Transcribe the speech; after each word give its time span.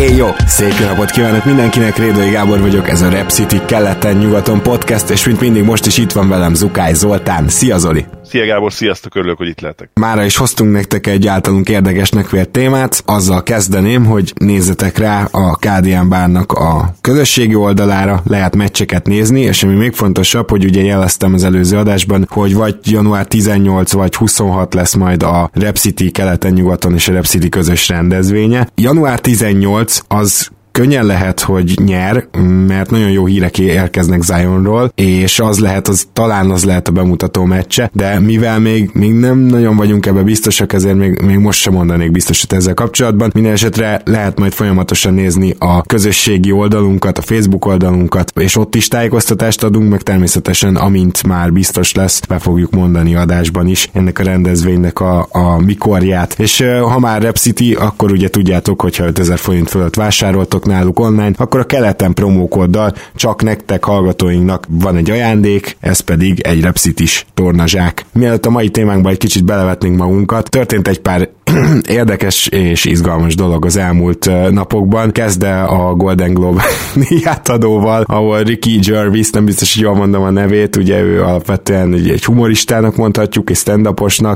Én 0.00 0.16
jó, 0.16 0.28
szép 0.46 0.78
napot 0.78 1.10
kívánok 1.10 1.44
mindenkinek, 1.44 1.96
Rédai 1.96 2.30
Gábor 2.30 2.60
vagyok, 2.60 2.88
ez 2.88 3.02
a 3.02 3.08
Rep 3.08 3.30
City 3.30 3.60
keleten-nyugaton 3.66 4.62
podcast, 4.62 5.10
és 5.10 5.26
mint 5.26 5.40
mindig 5.40 5.62
most 5.64 5.86
is 5.86 5.98
itt 5.98 6.12
van 6.12 6.28
velem 6.28 6.54
Zukály 6.54 6.94
Zoltán. 6.94 7.48
Szia 7.48 7.78
Zoli! 7.78 8.06
Szia 8.30 8.46
Gábor, 8.46 8.72
sziasztok, 8.72 9.14
örülök, 9.14 9.36
hogy 9.36 9.48
itt 9.48 9.60
lehetek. 9.60 9.90
Mára 9.94 10.24
is 10.24 10.36
hoztunk 10.36 10.72
nektek 10.72 11.06
egy 11.06 11.26
általunk 11.26 11.68
érdekesnek 11.68 12.30
vélt 12.30 12.48
témát, 12.48 13.02
azzal 13.06 13.42
kezdeném, 13.42 14.04
hogy 14.04 14.32
nézzetek 14.38 14.98
rá 14.98 15.28
a 15.30 15.56
KDM 15.56 16.08
bárnak 16.08 16.52
a 16.52 16.94
közösségi 17.00 17.54
oldalára, 17.54 18.22
lehet 18.26 18.56
meccseket 18.56 19.06
nézni, 19.06 19.40
és 19.40 19.62
ami 19.62 19.74
még 19.74 19.92
fontosabb, 19.92 20.50
hogy 20.50 20.64
ugye 20.64 20.82
jeleztem 20.82 21.34
az 21.34 21.44
előző 21.44 21.76
adásban, 21.76 22.26
hogy 22.30 22.54
vagy 22.54 22.76
január 22.82 23.26
18 23.26 23.92
vagy 23.92 24.14
26 24.14 24.74
lesz 24.74 24.94
majd 24.94 25.22
a 25.22 25.50
Rep 25.52 25.76
City 25.76 26.10
keleten-nyugaton 26.10 26.94
és 26.94 27.08
a 27.08 27.12
Rep 27.12 27.26
City 27.26 27.48
közös 27.48 27.88
rendezvénye. 27.88 28.68
Január 28.74 29.20
18 29.20 29.89
az 30.08 30.50
könnyen 30.72 31.06
lehet, 31.06 31.40
hogy 31.40 31.78
nyer, 31.84 32.26
mert 32.66 32.90
nagyon 32.90 33.10
jó 33.10 33.26
hírek 33.26 33.58
érkeznek 33.58 34.22
Zionról, 34.22 34.92
és 34.94 35.38
az 35.38 35.58
lehet, 35.58 35.88
az 35.88 36.08
talán 36.12 36.50
az 36.50 36.64
lehet 36.64 36.88
a 36.88 36.92
bemutató 36.92 37.44
meccse, 37.44 37.90
de 37.92 38.20
mivel 38.20 38.58
még, 38.58 38.90
még 38.92 39.12
nem 39.12 39.38
nagyon 39.38 39.76
vagyunk 39.76 40.06
ebbe 40.06 40.22
biztosak, 40.22 40.72
ezért 40.72 40.96
még, 40.96 41.20
még 41.20 41.36
most 41.36 41.60
sem 41.60 41.72
mondanék 41.72 42.10
biztosat 42.10 42.52
ezzel 42.52 42.74
kapcsolatban. 42.74 43.30
Minden 43.34 43.52
esetre 43.52 44.00
lehet 44.04 44.38
majd 44.38 44.52
folyamatosan 44.52 45.14
nézni 45.14 45.54
a 45.58 45.82
közösségi 45.82 46.52
oldalunkat, 46.52 47.18
a 47.18 47.22
Facebook 47.22 47.64
oldalunkat, 47.64 48.32
és 48.40 48.56
ott 48.56 48.74
is 48.74 48.88
tájékoztatást 48.88 49.62
adunk, 49.62 49.90
meg 49.90 50.02
természetesen 50.02 50.76
amint 50.76 51.26
már 51.26 51.52
biztos 51.52 51.94
lesz, 51.94 52.20
be 52.28 52.38
fogjuk 52.38 52.70
mondani 52.70 53.14
adásban 53.14 53.66
is 53.66 53.90
ennek 53.92 54.18
a 54.18 54.22
rendezvénynek 54.22 55.00
a, 55.00 55.28
a 55.30 55.58
mikorját. 55.58 56.34
És 56.38 56.64
ha 56.82 56.98
már 56.98 57.22
Rep 57.22 57.36
City, 57.36 57.74
akkor 57.74 58.12
ugye 58.12 58.28
tudjátok, 58.28 58.80
hogyha 58.80 59.06
5000 59.06 59.38
forint 59.38 59.68
fölött 59.68 59.94
vásároltok 59.94 60.59
náluk 60.64 61.00
online, 61.00 61.32
akkor 61.36 61.60
a 61.60 61.64
keleten 61.64 62.14
promókoddal 62.14 62.92
csak 63.14 63.42
nektek 63.42 63.84
hallgatóinknak 63.84 64.66
van 64.68 64.96
egy 64.96 65.10
ajándék, 65.10 65.76
ez 65.80 66.00
pedig 66.00 66.40
egy 66.40 66.60
Repsitis 66.60 67.26
tornazsák. 67.34 68.04
Mielőtt 68.12 68.46
a 68.46 68.50
mai 68.50 68.68
témánkba 68.68 69.10
egy 69.10 69.18
kicsit 69.18 69.44
belevetnénk 69.44 69.96
magunkat, 69.96 70.50
történt 70.50 70.88
egy 70.88 71.00
pár 71.00 71.28
érdekes 71.88 72.46
és 72.46 72.84
izgalmas 72.84 73.34
dolog 73.34 73.64
az 73.64 73.76
elmúlt 73.76 74.30
napokban. 74.50 75.12
Kezde 75.12 75.62
a 75.62 75.94
Golden 75.94 76.34
Globe 76.34 76.62
díjátadóval, 77.08 78.04
ahol 78.06 78.42
Ricky 78.42 78.78
Gervais, 78.78 79.30
nem 79.30 79.44
biztos, 79.44 79.74
hogy 79.74 79.82
jól 79.82 79.94
mondom 79.94 80.22
a 80.22 80.30
nevét, 80.30 80.76
ugye 80.76 81.00
ő 81.00 81.22
alapvetően 81.22 81.94
egy 81.94 82.24
humoristának 82.24 82.96
mondhatjuk, 82.96 83.50
és 83.50 83.58
stand 83.58 83.88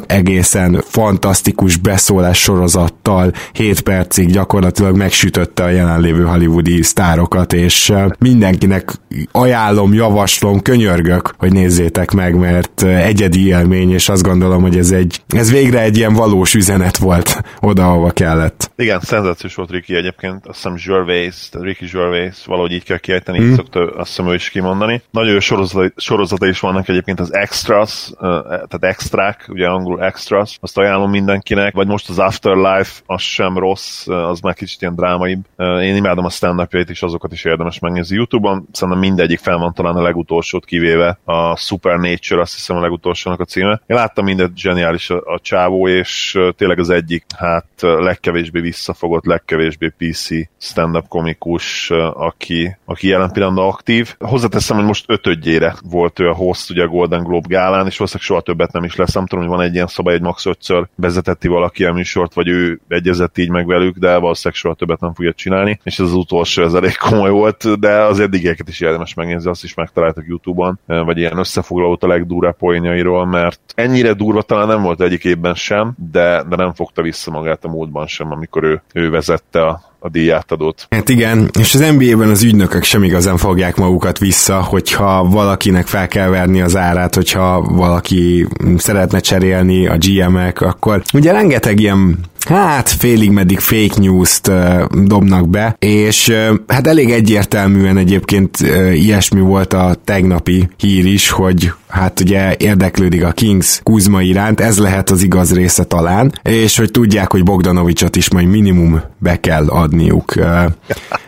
egészen 0.06 0.82
fantasztikus 0.86 1.76
beszólás 1.76 2.38
sorozattal 2.38 3.32
7 3.52 3.80
percig 3.80 4.30
gyakorlatilag 4.30 4.96
megsütötte 4.96 5.64
a 5.64 5.68
jelenlévő 5.68 6.22
hollywoodi 6.22 6.82
sztárokat, 6.82 7.52
és 7.52 7.92
mindenkinek 8.18 8.92
ajánlom, 9.32 9.94
javaslom, 9.94 10.62
könyörgök, 10.62 11.34
hogy 11.38 11.52
nézzétek 11.52 12.12
meg, 12.12 12.36
mert 12.36 12.82
egyedi 12.82 13.46
élmény, 13.46 13.92
és 13.92 14.08
azt 14.08 14.22
gondolom, 14.22 14.62
hogy 14.62 14.76
ez 14.76 14.90
egy, 14.90 15.22
ez 15.28 15.50
végre 15.50 15.80
egy 15.80 15.96
ilyen 15.96 16.12
valós 16.12 16.54
üzenet 16.54 16.96
volt 17.04 17.40
oda, 17.60 17.86
ahova 17.86 18.10
kellett. 18.10 18.70
Igen, 18.76 19.00
szenzációs 19.00 19.54
volt 19.54 19.70
Ricky 19.70 19.94
egyébként, 19.94 20.46
azt 20.46 20.56
hiszem 20.56 20.74
Gervais, 20.86 21.48
tehát 21.48 21.66
Ricky 21.66 21.86
Gervais, 21.86 22.44
valahogy 22.46 22.72
így 22.72 22.84
kell 22.84 22.98
kiejteni, 22.98 23.40
mm. 23.40 23.48
így 23.48 23.54
szokta 23.54 23.80
azt 23.80 24.08
hiszem 24.08 24.28
ő 24.28 24.34
is 24.34 24.50
kimondani. 24.50 25.02
Nagyon 25.10 25.40
sorozata, 25.40 25.92
sorozata 25.96 26.46
is 26.46 26.60
vannak 26.60 26.88
egyébként 26.88 27.20
az 27.20 27.34
Extras, 27.34 28.10
tehát 28.44 28.84
extrák, 28.84 29.44
ugye 29.48 29.66
angol 29.66 30.04
Extras, 30.04 30.58
azt 30.60 30.78
ajánlom 30.78 31.10
mindenkinek, 31.10 31.74
vagy 31.74 31.86
most 31.86 32.08
az 32.08 32.18
Afterlife, 32.18 33.00
az 33.06 33.22
sem 33.22 33.58
rossz, 33.58 34.06
az 34.06 34.40
már 34.40 34.54
kicsit 34.54 34.80
ilyen 34.80 34.94
drámaibb. 34.94 35.44
Én 35.58 35.96
imádom 35.96 36.24
a 36.24 36.30
stand 36.30 36.68
is, 36.88 37.02
azokat 37.02 37.32
is 37.32 37.44
érdemes 37.44 37.78
megnézni. 37.78 38.16
Youtube-on 38.16 38.68
szerintem 38.72 39.02
mindegyik 39.02 39.38
fel 39.38 39.56
van 39.56 39.72
talán 39.74 39.96
a 39.96 40.02
legutolsót 40.02 40.64
kivéve, 40.64 41.18
a 41.24 41.56
Supernature, 41.56 42.40
azt 42.40 42.54
hiszem 42.54 42.76
a 42.76 42.80
legutolsónak 42.80 43.40
a 43.40 43.44
címe. 43.44 43.82
Én 43.86 43.96
láttam 43.96 44.24
mindent 44.24 44.58
zseniális 44.58 45.10
a, 45.10 45.22
a 45.24 45.38
csávó, 45.42 45.88
és 45.88 46.38
tényleg 46.56 46.78
az 46.78 46.90
egyik, 46.94 47.24
hát 47.36 47.66
legkevésbé 47.80 48.60
visszafogott, 48.60 49.24
legkevésbé 49.24 49.92
PC 49.98 50.28
stand-up 50.58 51.08
komikus, 51.08 51.90
aki, 52.14 52.76
aki 52.84 53.08
jelen 53.08 53.30
pillanatban 53.30 53.68
aktív. 53.68 54.14
Hozzáteszem, 54.18 54.76
hogy 54.76 54.86
most 54.86 55.04
ötödjére 55.08 55.74
volt 55.90 56.18
ő 56.18 56.28
a 56.28 56.34
host 56.34 56.70
ugye 56.70 56.82
a 56.82 56.88
Golden 56.88 57.22
Globe 57.22 57.46
gálán, 57.48 57.86
és 57.86 57.96
valószínűleg 57.96 58.26
soha 58.26 58.40
többet 58.40 58.72
nem 58.72 58.84
is 58.84 58.96
lesz. 58.96 59.14
Nem 59.14 59.26
tudom, 59.26 59.44
hogy 59.44 59.56
van 59.56 59.64
egy 59.66 59.74
ilyen 59.74 59.86
szabály, 59.86 60.14
egy 60.14 60.20
max 60.20 60.46
ötször 60.46 60.86
vezetetti 60.96 61.48
valaki 61.48 61.84
a 61.84 61.92
műsort, 61.92 62.34
vagy 62.34 62.48
ő 62.48 62.80
egyezett 62.88 63.38
így 63.38 63.50
meg 63.50 63.66
velük, 63.66 63.96
de 63.96 64.16
valószínűleg 64.18 64.60
soha 64.60 64.74
többet 64.74 65.00
nem 65.00 65.14
fogja 65.14 65.32
csinálni, 65.32 65.80
és 65.82 65.98
ez 65.98 66.06
az 66.06 66.14
utolsó, 66.14 66.62
ez 66.62 66.74
elég 66.74 66.96
komoly 66.96 67.30
volt, 67.30 67.78
de 67.78 68.02
az 68.02 68.20
eddigeket 68.20 68.68
is 68.68 68.80
érdemes 68.80 69.14
megnézni, 69.14 69.50
azt 69.50 69.64
is 69.64 69.74
megtaláltak 69.74 70.24
YouTube-on, 70.26 70.78
vagy 70.86 71.18
ilyen 71.18 71.38
összefoglalót 71.38 72.02
a 72.02 72.06
legdurvább 72.06 72.56
poénjairól, 72.56 73.26
mert 73.26 73.60
ennyire 73.74 74.12
durva 74.12 74.42
talán 74.42 74.66
nem 74.66 74.82
volt 74.82 75.00
egyik 75.00 75.24
évben 75.24 75.54
sem, 75.54 75.94
de, 76.10 76.42
de 76.48 76.56
nem 76.56 76.73
fogta 76.74 77.02
vissza 77.02 77.30
magát 77.30 77.64
a 77.64 77.68
múltban 77.68 78.06
sem, 78.06 78.30
amikor 78.32 78.64
ő, 78.64 78.82
ő 78.92 79.10
vezette 79.10 79.66
a, 79.66 79.80
a 80.04 80.08
díjátadót. 80.08 80.86
Hát 80.90 81.08
igen, 81.08 81.50
és 81.58 81.74
az 81.74 81.80
NBA-ben 81.80 82.28
az 82.28 82.42
ügynökök 82.42 82.82
sem 82.82 83.02
igazán 83.02 83.36
fogják 83.36 83.76
magukat 83.76 84.18
vissza, 84.18 84.62
hogyha 84.62 85.24
valakinek 85.24 85.86
fel 85.86 86.08
kell 86.08 86.28
verni 86.28 86.60
az 86.60 86.76
árát, 86.76 87.14
hogyha 87.14 87.60
valaki 87.62 88.46
szeretne 88.76 89.20
cserélni 89.20 89.86
a 89.86 89.96
GM-ek, 89.98 90.60
akkor 90.60 91.02
ugye 91.12 91.32
rengeteg 91.32 91.80
ilyen 91.80 92.18
hát 92.48 92.88
félig 92.88 93.30
meddig 93.30 93.58
fake 93.58 93.94
news-t 94.00 94.48
uh, 94.48 94.84
dobnak 95.04 95.48
be, 95.48 95.76
és 95.78 96.28
uh, 96.28 96.58
hát 96.66 96.86
elég 96.86 97.10
egyértelműen 97.10 97.96
egyébként 97.96 98.58
uh, 98.60 99.02
ilyesmi 99.02 99.40
volt 99.40 99.72
a 99.72 99.96
tegnapi 100.04 100.68
hír 100.76 101.06
is, 101.06 101.30
hogy 101.30 101.72
hát 101.88 102.20
ugye 102.20 102.54
érdeklődik 102.58 103.24
a 103.24 103.32
Kings 103.32 103.80
Kuzma 103.82 104.22
iránt, 104.22 104.60
ez 104.60 104.78
lehet 104.78 105.10
az 105.10 105.22
igaz 105.22 105.54
része 105.54 105.84
talán, 105.84 106.32
és 106.42 106.76
hogy 106.76 106.90
tudják, 106.90 107.32
hogy 107.32 107.42
Bogdanovicsot 107.42 108.16
is 108.16 108.30
majd 108.30 108.46
minimum 108.46 109.02
be 109.18 109.40
kell 109.40 109.66
adniuk. 109.94 110.32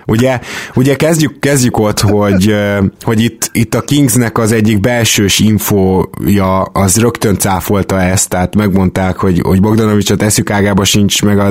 Ugye, 0.06 0.40
ugye 0.74 0.96
kezdjük, 0.96 1.38
kezdjük 1.38 1.78
ott, 1.78 2.00
hogy, 2.00 2.54
hogy 3.00 3.22
itt, 3.22 3.50
itt 3.52 3.74
a 3.74 3.80
Kingsnek 3.80 4.38
az 4.38 4.52
egyik 4.52 4.80
belsős 4.80 5.38
infója 5.38 6.62
az 6.62 6.96
rögtön 6.96 7.36
cáfolta 7.38 8.00
ezt, 8.00 8.28
tehát 8.28 8.56
megmondták, 8.56 9.16
hogy, 9.16 9.40
hogy 9.42 9.60
Bogdanovicsot 9.60 10.22
eszük 10.22 10.50
ágába 10.50 10.84
sincs 10.84 11.22
meg 11.22 11.38
a, 11.38 11.50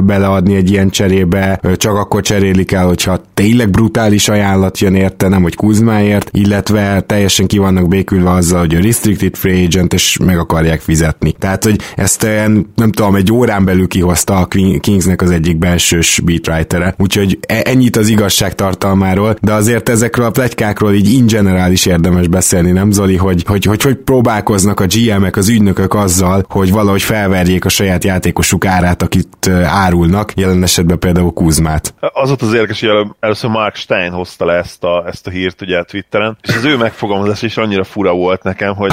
beleadni 0.00 0.54
egy 0.54 0.70
ilyen 0.70 0.90
cserébe, 0.90 1.60
csak 1.76 1.96
akkor 1.96 2.22
cserélik 2.22 2.72
el, 2.72 2.86
hogyha 2.86 3.20
tényleg 3.34 3.70
brutális 3.70 4.28
ajánlat 4.28 4.78
jön 4.78 4.94
érte, 4.94 5.28
nem 5.28 5.42
hogy 5.42 5.54
Kuzmáért, 5.54 6.28
illetve 6.32 7.00
teljesen 7.00 7.46
ki 7.46 7.58
vannak 7.58 7.88
békülve 7.88 8.30
azzal, 8.30 8.58
hogy 8.58 8.74
a 8.74 8.80
restricted 8.80 9.36
free 9.36 9.64
agent, 9.64 9.92
és 9.92 10.18
meg 10.24 10.38
akarják 10.38 10.80
fizetni. 10.80 11.32
Tehát, 11.38 11.64
hogy 11.64 11.80
ezt 11.96 12.26
nem 12.74 12.92
tudom, 12.92 13.14
egy 13.14 13.32
órán 13.32 13.64
belül 13.64 13.88
kihozta 13.88 14.36
a 14.36 14.48
Kingsnek 14.80 15.22
az 15.22 15.30
egyik 15.30 15.58
belsős 15.58 16.20
beatwritere. 16.56 16.94
Úgyhogy 16.98 17.38
e, 17.46 17.62
ennyit 17.64 17.96
az 17.96 18.08
igazság 18.08 18.54
tartalmáról, 18.54 19.36
de 19.40 19.52
azért 19.52 19.88
ezekről 19.88 20.26
a 20.26 20.30
plegykákról 20.30 20.94
így 20.94 21.12
in 21.12 21.26
general 21.26 21.70
is 21.70 21.86
érdemes 21.86 22.28
beszélni, 22.28 22.70
nem 22.70 22.90
Zoli, 22.90 23.16
hogy 23.16 23.42
hogy, 23.46 23.64
hogy, 23.64 23.82
hogy 23.82 23.96
próbálkoznak 23.96 24.80
a 24.80 24.86
GM-ek, 24.86 25.36
az 25.36 25.48
ügynökök 25.48 25.94
azzal, 25.94 26.44
hogy 26.48 26.72
valahogy 26.72 27.02
felverjék 27.02 27.64
a 27.64 27.68
saját 27.68 28.04
játékosuk 28.04 28.66
árát, 28.66 29.02
akit 29.02 29.48
árulnak, 29.64 30.32
jelen 30.36 30.62
esetben 30.62 30.98
például 30.98 31.32
Kuzmát. 31.32 31.94
Az 32.12 32.30
ott 32.30 32.42
az 32.42 32.52
érdekes, 32.52 32.80
hogy 32.80 33.06
először 33.20 33.50
Mark 33.50 33.74
Stein 33.74 34.10
hozta 34.10 34.44
le 34.44 34.54
ezt 34.54 34.84
a, 34.84 35.04
ezt 35.06 35.26
a 35.26 35.30
hírt 35.30 35.62
ugye 35.62 35.78
a 35.78 35.84
Twitteren, 35.84 36.38
és 36.42 36.56
az 36.56 36.64
ő 36.64 36.76
megfogalmazás 36.76 37.42
is 37.42 37.56
annyira 37.56 37.84
fura 37.84 38.12
volt 38.12 38.42
nekem, 38.42 38.74
hogy 38.74 38.92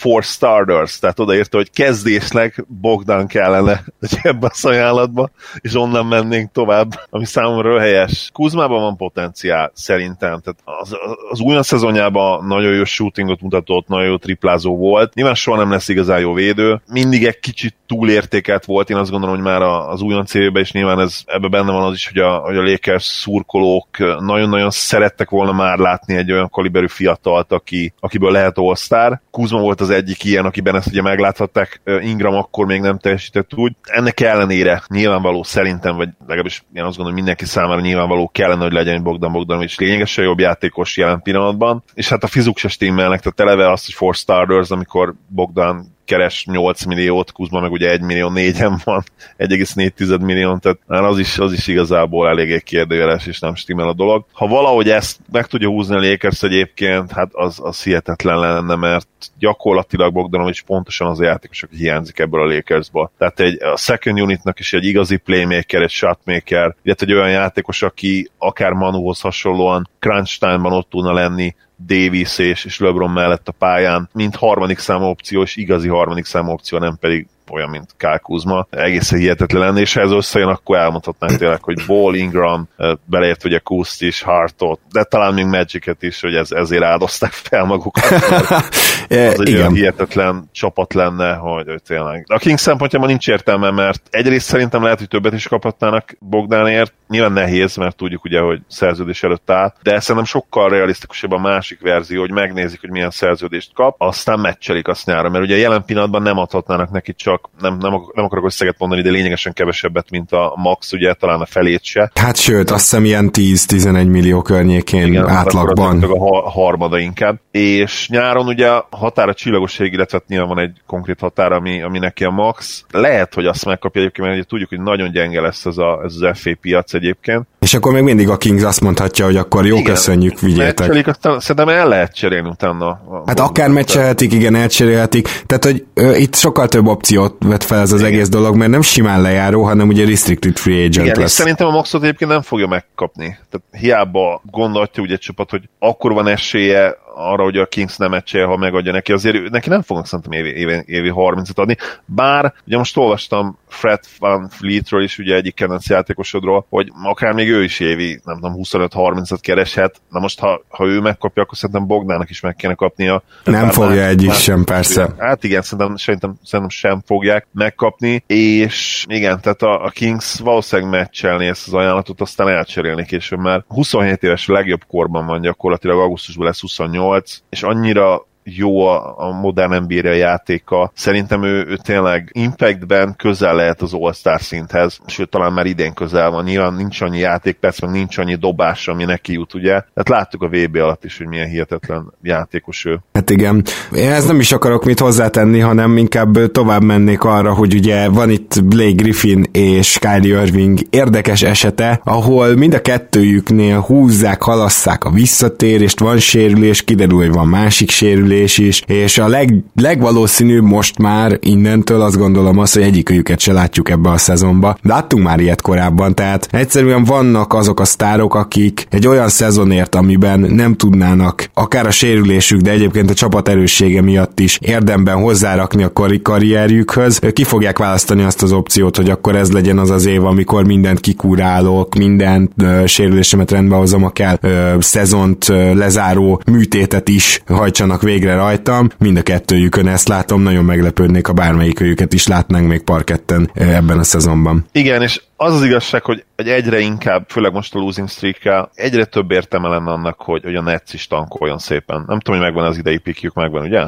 for 0.00 0.22
starters, 0.22 0.98
tehát 0.98 1.18
odaírta, 1.18 1.56
hogy 1.56 1.70
kezdésnek 1.70 2.64
Bogdan 2.80 3.26
kellene 3.26 3.84
ebbe 4.22 4.46
a 4.52 4.68
ajánlatba, 4.68 5.30
és 5.60 5.74
onnan 5.74 6.06
mennénk 6.06 6.52
tovább, 6.52 6.88
ami 7.10 7.24
számomra 7.24 7.80
helyes. 7.80 8.30
Kuzmában 8.32 8.80
van 8.80 8.96
potenciál, 8.96 9.70
szerintem. 9.74 10.40
Tehát 10.40 10.58
az, 10.64 10.96
az 11.30 11.40
újon 11.40 11.62
szezonjában 11.62 12.46
nagyon 12.46 12.74
jó 12.74 12.84
shootingot 12.84 13.40
mutatott, 13.40 13.88
nagyon 13.88 14.06
jó 14.06 14.16
triplázó 14.16 14.76
volt. 14.76 15.14
Nyilván 15.14 15.34
soha 15.34 15.56
nem 15.56 15.70
lesz 15.70 15.88
igazán 15.88 16.20
jó 16.20 16.32
védő. 16.32 16.80
Mindig 16.86 17.24
egy 17.24 17.40
kicsit 17.40 17.74
túlértékelt 17.86 18.64
volt, 18.64 18.90
én 18.90 18.96
azt 18.96 19.10
gondolom, 19.10 19.34
hogy 19.34 19.44
már 19.44 19.62
az 19.62 20.00
újon 20.00 20.26
célben, 20.26 20.62
és 20.62 20.72
nyilván 20.72 21.00
ez, 21.00 21.22
ebbe 21.26 21.48
benne 21.48 21.72
van 21.72 21.82
az 21.82 21.94
is, 21.94 22.08
hogy 22.08 22.22
a, 22.22 22.36
hogy 22.36 22.56
a 22.56 22.62
Lakers 22.62 23.04
szurkolók 23.04 23.98
nagyon-nagyon 23.98 24.70
szerettek 24.70 25.30
volna 25.30 25.52
már 25.52 25.78
látni 25.78 26.16
egy 26.16 26.32
olyan 26.32 26.50
kaliberű 26.50 26.86
fiatalt, 26.86 27.52
aki, 27.52 27.92
akiből 28.00 28.30
lehet 28.30 28.58
all 28.58 29.20
Kuzma 29.30 29.60
volt 29.60 29.80
az 29.80 29.89
egyik 29.90 30.24
ilyen, 30.24 30.44
akiben 30.44 30.76
ezt 30.76 30.86
ugye 30.86 31.02
megláthatták, 31.02 31.80
Ingram 31.84 32.34
akkor 32.34 32.66
még 32.66 32.80
nem 32.80 32.98
teljesített 32.98 33.54
úgy. 33.54 33.72
Ennek 33.82 34.20
ellenére 34.20 34.82
nyilvánvaló 34.88 35.42
szerintem, 35.42 35.96
vagy 35.96 36.08
legalábbis 36.18 36.64
én 36.72 36.82
azt 36.82 36.96
gondolom, 36.96 37.04
hogy 37.04 37.12
mindenki 37.12 37.44
számára 37.44 37.80
nyilvánvaló 37.80 38.28
kellene, 38.28 38.62
hogy 38.62 38.72
legyen 38.72 39.02
Bogdan 39.02 39.32
Bogdanovics 39.32 39.78
lényegesen 39.78 40.24
jobb 40.24 40.38
játékos 40.38 40.96
jelen 40.96 41.22
pillanatban, 41.22 41.82
és 41.94 42.08
hát 42.08 42.24
a 42.24 42.26
fizuk 42.26 42.58
se 42.58 42.68
stimmelnek, 42.68 43.20
tehát 43.20 43.40
eleve 43.52 43.70
azt, 43.70 43.84
hogy 43.84 43.94
for 43.94 44.14
starters, 44.14 44.70
amikor 44.70 45.14
Bogdan 45.28 45.98
keres 46.10 46.46
8 46.46 46.84
milliót, 46.84 47.32
Kuzma 47.32 47.60
meg 47.60 47.70
ugye 47.70 47.90
1 47.90 48.00
millió 48.00 48.28
négyen 48.28 48.80
van, 48.84 49.02
1,4 49.38 50.20
millió, 50.20 50.58
tehát 50.58 50.78
az 50.86 51.18
is, 51.18 51.38
az 51.38 51.52
is 51.52 51.66
igazából 51.66 52.28
eléggé 52.28 52.60
kérdőjeles, 52.60 53.26
és 53.26 53.38
nem 53.38 53.54
stimmel 53.54 53.88
a 53.88 53.92
dolog. 53.92 54.24
Ha 54.32 54.46
valahogy 54.46 54.88
ezt 54.88 55.18
meg 55.32 55.46
tudja 55.46 55.68
húzni 55.68 55.96
a 55.96 56.00
Lakers 56.00 56.42
egyébként, 56.42 57.12
hát 57.12 57.28
az, 57.32 57.58
az 57.62 57.82
hihetetlen 57.82 58.38
lenne, 58.38 58.74
mert 58.74 59.08
gyakorlatilag 59.38 60.12
Bogdanovics 60.12 60.62
pontosan 60.62 61.08
az 61.08 61.20
a 61.20 61.24
játékos, 61.24 61.62
aki 61.62 61.76
hiányzik 61.76 62.18
ebből 62.18 62.40
a 62.40 62.54
Lakersból. 62.54 63.12
Tehát 63.18 63.40
egy, 63.40 63.62
a 63.62 63.76
second 63.76 64.20
unitnak 64.20 64.58
is 64.58 64.72
egy 64.72 64.84
igazi 64.84 65.16
playmaker, 65.16 65.82
egy 65.82 65.90
shotmaker, 65.90 66.76
illetve 66.82 67.06
egy 67.06 67.12
olyan 67.12 67.30
játékos, 67.30 67.82
aki 67.82 68.30
akár 68.38 68.72
Manuhoz 68.72 69.20
hasonlóan 69.20 69.88
crunch 69.98 70.38
time-ban 70.38 70.72
ott 70.72 70.90
tudna 70.90 71.12
lenni, 71.12 71.54
Davis 71.86 72.38
és, 72.38 72.64
és 72.64 72.78
LeBron 72.78 73.10
mellett 73.10 73.48
a 73.48 73.52
pályán, 73.52 74.08
mint 74.12 74.36
harmadik 74.36 74.78
számú 74.78 75.04
opció, 75.04 75.42
és 75.42 75.56
igazi 75.56 75.88
harmadik 75.88 76.24
számú 76.24 76.52
opció, 76.52 76.78
nem 76.78 76.96
pedig 77.00 77.26
olyan, 77.50 77.70
mint 77.70 77.94
Kyle 77.96 78.18
Kuzma. 78.18 78.66
Egészen 78.70 79.18
hihetetlen 79.18 79.62
lenne, 79.62 79.80
és 79.80 79.94
ha 79.94 80.00
ez 80.00 80.10
összejön, 80.10 80.48
akkor 80.48 80.76
elmondhatnánk 80.76 81.38
tényleg, 81.38 81.62
hogy 81.62 81.82
Ball, 81.86 82.14
Ingram, 82.14 82.68
beleért 83.04 83.44
ugye 83.44 83.58
Kuszt 83.58 84.02
is, 84.02 84.22
Hartot, 84.22 84.80
de 84.92 85.04
talán 85.04 85.34
még 85.34 85.44
Magic-et 85.44 86.02
is, 86.02 86.20
hogy 86.20 86.34
ez, 86.34 86.50
ezért 86.50 86.82
áldozták 86.82 87.32
fel 87.32 87.64
magukat. 87.64 88.04
az 89.10 89.40
egy 89.40 89.48
Igen. 89.48 89.60
olyan 89.60 89.72
hihetetlen 89.72 90.48
csapat 90.52 90.94
lenne, 90.94 91.34
hogy, 91.34 91.66
hogy 91.66 91.82
tényleg. 91.82 92.24
A 92.28 92.38
King 92.38 92.58
szempontjában 92.58 93.08
nincs 93.08 93.28
értelme, 93.28 93.70
mert 93.70 94.02
egyrészt 94.10 94.46
szerintem 94.46 94.82
lehet, 94.82 94.98
hogy 94.98 95.08
többet 95.08 95.32
is 95.32 95.48
kaphatnának 95.48 96.16
Bogdánért, 96.18 96.92
nyilván 97.08 97.32
nehéz, 97.32 97.76
mert 97.76 97.96
tudjuk 97.96 98.24
ugye, 98.24 98.40
hogy 98.40 98.60
szerződés 98.68 99.22
előtt 99.22 99.50
áll, 99.50 99.72
de 99.82 100.00
szerintem 100.00 100.24
sokkal 100.24 100.68
realisztikusabb 100.68 101.32
a 101.32 101.38
másik 101.38 101.80
verzió, 101.80 102.20
hogy 102.20 102.30
megnézik, 102.30 102.80
hogy 102.80 102.90
milyen 102.90 103.10
szerződést 103.10 103.72
kap, 103.74 103.94
aztán 103.98 104.38
meccselik 104.40 104.88
azt 104.88 105.06
nyára, 105.06 105.30
mert 105.30 105.44
ugye 105.44 105.56
jelen 105.56 105.84
pillanatban 105.84 106.22
nem 106.22 106.38
adhatnának 106.38 106.90
neki 106.90 107.14
csak, 107.14 107.48
nem, 107.60 107.76
nem, 107.80 107.92
nem 108.14 108.24
akarok 108.24 108.44
összeget 108.44 108.78
mondani, 108.78 109.02
de 109.02 109.10
lényegesen 109.10 109.52
kevesebbet, 109.52 110.10
mint 110.10 110.32
a 110.32 110.52
Max, 110.56 110.92
ugye 110.92 111.14
talán 111.14 111.40
a 111.40 111.46
felét 111.46 111.84
se. 111.84 112.10
Hát 112.14 112.36
sőt, 112.36 112.70
azt 112.70 112.82
hiszem 112.82 113.04
ilyen 113.04 113.30
10-11 113.32 114.10
millió 114.10 114.42
környékén 114.42 115.06
Igen, 115.06 115.28
átlagban. 115.28 116.02
A 116.02 116.50
harmada 116.50 116.98
inkább. 116.98 117.40
És 117.50 118.08
nyáron 118.08 118.46
ugye 118.46 118.68
határa 119.00 119.34
csillagosság, 119.34 119.92
illetve 119.92 120.18
hát 120.18 120.28
nyilván 120.28 120.48
van 120.48 120.58
egy 120.58 120.80
konkrét 120.86 121.20
határ, 121.20 121.52
ami, 121.52 121.82
ami 121.82 121.98
neki 121.98 122.24
a 122.24 122.30
max. 122.30 122.84
Lehet, 122.90 123.34
hogy 123.34 123.46
azt 123.46 123.64
megkapja 123.64 124.00
egyébként, 124.00 124.26
mert 124.26 124.38
ugye 124.38 124.48
tudjuk, 124.48 124.68
hogy 124.68 124.80
nagyon 124.80 125.10
gyenge 125.10 125.40
lesz 125.40 125.66
ez, 125.66 125.78
a, 125.78 126.00
ez 126.04 126.14
az 126.20 126.38
FA 126.38 126.50
piac 126.60 126.94
egyébként. 126.94 127.46
És 127.60 127.74
akkor 127.74 127.92
még 127.92 128.02
mindig 128.02 128.28
a 128.28 128.36
Kings 128.36 128.62
azt 128.62 128.80
mondhatja, 128.80 129.24
hogy 129.24 129.36
akkor 129.36 129.66
jó, 129.66 129.76
igen, 129.76 129.92
köszönjük, 129.92 130.40
vigyétek. 130.40 130.78
Meccselik, 130.78 131.06
aztán 131.06 131.40
szerintem 131.40 131.68
el 131.68 131.88
lehet 131.88 132.14
cserélni 132.14 132.48
utána. 132.48 132.88
A 132.88 133.22
hát 133.26 133.40
akár 133.40 133.68
meccselhetik, 133.68 134.32
igen, 134.32 134.54
elcserélhetik. 134.54 135.28
Tehát, 135.46 135.64
hogy 135.64 135.84
ö, 135.94 136.14
itt 136.14 136.34
sokkal 136.34 136.68
több 136.68 136.86
opciót 136.86 137.36
vet 137.38 137.64
fel 137.64 137.80
ez 137.80 137.92
az 137.92 138.00
igen. 138.00 138.12
egész 138.12 138.28
dolog, 138.28 138.56
mert 138.56 138.70
nem 138.70 138.82
simán 138.82 139.22
lejáró, 139.22 139.62
hanem 139.62 139.88
ugye 139.88 140.06
restricted 140.06 140.56
free 140.56 140.84
agent 140.84 141.06
igen, 141.06 141.20
lesz. 141.20 141.30
És 141.30 141.36
szerintem 141.36 141.66
a 141.66 141.70
Maxot 141.70 142.02
egyébként 142.02 142.30
nem 142.30 142.42
fogja 142.42 142.66
megkapni. 142.66 143.38
Tehát 143.50 143.66
hiába 143.70 144.42
gondolhatja 144.50 145.02
ugye 145.02 145.16
csapat, 145.16 145.50
hogy 145.50 145.68
akkor 145.78 146.12
van 146.12 146.26
esélye 146.26 146.96
arra, 147.14 147.42
hogy 147.42 147.56
a 147.56 147.66
Kings 147.66 147.96
nem 147.96 148.10
meccse, 148.10 148.44
ha 148.44 148.56
megadja 148.56 148.92
neki, 148.92 149.12
azért 149.12 149.50
neki 149.50 149.68
nem 149.68 149.82
fognak 149.82 150.06
szerintem 150.06 150.32
évi, 150.32 150.48
évi, 150.48 150.82
évi 150.86 151.12
30-at 151.14 151.54
adni. 151.54 151.76
Bár, 152.04 152.54
ugye 152.66 152.76
most 152.76 152.96
olvastam 152.96 153.58
Fred 153.68 154.00
Van 154.18 154.48
Fleetről 154.48 155.02
is, 155.02 155.18
ugye 155.18 155.34
egyik 155.34 155.54
kedvenc 155.54 155.88
játékosodról, 155.88 156.66
hogy 156.68 156.92
akár 157.02 157.32
még 157.32 157.48
ő 157.50 157.62
is 157.62 157.80
évi, 157.80 158.20
nem 158.24 158.34
tudom, 158.34 158.54
25-30-at 158.62 159.38
kereshet. 159.40 160.00
Na 160.10 160.20
most, 160.20 160.38
ha, 160.38 160.62
ha 160.68 160.84
ő 160.84 161.00
megkapja, 161.00 161.42
akkor 161.42 161.58
szerintem 161.58 161.86
Bogdának 161.86 162.30
is 162.30 162.40
meg 162.40 162.54
kéne 162.56 162.74
kapnia. 162.74 163.22
Nem 163.44 163.62
Bár 163.62 163.72
fogja 163.72 164.00
már, 164.00 164.08
egyik 164.08 164.28
már, 164.28 164.36
sem, 164.36 164.64
persze. 164.64 165.14
Hát 165.18 165.44
igen, 165.44 165.62
szerintem, 165.62 165.96
szerintem, 165.96 166.34
szerintem 166.44 166.68
sem 166.68 167.02
fogják 167.06 167.46
megkapni, 167.52 168.24
és 168.26 169.04
igen, 169.08 169.40
tehát 169.40 169.62
a, 169.62 169.84
a 169.84 169.88
Kings 169.88 170.38
valószínűleg 170.38 170.90
meccselni 170.90 171.46
ezt 171.46 171.66
az 171.66 171.74
ajánlatot, 171.74 172.20
aztán 172.20 172.48
elcserélni 172.48 173.04
később, 173.04 173.38
mert 173.38 173.64
27 173.68 174.22
éves 174.22 174.46
legjobb 174.46 174.84
korban 174.88 175.26
van 175.26 175.40
gyakorlatilag, 175.40 175.98
augusztusban 175.98 176.46
lesz 176.46 176.60
28, 176.60 177.38
és 177.48 177.62
annyira 177.62 178.28
jó 178.44 178.86
a, 178.86 179.14
a 179.18 179.30
modern 179.40 179.82
NBA 179.82 180.12
játéka. 180.12 180.92
Szerintem 180.94 181.42
ő, 181.42 181.66
ő 181.68 181.76
tényleg 181.76 182.30
impactben 182.32 183.14
közel 183.16 183.54
lehet 183.54 183.82
az 183.82 183.94
All-Star 183.94 184.40
szinthez, 184.40 184.98
sőt 185.06 185.30
talán 185.30 185.52
már 185.52 185.66
idén 185.66 185.94
közel 185.94 186.30
van. 186.30 186.44
Nyilván 186.44 186.74
nincs 186.74 187.00
annyi 187.00 187.18
játékperc, 187.18 187.80
meg 187.80 187.90
nincs 187.90 188.18
annyi 188.18 188.34
dobás, 188.34 188.88
ami 188.88 189.04
neki 189.04 189.32
jut, 189.32 189.54
ugye? 189.54 189.70
Tehát 189.70 190.08
láttuk 190.08 190.42
a 190.42 190.48
VB 190.48 190.76
alatt 190.76 191.04
is, 191.04 191.18
hogy 191.18 191.26
milyen 191.26 191.48
hihetetlen 191.48 192.12
játékos 192.22 192.84
ő. 192.84 193.00
Hát 193.12 193.30
igen. 193.30 193.64
Én 193.94 194.10
ezt 194.10 194.26
nem 194.26 194.40
is 194.40 194.52
akarok 194.52 194.84
mit 194.84 195.00
hozzátenni, 195.00 195.58
hanem 195.58 195.96
inkább 195.96 196.50
tovább 196.52 196.82
mennék 196.82 197.24
arra, 197.24 197.54
hogy 197.54 197.74
ugye 197.74 198.08
van 198.08 198.30
itt 198.30 198.64
Blake 198.64 198.92
Griffin 198.92 199.44
és 199.52 199.98
Kylie 199.98 200.42
Irving 200.42 200.78
érdekes 200.90 201.42
esete, 201.42 202.00
ahol 202.04 202.56
mind 202.56 202.74
a 202.74 202.80
kettőjüknél 202.80 203.80
húzzák, 203.80 204.42
halasszák 204.42 205.04
a 205.04 205.10
visszatérést, 205.10 206.00
van 206.00 206.18
sérülés, 206.18 206.82
kiderül, 206.84 207.18
hogy 207.18 207.32
van 207.32 207.48
másik 207.48 207.90
sérülés, 207.90 208.39
sérülés 208.46 208.58
is, 208.58 208.82
és 208.86 209.18
a 209.18 209.28
leg, 209.28 209.54
legvalószínűbb 209.74 210.64
most 210.64 210.98
már 210.98 211.38
innentől 211.40 212.00
azt 212.00 212.16
gondolom 212.16 212.58
azt, 212.58 212.74
hogy 212.74 212.82
egyikőjüket 212.82 213.40
se 213.40 213.52
látjuk 213.52 213.90
ebbe 213.90 214.10
a 214.10 214.18
szezonba. 214.18 214.76
Láttunk 214.82 215.24
már 215.24 215.40
ilyet 215.40 215.62
korábban, 215.62 216.14
tehát 216.14 216.48
egyszerűen 216.50 217.04
vannak 217.04 217.54
azok 217.54 217.80
a 217.80 217.84
sztárok, 217.84 218.34
akik 218.34 218.86
egy 218.90 219.06
olyan 219.06 219.28
szezonért, 219.28 219.94
amiben 219.94 220.40
nem 220.40 220.76
tudnának 220.76 221.50
akár 221.54 221.86
a 221.86 221.90
sérülésük, 221.90 222.60
de 222.60 222.70
egyébként 222.70 223.10
a 223.10 223.14
csapat 223.14 223.48
erőssége 223.48 224.02
miatt 224.02 224.40
is 224.40 224.58
érdemben 224.60 225.16
hozzárakni 225.16 225.82
a 225.82 225.92
karrierjükhöz, 226.22 227.18
ki 227.32 227.44
fogják 227.44 227.78
választani 227.78 228.22
azt 228.22 228.42
az 228.42 228.52
opciót, 228.52 228.96
hogy 228.96 229.10
akkor 229.10 229.36
ez 229.36 229.52
legyen 229.52 229.78
az 229.78 229.90
az 229.90 230.06
év, 230.06 230.24
amikor 230.24 230.66
mindent 230.66 231.00
kikurálok, 231.00 231.94
mindent 231.94 232.52
ö, 232.56 232.86
sérülésemet 232.86 233.50
rendbe 233.50 233.76
hozom, 233.76 234.04
akár 234.04 234.38
ö, 234.42 234.74
szezont 234.78 235.48
ö, 235.48 235.74
lezáró 235.74 236.42
műtétet 236.46 237.08
is 237.08 237.42
hajtsanak 237.46 238.02
végre 238.02 238.19
végre 238.20 238.34
rajtam, 238.34 238.88
mind 238.98 239.16
a 239.16 239.22
kettőjükön 239.22 239.86
ezt 239.86 240.08
látom, 240.08 240.42
nagyon 240.42 240.64
meglepődnék, 240.64 241.26
ha 241.26 241.32
bármelyikőjüket 241.32 242.12
is 242.12 242.26
látnánk 242.26 242.68
még 242.68 242.82
parketten 242.82 243.50
ebben 243.54 243.98
a 243.98 244.02
szezonban. 244.02 244.66
Igen, 244.72 245.02
és 245.02 245.20
az 245.42 245.54
az 245.54 245.64
igazság, 245.64 246.04
hogy, 246.04 246.24
hogy 246.36 246.48
egyre 246.48 246.78
inkább, 246.78 247.24
főleg 247.28 247.52
most 247.52 247.74
a 247.74 247.78
losing 247.78 248.08
streak 248.08 248.70
egyre 248.74 249.04
több 249.04 249.30
értelme 249.30 249.68
lenne 249.68 249.90
annak, 249.90 250.20
hogy, 250.20 250.42
hogy 250.44 250.54
a 250.54 250.62
Nets 250.62 250.92
is 250.92 251.06
tankoljon 251.06 251.58
szépen. 251.58 252.04
Nem 252.06 252.20
tudom, 252.20 252.40
hogy 252.40 252.50
megvan 252.50 252.64
az 252.70 252.78
idei 252.78 252.98
pikjük, 252.98 253.34
megvan, 253.34 253.62
ugye? 253.62 253.82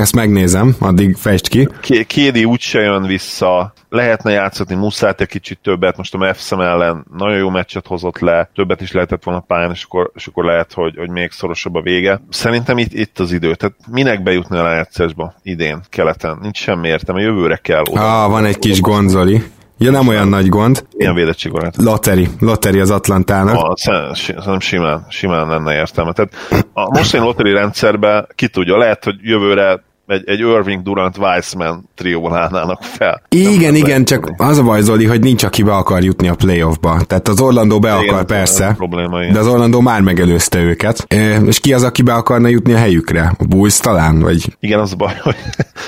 Ezt 0.00 0.14
megnézem, 0.14 0.76
addig 0.78 1.16
fejtsd 1.16 1.48
ki. 1.48 1.68
Kédi 2.06 2.44
úgyse 2.44 2.80
jön 2.80 3.02
vissza, 3.02 3.72
lehetne 3.88 4.30
játszani 4.30 4.74
Muszát 4.74 5.20
egy 5.20 5.28
kicsit 5.28 5.58
többet, 5.62 5.96
most 5.96 6.14
a 6.14 6.18
Mavs 6.18 6.52
ellen 6.52 7.06
nagyon 7.16 7.38
jó 7.38 7.50
meccset 7.50 7.86
hozott 7.86 8.18
le, 8.18 8.50
többet 8.54 8.80
is 8.80 8.92
lehetett 8.92 9.24
volna 9.24 9.40
pályán, 9.40 9.70
és 9.70 9.84
akkor, 9.84 10.10
és 10.14 10.26
akkor 10.26 10.44
lehet, 10.44 10.72
hogy, 10.72 10.96
hogy 10.96 11.10
még 11.10 11.30
szorosabb 11.30 11.74
a 11.74 11.82
vége. 11.82 12.20
Szerintem 12.30 12.78
itt, 12.78 12.92
itt 12.92 13.18
az 13.18 13.32
idő, 13.32 13.54
tehát 13.54 13.76
minek 13.90 14.22
bejutni 14.22 14.56
a 14.56 14.62
rájátszásba 14.62 15.34
idén, 15.42 15.80
keleten? 15.88 16.38
Nincs 16.42 16.58
semmi 16.58 16.88
értelme, 16.88 17.20
jövőre 17.20 17.56
kell 17.56 17.82
oda. 17.90 18.22
Ah, 18.22 18.30
van 18.30 18.44
egy 18.44 18.58
kis 18.58 18.80
gonzoli. 18.80 19.42
Ja, 19.78 19.90
nem 19.90 20.08
olyan 20.08 20.28
nagy 20.28 20.48
gond. 20.48 20.84
Milyen 20.96 21.14
védettség 21.14 21.52
van? 21.52 21.70
Loteri. 21.76 22.28
Loteri 22.40 22.80
az 22.80 22.90
Atlantának. 22.90 23.54
Ah, 23.54 24.12
szerintem 24.14 24.60
simán, 24.60 25.06
simán 25.08 25.48
lenne 25.48 25.74
értelme. 25.74 26.12
Tehát 26.12 26.32
a 26.72 26.98
mostani 26.98 27.24
loteri 27.24 27.52
rendszerben 27.52 28.28
ki 28.34 28.48
tudja, 28.48 28.78
lehet, 28.78 29.04
hogy 29.04 29.14
jövőre 29.20 29.86
egy, 30.08 30.22
egy 30.28 30.38
Irving 30.38 30.82
Durant 30.82 31.18
Weissman 31.18 31.88
trióban 31.94 32.36
állnának 32.36 32.82
fel. 32.82 33.22
Igen, 33.28 33.74
igen, 33.74 34.04
csak 34.04 34.32
az 34.36 34.58
a 34.58 34.62
baj, 34.62 34.80
Zoli, 34.80 35.06
hogy 35.06 35.20
nincs, 35.20 35.42
aki 35.42 35.62
be 35.62 35.74
akar 35.74 36.02
jutni 36.02 36.28
a 36.28 36.34
playoffba. 36.34 37.00
Tehát 37.06 37.28
az 37.28 37.40
Orlandó 37.40 37.78
be 37.78 37.88
igen, 37.88 38.08
akar, 38.08 38.24
persze, 38.24 38.74
probléma, 38.76 39.32
de 39.32 39.38
az 39.38 39.46
Orlandó 39.46 39.80
már 39.80 40.00
megelőzte 40.00 40.58
őket. 40.58 41.06
És 41.46 41.60
ki 41.60 41.72
az, 41.72 41.82
aki 41.82 42.02
be 42.02 42.14
akarna 42.14 42.48
jutni 42.48 42.72
a 42.72 42.78
helyükre? 42.78 43.32
A 43.38 43.44
Bulls 43.44 43.78
talán? 43.78 44.20
Vagy... 44.20 44.56
Igen, 44.60 44.80
az 44.80 44.92
a 44.92 44.96
baj, 44.96 45.14
hogy, 45.22 45.36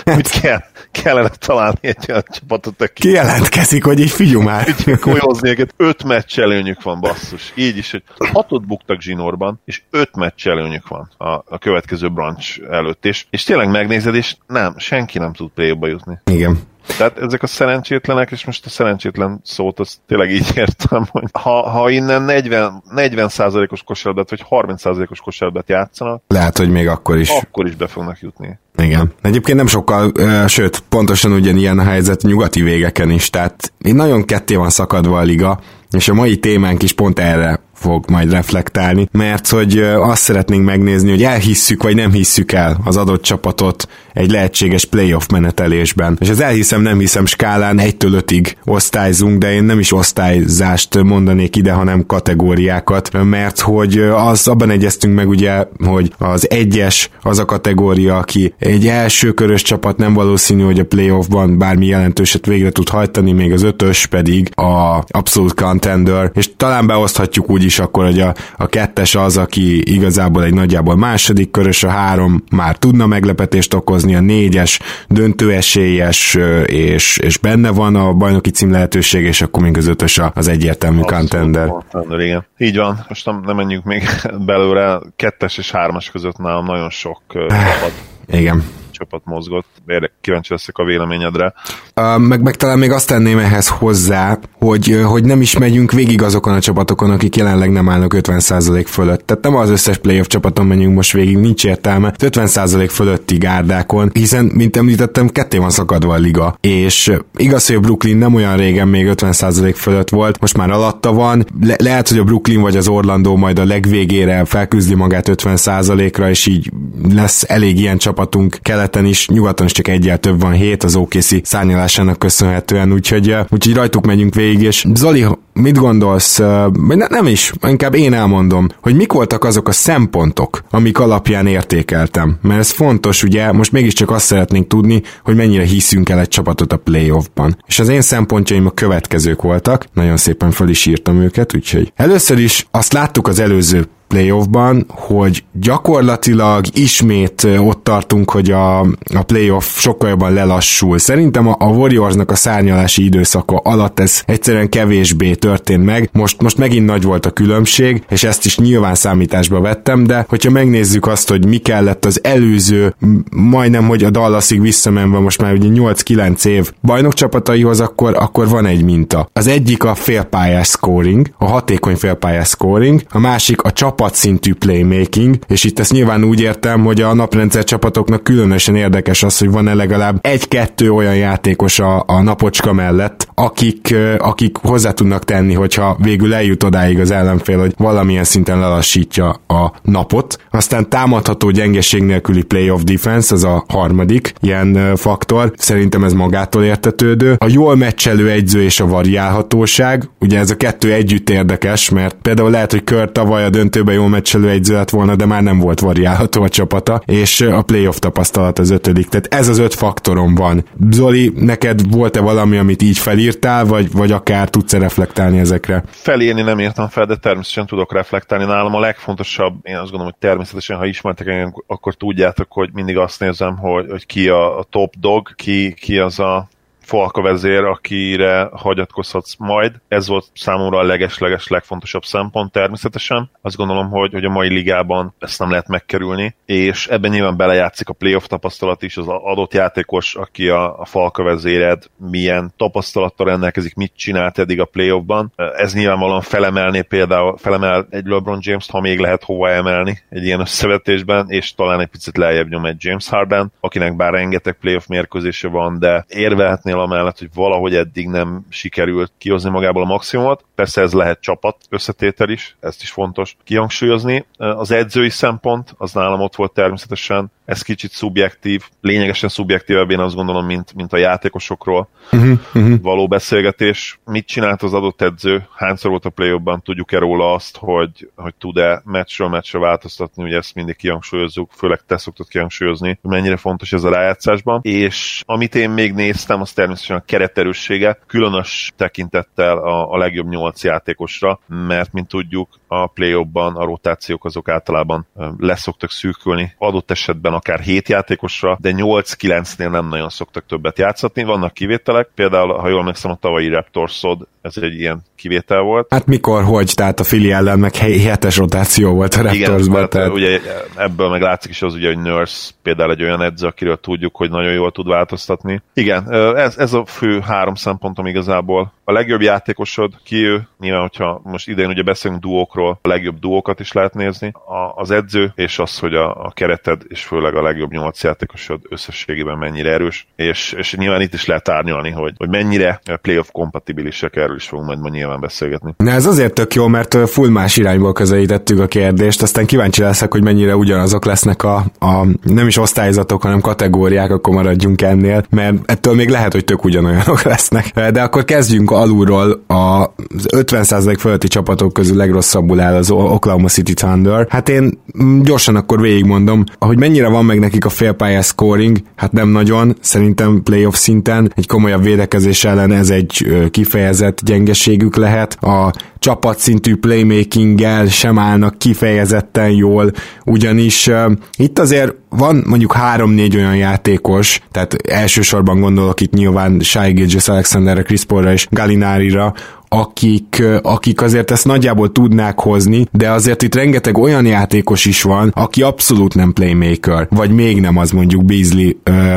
hogy 0.15 0.41
kell, 0.41 0.61
kellene 0.91 1.29
találni 1.29 1.79
egy 1.81 2.05
olyan 2.09 2.25
csapatot, 2.27 2.83
aki... 2.83 3.01
Kijelentkezik, 3.01 3.85
hogy 3.85 4.01
így 4.01 4.11
figyelj 4.11 4.45
már. 4.45 4.75
Kójozni 5.01 5.49
őket, 5.49 5.75
öt 5.77 6.05
meccs 6.05 6.39
előnyük 6.39 6.83
van, 6.83 7.01
basszus. 7.01 7.53
Így 7.55 7.77
is, 7.77 7.91
hogy 7.91 8.03
hatot 8.33 8.67
buktak 8.67 9.01
zsinórban, 9.01 9.61
és 9.65 9.83
öt 9.91 10.17
meccs 10.17 10.47
előnyük 10.47 10.89
van 10.89 11.11
a, 11.17 11.29
a 11.29 11.59
következő 11.59 12.09
branch 12.09 12.61
előtt. 12.71 13.05
És, 13.05 13.27
és 13.31 13.45
tényleg 13.45 13.71
megnézed, 13.71 14.15
és 14.15 14.37
nem, 14.47 14.75
senki 14.79 15.19
nem 15.19 15.33
tud 15.33 15.51
play 15.51 15.77
jutni. 15.81 16.19
Igen. 16.25 16.59
Tehát 16.97 17.19
ezek 17.19 17.43
a 17.43 17.47
szerencsétlenek, 17.47 18.31
és 18.31 18.45
most 18.45 18.67
a 18.67 18.69
szerencsétlen 18.69 19.41
szót 19.45 19.81
azt 19.81 19.99
tényleg 20.07 20.31
így 20.31 20.53
értem, 20.55 21.07
hogy 21.11 21.29
ha, 21.33 21.71
ha 21.71 21.91
innen 21.91 22.23
40, 22.23 22.83
40%-os 22.97 23.83
kosárlabdát, 23.83 24.31
vagy 24.31 24.45
30%-os 24.51 25.21
kosárlabdát 25.21 25.69
játszanak, 25.69 26.23
lehet, 26.27 26.59
hogy 26.59 26.71
még 26.71 26.89
akkor 26.89 27.19
is. 27.19 27.29
Akkor 27.29 27.67
is 27.67 27.75
be 27.75 27.87
fognak 27.87 28.21
jutni. 28.21 28.59
Igen. 28.77 29.13
Egyébként 29.23 29.57
nem 29.57 29.67
sokkal, 29.67 30.13
sőt, 30.47 30.79
pontosan 30.89 31.33
ugyanilyen 31.33 31.79
a 31.79 31.83
helyzet 31.83 32.23
nyugati 32.23 32.63
végeken 32.63 33.11
is, 33.11 33.31
tehát 33.31 33.73
én 33.79 33.95
nagyon 33.95 34.25
ketté 34.25 34.55
van 34.55 34.71
szakadva 34.71 35.19
a 35.19 35.23
liga, 35.23 35.61
és 35.91 36.09
a 36.09 36.15
mai 36.15 36.39
témánk 36.39 36.83
is 36.83 36.93
pont 36.93 37.19
erre 37.19 37.61
fog 37.81 38.11
majd 38.11 38.31
reflektálni, 38.31 39.09
mert 39.13 39.49
hogy 39.49 39.79
azt 39.79 40.23
szeretnénk 40.23 40.65
megnézni, 40.65 41.11
hogy 41.11 41.23
elhisszük 41.23 41.83
vagy 41.83 41.95
nem 41.95 42.13
hisszük 42.13 42.53
el 42.53 42.81
az 42.85 42.97
adott 42.97 43.23
csapatot 43.23 43.89
egy 44.13 44.31
lehetséges 44.31 44.85
playoff 44.85 45.27
menetelésben. 45.33 46.17
És 46.21 46.29
az 46.29 46.41
elhiszem, 46.41 46.83
nem 46.83 46.99
hiszem 46.99 47.27
skálán 47.27 47.79
1-től 47.81 48.23
5-ig 48.27 48.53
osztályzunk, 48.65 49.39
de 49.39 49.53
én 49.53 49.65
nem 49.65 49.79
is 49.79 49.93
osztályzást 49.93 51.03
mondanék 51.03 51.57
ide, 51.57 51.73
hanem 51.73 52.07
kategóriákat, 52.07 53.25
mert 53.25 53.61
hogy 53.61 53.99
az 53.99 54.49
abban 54.49 54.71
egyeztünk 54.71 55.15
meg 55.15 55.29
ugye, 55.29 55.65
hogy 55.85 56.13
az 56.19 56.51
egyes 56.51 57.11
az 57.23 57.39
a 57.39 57.45
kategória, 57.45 58.17
aki 58.17 58.55
egy 58.59 58.87
első 58.87 59.33
körös 59.33 59.63
csapat 59.63 59.97
nem 59.97 60.15
valószínű, 60.15 60.63
hogy 60.63 60.79
a 60.79 60.85
playoffban 60.85 61.59
bármi 61.59 61.87
jelentőset 61.87 62.47
végre 62.47 62.71
tud 62.71 62.89
hajtani, 62.89 63.33
még 63.33 63.53
az 63.53 63.63
ötös 63.63 64.07
pedig 64.07 64.51
a 64.55 65.05
abszolút 65.09 65.55
contender, 65.55 66.31
és 66.35 66.51
talán 66.57 66.87
beoszthatjuk 66.87 67.51
úgy 67.51 67.65
is 67.71 67.79
akkor, 67.79 68.05
hogy 68.05 68.21
a, 68.21 68.35
a 68.57 68.67
kettes 68.67 69.15
az, 69.15 69.37
aki 69.37 69.93
igazából 69.95 70.45
egy 70.45 70.55
nagyjából 70.55 70.97
második 70.97 71.51
körös, 71.51 71.83
a 71.83 71.89
három 71.89 72.45
már 72.51 72.77
tudna 72.77 73.07
meglepetést 73.07 73.75
okozni, 73.75 74.15
a 74.15 74.21
négyes 74.21 74.81
döntőesélyes, 75.09 76.39
és, 76.65 77.19
és 77.19 77.39
benne 77.39 77.71
van 77.71 77.97
a 77.97 78.13
bajnoki 78.13 78.51
cím 78.51 78.71
lehetőség, 78.71 79.25
és 79.25 79.43
akkor 79.43 79.63
még 79.63 79.77
az 79.77 79.87
ötös 79.87 80.21
az 80.35 80.49
egyértelmű 80.49 81.01
contender. 81.01 81.69
contender. 81.69 82.21
Igen. 82.21 82.47
Így 82.59 82.77
van, 82.77 83.05
most 83.09 83.27
nem, 83.27 83.43
nem 83.47 83.57
menjünk 83.57 83.85
még 83.85 84.03
belőle, 84.47 85.01
kettes 85.17 85.59
és 85.59 85.71
hármas 85.71 86.11
között 86.11 86.39
nálam 86.39 86.65
nagyon 86.65 86.91
sok 86.91 87.21
csapat. 87.29 87.93
Igen 88.33 88.65
csapat 89.01 89.23
mozgott. 89.25 89.67
Érdek, 89.87 90.13
kíváncsi 90.21 90.53
leszek 90.53 90.79
a 90.79 90.85
véleményedre. 90.85 91.55
Uh, 91.97 92.19
meg, 92.19 92.43
meg 92.43 92.57
talán 92.57 92.79
még 92.79 92.91
azt 92.91 93.09
tenném 93.09 93.39
ehhez 93.39 93.69
hozzá, 93.69 94.39
hogy, 94.53 95.01
hogy 95.05 95.25
nem 95.25 95.41
is 95.41 95.59
megyünk 95.59 95.93
végig 95.93 96.23
azokon 96.23 96.55
a 96.55 96.61
csapatokon, 96.61 97.11
akik 97.11 97.37
jelenleg 97.37 97.73
nem 97.73 97.89
állnak 97.89 98.15
50% 98.17 98.85
fölött. 98.87 99.27
Tehát 99.27 99.45
nem 99.45 99.57
az 99.57 99.71
összes 99.71 99.97
playoff 99.99 100.27
csapaton 100.27 100.67
menjünk 100.67 100.95
most 100.95 101.13
végig, 101.13 101.37
nincs 101.37 101.65
értelme. 101.65 102.15
50% 102.19 102.89
fölötti 102.91 103.37
gárdákon, 103.39 104.11
hiszen, 104.13 104.45
mint 104.45 104.77
említettem, 104.77 105.29
ketté 105.29 105.59
van 105.59 105.71
szakadva 105.71 106.15
a 106.15 106.19
liga. 106.19 106.57
És 106.61 107.13
igaz, 107.37 107.67
hogy 107.67 107.77
a 107.77 107.81
Brooklyn 107.81 108.17
nem 108.17 108.35
olyan 108.35 108.57
régen 108.57 108.89
még 108.89 109.07
50% 109.15 109.75
fölött 109.77 110.09
volt, 110.09 110.41
most 110.41 110.57
már 110.57 110.71
alatta 110.71 111.13
van. 111.13 111.47
Le- 111.61 111.77
lehet, 111.79 112.09
hogy 112.09 112.19
a 112.19 112.25
Brooklyn 112.25 112.61
vagy 112.61 112.77
az 112.77 112.89
Orlando 112.89 113.37
majd 113.37 113.59
a 113.59 113.65
legvégére 113.65 114.45
felküzdi 114.45 114.95
magát 114.95 115.29
50%-ra, 115.29 116.29
és 116.29 116.47
így 116.47 116.71
lesz 117.13 117.45
elég 117.49 117.79
ilyen 117.79 117.99
csapatunk 117.99 118.59
kelet 118.63 118.90
keleten 118.91 119.05
is, 119.11 119.29
nyugaton 119.29 119.67
is 119.67 119.73
csak 119.73 119.89
egyel 119.89 120.19
több 120.19 120.41
van, 120.41 120.53
hét 120.53 120.85
az 120.85 120.97
OKC 120.97 121.47
szárnyalásának 121.47 122.19
köszönhetően, 122.19 122.93
úgyhogy, 122.93 123.37
úgyhogy 123.49 123.75
rajtuk 123.75 124.07
megyünk 124.07 124.35
végig, 124.35 124.63
és 124.63 124.87
Zoli, 124.95 125.27
mit 125.53 125.79
gondolsz, 125.79 126.39
vagy 126.73 126.97
ne, 126.97 127.07
nem 127.07 127.27
is, 127.27 127.53
inkább 127.69 127.95
én 127.95 128.13
elmondom, 128.13 128.69
hogy 128.83 128.95
mik 128.95 129.13
voltak 129.13 129.45
azok 129.45 129.69
a 129.69 129.73
szempontok, 129.73 130.63
amik 130.71 130.99
alapján 130.99 131.47
értékeltem, 131.47 132.39
mert 132.43 132.61
ez 132.61 132.71
fontos, 132.71 133.23
ugye, 133.23 133.53
most 133.53 133.73
mégiscsak 133.73 134.11
azt 134.11 134.27
szeretnénk 134.27 134.69
tudni, 134.69 135.03
hogy 135.25 135.37
mennyire 135.37 135.65
hiszünk 135.65 136.09
el 136.09 136.21
egy 136.21 136.29
csapatot 136.29 136.73
a 136.73 136.77
playoffban. 136.77 137.57
És 137.67 137.79
az 137.79 137.89
én 137.89 138.03
szempontjaim 138.03 138.67
a 138.67 138.71
következők 138.71 139.43
voltak, 139.43 139.85
nagyon 139.93 140.17
szépen 140.17 140.51
fel 140.51 140.69
is 140.69 140.87
írtam 140.87 141.21
őket, 141.21 141.55
úgyhogy. 141.55 141.93
Először 141.97 142.39
is 142.39 142.67
azt 142.71 142.93
láttuk 142.93 143.29
az 143.29 143.39
előző 143.39 143.89
playoffban, 144.11 144.85
hogy 144.89 145.45
gyakorlatilag 145.53 146.65
ismét 146.73 147.47
ott 147.59 147.85
tartunk, 147.85 148.31
hogy 148.31 148.51
a, 148.51 148.81
a 149.15 149.23
playoff 149.27 149.79
sokkal 149.79 150.09
jobban 150.09 150.33
lelassul. 150.33 150.99
Szerintem 150.99 151.49
a, 151.49 151.57
a 151.59 151.67
Warriorsnak 151.67 152.31
a 152.31 152.35
szárnyalási 152.35 153.05
időszaka 153.05 153.57
alatt 153.57 154.01
ez 154.01 154.23
egyszerűen 154.27 154.69
kevésbé 154.69 155.35
történt 155.35 155.85
meg. 155.85 156.11
Most, 156.13 156.43
most 156.43 156.59
megint 156.59 156.87
nagy 156.87 157.03
volt 157.03 157.27
a 157.27 157.31
különbség, 157.31 158.03
és 158.09 158.25
ezt 158.25 158.45
is 158.45 158.59
nyilván 158.59 158.95
számításba 158.95 159.61
vettem, 159.61 160.05
de 160.05 160.25
hogyha 160.29 160.51
megnézzük 160.51 161.07
azt, 161.07 161.29
hogy 161.29 161.47
mi 161.47 161.57
kellett 161.57 162.05
az 162.05 162.21
előző, 162.23 162.95
majdnem, 163.31 163.87
hogy 163.87 164.05
a 164.05 164.11
Dallasig 164.11 164.61
visszamenve 164.61 165.19
most 165.19 165.41
már 165.41 165.53
ugye 165.53 165.69
8-9 165.73 166.45
év 166.45 166.73
bajnok 166.83 167.15
csapataihoz, 167.15 167.81
akkor, 167.81 168.17
akkor 168.17 168.49
van 168.49 168.67
egy 168.67 168.85
minta. 168.85 169.29
Az 169.33 169.47
egyik 169.47 169.85
a 169.85 169.95
félpályás 169.95 170.69
scoring, 170.69 171.27
a 171.39 171.45
hatékony 171.45 171.97
félpályás 171.97 172.49
scoring, 172.49 173.03
a 173.11 173.19
másik 173.19 173.63
a 173.63 173.71
csap 173.71 174.00
csapatszintű 174.01 174.55
playmaking, 174.55 175.39
és 175.49 175.65
itt 175.65 175.79
ezt 175.79 175.93
nyilván 175.93 176.25
úgy 176.25 176.41
értem, 176.41 176.85
hogy 176.85 177.01
a 177.01 177.15
naprendszer 177.15 177.65
csapatoknak 177.65 178.25
különösen 178.25 178.77
érdekes 178.77 179.23
az, 179.23 179.39
hogy 179.39 179.51
van-e 179.51 179.75
legalább 179.75 180.19
egy-kettő 180.21 180.93
olyan 180.93 181.17
játékos 181.17 181.79
a, 181.79 182.05
a 182.07 182.23
napocska 182.23 182.73
mellett, 182.73 183.29
akik, 183.35 183.95
akik 184.19 184.57
hozzá 184.57 184.91
tudnak 184.91 185.25
tenni, 185.25 185.55
hogyha 185.55 185.97
végül 186.03 186.35
eljut 186.35 186.63
odáig 186.63 187.01
az 187.01 187.11
ellenfél, 187.11 187.59
hogy 187.59 187.75
valamilyen 187.77 188.25
szinten 188.25 188.59
lelassítja 188.59 189.29
a 189.47 189.73
napot. 189.83 190.39
Aztán 190.51 190.89
támadható 190.89 191.51
gyengeség 191.51 192.03
nélküli 192.03 192.43
playoff 192.43 192.83
defense, 192.83 193.35
az 193.35 193.45
a 193.45 193.65
harmadik 193.69 194.33
ilyen 194.41 194.97
faktor. 194.97 195.53
Szerintem 195.57 196.05
ez 196.05 196.13
magától 196.13 196.65
értetődő. 196.65 197.37
A 197.39 197.49
jól 197.49 197.77
meccselő 197.77 198.31
egyző 198.31 198.63
és 198.63 198.81
a 198.81 198.87
variálhatóság, 198.87 200.09
ugye 200.21 200.39
ez 200.39 200.51
a 200.51 200.57
kettő 200.57 200.93
együtt 200.93 201.31
érdekes, 201.31 201.89
mert 201.89 202.17
például 202.23 202.51
lehet, 202.51 202.71
hogy 202.71 202.85
Kör 202.85 203.13
tavaly 203.13 203.45
a 203.45 203.51
döntőben 203.51 203.89
évben 203.91 204.03
jól 204.03 204.19
meccselő 204.19 204.49
egyző 204.49 204.75
lett 204.75 204.91
volna, 204.91 205.17
de 205.17 205.27
már 205.27 205.43
nem 205.43 205.59
volt 205.59 205.81
variálható 205.81 206.43
a 206.43 206.49
csapata, 206.49 207.03
és 207.05 207.41
a 207.41 207.63
playoff 207.63 207.97
tapasztalat 207.97 208.59
az 208.59 208.71
ötödik. 208.71 209.09
Tehát 209.09 209.35
ez 209.35 209.49
az 209.49 209.59
öt 209.59 209.75
faktorom 209.75 210.35
van. 210.35 210.65
Zoli, 210.91 211.33
neked 211.37 211.91
volt-e 211.91 212.21
valami, 212.21 212.57
amit 212.57 212.83
így 212.83 212.99
felírtál, 212.99 213.65
vagy, 213.65 213.93
vagy 213.93 214.13
akár 214.13 214.49
tudsz-e 214.49 214.79
reflektálni 214.79 215.39
ezekre? 215.39 215.85
Felírni 215.91 216.43
nem 216.43 216.61
írtam 216.61 216.89
fel, 216.89 217.07
de 217.07 217.17
természetesen 217.17 217.67
tudok 217.67 217.93
reflektálni. 217.93 218.45
Nálam 218.45 218.75
a 218.75 218.81
legfontosabb, 218.81 219.55
én 219.63 219.75
azt 219.75 219.91
gondolom, 219.91 220.13
hogy 220.13 220.29
természetesen, 220.29 220.77
ha 220.77 220.87
ismertek 220.87 221.27
engem, 221.27 221.55
akkor 221.67 221.95
tudjátok, 221.95 222.47
hogy 222.51 222.71
mindig 222.73 222.97
azt 222.97 223.21
nézem, 223.21 223.57
hogy, 223.57 223.87
hogy 223.91 224.07
ki 224.07 224.29
a, 224.29 224.59
a 224.59 224.63
top 224.63 224.95
dog, 225.01 225.35
ki, 225.35 225.75
ki 225.81 225.99
az 225.99 226.19
a 226.19 226.49
Falka 226.91 227.23
vezér, 227.23 227.65
akire 227.65 228.49
hagyatkozhatsz 228.53 229.35
majd. 229.39 229.73
Ez 229.89 230.09
volt 230.09 230.27
számomra 230.35 230.79
a 230.79 230.83
leges-leges 230.83 231.49
legfontosabb 231.49 232.03
szempont 232.03 232.53
természetesen. 232.53 233.31
Azt 233.43 233.57
gondolom, 233.57 233.91
hogy, 233.91 234.13
hogy 234.13 234.25
a 234.25 234.31
mai 234.31 234.49
ligában 234.49 235.15
ezt 235.19 235.39
nem 235.39 235.51
lehet 235.51 235.69
megkerülni, 235.69 236.35
és 236.45 236.87
ebben 236.87 237.11
nyilván 237.11 237.37
belejátszik 237.37 237.89
a 237.89 237.93
playoff 237.93 238.25
tapasztalat 238.25 238.83
is, 238.83 238.97
az 238.97 239.09
adott 239.09 239.55
játékos, 239.55 240.15
aki 240.15 240.49
a, 240.49 240.81
a 240.81 240.85
Falka 240.85 241.23
vezéred, 241.23 241.83
milyen 242.11 242.53
tapasztalattal 242.57 243.27
rendelkezik, 243.27 243.75
mit 243.75 243.93
csinált 243.97 244.39
eddig 244.39 244.61
a 244.61 244.65
playoffban. 244.65 245.33
Ez 245.57 245.75
nyilvánvalóan 245.75 246.21
felemelné 246.21 246.81
például, 246.81 247.37
felemel 247.37 247.87
egy 247.91 248.05
LeBron 248.05 248.39
James-t, 248.41 248.71
ha 248.71 248.81
még 248.81 248.99
lehet 248.99 249.25
hova 249.25 249.51
emelni 249.51 249.99
egy 250.09 250.25
ilyen 250.25 250.41
összevetésben, 250.41 251.27
és 251.29 251.55
talán 251.55 251.81
egy 251.81 251.89
picit 251.89 252.17
lejjebb 252.17 252.49
nyom 252.49 252.67
egy 252.67 252.85
James 252.85 253.09
Harden, 253.09 253.53
akinek 253.61 253.97
bár 253.97 254.13
rengeteg 254.13 254.57
playoff 254.61 254.87
mérkőzése 254.87 255.49
van, 255.49 255.79
de 255.79 256.05
érvehetnél 256.09 256.79
Daniel 256.81 256.99
amellett, 256.99 257.19
hogy 257.19 257.31
valahogy 257.35 257.75
eddig 257.75 258.09
nem 258.09 258.47
sikerült 258.49 259.13
kihozni 259.19 259.51
magából 259.51 259.83
a 259.83 259.87
maximumot. 259.87 260.45
Persze 260.55 260.81
ez 260.81 260.93
lehet 260.93 261.21
csapat 261.21 261.57
összetétel 261.69 262.29
is, 262.29 262.57
ezt 262.61 262.83
is 262.83 262.91
fontos 262.91 263.37
kihangsúlyozni. 263.45 264.27
Az 264.37 264.71
edzői 264.71 265.09
szempont, 265.09 265.75
az 265.79 265.93
nálam 265.93 266.21
ott 266.21 266.37
volt 266.37 266.53
természetesen, 266.53 267.31
ez 267.45 267.63
kicsit 267.63 267.91
szubjektív, 267.91 268.63
lényegesen 268.81 269.29
szubjektívebb 269.29 269.91
én 269.91 269.99
azt 269.99 270.15
gondolom, 270.15 270.47
mint, 270.47 270.75
mint 270.75 270.93
a 270.93 270.97
játékosokról 270.97 271.89
uh-huh, 272.13 272.39
uh-huh. 272.55 272.81
való 272.81 273.09
beszélgetés. 273.09 273.99
Mit 274.05 274.27
csinált 274.27 274.63
az 274.63 274.75
adott 274.75 275.03
edző, 275.03 275.49
hányszor 275.57 275.91
volt 275.91 276.05
a 276.05 276.11
play 276.11 276.39
tudjuk-e 276.63 276.99
róla 276.99 277.33
azt, 277.33 277.57
hogy, 277.57 278.11
hogy 278.17 278.35
tud-e 278.35 278.83
meccsről 278.85 279.29
meccsre 279.29 279.59
változtatni, 279.59 280.23
ugye 280.23 280.37
ezt 280.37 280.55
mindig 280.55 280.77
kihangsúlyozzuk, 280.77 281.51
főleg 281.53 281.81
te 281.87 281.97
szoktad 281.97 282.29
kihangsúlyozni, 282.29 282.99
hogy 283.03 283.11
mennyire 283.11 283.37
fontos 283.37 283.73
ez 283.73 283.85
a 283.85 283.91
rájátszásban. 283.91 284.61
És 284.63 285.23
amit 285.27 285.55
én 285.55 285.71
még 285.71 285.93
néztem, 285.93 286.41
az 286.41 286.53
természetesen 286.71 286.97
a 286.97 287.05
kereterőssége, 287.07 287.99
különös 288.07 288.73
tekintettel 288.77 289.59
a, 289.59 289.93
a 289.93 289.97
legjobb 289.97 290.29
nyolc 290.29 290.65
játékosra, 290.65 291.41
mert 291.47 291.93
mint 291.93 292.09
tudjuk, 292.09 292.49
a 292.67 292.87
play 292.87 293.13
a 293.33 293.65
rotációk 293.65 294.25
azok 294.25 294.49
általában 294.49 295.07
leszoktak 295.39 295.91
szűkülni, 295.91 296.55
adott 296.59 296.91
esetben 296.91 297.33
akár 297.33 297.61
7 297.61 297.89
játékosra, 297.89 298.59
de 298.61 298.73
8-9-nél 298.77 299.71
nem 299.71 299.89
nagyon 299.89 300.09
szoktak 300.09 300.47
többet 300.47 300.79
játszatni. 300.79 301.25
Vannak 301.25 301.53
kivételek, 301.53 302.11
például, 302.15 302.59
ha 302.59 302.69
jól 302.69 302.83
megszem, 302.83 303.11
a 303.11 303.15
tavalyi 303.15 303.49
Raptorsod, 303.49 304.27
ez 304.43 304.57
egy 304.57 304.75
ilyen 304.75 305.03
kivétel 305.17 305.61
volt. 305.61 305.87
Hát 305.91 306.07
mikor, 306.07 306.45
hogy? 306.45 306.73
Tehát 306.75 307.01
a 307.01 307.05
Fili 307.05 307.33
ellen 307.33 307.59
meg 307.59 307.77
hetes 307.77 308.37
rotáció 308.37 308.95
volt 308.95 309.15
a 309.15 309.23
Raptorsban. 309.23 309.89
Tehát... 309.89 310.11
ugye 310.11 310.41
ebből 310.77 311.09
meg 311.09 311.21
látszik 311.21 311.51
is 311.51 311.63
az, 311.63 311.75
ugye, 311.75 311.87
hogy 311.87 311.99
Nurse 311.99 312.51
például 312.63 312.91
egy 312.91 313.03
olyan 313.03 313.23
edző, 313.23 313.47
akiről 313.47 313.81
tudjuk, 313.81 314.17
hogy 314.17 314.31
nagyon 314.31 314.53
jól 314.53 314.73
tud 314.73 314.89
változtatni. 314.89 315.63
Igen, 315.75 316.13
ez, 316.37 316.59
ez 316.59 316.73
a 316.73 316.85
fő 316.85 317.21
három 317.21 317.55
szempontom 317.55 318.07
igazából. 318.07 318.73
A 318.85 318.93
legjobb 318.93 319.21
játékosod, 319.21 319.93
ki 320.05 320.17
ő? 320.17 320.49
Nyilván, 320.59 320.81
hogyha 320.81 321.21
most 321.25 321.49
idén 321.49 321.69
ugye 321.69 321.83
beszélünk 321.83 322.21
duókról, 322.21 322.79
a 322.83 322.89
legjobb 322.89 323.19
duókat 323.19 323.61
is 323.61 323.73
lehet 323.73 323.95
nézni. 323.95 324.33
A, 324.33 324.73
az 324.81 324.91
edző, 324.91 325.33
és 325.35 325.59
az, 325.59 325.79
hogy 325.79 325.95
a, 325.95 326.25
a 326.25 326.31
kereted, 326.35 326.83
és 326.89 327.05
főleg 327.05 327.35
a 327.35 327.43
legjobb 327.43 327.71
nyolc 327.71 328.03
játékosod 328.03 328.61
összességében 328.69 329.39
mennyire 329.39 329.73
erős, 329.73 330.07
és, 330.17 330.53
és 330.53 330.75
nyilván 330.75 331.01
itt 331.01 331.15
is 331.15 331.27
lehet 331.27 331.49
árnyalni, 331.49 331.91
hogy, 331.91 332.13
hogy 332.17 332.29
mennyire 332.29 332.81
playoff 333.03 333.29
kompatibilisek, 333.33 334.17
erről 334.17 334.30
is 334.35 334.49
fogunk 334.49 334.67
majd 334.69 334.81
ma 334.81 334.89
nyilván 334.89 335.21
beszélgetni. 335.21 335.75
Na 335.77 335.91
ez 335.91 336.07
azért 336.07 336.35
tök 336.35 336.55
jó, 336.55 336.67
mert 336.67 337.09
full 337.09 337.29
más 337.29 337.57
irányból 337.57 337.93
közelítettük 337.93 338.61
a 338.61 338.67
kérdést, 338.67 339.23
aztán 339.23 339.47
kíváncsi 339.47 339.83
leszek, 339.83 340.13
hogy 340.13 340.23
mennyire 340.23 340.57
ugyanazok 340.57 341.05
lesznek 341.05 341.43
a, 341.43 341.65
a 341.79 342.07
nem 342.23 342.47
is 342.47 342.57
osztályzatok, 342.57 343.23
hanem 343.23 343.41
kategóriák, 343.41 344.11
akkor 344.11 344.35
maradjunk 344.35 344.83
ennél, 344.83 345.25
mert 345.31 345.55
ettől 345.65 345.95
még 345.95 346.09
lehet, 346.09 346.33
hogy 346.33 346.45
tök 346.45 346.65
ugyanolyanok 346.65 347.23
lesznek. 347.33 347.91
De 347.91 348.03
akkor 348.03 348.25
kezdjünk 348.25 348.71
alulról 348.71 349.43
az 349.47 350.27
50% 350.37 350.97
fölötti 350.99 351.29
csapatok 351.29 351.73
közül 351.73 351.97
legrosszabbul 351.97 352.61
áll 352.61 352.75
az 352.75 352.91
Oklahoma 352.91 353.49
City 353.49 353.75
Thunder. 353.75 354.27
Hát 354.29 354.49
én 354.49 354.79
gyorsan 355.23 355.57
akkor 355.57 355.81
végigmondom, 355.81 356.45
hogy 356.59 356.79
mennyire 356.79 357.09
van 357.09 357.25
meg 357.25 357.39
nekik 357.39 357.65
a 357.65 357.69
félpályás 357.69 358.27
scoring, 358.27 358.79
hát 358.97 359.13
nem 359.13 359.29
nagyon, 359.29 359.77
szerintem 359.81 360.43
playoff 360.43 360.75
szinten 360.75 361.33
egy 361.37 361.47
komolyabb 361.47 361.83
védekezés 361.83 362.45
ellen 362.45 362.73
ez 362.73 362.91
egy 362.91 363.27
kifejezett 363.51 364.20
gyengeségük 364.23 364.97
lehet. 364.97 365.45
A 365.45 365.73
csapatszintű 366.01 366.77
playmakinggel 366.77 367.87
sem 367.87 368.19
állnak 368.19 368.59
kifejezetten 368.59 369.51
jól, 369.51 369.93
ugyanis 370.25 370.87
uh, 370.87 371.13
itt 371.37 371.59
azért 371.59 371.95
van 372.09 372.45
mondjuk 372.47 372.73
három-négy 372.73 373.37
olyan 373.37 373.57
játékos, 373.57 374.41
tehát 374.51 374.75
elsősorban 374.75 375.61
gondolok 375.61 376.01
itt 376.01 376.13
nyilván 376.13 376.61
Shai 376.61 376.93
Gilgis 376.93 377.29
Alexanderre, 377.29 377.83
Chris 377.83 378.05
Paulra 378.05 378.33
és 378.33 378.47
Galinárira, 378.51 379.35
akik, 379.73 380.43
akik 380.63 381.03
azért 381.03 381.31
ezt 381.31 381.45
nagyjából 381.45 381.93
tudnák 381.93 382.41
hozni, 382.41 382.87
de 382.93 383.11
azért 383.11 383.43
itt 383.43 383.55
rengeteg 383.55 383.99
olyan 383.99 384.27
játékos 384.27 384.85
is 384.85 385.03
van, 385.03 385.33
aki 385.35 385.63
abszolút 385.63 386.15
nem 386.15 386.33
playmaker, 386.33 387.07
vagy 387.11 387.31
még 387.31 387.61
nem 387.61 387.77
az 387.77 387.91
mondjuk 387.91 388.25
Beasley, 388.25 388.71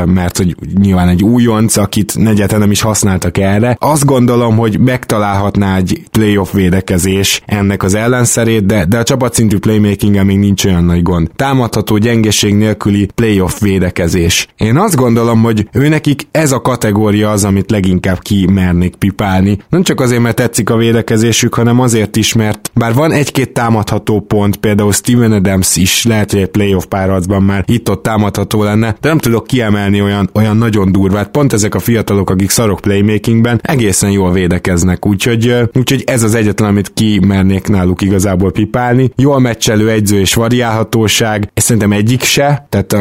mert 0.04 0.36
hogy 0.36 0.56
nyilván 0.80 1.08
egy 1.08 1.22
újonc, 1.22 1.76
akit 1.76 2.18
negyetlen 2.18 2.60
nem 2.60 2.70
is 2.70 2.80
használtak 2.80 3.38
erre. 3.38 3.76
Azt 3.80 4.04
gondolom, 4.04 4.56
hogy 4.56 4.78
megtalálhatná 4.78 5.76
egy 5.76 6.02
playoff 6.10 6.52
védekezés 6.74 7.42
ennek 7.46 7.82
az 7.82 7.94
ellenszerét, 7.94 8.66
de, 8.66 8.84
de 8.84 8.98
a 8.98 9.02
csapatszintű 9.02 9.58
playmaking 9.58 10.24
még 10.24 10.38
nincs 10.38 10.64
olyan 10.64 10.84
nagy 10.84 11.02
gond. 11.02 11.30
Támadható 11.36 11.96
gyengeség 11.96 12.54
nélküli 12.54 13.08
playoff 13.14 13.60
védekezés. 13.60 14.48
Én 14.56 14.76
azt 14.76 14.96
gondolom, 14.96 15.42
hogy 15.42 15.68
őnekik 15.72 16.22
ez 16.30 16.52
a 16.52 16.60
kategória 16.60 17.30
az, 17.30 17.44
amit 17.44 17.70
leginkább 17.70 18.18
kimernék 18.18 18.94
pipálni. 18.94 19.58
Nem 19.68 19.82
csak 19.82 20.00
azért, 20.00 20.22
mert 20.22 20.36
tetszik 20.36 20.70
a 20.70 20.76
védekezésük, 20.76 21.54
hanem 21.54 21.80
azért 21.80 22.16
is, 22.16 22.32
mert 22.32 22.70
bár 22.74 22.94
van 22.94 23.12
egy-két 23.12 23.52
támadható 23.52 24.20
pont, 24.20 24.56
például 24.56 24.92
Steven 24.92 25.32
Adams 25.32 25.76
is 25.76 26.04
lehet, 26.04 26.30
hogy 26.30 26.40
egy 26.40 26.48
playoff 26.48 26.84
párharcban 26.84 27.42
már 27.42 27.64
itt-ott 27.66 28.02
támadható 28.02 28.62
lenne, 28.62 28.96
de 29.00 29.08
nem 29.08 29.18
tudok 29.18 29.46
kiemelni 29.46 30.02
olyan, 30.02 30.30
olyan 30.34 30.56
nagyon 30.56 30.92
durvát. 30.92 31.28
Pont 31.30 31.52
ezek 31.52 31.74
a 31.74 31.78
fiatalok, 31.78 32.30
akik 32.30 32.50
szarok 32.50 32.80
playmakingben, 32.80 33.60
egészen 33.62 34.10
jól 34.10 34.32
védekeznek, 34.32 35.06
úgyhogy, 35.06 35.54
úgyhogy 35.74 36.02
ez 36.06 36.22
az 36.22 36.34
egyetlen, 36.34 36.63
amit 36.64 36.92
kimernék 36.94 37.68
náluk 37.68 38.02
igazából 38.02 38.52
pipálni. 38.52 39.10
Jól 39.16 39.40
meccselő 39.40 39.90
egyző 39.90 40.18
és 40.18 40.34
variálhatóság, 40.34 41.50
és 41.54 41.62
szerintem 41.62 41.92
egyik 41.92 42.22
se, 42.22 42.66
tehát 42.68 42.92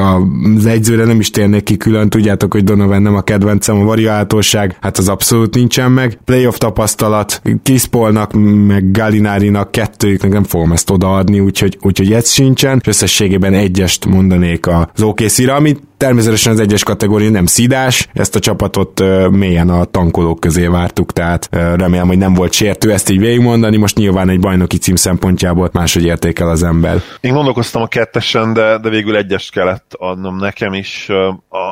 az 0.57 0.65
egyzőre 0.65 1.05
nem 1.05 1.19
is 1.19 1.29
térnék 1.29 1.63
ki 1.63 1.77
külön, 1.77 2.09
tudjátok, 2.09 2.53
hogy 2.53 2.63
Donovan 2.63 3.01
nem 3.01 3.15
a 3.15 3.21
kedvencem, 3.21 3.79
a 3.79 3.83
variálhatóság, 3.83 4.77
hát 4.81 4.97
az 4.97 5.09
abszolút 5.09 5.55
nincsen 5.55 5.91
meg. 5.91 6.19
Playoff 6.25 6.57
tapasztalat, 6.57 7.41
Kispolnak, 7.63 8.33
meg 8.67 8.91
Galinárinak 8.91 9.71
kettőjüknek 9.71 10.31
nem 10.31 10.43
fogom 10.43 10.71
ezt 10.71 10.89
odaadni, 10.89 11.39
úgyhogy, 11.39 11.77
úgyhogy 11.81 12.13
ez 12.13 12.29
sincsen, 12.29 12.77
és 12.81 12.87
összességében 12.87 13.53
egyest 13.53 14.05
mondanék 14.05 14.67
az 14.67 15.01
OKC-ra, 15.01 15.55
amit 15.55 15.81
Természetesen 16.03 16.53
az 16.53 16.59
egyes 16.59 16.83
kategória 16.83 17.29
nem 17.29 17.45
szidás, 17.45 18.07
ezt 18.13 18.35
a 18.35 18.39
csapatot 18.39 19.03
mélyen 19.29 19.69
a 19.69 19.83
tankolók 19.83 20.39
közé 20.39 20.67
vártuk, 20.67 21.13
tehát 21.13 21.47
remélem, 21.51 22.07
hogy 22.07 22.17
nem 22.17 22.33
volt 22.33 22.53
sértő 22.53 22.91
ezt 22.91 23.09
így 23.09 23.19
végigmondani, 23.19 23.77
most 23.77 23.97
nyilván 23.97 24.29
egy 24.29 24.39
bajnoki 24.39 24.77
cím 24.77 24.95
szempontjából 24.95 25.69
máshogy 25.73 26.05
értékel 26.05 26.49
az 26.49 26.63
ember. 26.63 27.01
Én 27.21 27.33
gondolkoztam 27.33 27.81
a 27.81 27.87
kettesen, 27.87 28.53
de, 28.53 28.77
de 28.77 28.89
végül 28.89 29.15
egyest 29.15 29.51
kellett 29.51 29.93
adnom 29.97 30.37
nekem 30.37 30.73
is. 30.73 31.09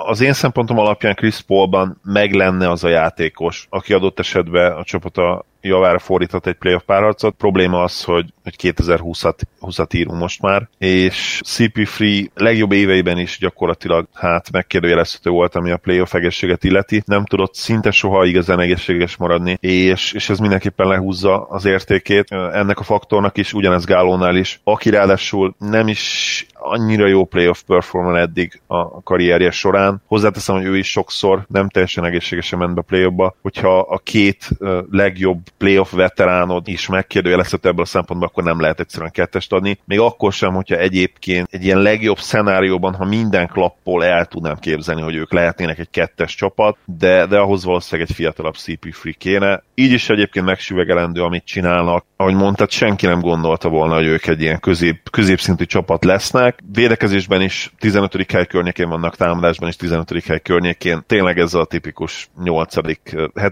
Az 0.08 0.22
én 0.22 0.34
szempontom 0.34 0.78
alapján 0.78 1.16
Chris 1.16 1.42
Paulban 1.42 2.00
meg 2.04 2.34
lenne 2.34 2.70
az 2.70 2.84
a 2.84 2.90
játékos, 2.90 3.68
aki 3.70 3.94
adott 3.94 4.20
esetben 4.20 4.72
a 4.72 4.84
csapata 4.84 5.46
javára 5.62 6.00
fordított 6.00 6.46
egy 6.46 6.56
playoff 6.56 6.82
párharcot. 6.86 7.36
Probléma 7.38 7.84
az, 7.84 8.04
hogy, 8.04 8.26
hogy 8.44 8.56
2020-at 8.62 9.38
20 9.60 9.78
írunk 9.92 10.20
most 10.20 10.42
már, 10.42 10.68
és 10.78 11.42
CP3 11.46 12.28
legjobb 12.34 12.72
éveiben 12.72 13.18
is 13.18 13.38
gyakorlatilag 13.40 14.08
hát 14.14 14.52
megkérdőjelezhető 14.52 15.30
volt, 15.30 15.56
ami 15.56 15.72
a 15.72 15.78
playoff 15.78 16.14
egészséget 16.14 16.64
illeti. 16.64 17.04
Nem 17.06 17.26
tudott 17.26 17.56
szinte 17.56 17.92
soha 17.92 18.26
igazán 18.26 18.60
egészséges 18.60 19.16
maradni, 19.16 19.58
és, 19.60 20.14
és 20.14 20.30
ez 20.30 20.40
mindenképpen 20.40 20.88
lehúzza 20.88 21.44
az 21.44 21.66
értékét. 21.66 22.32
Ennek 22.32 22.80
a 22.80 22.84
faktornak 22.84 23.38
is, 23.38 23.54
ugyanez 23.54 23.86
Gálónál 23.86 24.36
is, 24.36 24.60
aki 24.64 24.90
ráadásul 24.90 25.56
nem 25.58 25.88
is 25.88 26.46
annyira 26.64 27.08
jó 27.08 27.26
playoff 27.26 27.62
performer 27.68 28.22
eddig 28.22 28.62
a 28.68 29.02
karrierje 29.02 29.52
során. 29.52 30.02
Hozzáteszem, 30.08 30.56
hogy 30.56 30.66
ő 30.66 30.78
is 30.78 30.92
sokszor 30.92 31.46
nem 31.48 31.70
teljesen 31.70 32.06
egészségesen 32.06 32.60
ment 32.60 32.76
be 32.76 32.82
playoffba, 32.82 33.36
hogyha 33.42 33.80
a 33.80 33.98
két 33.98 34.50
legjobb 34.92 35.40
playoff 35.58 35.92
veteránod 35.92 36.68
is 36.68 36.88
megkérdőjelezhető 36.88 37.70
ebből 37.70 37.84
a 37.84 37.86
szempontból, 37.86 38.30
akkor 38.30 38.44
nem 38.44 38.60
lehet 38.60 38.80
egyszerűen 38.80 39.12
kettest 39.12 39.54
adni. 39.54 39.80
Még 39.86 40.00
akkor 40.00 40.34
sem, 40.34 40.54
hogyha 40.54 40.76
egyébként 40.76 41.48
egy 41.52 41.66
ilyen 41.66 41.82
legjobb 41.82 42.18
szenárióban, 42.18 42.94
ha 42.94 43.06
minden 43.06 43.48
klappol 43.48 44.06
el 44.06 44.26
tudnám 44.26 44.58
képzelni, 44.60 45.02
hogy 45.02 45.16
ők 45.16 45.34
lehetnének 45.34 45.80
egy 45.80 45.90
kettes 45.90 46.36
csapat, 46.36 46.78
de, 46.86 47.26
de 47.26 47.38
ahhoz 47.38 47.64
valószínűleg 47.64 48.10
egy 48.10 48.16
fiatalabb 48.16 48.56
CP3 48.58 49.14
kéne. 49.18 49.64
Így 49.76 49.92
is 49.92 50.10
egyébként 50.10 50.46
megsüvegelendő, 50.46 51.22
amit 51.22 51.46
csinálnak. 51.46 52.06
Ahogy 52.16 52.36
mondtad, 52.36 52.70
senki 52.70 53.06
nem 53.06 53.20
gondolta 53.20 53.70
volna, 53.70 53.96
hogy 53.96 54.06
ők 54.06 54.28
egy 54.28 54.42
ilyen 54.42 54.60
közép, 54.60 55.10
középszintű 55.10 55.66
csapat 55.66 56.06
lesznek. 56.06 56.51
Védekezésben 56.74 57.42
is 57.42 57.72
15. 57.80 58.32
hely 58.32 58.46
környékén 58.46 58.90
vannak, 58.90 59.16
támadásban 59.16 59.70
is 59.70 59.76
15. 59.76 60.24
hely 60.24 60.40
környékén. 60.40 61.04
Tényleg 61.08 61.40
ez 61.40 61.54
a 61.54 61.66
tipikus 61.66 62.30
8 62.44 62.76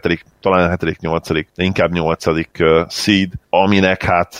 7 0.01 0.25
talán 0.41 0.77
7 0.79 0.99
8 0.99 1.31
de 1.31 1.43
inkább 1.55 1.91
8. 1.91 2.25
seed, 2.89 3.31
aminek 3.49 4.03
hát 4.03 4.37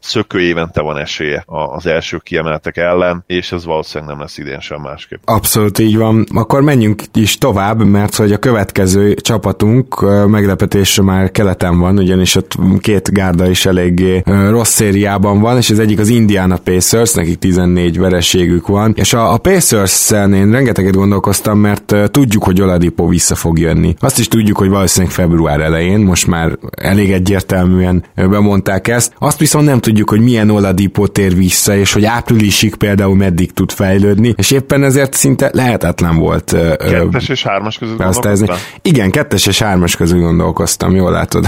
szökő 0.00 0.40
évente 0.40 0.80
van 0.80 0.98
esélye 0.98 1.44
az 1.46 1.86
első 1.86 2.18
kiemeltek 2.18 2.76
ellen, 2.76 3.24
és 3.26 3.52
ez 3.52 3.64
valószínűleg 3.64 4.10
nem 4.10 4.20
lesz 4.20 4.38
idén 4.38 4.60
sem 4.60 4.80
másképp. 4.80 5.18
Abszolút 5.24 5.78
így 5.78 5.96
van. 5.96 6.26
Akkor 6.34 6.62
menjünk 6.62 7.02
is 7.14 7.38
tovább, 7.38 7.84
mert 7.84 8.14
hogy 8.14 8.32
a 8.32 8.38
következő 8.38 9.14
csapatunk 9.14 10.00
meglepetésre 10.26 11.02
már 11.02 11.30
keleten 11.30 11.78
van, 11.78 11.98
ugyanis 11.98 12.34
ott 12.34 12.52
két 12.80 13.12
gárda 13.12 13.48
is 13.48 13.66
eléggé 13.66 14.22
rossz 14.24 14.72
szériában 14.72 15.40
van, 15.40 15.56
és 15.56 15.70
az 15.70 15.78
egyik 15.78 15.98
az 15.98 16.08
Indiana 16.08 16.56
Pacers, 16.56 17.12
nekik 17.12 17.38
14 17.38 17.98
vereségük 17.98 18.66
van, 18.66 18.92
és 18.96 19.12
a, 19.12 19.32
a 19.32 19.38
Pacers-en 19.38 20.34
én 20.34 20.50
rengeteget 20.50 20.94
gondolkoztam, 20.94 21.58
mert 21.58 21.94
tudjuk, 22.10 22.44
hogy 22.44 22.60
Oladipo 22.60 23.06
vissza 23.06 23.34
fog 23.34 23.58
jönni. 23.58 23.94
Azt 24.00 24.18
is 24.18 24.28
tudjuk, 24.28 24.58
hogy 24.58 24.68
valószínűleg 24.68 25.14
február 25.14 25.60
elején, 25.60 26.00
most 26.00 26.26
már 26.26 26.58
elég 26.70 27.12
egyértelműen 27.12 28.04
bemondták 28.52 28.88
ezt. 28.88 29.14
Azt 29.18 29.38
viszont 29.38 29.66
nem 29.66 29.80
tudjuk, 29.80 30.08
hogy 30.08 30.20
milyen 30.20 30.50
Oladipo 30.50 31.06
tér 31.06 31.34
vissza, 31.34 31.76
és 31.76 31.92
hogy 31.92 32.04
áprilisig 32.04 32.74
például 32.74 33.16
meddig 33.16 33.52
tud 33.52 33.72
fejlődni, 33.72 34.34
és 34.36 34.50
éppen 34.50 34.84
ezért 34.84 35.14
szinte 35.14 35.50
lehetetlen 35.52 36.16
volt. 36.16 36.56
Kettes 36.78 37.28
és 37.28 37.42
hármas 37.42 37.78
között 37.78 37.98
gondolkoztam? 37.98 38.56
Igen, 38.82 39.10
kettes 39.10 39.46
és 39.46 39.62
hármas 39.62 39.96
között 39.96 40.18
gondolkoztam, 40.18 40.94
jól 40.94 41.10
látod. 41.10 41.46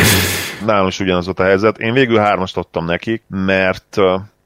Nálam 0.66 0.86
is 0.86 1.00
ugyanaz 1.00 1.24
volt 1.24 1.40
a 1.40 1.44
helyzet. 1.44 1.78
Én 1.78 1.92
végül 1.92 2.18
hármast 2.18 2.56
adtam 2.56 2.84
nekik, 2.84 3.22
mert 3.28 3.96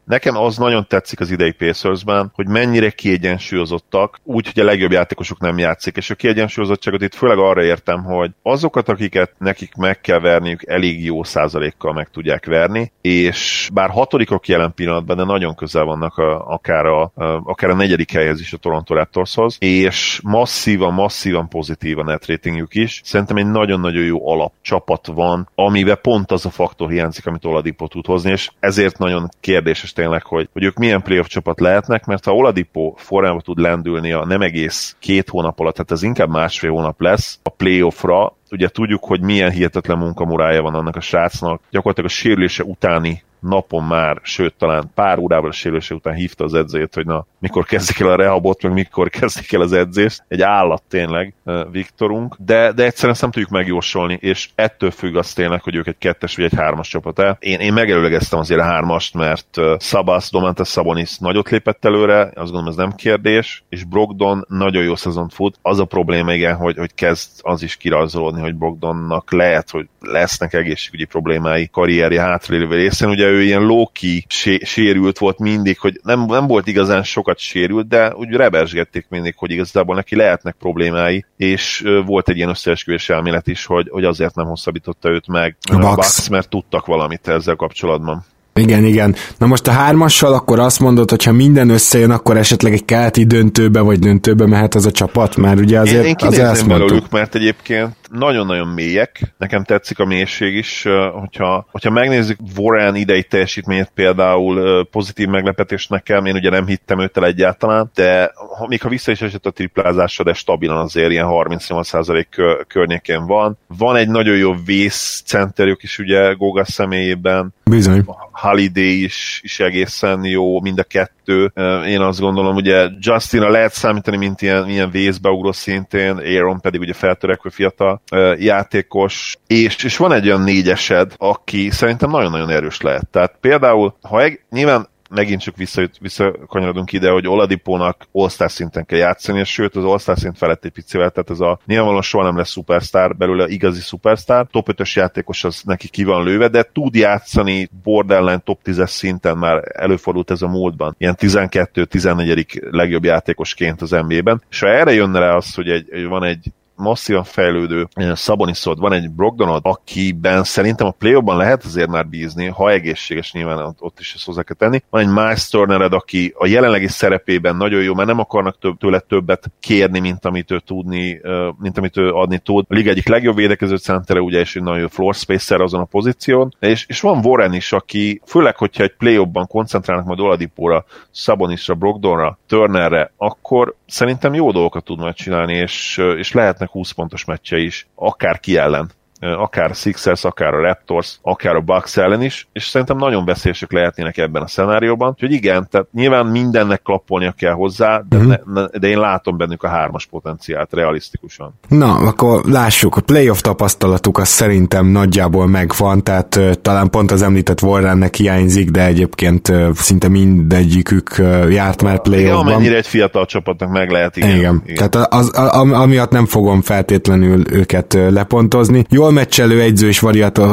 Nekem 0.07 0.37
az 0.37 0.57
nagyon 0.57 0.87
tetszik 0.89 1.21
az 1.21 1.31
idei 1.31 1.53
Pacersben, 1.53 2.31
hogy 2.35 2.49
mennyire 2.49 2.91
kiegyensúlyozottak, 2.91 4.21
úgy, 4.23 4.47
hogy 4.53 4.63
a 4.63 4.65
legjobb 4.67 4.93
játékosok 4.93 5.41
nem 5.41 5.59
játszik, 5.59 5.97
és 5.97 6.11
a 6.11 6.15
kiegyensúlyozottságot 6.15 7.03
itt 7.03 7.15
főleg 7.15 7.39
arra 7.39 7.63
értem, 7.63 8.05
hogy 8.05 8.31
azokat, 8.43 8.89
akiket 8.89 9.33
nekik 9.39 9.75
meg 9.75 10.01
kell 10.01 10.21
verniük, 10.21 10.67
elég 10.67 11.05
jó 11.05 11.25
százalékkal 11.25 11.93
meg 11.93 12.09
tudják 12.09 12.47
verni, 12.47 12.93
és 13.01 13.71
bár 13.73 13.91
hatodikok 13.91 14.49
jelen 14.49 14.75
pillanatban, 14.75 15.17
de 15.17 15.25
nagyon 15.25 15.55
közel 15.55 15.85
vannak 15.85 16.19
a, 16.19 16.47
akár, 16.47 16.87
a, 16.87 17.03
a, 17.03 17.13
akár 17.45 17.71
a 17.71 17.75
negyedik 17.75 18.13
helyhez 18.13 18.41
is 18.41 18.53
a 18.53 18.57
Toronto 18.57 18.95
Raptorshoz, 18.95 19.57
és 19.61 20.21
masszívan, 20.23 20.93
masszívan 20.93 21.49
pozitív 21.49 21.99
a 21.99 22.03
net 22.03 22.27
ratingjük 22.27 22.75
is. 22.75 23.01
Szerintem 23.05 23.37
egy 23.37 23.51
nagyon-nagyon 23.51 24.05
jó 24.05 24.31
alapcsapat 24.31 25.07
van, 25.07 25.49
amiben 25.55 25.99
pont 26.03 26.31
az 26.31 26.47
a 26.47 26.51
faktor 26.51 26.91
hiányzik, 26.91 27.27
amit 27.27 27.45
Oladipo 27.45 27.87
tud 27.87 28.07
hozni, 28.07 28.31
és 28.31 28.51
ezért 28.61 28.99
nagyon 28.99 29.29
kérdéses 29.41 29.95
tényleg, 29.97 30.23
hogy, 30.23 30.49
hogy 30.53 30.65
ők 30.65 30.77
milyen 30.77 31.03
playoff 31.03 31.27
csapat 31.27 31.61
lehetnek, 31.61 32.05
mert 32.05 32.25
ha 32.25 32.35
Oladipo 32.35 32.93
formába 32.97 33.41
tud 33.41 33.59
lendülni 33.59 34.13
a 34.13 34.25
nem 34.25 34.41
egész 34.41 34.97
két 34.99 35.29
hónap 35.29 35.61
alatt, 35.61 35.75
tehát 35.75 35.91
ez 35.91 36.03
inkább 36.03 36.29
másfél 36.29 36.71
hónap 36.71 37.01
lesz 37.01 37.39
a 37.43 37.51
playoffra, 37.51 38.37
ugye 38.51 38.69
tudjuk, 38.69 39.05
hogy 39.05 39.21
milyen 39.21 39.51
hihetetlen 39.51 39.99
munkamurája 39.99 40.63
van 40.63 40.75
annak 40.75 40.97
a 40.97 41.01
srácnak, 41.01 41.61
gyakorlatilag 41.71 42.11
a 42.11 42.15
sérülése 42.15 42.63
utáni 42.63 43.23
napon 43.41 43.85
már, 43.85 44.19
sőt 44.23 44.55
talán 44.55 44.91
pár 44.95 45.19
órával 45.19 45.49
a 45.49 45.53
sérülése 45.53 45.95
után 45.95 46.15
hívta 46.15 46.45
az 46.45 46.55
edzőjét, 46.55 46.95
hogy 46.95 47.07
na, 47.07 47.27
mikor 47.39 47.65
kezdik 47.65 48.01
el 48.01 48.11
a 48.11 48.17
rehabot, 48.17 48.63
meg 48.63 48.73
mikor 48.73 49.09
kezdik 49.09 49.53
el 49.53 49.61
az 49.61 49.73
edzést. 49.73 50.25
Egy 50.29 50.43
állat 50.43 50.83
tényleg 50.89 51.35
Viktorunk, 51.71 52.37
de, 52.39 52.73
de 52.73 52.85
egyszerűen 52.85 53.13
ezt 53.13 53.21
nem 53.21 53.31
tudjuk 53.31 53.51
megjósolni, 53.51 54.19
és 54.21 54.49
ettől 54.55 54.91
függ 54.91 55.17
az 55.17 55.33
tényleg, 55.33 55.63
hogy 55.63 55.75
ők 55.75 55.87
egy 55.87 55.99
kettes 55.99 56.37
vagy 56.37 56.45
egy 56.45 56.55
hármas 56.55 56.89
csapat 56.89 57.19
el. 57.19 57.37
Én, 57.41 57.61
én 57.61 57.73
megelőlegeztem 57.73 58.39
azért 58.39 58.61
a 58.61 58.65
hármast, 58.65 59.15
mert 59.15 59.61
Szabász, 59.79 60.31
Domantas 60.31 60.69
Sabonis 60.69 61.19
nagyot 61.19 61.51
lépett 61.51 61.85
előre, 61.85 62.21
azt 62.21 62.33
gondolom 62.35 62.67
ez 62.67 62.77
nem 62.77 62.93
kérdés, 62.93 63.65
és 63.69 63.85
Brogdon 63.85 64.45
nagyon 64.49 64.83
jó 64.83 64.95
szezont 64.97 65.35
fut. 65.35 65.59
Az 65.63 65.79
a 65.79 65.85
probléma 65.85 66.33
igen, 66.33 66.57
hogy, 66.57 66.77
hogy 66.77 66.95
kezd 66.95 67.31
az 67.43 67.63
is 67.63 67.77
kirajzolódni, 67.77 68.36
hogy 68.41 68.55
Brogdonnak 68.55 69.33
lehet, 69.33 69.71
hogy 69.71 69.89
lesznek 70.01 70.53
egészségügyi 70.53 71.05
problémái 71.05 71.69
karrierje 71.73 72.21
hátralévő 72.21 72.75
részén. 72.75 73.09
Ugye 73.09 73.27
ő 73.27 73.43
ilyen 73.43 73.63
Loki 73.63 74.25
sérült 74.63 75.19
volt 75.19 75.39
mindig, 75.39 75.79
hogy 75.79 76.01
nem, 76.03 76.25
nem 76.25 76.47
volt 76.47 76.67
igazán 76.67 77.03
sokat 77.03 77.39
sérült, 77.39 77.89
de 77.89 78.15
úgy 78.15 78.31
rebesgették 78.31 79.07
mindig, 79.09 79.35
hogy 79.37 79.51
igazából 79.51 79.95
neki 79.95 80.17
lehetnek 80.17 80.55
problémái, 80.59 81.25
és 81.37 81.85
volt 82.07 82.29
egy 82.29 82.37
ilyen 82.37 82.49
összeesküvés 82.49 83.09
elmélet 83.09 83.47
is, 83.47 83.67
hogy, 83.67 83.89
hogy 83.91 84.05
azért 84.05 84.35
nem 84.35 84.47
hosszabbította 84.47 85.09
őt 85.09 85.27
meg 85.27 85.57
a. 85.73 85.79
Bucks, 85.79 86.29
mert 86.29 86.49
tudtak 86.49 86.87
valamit 86.87 87.29
ezzel 87.29 87.57
kapcsolatban. 87.57 88.25
Igen, 88.57 88.85
igen. 88.85 89.15
Na 89.39 89.47
most 89.47 89.67
a 89.67 89.71
hármassal 89.71 90.33
akkor 90.33 90.59
azt 90.59 90.81
mondod, 90.81 91.11
hogy 91.11 91.25
ha 91.25 91.33
minden 91.33 91.69
összejön, 91.69 92.11
akkor 92.11 92.37
esetleg 92.37 92.73
egy 92.73 92.85
keleti 92.85 93.25
döntőbe 93.25 93.81
vagy 93.81 93.99
döntőbe 93.99 94.47
mehet 94.47 94.75
az 94.75 94.87
a 94.87 94.91
csapat, 94.91 95.37
mert 95.37 95.61
ugye 95.61 95.81
azért 95.81 96.05
én, 96.05 96.31
én 96.33 96.47
az 96.47 96.63
belőlük, 96.63 97.11
mert 97.11 97.35
egyébként 97.35 97.97
nagyon-nagyon 98.11 98.69
mélyek. 98.69 99.35
Nekem 99.39 99.65
tetszik 99.65 99.99
a 99.99 100.05
mélység 100.05 100.55
is, 100.55 100.87
hogyha, 101.21 101.67
hogyha 101.71 101.91
megnézzük 101.91 102.39
Warren 102.57 102.95
idei 102.95 103.23
teljesítményét 103.23 103.91
például 103.95 104.85
pozitív 104.91 105.29
meglepetés 105.29 105.87
nekem, 105.87 106.27
én 106.27 106.35
ugye 106.35 106.51
nem 106.51 106.67
hittem 106.67 107.01
őt 107.01 107.17
el 107.17 107.25
egyáltalán, 107.25 107.91
de 107.95 108.33
ha, 108.57 108.67
még 108.67 108.83
ha 108.83 108.89
vissza 108.89 109.11
is 109.11 109.21
esett 109.21 109.47
a 109.47 109.51
triplázásra, 109.51 110.25
de 110.25 110.33
stabilan 110.33 110.79
azért 110.79 111.11
ilyen 111.11 111.27
38% 111.29 112.65
környékén 112.69 113.27
van. 113.27 113.59
Van 113.67 113.97
egy 113.97 114.09
nagyon 114.09 114.37
jó 114.37 114.55
vészcenterjük 114.65 115.83
is 115.83 115.99
ugye 115.99 116.33
Goga 116.33 116.65
személyében. 116.65 117.55
Bizony. 117.65 118.05
Holiday 118.33 119.03
is, 119.03 119.41
is 119.43 119.61
egészen 119.61 120.25
jó, 120.25 120.61
mind 120.61 120.79
a 120.79 120.83
kettő. 120.83 121.53
Én 121.87 122.01
azt 122.01 122.21
gondolom, 122.21 122.57
ugye 122.57 122.89
Justina 122.99 123.49
lehet 123.49 123.73
számítani, 123.73 124.17
mint 124.17 124.43
ilyen, 124.43 124.69
ilyen 124.69 124.91
vészbeugró 124.91 125.53
szintén, 125.53 126.17
Aaron 126.17 126.61
pedig 126.61 126.81
ugye 126.81 126.93
feltörekvő 126.93 127.49
fiatal 127.49 128.01
játékos, 128.39 129.37
és, 129.47 129.85
és 129.85 129.97
van 129.97 130.13
egy 130.13 130.27
olyan 130.27 130.43
négyesed, 130.43 131.13
aki 131.17 131.71
szerintem 131.71 132.11
nagyon-nagyon 132.11 132.51
erős 132.51 132.81
lehet. 132.81 133.07
Tehát 133.11 133.37
például, 133.41 133.97
ha 134.03 134.23
egy, 134.23 134.41
nyilván 134.51 134.89
megint 135.11 135.41
csak 135.41 135.57
vissza, 135.57 135.89
visszakanyarodunk 136.01 136.93
ide, 136.93 137.11
hogy 137.11 137.29
Oladipónak 137.29 138.07
all 138.13 138.29
szinten 138.29 138.87
kell 138.87 138.99
játszani, 138.99 139.39
és 139.39 139.53
sőt 139.53 139.77
az 139.77 139.85
all 139.85 140.15
szint 140.15 140.39
felett 140.39 140.65
egy 140.65 140.71
picivel, 140.71 141.11
tehát 141.11 141.31
ez 141.31 141.41
a 141.41 141.59
nyilvánvalóan 141.67 142.03
soha 142.03 142.25
nem 142.25 142.37
lesz 142.37 142.51
szupersztár, 142.51 143.17
belőle 143.17 143.49
igazi 143.49 143.81
szupersztár, 143.81 144.47
top 144.51 144.69
5-ös 144.73 144.93
játékos 144.93 145.45
az 145.45 145.63
neki 145.65 145.89
ki 145.89 146.05
van 146.05 146.25
lőve, 146.25 146.49
de 146.49 146.69
tud 146.73 146.95
játszani 146.95 147.69
borderline 147.83 148.39
top 148.39 148.61
10-es 148.65 148.89
szinten 148.89 149.39
már 149.39 149.63
előfordult 149.75 150.31
ez 150.31 150.43
a 150.43 150.49
múltban, 150.49 150.95
ilyen 150.99 151.17
12-14. 151.19 152.71
legjobb 152.71 153.05
játékosként 153.05 153.83
az 153.83 153.91
NBA-ben, 153.91 154.43
és 154.51 154.61
ha 154.61 154.69
erre 154.69 154.93
jönne 154.93 155.19
rá 155.19 155.35
az, 155.35 155.55
hogy 155.55 155.69
egy, 155.69 156.07
van 156.07 156.25
egy 156.25 156.53
masszívan 156.77 157.25
fejlődő 157.25 157.89
Szaboniszod, 158.13 158.79
van 158.79 158.93
egy 158.93 159.11
Brogdonod, 159.11 159.61
akiben 159.65 160.45
szerintem 160.45 160.87
a 160.87 160.91
play 160.91 161.15
lehet 161.25 161.65
azért 161.65 161.89
már 161.89 162.07
bízni, 162.07 162.47
ha 162.47 162.71
egészséges 162.71 163.33
nyilván 163.33 163.75
ott 163.79 164.01
is 164.01 164.15
ezt 164.15 164.25
hozzá 164.25 164.43
kell 164.43 164.57
tenni. 164.57 164.83
Van 164.91 165.03
egy 165.03 165.09
Miles 165.09 165.49
Turnered, 165.49 165.93
aki 165.93 166.35
a 166.37 166.47
jelenlegi 166.47 166.89
szerepében 166.89 167.57
nagyon 167.57 167.83
jó, 167.83 167.95
mert 167.95 168.09
nem 168.09 168.19
akarnak 168.19 168.59
több, 168.59 168.79
tőle 168.79 168.99
többet 168.99 169.51
kérni, 169.61 169.99
mint 169.99 170.25
amit 170.25 170.51
ő 170.51 170.59
tudni, 170.67 171.21
mint 171.59 171.79
amit 171.79 171.97
ő 171.97 172.11
adni 172.11 172.39
tud. 172.39 172.65
A 172.69 172.75
liga 172.75 172.91
egyik 172.91 173.09
legjobb 173.09 173.37
védekező 173.37 173.77
centere, 173.77 174.21
ugye, 174.21 174.41
és 174.41 174.57
egy 174.57 174.63
nagyon 174.63 174.81
jó 174.81 174.89
floor 174.89 175.15
spacer 175.15 175.61
azon 175.61 175.81
a 175.81 175.85
pozíción. 175.85 176.55
És, 176.61 176.85
és 176.89 177.01
van 177.01 177.25
Warren 177.25 177.55
is, 177.55 177.73
aki 177.73 178.21
főleg, 178.27 178.57
hogyha 178.57 178.83
egy 178.83 178.95
play 178.99 179.21
koncentrálnak 179.49 180.07
majd 180.07 180.21
Oladipóra, 180.21 180.85
Szabonisra, 181.11 181.75
Brogdonra, 181.75 182.39
Turnerre, 182.47 183.13
akkor 183.17 183.75
szerintem 183.87 184.35
jó 184.35 184.51
dolgokat 184.51 184.85
tud 184.85 184.99
majd 184.99 185.15
csinálni, 185.15 185.55
és, 185.55 186.03
és 186.17 186.33
lehetnek 186.33 186.66
20 186.67 186.95
pontos 186.95 187.25
meccse 187.25 187.57
is, 187.59 187.87
akár 187.95 188.41
ki 188.41 188.57
ellen 188.57 188.91
akár 189.21 189.71
a 189.71 189.75
Sixers, 189.75 190.25
akár 190.25 190.55
a 190.55 190.61
Raptors, 190.61 191.19
akár 191.23 191.55
a 191.55 191.61
Bucks 191.61 191.97
ellen 191.97 192.23
is, 192.23 192.49
és 192.53 192.65
szerintem 192.65 192.97
nagyon 192.97 193.25
veszélyesek 193.25 193.73
lehetnének 193.73 194.17
ebben 194.17 194.43
a 194.43 194.47
szenárióban. 194.47 195.09
Úgyhogy 195.09 195.33
igen, 195.33 195.69
tehát 195.71 195.87
nyilván 195.93 196.27
mindennek 196.27 196.83
klappolnia 196.83 197.33
kell 197.33 197.53
hozzá, 197.53 198.03
de, 198.09 198.17
uh-huh. 198.17 198.37
ne, 198.45 198.61
ne, 198.61 198.79
de 198.79 198.89
én 198.89 198.99
látom 198.99 199.37
bennük 199.37 199.63
a 199.63 199.69
hármas 199.69 200.07
potenciált 200.07 200.73
realisztikusan. 200.73 201.55
Na, 201.69 201.95
akkor 201.95 202.45
lássuk, 202.45 202.97
a 202.97 203.01
playoff 203.01 203.41
tapasztalatuk 203.41 204.19
az 204.19 204.29
szerintem 204.29 204.87
nagyjából 204.87 205.47
megvan, 205.47 206.03
tehát 206.03 206.37
uh, 206.37 206.53
talán 206.53 206.91
pont 206.91 207.11
az 207.11 207.23
említett 207.23 207.63
Warrennek 207.63 208.15
hiányzik, 208.15 208.71
de 208.71 208.87
egyébként 208.87 209.49
uh, 209.49 209.73
szinte 209.75 210.09
mindegyikük 210.09 211.11
uh, 211.19 211.53
járt 211.53 211.83
már 211.83 212.01
playoffban. 212.01 212.41
Igen, 212.41 212.55
amennyire 212.55 212.77
egy 212.77 212.87
fiatal 212.87 213.27
csapatnak 213.27 213.71
meg 213.71 213.91
lehet, 213.91 214.17
igen. 214.17 214.37
igen. 214.37 214.63
igen. 214.67 214.91
Tehát 214.91 215.13
az, 215.13 215.31
az, 215.35 215.71
amiatt 215.73 216.11
nem 216.11 216.27
fogom 216.27 216.63
feltétlenül 216.63 217.43
őket 217.53 217.93
lepontozni. 218.11 218.85
Jó 218.89 219.06
jól 219.07 219.15
meccselő 219.15 219.61
egyző 219.61 219.89
és 219.89 220.01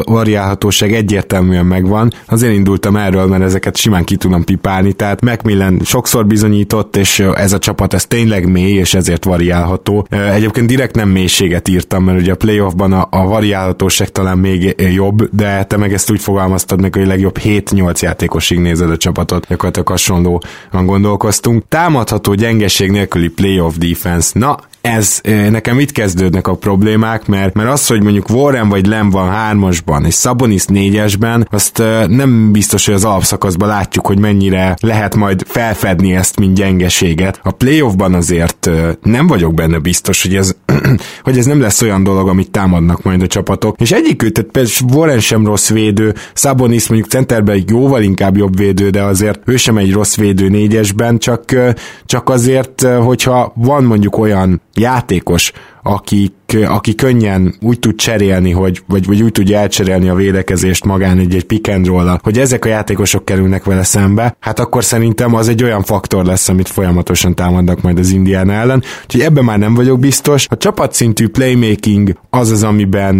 variálhatóság 0.05 0.93
egyértelműen 0.93 1.65
megvan. 1.65 2.11
Azért 2.27 2.53
indultam 2.53 2.95
erről, 2.95 3.25
mert 3.25 3.43
ezeket 3.43 3.77
simán 3.77 4.03
ki 4.03 4.15
tudom 4.15 4.43
pipálni, 4.43 4.93
tehát 4.93 5.21
Macmillan 5.21 5.79
sokszor 5.83 6.25
bizonyított, 6.25 6.95
és 6.95 7.19
ez 7.19 7.53
a 7.53 7.59
csapat 7.59 7.93
ez 7.93 8.05
tényleg 8.05 8.51
mély, 8.51 8.73
és 8.73 8.93
ezért 8.93 9.23
variálható. 9.23 10.07
Egyébként 10.09 10.67
direkt 10.67 10.95
nem 10.95 11.09
mélységet 11.09 11.67
írtam, 11.67 12.03
mert 12.03 12.19
ugye 12.19 12.31
a 12.31 12.35
playoffban 12.35 12.93
a, 12.93 13.07
a 13.11 13.25
variálhatóság 13.25 14.09
talán 14.09 14.37
még 14.37 14.75
jobb, 14.93 15.29
de 15.35 15.63
te 15.63 15.77
meg 15.77 15.93
ezt 15.93 16.11
úgy 16.11 16.21
fogalmaztad 16.21 16.81
meg, 16.81 16.95
hogy 16.95 17.07
legjobb 17.07 17.37
7-8 17.43 17.99
játékosig 17.99 18.59
nézed 18.59 18.89
a 18.89 18.97
csapatot, 18.97 19.45
gyakorlatilag 19.47 19.87
hasonlóan 19.87 20.41
gondolkoztunk. 20.71 21.63
Támadható 21.69 22.33
gyengeség 22.33 22.91
nélküli 22.91 23.27
playoff 23.27 23.75
defense. 23.75 24.39
Na, 24.39 24.57
ez 24.83 25.21
nekem 25.49 25.79
itt 25.79 25.91
kezdődnek 25.91 26.47
a 26.47 26.55
problémák, 26.55 27.25
mert, 27.25 27.53
mert 27.53 27.69
az, 27.69 27.87
hogy 27.87 28.03
mondjuk 28.03 28.29
Warren 28.29 28.69
vagy 28.69 28.85
Lem 28.85 29.09
van 29.09 29.29
hármasban, 29.29 30.05
és 30.05 30.15
Sabonis 30.15 30.65
négyesben, 30.65 31.47
azt 31.51 31.83
nem 32.07 32.51
biztos, 32.51 32.85
hogy 32.85 32.95
az 32.95 33.03
alapszakaszban 33.03 33.67
látjuk, 33.67 34.07
hogy 34.07 34.19
mennyire 34.19 34.75
lehet 34.79 35.15
majd 35.15 35.43
felfedni 35.47 36.15
ezt, 36.15 36.39
mint 36.39 36.55
gyengeséget. 36.55 37.39
A 37.43 37.51
playoffban 37.51 38.13
azért 38.13 38.69
nem 39.01 39.27
vagyok 39.27 39.53
benne 39.53 39.77
biztos, 39.77 40.21
hogy 40.21 40.35
ez, 40.35 40.55
hogy 41.23 41.37
ez 41.37 41.45
nem 41.45 41.61
lesz 41.61 41.81
olyan 41.81 42.03
dolog, 42.03 42.27
amit 42.27 42.51
támadnak 42.51 43.03
majd 43.03 43.21
a 43.21 43.27
csapatok. 43.27 43.75
És 43.79 43.91
egyik, 43.91 44.17
tehát 44.17 44.51
például 44.51 44.93
Warren 44.93 45.19
sem 45.19 45.45
rossz 45.45 45.69
védő, 45.69 46.13
Sabonis 46.33 46.87
mondjuk 46.87 47.09
centerben 47.09 47.63
jóval 47.67 48.01
inkább 48.01 48.37
jobb 48.37 48.57
védő, 48.57 48.89
de 48.89 49.01
azért 49.01 49.39
ő 49.45 49.57
sem 49.57 49.77
egy 49.77 49.93
rossz 49.93 50.15
védő 50.15 50.49
négyesben, 50.49 51.17
csak, 51.17 51.43
csak 52.05 52.29
azért, 52.29 52.81
hogyha 52.81 53.53
van 53.55 53.83
mondjuk 53.83 54.17
olyan 54.17 54.61
játékos, 54.75 55.51
akik, 55.83 56.33
aki 56.53 56.95
könnyen 56.95 57.55
úgy 57.61 57.79
tud 57.79 57.95
cserélni, 57.95 58.51
hogy, 58.51 58.81
vagy, 58.87 59.05
vagy 59.05 59.21
úgy 59.21 59.31
tudja 59.31 59.57
elcserélni 59.57 60.09
a 60.09 60.15
védekezést 60.15 60.85
magán 60.85 61.19
egy-egy 61.19 61.43
pick 61.43 61.67
and 61.67 61.85
roll 61.85 62.01
hogy 62.23 62.37
ezek 62.37 62.65
a 62.65 62.67
játékosok 62.67 63.25
kerülnek 63.25 63.63
vele 63.63 63.83
szembe, 63.83 64.35
hát 64.39 64.59
akkor 64.59 64.83
szerintem 64.83 65.35
az 65.35 65.47
egy 65.47 65.63
olyan 65.63 65.83
faktor 65.83 66.25
lesz, 66.25 66.49
amit 66.49 66.67
folyamatosan 66.67 67.35
támadnak 67.35 67.81
majd 67.81 67.99
az 67.99 68.11
Indián 68.11 68.49
ellen. 68.49 68.83
Úgyhogy 69.03 69.21
ebben 69.21 69.43
már 69.43 69.59
nem 69.59 69.73
vagyok 69.73 69.99
biztos. 69.99 70.47
A 70.49 70.57
csapatszintű 70.57 71.27
playmaking 71.27 72.17
az 72.29 72.51
az, 72.51 72.63
amiben 72.63 73.15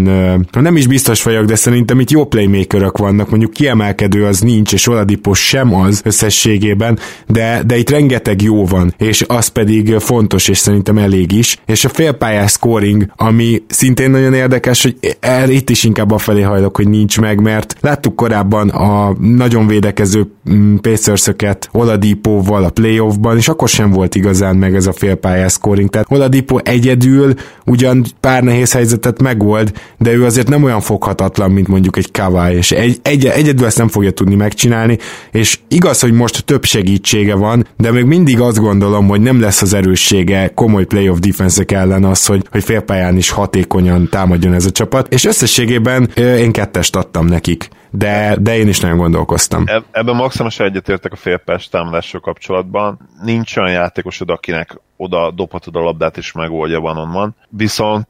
nem 0.51 0.75
is 0.75 0.87
biztos 0.87 1.23
vagyok, 1.23 1.45
de 1.45 1.55
szerintem 1.55 1.99
itt 1.99 2.11
jó 2.11 2.25
playmakerök 2.25 2.97
vannak, 2.97 3.29
mondjuk 3.29 3.51
kiemelkedő 3.51 4.25
az 4.25 4.39
nincs, 4.39 4.73
és 4.73 4.87
Oladipos 4.87 5.47
sem 5.47 5.75
az 5.75 6.01
összességében, 6.03 6.99
de, 7.27 7.61
de 7.65 7.77
itt 7.77 7.89
rengeteg 7.89 8.41
jó 8.41 8.65
van, 8.65 8.93
és 8.97 9.23
az 9.27 9.47
pedig 9.47 9.95
fontos, 9.99 10.47
és 10.47 10.57
szerintem 10.57 10.97
elég 10.97 11.31
is. 11.31 11.57
És 11.65 11.85
a 11.85 11.89
félpályás 11.89 12.51
scoring, 12.51 13.05
ami 13.23 13.63
szintén 13.67 14.11
nagyon 14.11 14.33
érdekes, 14.33 14.81
hogy 14.81 15.17
el, 15.19 15.49
itt 15.49 15.69
is 15.69 15.83
inkább 15.83 16.11
a 16.11 16.17
felé 16.17 16.41
hajlok, 16.41 16.75
hogy 16.75 16.87
nincs 16.87 17.19
meg, 17.19 17.41
mert 17.41 17.75
láttuk 17.81 18.15
korábban 18.15 18.69
a 18.69 19.15
nagyon 19.19 19.67
védekező 19.67 20.27
mm, 20.49 20.75
Pacers-öket 20.75 21.69
Oladipóval 21.71 22.63
a 22.63 22.69
playoffban, 22.69 23.37
és 23.37 23.47
akkor 23.47 23.69
sem 23.69 23.91
volt 23.91 24.15
igazán 24.15 24.55
meg 24.55 24.75
ez 24.75 24.87
a 24.87 24.93
félpályás 24.93 25.51
scoring. 25.51 25.89
Tehát 25.89 26.07
Oladipo 26.09 26.57
egyedül 26.57 27.33
ugyan 27.65 28.05
pár 28.19 28.43
nehéz 28.43 28.71
helyzetet 28.71 29.21
megold, 29.21 29.71
de 29.97 30.11
ő 30.11 30.25
azért 30.25 30.49
nem 30.49 30.63
olyan 30.63 30.81
foghatatlan, 30.81 31.51
mint 31.51 31.67
mondjuk 31.67 31.97
egy 31.97 32.11
Kawai, 32.11 32.55
és 32.55 32.71
egy, 32.71 32.99
egy, 33.01 33.25
egyedül 33.25 33.65
ezt 33.65 33.77
nem 33.77 33.87
fogja 33.87 34.11
tudni 34.11 34.35
megcsinálni, 34.35 34.97
és 35.31 35.59
igaz, 35.67 35.99
hogy 35.99 36.13
most 36.13 36.45
több 36.45 36.65
segítsége 36.65 37.35
van, 37.35 37.67
de 37.77 37.91
még 37.91 38.05
mindig 38.05 38.39
azt 38.39 38.59
gondolom, 38.59 39.07
hogy 39.07 39.21
nem 39.21 39.39
lesz 39.39 39.61
az 39.61 39.73
erőssége 39.73 40.51
komoly 40.55 40.85
playoff 40.85 41.19
defense 41.19 41.63
ellen 41.67 42.03
az, 42.03 42.25
hogy, 42.25 42.47
hogy 42.51 42.63
félpályán 42.63 43.12
is 43.17 43.29
hatékonyan 43.29 44.09
támadjon 44.09 44.53
ez 44.53 44.65
a 44.65 44.71
csapat, 44.71 45.13
és 45.13 45.25
összességében 45.25 46.09
én 46.15 46.51
kettest 46.51 46.95
adtam 46.95 47.25
nekik 47.25 47.69
de, 47.95 48.35
de 48.39 48.57
én 48.57 48.67
is 48.67 48.79
nagyon 48.79 48.97
gondolkoztam. 48.97 49.63
E- 49.65 49.83
ebben 49.91 50.15
maximálisan 50.15 50.65
egyetértek 50.65 51.11
a 51.11 51.15
félpályás 51.15 51.69
támadással 51.69 52.19
kapcsolatban. 52.19 53.09
Nincs 53.23 53.57
olyan 53.57 53.71
játékosod, 53.71 54.29
akinek 54.29 54.81
oda 54.97 55.31
dobhatod 55.31 55.75
a 55.75 55.79
labdát 55.79 56.17
és 56.17 56.31
megoldja 56.31 56.79
van 56.79 56.97
onnan. 56.97 57.35
Viszont 57.49 58.07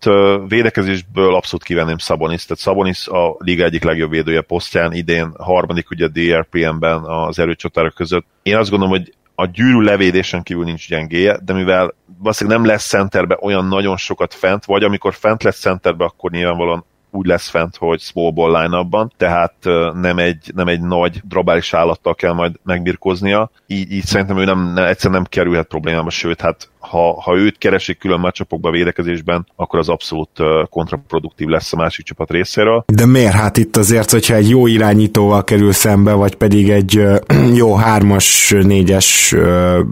védekezésből 0.48 1.36
abszolút 1.36 1.66
kivenném 1.66 1.98
Szabonis, 1.98 2.46
tehát 2.46 2.64
Szabonis 2.64 3.08
a 3.08 3.36
liga 3.38 3.64
egyik 3.64 3.84
legjobb 3.84 4.10
védője 4.10 4.42
posztján, 4.42 4.94
idén 4.94 5.34
harmadik 5.38 5.90
ugye 5.90 6.08
DRPM-ben 6.08 7.04
az 7.04 7.40
erőcsatárok 7.40 7.94
között. 7.94 8.26
Én 8.44 8.56
azt 8.56 8.70
gondolom, 8.70 8.94
hogy 8.94 9.14
a 9.36 9.46
gyűrű 9.46 9.80
levédésen 9.80 10.44
kívül 10.44 10.64
nincs 10.64 10.88
gyengéje, 10.88 11.40
de 11.46 11.54
mivel 11.54 11.94
valószínűleg 12.18 12.60
nem 12.60 12.68
lesz 12.68 12.88
centerbe 12.88 13.38
olyan 13.42 13.66
nagyon 13.66 13.98
sokat 13.98 14.34
fent, 14.34 14.66
vagy 14.66 14.84
amikor 14.84 15.14
fent 15.14 15.44
lesz 15.44 15.60
centerbe, 15.60 16.04
akkor 16.04 16.32
nyilvánvalóan 16.32 16.86
úgy 17.12 17.26
lesz 17.26 17.50
fent, 17.50 17.76
hogy 17.76 18.00
small 18.00 18.32
ball 18.32 18.62
line 18.62 19.08
tehát 19.18 19.54
nem 19.94 20.18
egy, 20.18 20.52
nem 20.56 20.68
egy 20.68 20.82
nagy 20.82 21.22
drabális 21.24 21.74
állattal 21.74 22.16
kell 22.16 22.34
majd 22.34 22.56
megbirkóznia. 22.64 23.50
Így, 23.68 23.92
így 23.92 24.06
szerintem 24.06 24.38
ő 24.38 24.46
nem, 24.46 24.74
nem, 24.74 24.86
egyszerűen 24.86 25.22
nem 25.22 25.30
kerülhet 25.30 25.68
problémába, 25.68 26.10
sőt, 26.10 26.42
hát 26.42 26.70
ha, 26.90 27.22
ha 27.22 27.36
őt 27.36 27.58
keresik 27.58 27.98
külön 27.98 28.20
meccsapokba 28.20 28.72
védekezésben, 28.72 29.48
akkor 29.56 29.80
az 29.80 29.90
abszolút 29.90 30.30
kontraproduktív 30.70 31.48
lesz 31.48 31.74
a 31.74 31.76
másik 31.76 32.06
csapat 32.06 32.32
részéről. 32.32 32.84
De 32.88 33.06
miért? 33.06 33.34
Hát 33.34 33.58
itt 33.58 33.78
azért, 33.78 34.12
hogyha 34.12 34.36
egy 34.36 34.50
jó 34.50 34.68
irányítóval 34.68 35.44
kerül 35.44 35.72
szembe, 35.72 36.14
vagy 36.14 36.36
pedig 36.36 36.70
egy 36.70 37.04
jó 37.62 37.76
hármas, 37.76 38.56
négyes 38.62 39.36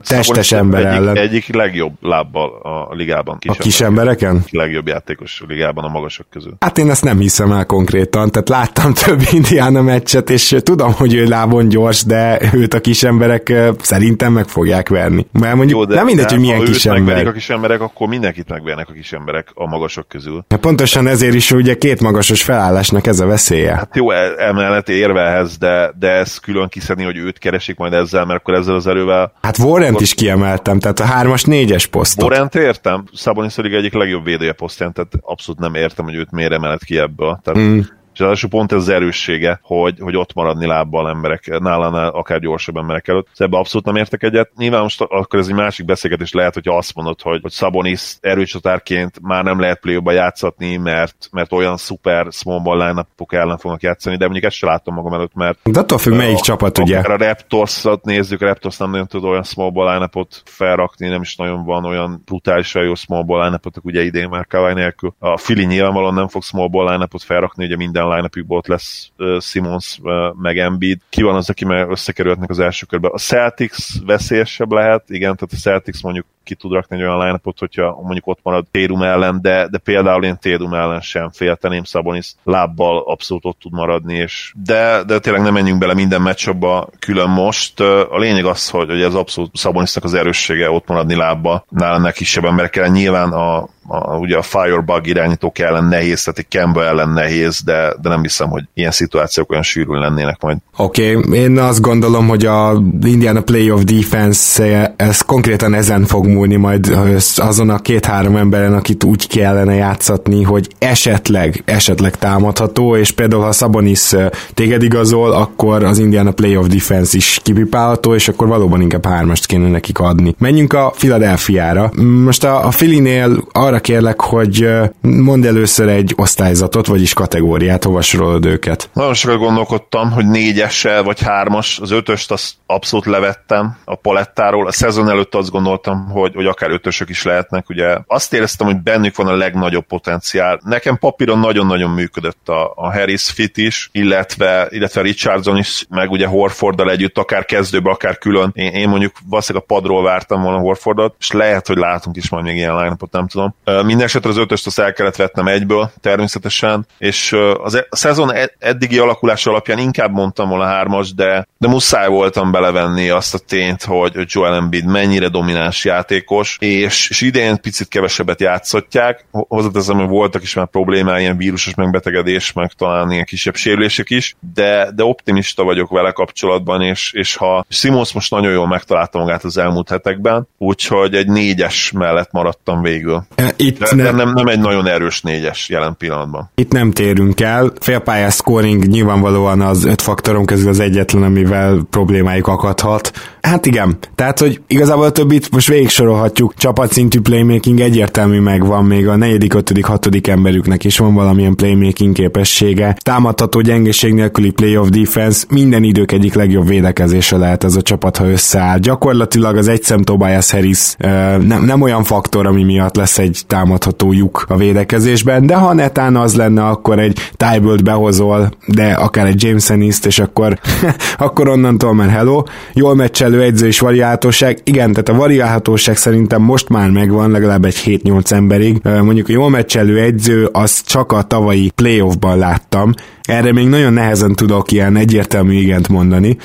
testes 0.08 0.48
szóval 0.48 0.66
ember 0.66 0.86
egyik, 0.86 0.98
ellen. 0.98 1.18
Egyik 1.18 1.54
legjobb 1.54 1.94
lábbal 2.02 2.50
a 2.90 2.94
ligában. 2.94 3.38
Kis 3.40 3.52
a 3.52 3.54
kis 3.54 3.82
embereken? 3.82 4.44
Legjobb 4.50 4.88
játékos 4.88 5.42
a 5.42 5.46
ligában 5.48 5.84
a 5.84 5.88
magasok 5.88 6.26
közül. 6.30 6.56
Hát 6.60 6.78
én 6.78 6.90
ezt 6.90 7.04
nem 7.04 7.20
hiszem 7.20 7.52
el 7.52 7.66
konkrétan, 7.66 8.32
tehát 8.32 8.50
láttam 8.50 8.94
több 9.06 9.22
Indiana 9.32 9.82
meccset, 9.82 10.30
és 10.30 10.56
tudom, 10.64 10.94
hogy 10.94 11.14
ő 11.14 11.26
lábon 11.26 11.70
gyors, 11.70 12.04
de 12.04 12.40
őt 12.54 12.74
a 12.74 12.80
kis 12.80 13.04
emberek 13.04 13.54
szerintem 13.82 14.34
meg 14.34 14.48
fogják 14.48 14.90
verni. 14.90 15.28
Mert 15.32 15.56
mondjuk 15.56 15.80
Jó, 15.80 15.86
de, 15.86 15.96
nem 15.96 16.06
mindegy, 16.06 16.30
hogy 16.30 16.40
milyen 16.40 16.64
kis 16.64 16.81
ember. 16.86 17.28
a 17.28 17.32
kis 17.32 17.50
emberek, 17.50 17.82
akkor 17.82 18.08
mindenkit 18.08 18.50
megvernek 18.50 18.90
a 18.90 18.94
kis 18.94 19.14
emberek 19.14 19.48
a 19.54 19.68
magasok 19.68 20.08
közül. 20.08 20.46
Hát 20.50 20.60
pontosan 20.60 21.08
ezért 21.08 21.34
is 21.34 21.52
ugye 21.52 21.78
két 21.78 22.02
magasos 22.02 22.44
felállásnak 22.44 23.08
ez 23.08 23.20
a 23.20 23.26
veszélye. 23.26 23.76
Hát 23.76 23.96
jó, 23.96 24.12
emellett 24.38 24.90
érvehez, 24.90 25.58
de, 25.58 25.94
de 26.00 26.10
ez 26.10 26.38
külön 26.38 26.68
kiszedni, 26.68 27.04
hogy 27.04 27.18
őt 27.18 27.38
keresik 27.38 27.78
majd 27.78 27.94
ezzel, 27.94 28.26
mert 28.26 28.40
akkor 28.40 28.54
ezzel 28.54 28.76
az 28.76 28.88
erővel... 28.88 29.34
Hát 29.42 29.58
Warrent 29.58 29.90
akkor... 29.90 30.02
is 30.02 30.14
kiemeltem, 30.14 30.80
tehát 30.80 31.00
a 31.00 31.06
hármas, 31.06 31.44
négyes 31.44 31.86
posztot. 31.86 32.30
Warrent 32.30 32.56
értem, 32.56 33.04
Szabonis 33.14 33.58
egyik 33.58 33.94
legjobb 33.94 34.24
védője 34.24 34.54
posztján, 34.54 34.94
tehát 34.94 35.14
abszolút 35.22 35.62
nem 35.62 35.76
értem, 35.76 36.06
hogy 36.06 36.16
őt 36.16 36.32
miért 36.32 36.52
emelet 36.52 36.84
ki 36.84 36.98
ebből. 36.98 37.40
Tehát 37.44 37.60
mm. 37.60 37.80
Az 38.22 38.50
pont 38.50 38.72
ez 38.72 38.78
az 38.78 38.90
erőssége, 38.90 39.60
hogy, 39.64 40.00
hogy 40.00 40.16
ott 40.16 40.34
maradni 40.34 40.66
lábbal 40.66 41.10
emberek, 41.10 41.60
nálánál 41.60 42.10
akár 42.10 42.40
gyorsabb 42.40 42.76
emberek 42.76 43.08
előtt. 43.08 43.28
Szóval 43.32 43.48
ebbe 43.48 43.58
abszolút 43.58 43.86
nem 43.86 43.96
értek 43.96 44.24
egyet. 44.24 44.52
Nyilván 44.58 44.82
most 44.82 45.02
akkor 45.02 45.40
ez 45.40 45.48
egy 45.48 45.56
másik 45.56 45.86
beszélgetés 45.86 46.34
lehet, 46.34 46.54
hogyha 46.54 46.78
azt 46.78 46.96
mondod, 46.96 47.22
hogy, 47.22 47.42
hogy 47.42 47.52
Sabonis 47.52 48.18
erőcsatárként 48.20 49.22
már 49.22 49.44
nem 49.44 49.60
lehet 49.60 49.80
play 49.80 50.00
játszatni, 50.04 50.78
mert, 50.78 51.28
mert 51.32 51.54
olyan 51.54 51.78
szuper 51.78 52.28
small 52.32 52.60
ball 52.60 52.78
line 52.78 53.08
ellen 53.28 53.58
fognak 53.58 53.82
játszani, 53.82 54.18
de 54.18 54.24
mondjuk 54.24 54.46
ezt 54.46 54.56
sem 54.56 54.70
látom 54.70 54.94
magam 54.94 55.14
előtt, 55.14 55.34
mert... 55.34 55.58
De 55.64 55.80
attól 55.80 55.98
függ, 55.98 56.14
melyik 56.14 56.38
a, 56.38 56.42
csapat, 56.42 56.78
ugye? 56.78 57.00
A 57.00 57.18
Raptors-ot 57.18 58.06
nézzük, 58.06 58.42
a 58.42 58.46
Raptors 58.46 58.78
nem 58.78 58.90
nagyon 58.92 59.08
tud 59.08 59.24
olyan 59.24 59.44
small 59.44 59.70
ball 59.72 59.94
line 59.94 60.10
felrakni, 60.46 61.08
nem 61.08 61.22
is 61.22 61.36
nagyon 61.36 61.64
van 61.66 61.86
olyan 61.86 62.22
brutálisan 62.26 62.84
jó 62.84 62.96
small 62.96 63.24
ball 63.24 63.44
line 63.44 63.60
ugye 63.84 64.04
idén 64.04 64.30
már 64.30 64.48
Kawai 64.48 64.74
nélkül. 64.74 65.14
A 65.20 65.38
Fili 65.38 65.66
nyilvánvalóan 65.66 66.14
nem 66.14 66.28
fog 66.28 66.44
small 66.44 66.68
ball 66.68 66.92
line 66.92 67.08
felrakni, 67.18 67.66
ugye 67.66 67.76
minden 67.76 68.08
minden 68.12 68.30
line 68.32 68.56
ott 68.58 68.68
lesz 68.68 69.10
uh, 69.18 69.40
Simons 69.40 70.00
uh, 70.02 70.14
meg 70.42 70.58
Embiid. 70.58 71.00
Ki 71.10 71.22
van 71.22 71.36
az, 71.36 71.50
aki 71.50 71.66
már 71.66 71.88
összekerülhetnek 71.90 72.50
az 72.50 72.60
első 72.60 72.86
körbe? 72.86 73.10
A 73.12 73.18
Celtics 73.18 74.02
veszélyesebb 74.06 74.72
lehet, 74.72 75.04
igen, 75.08 75.36
tehát 75.36 75.54
a 75.54 75.62
Celtics 75.62 76.04
mondjuk 76.04 76.26
ki 76.44 76.56
tud 76.56 76.72
rakni 76.72 76.96
egy 76.96 77.02
olyan 77.02 77.20
line 77.20 77.40
hogyha 77.60 78.02
mondjuk 78.02 78.28
ott 78.28 78.40
marad 78.44 78.66
Térum 78.72 79.02
ellen, 79.02 79.42
de, 79.42 79.68
de 79.68 79.78
például 79.78 80.24
én 80.24 80.38
Térum 80.38 80.74
ellen 80.74 81.02
sem 81.02 81.30
félteném, 81.32 81.84
Szabonis 81.84 82.34
lábbal 82.44 83.04
abszolút 83.06 83.46
ott 83.46 83.60
tud 83.60 83.72
maradni, 83.72 84.16
és 84.16 84.54
de, 84.56 85.04
de 85.04 85.20
tényleg 85.20 85.42
nem 85.42 85.54
menjünk 85.54 85.80
bele 85.80 85.94
minden 85.94 86.22
meccsabba 86.22 86.90
külön 87.00 87.30
most. 87.30 87.80
A 87.80 88.18
lényeg 88.18 88.46
az, 88.46 88.70
hogy, 88.70 88.90
hogy 88.90 89.02
ez 89.02 89.14
abszolút 89.14 89.56
Szabonisnak 89.56 90.04
az 90.04 90.14
erőssége 90.14 90.70
ott 90.70 90.88
maradni 90.88 91.16
lábba, 91.16 91.66
nálam 91.70 92.12
kisebb 92.12 92.46
emberekkel. 92.46 92.88
Nyilván 92.88 93.32
a, 93.32 93.68
a, 93.88 94.18
ugye 94.18 94.38
a 94.38 94.42
Firebug 94.42 95.08
irányítók 95.08 95.60
ellen 95.60 95.86
nehéz, 95.86 96.24
tehát 96.24 96.40
egy 96.40 96.48
Kemba 96.48 96.84
ellen 96.84 97.10
nehéz, 97.10 97.62
de, 97.66 97.94
de 98.02 98.10
nem 98.10 98.22
hiszem, 98.22 98.50
hogy 98.50 98.64
ilyen 98.74 98.92
szituációk 98.92 99.52
olyan 99.52 99.64
sűrűn 99.64 100.00
lennének 100.00 100.42
majd. 100.42 100.58
Oké, 100.78 101.16
okay. 101.16 101.40
én 101.40 101.60
azt 101.60 101.82
gondolom, 101.82 102.28
hogy 102.28 102.46
a 102.46 102.82
Indiana 103.04 103.42
Playoff 103.42 103.82
Defense 103.82 104.94
ez 104.96 105.22
konkrétan 105.22 105.74
ezen 105.74 106.06
fog 106.06 106.28
múlni 106.28 106.56
majd 106.56 106.98
azon 107.36 107.70
a 107.70 107.80
két-három 107.80 108.36
emberen, 108.36 108.74
akit 108.74 109.04
úgy 109.04 109.28
kellene 109.28 109.74
játszatni, 109.74 110.44
hogy 110.44 110.68
esetleg, 110.80 111.62
esetleg 111.66 112.16
támadható, 112.16 112.96
és 112.96 113.12
például 113.12 113.44
ha 113.44 113.52
Sabonis 113.52 114.16
téged 114.54 114.84
igazol, 114.84 115.32
akkor 115.32 115.84
az 115.84 115.98
Indiana 115.98 116.32
Playoff 116.32 116.68
Defense 116.68 117.18
is 117.18 117.40
kipipálható, 117.44 118.16
és 118.16 118.28
akkor 118.28 118.48
valóban 118.48 118.82
inkább 118.82 119.06
hármast 119.06 119.46
kéne 119.46 119.68
nekik 119.68 120.00
adni. 120.00 120.36
Menjünk 120.38 120.74
a 120.74 120.94
Philadelphia-ra. 120.98 121.92
Most 122.24 122.44
a, 122.44 122.66
a 122.66 122.70
Philly-nél 122.70 123.44
arra 123.52 123.71
arra 123.72 123.80
kérlek, 123.80 124.22
hogy 124.22 124.70
mondd 125.02 125.46
először 125.46 125.88
egy 125.88 126.14
osztályzatot, 126.18 126.88
vagyis 126.88 127.14
kategóriát, 127.14 127.84
hova 127.84 128.02
sorolod 128.02 128.46
őket. 128.46 128.90
Nagyon 128.94 129.14
sokat 129.14 129.38
gondolkodtam, 129.38 130.12
hogy 130.12 130.28
négyessel 130.28 131.04
vagy 131.04 131.22
hármas, 131.22 131.80
az 131.80 131.92
ötöst 131.92 132.32
azt 132.32 132.54
abszolút 132.66 133.06
levettem 133.06 133.78
a 133.86 133.96
palettáról. 133.96 134.68
A 134.68 134.72
szezon 134.72 135.10
előtt 135.10 135.36
azt 135.36 135.52
gondoltam, 135.52 136.10
hogy, 136.10 136.36
hogy 136.36 136.46
akár 136.46 136.72
ötösök 136.72 137.10
is 137.10 137.24
lehetnek. 137.24 137.70
Ugye 137.70 137.98
azt 138.08 138.34
éreztem, 138.34 138.68
hogy 138.68 138.82
bennük 138.82 139.16
van 139.16 139.28
a 139.28 139.36
legnagyobb 139.36 139.86
potenciál. 139.86 140.60
Nekem 140.64 140.98
papíron 140.98 141.40
nagyon-nagyon 141.40 141.92
működött 141.92 142.50
a, 142.50 142.74
a 142.76 142.92
Harris 142.92 143.30
fit 143.30 143.58
is, 143.58 143.90
illetve, 143.92 144.68
illetve 144.70 145.02
Richardson 145.02 145.58
is, 145.58 145.86
meg 145.90 146.12
ugye 146.12 146.28
Horforddal 146.28 146.92
együtt, 146.92 147.18
akár 147.18 147.46
kezdőbe, 147.46 147.90
akár 147.90 148.18
külön. 148.18 148.52
Én, 148.54 148.72
én 148.72 148.90
mondjuk 148.90 149.12
valószínűleg 149.30 149.68
a 149.70 149.74
padról 149.74 150.04
vártam 150.04 150.42
volna 150.42 150.60
Horfordot, 150.60 151.16
és 151.20 151.32
lehet, 151.32 151.68
hogy 151.68 151.78
látunk 151.78 152.16
is 152.16 152.30
majd 152.30 152.44
még 152.44 152.56
ilyen 152.56 152.76
line 152.76 152.96
nem 153.12 153.28
tudom. 153.28 153.56
Mindenesetre 153.64 154.30
az 154.30 154.38
ötöst 154.38 154.66
azt 154.66 154.80
el 154.80 154.94
kellett 154.94 155.16
vetnem 155.16 155.48
egyből, 155.48 155.92
természetesen, 156.02 156.86
és 156.98 157.36
az, 157.64 157.76
e- 157.76 157.88
a 157.90 157.96
szezon 157.96 158.34
e- 158.34 158.54
eddigi 158.60 158.98
alakulása 158.98 159.50
alapján 159.50 159.78
inkább 159.78 160.12
mondtam 160.12 160.50
volna 160.50 160.66
hármas, 160.66 161.14
de, 161.14 161.48
de 161.58 161.68
muszáj 161.68 162.08
voltam 162.08 162.52
belevenni 162.52 163.10
azt 163.10 163.34
a 163.34 163.38
tényt, 163.38 163.84
hogy 163.84 164.14
Joel 164.26 164.54
Embiid 164.54 164.86
mennyire 164.86 165.28
domináns 165.28 165.86
játékos, 165.86 166.58
és, 166.60 167.10
és 167.10 167.22
idén 167.22 167.62
picit 167.62 167.88
kevesebbet 167.88 168.42
játszotják. 168.42 169.26
Hozzáteszem, 169.32 169.98
hogy 169.98 170.08
voltak 170.08 170.42
is 170.42 170.54
már 170.54 170.68
problémái, 170.68 171.22
ilyen 171.22 171.38
vírusos 171.38 171.76
megbetegedés, 171.76 172.54
meg 172.54 172.72
talán 172.72 173.12
ilyen 173.12 173.26
kisebb 173.26 173.56
sérülések 173.56 174.10
is, 174.10 174.36
de, 174.54 174.92
de 174.96 175.04
optimista 175.04 175.64
vagyok 175.64 175.90
vele 175.90 176.12
kapcsolatban, 176.12 176.82
és, 176.82 177.12
és 177.14 177.36
ha 177.36 177.66
Simons 177.70 178.14
most 178.14 178.32
nagyon 178.32 178.52
jól 178.52 178.68
megtalálta 178.68 179.20
magát 179.20 179.44
az 179.44 179.58
elmúlt 179.58 179.90
hetekben, 179.90 180.48
úgyhogy 180.58 181.16
egy 181.16 181.28
négyes 181.28 181.92
mellett 181.92 182.32
maradtam 182.32 182.82
végül. 182.82 183.24
Itt 183.62 183.80
de, 183.80 183.96
ne... 183.96 184.12
nem, 184.12 184.34
nem 184.34 184.48
egy 184.48 184.60
nagyon 184.60 184.88
erős 184.88 185.22
négyes 185.22 185.70
jelen 185.70 185.96
pillanatban. 185.98 186.50
Itt 186.56 186.72
nem 186.72 186.92
térünk 186.92 187.42
el. 187.42 187.72
Félpályás 187.80 188.34
scoring 188.34 188.86
nyilvánvalóan 188.86 189.62
az 189.62 189.84
öt 189.84 190.02
faktoron 190.02 190.46
közül 190.46 190.70
az 190.70 190.80
egyetlen, 190.80 191.24
amivel 191.24 191.82
problémájuk 191.90 192.48
akadhat. 192.48 193.12
Hát 193.42 193.66
igen, 193.66 193.98
tehát 194.16 194.40
hogy 194.40 194.62
igazából 194.68 195.06
a 195.06 195.12
többit 195.12 195.52
most 195.52 195.68
végig 195.68 195.90
sorolhatjuk. 195.90 196.54
Csapatszintű 196.56 197.20
playmaking 197.20 197.80
egyértelmű 197.80 198.40
megvan, 198.40 198.86
még 198.86 199.08
a 199.08 199.16
negyedik, 199.16 199.54
ötödik, 199.54 199.86
hatodik 199.86 200.28
emberüknek 200.28 200.84
is 200.84 200.98
van 200.98 201.14
valamilyen 201.14 201.56
playmaking 201.56 202.14
képessége. 202.14 202.96
Támadható 203.00 203.62
gyengeség 203.62 204.14
nélküli 204.14 204.52
playoff 204.52 204.88
defense, 204.88 205.46
minden 205.50 205.84
idők 205.84 206.12
egyik 206.12 206.34
legjobb 206.34 206.68
védekezése 206.68 207.38
lehet 207.38 207.64
ez 207.64 207.76
a 207.76 207.82
csapat, 207.82 208.18
ha 208.18 208.30
összeáll. 208.30 208.78
Gyakorlatilag 208.78 209.58
az 209.58 209.68
egyszem 209.68 210.02
Tobias 210.02 210.52
Harris 210.52 210.96
nem, 210.98 211.64
nem 211.66 211.82
olyan 211.82 212.04
faktor, 212.04 212.48
ami 212.48 212.64
miatt 212.64 212.96
lesz 212.96 213.18
egy 213.18 213.42
támadható 213.52 214.14
lyuk 214.14 214.46
a 214.48 214.58
védekezésben, 214.58 215.46
de 215.46 215.56
ha 215.56 215.74
netán 215.74 216.16
az 216.16 216.36
lenne, 216.36 216.66
akkor 216.66 217.00
egy 217.00 217.20
Tybalt 217.36 217.84
behozol, 217.84 218.52
de 218.66 218.92
akár 218.92 219.26
egy 219.26 219.44
James 219.44 219.70
Ennis-t, 219.70 220.06
és 220.06 220.20
akkor, 220.20 220.60
akkor 221.18 221.48
onnantól 221.48 221.94
már 221.94 222.10
hello. 222.10 222.44
Jól 222.74 222.96
meccselő 222.96 223.42
egyző 223.42 223.68
és 223.68 223.80
variálhatóság. 223.80 224.60
Igen, 224.64 224.92
tehát 224.92 225.10
a 225.10 225.14
variálhatóság 225.14 225.98
szerintem 225.98 226.42
most 226.42 226.70
már 226.70 226.90
megvan, 226.90 227.32
legalább 227.32 227.66
egy 227.66 227.82
7-8 227.86 228.32
emberig. 228.32 228.82
Mondjuk 228.84 229.30
a 229.30 229.32
jól 229.32 229.50
meccselő 229.50 230.00
egyző, 230.00 230.46
az 230.46 230.82
csak 230.86 231.12
a 231.12 231.22
tavalyi 231.22 231.72
playoffban 231.76 232.38
láttam. 232.38 232.94
Erre 233.22 233.54
még 233.54 233.68
nagyon 233.68 233.94
nehezen 233.94 234.36
tudok 234.36 234.72
ilyen 234.72 234.96
egyértelmű 234.96 235.54
igent 235.54 235.88
mondani. 235.88 236.38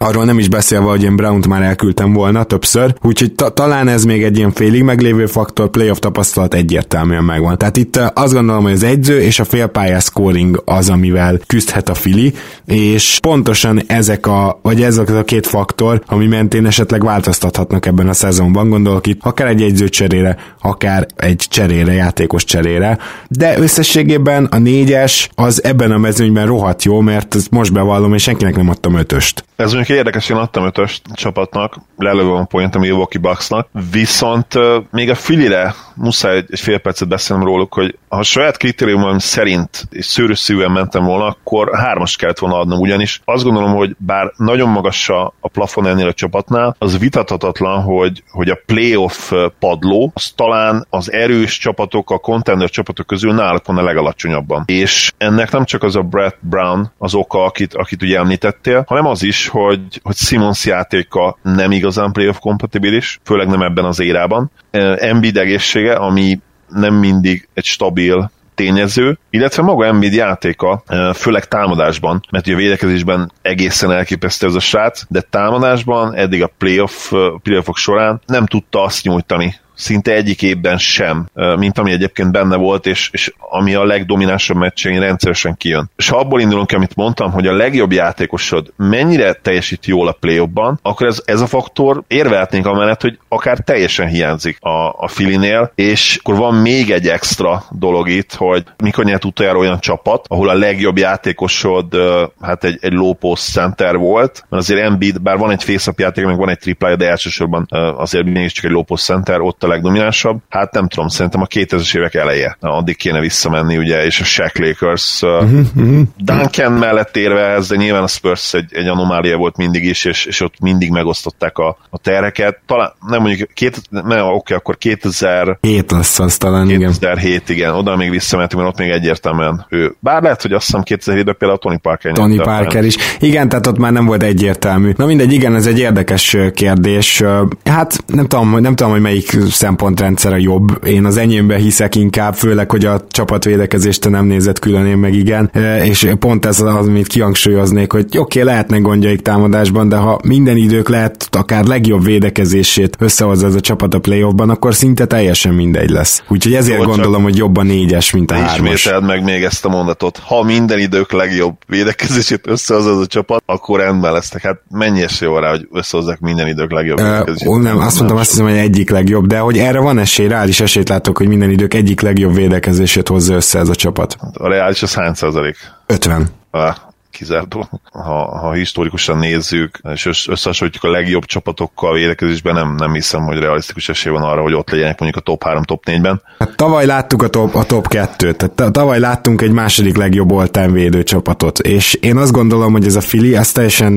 Arról 0.00 0.24
nem 0.24 0.38
is 0.38 0.48
beszélve, 0.48 0.86
hogy 0.86 1.02
én 1.02 1.16
Brown-t 1.16 1.46
már 1.46 1.62
elküldtem 1.62 2.12
volna 2.12 2.42
többször, 2.42 2.94
úgyhogy 3.02 3.32
ta- 3.32 3.54
talán 3.54 3.88
ez 3.88 4.04
még 4.04 4.22
egy 4.22 4.36
ilyen 4.36 4.52
félig 4.52 4.82
meglévő 4.82 5.26
faktor, 5.26 5.70
playoff 5.70 5.98
tapasztalat 5.98 6.54
egyértelműen 6.54 7.24
megvan. 7.24 7.58
Tehát 7.58 7.76
itt 7.76 7.96
azt 7.96 8.32
gondolom, 8.32 8.62
hogy 8.62 8.72
az 8.72 8.82
egyző 8.82 9.20
és 9.20 9.38
a 9.38 9.44
félpályás 9.44 10.04
scoring 10.04 10.62
az, 10.64 10.88
amivel 10.88 11.38
küzdhet 11.46 11.88
a 11.88 11.94
Fili, 11.94 12.34
és 12.64 13.18
pontosan 13.22 13.82
ezek 13.86 14.26
a, 14.26 14.58
vagy 14.62 14.82
ezek 14.82 15.10
a 15.10 15.24
két 15.24 15.46
faktor, 15.46 16.02
ami 16.06 16.26
mentén 16.26 16.66
esetleg 16.66 17.04
változtathatnak 17.04 17.86
ebben 17.86 18.08
a 18.08 18.12
szezonban, 18.12 18.68
gondolok 18.68 19.06
itt 19.06 19.20
akár 19.22 19.46
egy 19.46 19.62
egyző 19.62 19.88
cserére, 19.88 20.36
akár 20.60 21.06
egy 21.16 21.44
cserére, 21.48 21.92
játékos 21.92 22.44
cserére, 22.44 22.98
de 23.28 23.58
összességében 23.58 24.44
a 24.44 24.58
négyes 24.58 25.28
az 25.34 25.64
ebben 25.64 25.92
a 25.92 25.98
mezőnyben 25.98 26.46
rohadt 26.46 26.82
jó, 26.82 27.00
mert 27.00 27.36
most 27.50 27.72
bevallom, 27.72 28.14
és 28.14 28.22
senkinek 28.22 28.56
nem 28.56 28.68
adtam 28.68 28.94
ötöst. 28.94 29.44
Ez 29.56 29.72
mondjuk 29.88 30.06
érdekes, 30.06 30.28
én 30.28 30.36
adtam 30.36 30.64
ötös 30.64 31.00
csapatnak, 31.14 31.76
lelövöm 31.96 32.36
a 32.36 32.44
point 32.44 32.74
a 32.74 32.78
Milwaukee 32.78 33.20
Bucksnak, 33.20 33.68
viszont 33.90 34.54
uh, 34.54 34.76
még 34.90 35.10
a 35.10 35.14
Filire 35.14 35.74
muszáj 35.94 36.36
egy, 36.36 36.46
egy 36.50 36.60
fél 36.60 36.78
percet 36.78 37.08
beszélnem 37.08 37.46
róluk, 37.46 37.74
hogy 37.74 37.98
ha 38.08 38.16
a 38.16 38.22
saját 38.22 38.56
kritériumom 38.56 39.18
szerint 39.18 39.86
és 39.90 40.06
szőrösszűen 40.06 40.70
mentem 40.70 41.04
volna, 41.04 41.24
akkor 41.24 41.70
hármas 41.76 42.16
kellett 42.16 42.38
volna 42.38 42.58
adnom, 42.58 42.80
ugyanis 42.80 43.20
azt 43.24 43.44
gondolom, 43.44 43.74
hogy 43.74 43.96
bár 43.98 44.32
nagyon 44.36 44.68
magas 44.68 45.08
a, 45.08 45.34
a 45.40 45.48
plafon 45.48 45.86
ennél 45.86 46.06
a 46.06 46.12
csapatnál, 46.12 46.76
az 46.78 46.98
vitathatatlan, 46.98 47.82
hogy, 47.82 48.22
hogy 48.30 48.48
a 48.48 48.58
playoff 48.66 49.32
padló, 49.58 50.12
az 50.14 50.32
talán 50.36 50.86
az 50.90 51.12
erős 51.12 51.58
csapatok, 51.58 52.10
a 52.10 52.18
contender 52.18 52.70
csapatok 52.70 53.06
közül 53.06 53.34
náluk 53.34 53.66
van 53.66 53.78
a 53.78 53.82
legalacsonyabban. 53.82 54.62
És 54.66 55.12
ennek 55.16 55.50
nem 55.50 55.64
csak 55.64 55.82
az 55.82 55.96
a 55.96 56.02
Brett 56.02 56.38
Brown 56.40 56.92
az 56.98 57.14
oka, 57.14 57.44
akit, 57.44 57.74
akit 57.74 58.02
ugye 58.02 58.18
említettél, 58.18 58.84
hanem 58.86 59.06
az 59.06 59.22
is, 59.22 59.48
hogy, 59.48 59.77
hogy 60.02 60.16
Simons 60.16 60.64
játéka 60.64 61.38
nem 61.42 61.70
igazán 61.70 62.12
playoff 62.12 62.38
kompatibilis, 62.38 63.20
főleg 63.24 63.48
nem 63.48 63.62
ebben 63.62 63.84
az 63.84 64.00
érában. 64.00 64.50
Embiid 64.96 65.36
egészsége, 65.36 65.92
ami 65.92 66.40
nem 66.68 66.94
mindig 66.94 67.48
egy 67.54 67.64
stabil 67.64 68.30
tényező, 68.54 69.18
illetve 69.30 69.62
maga 69.62 69.86
Embiid 69.86 70.12
játéka, 70.12 70.82
főleg 71.14 71.44
támadásban, 71.44 72.20
mert 72.30 72.46
ugye 72.46 72.56
védekezésben 72.56 73.32
egészen 73.42 73.92
elképesztő 73.92 74.46
ez 74.46 74.54
a 74.54 74.60
srác, 74.60 75.02
de 75.08 75.20
támadásban 75.20 76.14
eddig 76.14 76.42
a 76.42 76.50
playoff, 76.58 77.12
playoffok 77.42 77.76
során 77.76 78.20
nem 78.26 78.46
tudta 78.46 78.82
azt 78.82 79.04
nyújtani, 79.04 79.54
szinte 79.78 80.12
egyik 80.12 80.42
évben 80.42 80.78
sem, 80.78 81.28
mint 81.56 81.78
ami 81.78 81.92
egyébként 81.92 82.32
benne 82.32 82.56
volt, 82.56 82.86
és, 82.86 83.08
és 83.12 83.32
ami 83.38 83.74
a 83.74 83.84
legdominánsabb 83.84 84.56
meccsein 84.56 85.00
rendszeresen 85.00 85.56
kijön. 85.56 85.90
És 85.96 86.08
ha 86.08 86.18
abból 86.18 86.40
indulunk, 86.40 86.72
amit 86.72 86.96
mondtam, 86.96 87.32
hogy 87.32 87.46
a 87.46 87.56
legjobb 87.56 87.92
játékosod 87.92 88.72
mennyire 88.76 89.32
teljesít 89.32 89.86
jól 89.86 90.08
a 90.08 90.16
play 90.20 90.36
akkor 90.82 91.06
ez, 91.06 91.22
ez 91.24 91.40
a 91.40 91.46
faktor 91.46 92.02
érvelhetnénk 92.06 92.66
amellett, 92.66 93.00
hogy 93.00 93.18
akár 93.28 93.58
teljesen 93.58 94.08
hiányzik 94.08 94.58
a, 94.60 94.88
a 94.88 95.08
Filinél, 95.08 95.72
és 95.74 96.18
akkor 96.22 96.36
van 96.36 96.54
még 96.54 96.90
egy 96.90 97.08
extra 97.08 97.64
dolog 97.70 98.08
itt, 98.08 98.34
hogy 98.34 98.64
mikor 98.82 99.04
nyert 99.04 99.24
utoljára 99.24 99.58
olyan 99.58 99.80
csapat, 99.80 100.26
ahol 100.28 100.48
a 100.48 100.54
legjobb 100.54 100.98
játékosod 100.98 101.96
hát 102.40 102.64
egy, 102.64 102.78
egy 102.80 102.92
low 102.92 103.12
post 103.12 103.52
center 103.52 103.96
volt, 103.96 104.44
mert 104.48 104.62
azért 104.62 104.80
Embiid, 104.80 105.22
bár 105.22 105.38
van 105.38 105.50
egy 105.50 105.64
face 105.64 105.92
játék, 105.96 106.24
meg 106.24 106.36
van 106.36 106.48
egy 106.48 106.58
triplája, 106.58 106.96
de 106.96 107.08
elsősorban 107.08 107.66
azért 107.96 108.24
mégiscsak 108.24 108.64
egy 108.64 108.70
low 108.70 108.82
post 108.82 109.04
center, 109.04 109.40
ott 109.40 109.62
a 109.62 109.67
legdominánsabb. 109.68 110.38
Hát 110.48 110.72
nem 110.72 110.88
tudom, 110.88 111.08
szerintem 111.08 111.40
a 111.40 111.46
2000-es 111.46 111.96
évek 111.96 112.14
eleje. 112.14 112.56
Na, 112.60 112.76
addig 112.76 112.96
kéne 112.96 113.20
visszamenni, 113.20 113.76
ugye, 113.76 114.04
és 114.04 114.20
a 114.20 114.24
Shaq 114.24 114.58
Lakers 114.58 115.22
uh-huh, 115.22 116.00
Duncan 116.16 116.72
mellett 116.72 117.16
érve 117.16 117.46
ez, 117.46 117.68
de 117.68 117.76
nyilván 117.76 118.02
a 118.02 118.06
Spurs 118.06 118.54
egy, 118.54 118.70
egy 118.74 118.86
anomália 118.86 119.36
volt 119.36 119.56
mindig 119.56 119.84
is, 119.84 120.04
és, 120.04 120.24
és 120.24 120.40
ott 120.40 120.60
mindig 120.60 120.90
megosztották 120.90 121.58
a, 121.58 121.76
a 121.90 121.98
terheket. 121.98 122.58
Talán, 122.66 122.92
nem 123.06 123.20
mondjuk, 123.20 123.50
két, 123.54 123.80
nem, 123.90 124.26
oké, 124.26 124.54
akkor 124.54 124.78
2000... 124.78 125.58
7 125.60 125.90
lesz 125.90 126.18
az 126.18 126.36
talán, 126.36 126.66
2007, 126.66 127.26
igen. 127.26 127.56
igen. 127.56 127.74
Oda 127.74 127.96
még 127.96 128.10
visszamentünk, 128.10 128.62
mert 128.62 128.74
ott 128.74 128.80
még 128.80 128.90
egyértelműen 128.90 129.66
ő. 129.68 129.94
Bár 130.00 130.22
lehet, 130.22 130.42
hogy 130.42 130.52
azt 130.52 130.64
hiszem 130.66 130.82
2007-ben 130.84 131.36
például 131.38 131.58
Tony 131.58 131.80
Parker 131.80 132.12
Tony 132.12 132.36
Parker 132.36 132.84
is. 132.84 132.96
Igen, 133.18 133.48
tehát 133.48 133.66
ott 133.66 133.78
már 133.78 133.92
nem 133.92 134.06
volt 134.06 134.22
egyértelmű. 134.22 134.92
Na 134.96 135.06
mindegy, 135.06 135.32
igen, 135.32 135.54
ez 135.54 135.66
egy 135.66 135.78
érdekes 135.78 136.36
kérdés. 136.54 137.22
Hát 137.64 138.04
nem 138.06 138.26
tudom, 138.26 138.58
nem 138.60 138.74
tudom, 138.74 138.92
hogy 138.92 139.00
melyik 139.00 139.36
szempontrendszer 139.58 140.32
a 140.32 140.36
jobb. 140.36 140.84
Én 140.86 141.04
az 141.04 141.16
enyémbe 141.16 141.56
hiszek 141.56 141.94
inkább, 141.94 142.34
főleg, 142.34 142.70
hogy 142.70 142.84
a 142.84 143.00
csapatvédekezést 143.10 144.10
nem 144.10 144.26
nézett 144.26 144.58
külön, 144.58 144.86
én 144.86 144.96
meg 144.96 145.14
igen. 145.14 145.50
E, 145.52 145.84
és 145.84 146.08
pont 146.18 146.46
ez 146.46 146.60
az, 146.60 146.86
amit 146.86 147.06
kihangsúlyoznék, 147.06 147.92
hogy 147.92 148.04
oké, 148.04 148.18
okay, 148.18 148.42
lehetnek 148.42 148.80
gondjaik 148.80 149.20
támadásban, 149.20 149.88
de 149.88 149.96
ha 149.96 150.20
minden 150.24 150.56
idők 150.56 150.88
lehet 150.88 151.28
akár 151.30 151.64
legjobb 151.64 152.04
védekezését 152.04 152.96
összehozza 152.98 153.46
ez 153.46 153.54
a 153.54 153.60
csapat 153.60 153.94
a 153.94 153.98
playoffban, 153.98 154.50
akkor 154.50 154.74
szinte 154.74 155.06
teljesen 155.06 155.54
mindegy 155.54 155.90
lesz. 155.90 156.22
Úgyhogy 156.28 156.54
ezért 156.54 156.78
Jó, 156.78 156.84
gondolom, 156.84 157.22
hogy 157.22 157.36
jobban 157.36 157.66
négyes, 157.66 158.10
mint 158.12 158.30
a 158.30 158.34
hármas. 158.34 158.74
Ismételd 158.74 159.04
meg 159.04 159.24
még 159.24 159.42
ezt 159.42 159.64
a 159.64 159.68
mondatot. 159.68 160.18
Ha 160.18 160.42
minden 160.42 160.78
idők 160.78 161.12
legjobb 161.12 161.56
védekezését 161.66 162.40
összehozza 162.46 162.90
ez 162.90 162.98
a 162.98 163.06
csapat, 163.06 163.42
akkor 163.46 163.80
rendben 163.80 164.12
lesznek. 164.12 164.42
Hát 164.42 164.60
mennyi 164.70 165.02
esély 165.02 165.28
van 165.28 165.40
rá, 165.40 165.50
hogy 165.50 165.68
összehozzák 165.72 166.20
minden 166.20 166.48
idők 166.48 166.72
legjobb? 166.72 167.00
Uh, 167.00 167.60
nem, 167.60 167.78
azt 167.78 167.96
mondtam, 167.96 168.18
azt 168.18 168.30
hiszem, 168.30 168.46
hogy 168.46 168.56
egyik 168.56 168.90
legjobb, 168.90 169.26
de 169.26 169.42
hogy 169.48 169.58
erre 169.58 169.80
van 169.80 169.98
esély, 169.98 170.28
reális 170.28 170.60
esélyt 170.60 170.88
látok, 170.88 171.16
hogy 171.16 171.28
minden 171.28 171.50
idők 171.50 171.74
egyik 171.74 172.00
legjobb 172.00 172.34
védekezését 172.34 173.08
hozza 173.08 173.34
össze 173.34 173.58
ez 173.58 173.68
a 173.68 173.74
csapat. 173.74 174.16
A 174.32 174.48
reális 174.48 174.82
az 174.82 174.94
hány 174.94 175.14
százalék? 175.14 175.56
50. 175.86 176.28
Ah, 176.50 176.74
kizártó. 177.10 177.68
Ha, 177.92 178.38
ha 178.38 178.52
historikusan 178.52 179.18
nézzük, 179.18 179.80
és 179.94 180.06
összehasonlítjuk 180.28 180.84
a 180.84 180.90
legjobb 180.90 181.24
csapatokkal 181.24 181.92
védekezésben, 181.92 182.54
nem, 182.54 182.74
nem 182.74 182.92
hiszem, 182.92 183.22
hogy 183.22 183.38
realisztikus 183.38 183.88
esély 183.88 184.12
van 184.12 184.22
arra, 184.22 184.42
hogy 184.42 184.54
ott 184.54 184.70
legyenek 184.70 185.00
mondjuk 185.00 185.22
a 185.22 185.30
top 185.30 185.44
3, 185.44 185.62
top 185.62 185.84
4-ben. 185.86 186.22
Hát 186.38 186.56
tavaly 186.56 186.86
láttuk 186.86 187.22
a 187.22 187.28
top, 187.28 187.54
a 187.54 187.64
top 187.64 187.86
2-t, 187.90 188.54
tehát 188.54 188.72
tavaly 188.72 188.98
láttunk 188.98 189.42
egy 189.42 189.52
második 189.52 189.96
legjobb 189.96 190.32
oltán 190.32 190.72
védő 190.72 191.02
csapatot, 191.02 191.58
és 191.58 191.94
én 191.94 192.16
azt 192.16 192.32
gondolom, 192.32 192.72
hogy 192.72 192.86
ez 192.86 192.94
a 192.94 193.00
Fili, 193.00 193.36
ez 193.36 193.52
teljesen 193.52 193.92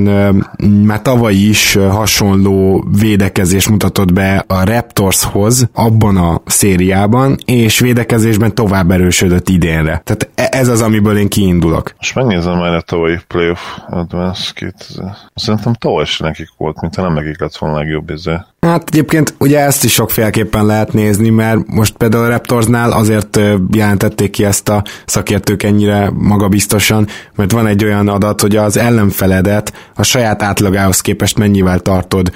már 0.86 1.02
tavaly 1.02 1.34
is 1.34 1.74
hasonló 1.74 2.86
védekezés 3.00 3.68
mutatott 3.68 4.14
be 4.14 4.44
a 4.48 4.64
Raptorshoz 4.64 5.70
abban 5.74 6.18
a 6.18 6.42
szériában, 6.46 7.38
és 7.46 7.80
védekezésben 7.80 8.56
tovább 8.56 8.92
erősödött 8.92 9.50
idénre. 9.50 10.02
Tehát 10.04 10.30
e- 10.36 10.60
ez 10.60 10.68
az, 10.68 10.82
amiből 10.82 11.18
én 11.18 11.28
kiindulok. 11.28 11.94
Most 11.98 12.16
megnézem 12.16 12.56
majd 12.56 12.74
a 12.74 12.82
tavalyi 13.02 13.20
Playoff 13.28 13.78
Advance 13.90 14.52
2000. 14.56 15.18
Szerintem 15.36 15.74
tavaly 15.74 16.04
is 16.04 16.20
nekik 16.20 16.50
volt, 16.58 16.82
mint 16.82 16.96
nem 16.96 17.14
nekik 17.14 17.40
lett 17.40 17.56
volna 17.56 17.78
legjobb 17.78 18.10
izé. 18.10 18.38
Hát 18.62 18.84
egyébként 18.92 19.34
ugye 19.38 19.60
ezt 19.60 19.84
is 19.84 19.94
sokféleképpen 19.94 20.66
lehet 20.66 20.94
nézni, 20.94 21.30
mert 21.30 21.68
most 21.68 21.98
például 21.98 22.24
a 22.24 22.30
Raptorsnál 22.30 22.92
azért 22.92 23.40
jelentették 23.72 24.30
ki 24.30 24.44
ezt 24.44 24.70
a 24.70 24.84
szakértők 25.06 25.64
ennyire 25.64 26.10
magabiztosan, 26.14 27.08
mert 27.36 27.52
van 27.52 27.68
egy 27.68 27.84
olyan 27.84 28.08
adat, 28.08 28.42
hogy 28.42 28.56
az 28.56 28.78
ellenfeledet 28.78 29.74
a 29.96 30.04
saját 30.04 30.42
átlagához 30.42 31.02
képest 31.02 31.38
mennyivel 31.38 31.80
tartod 31.80 32.32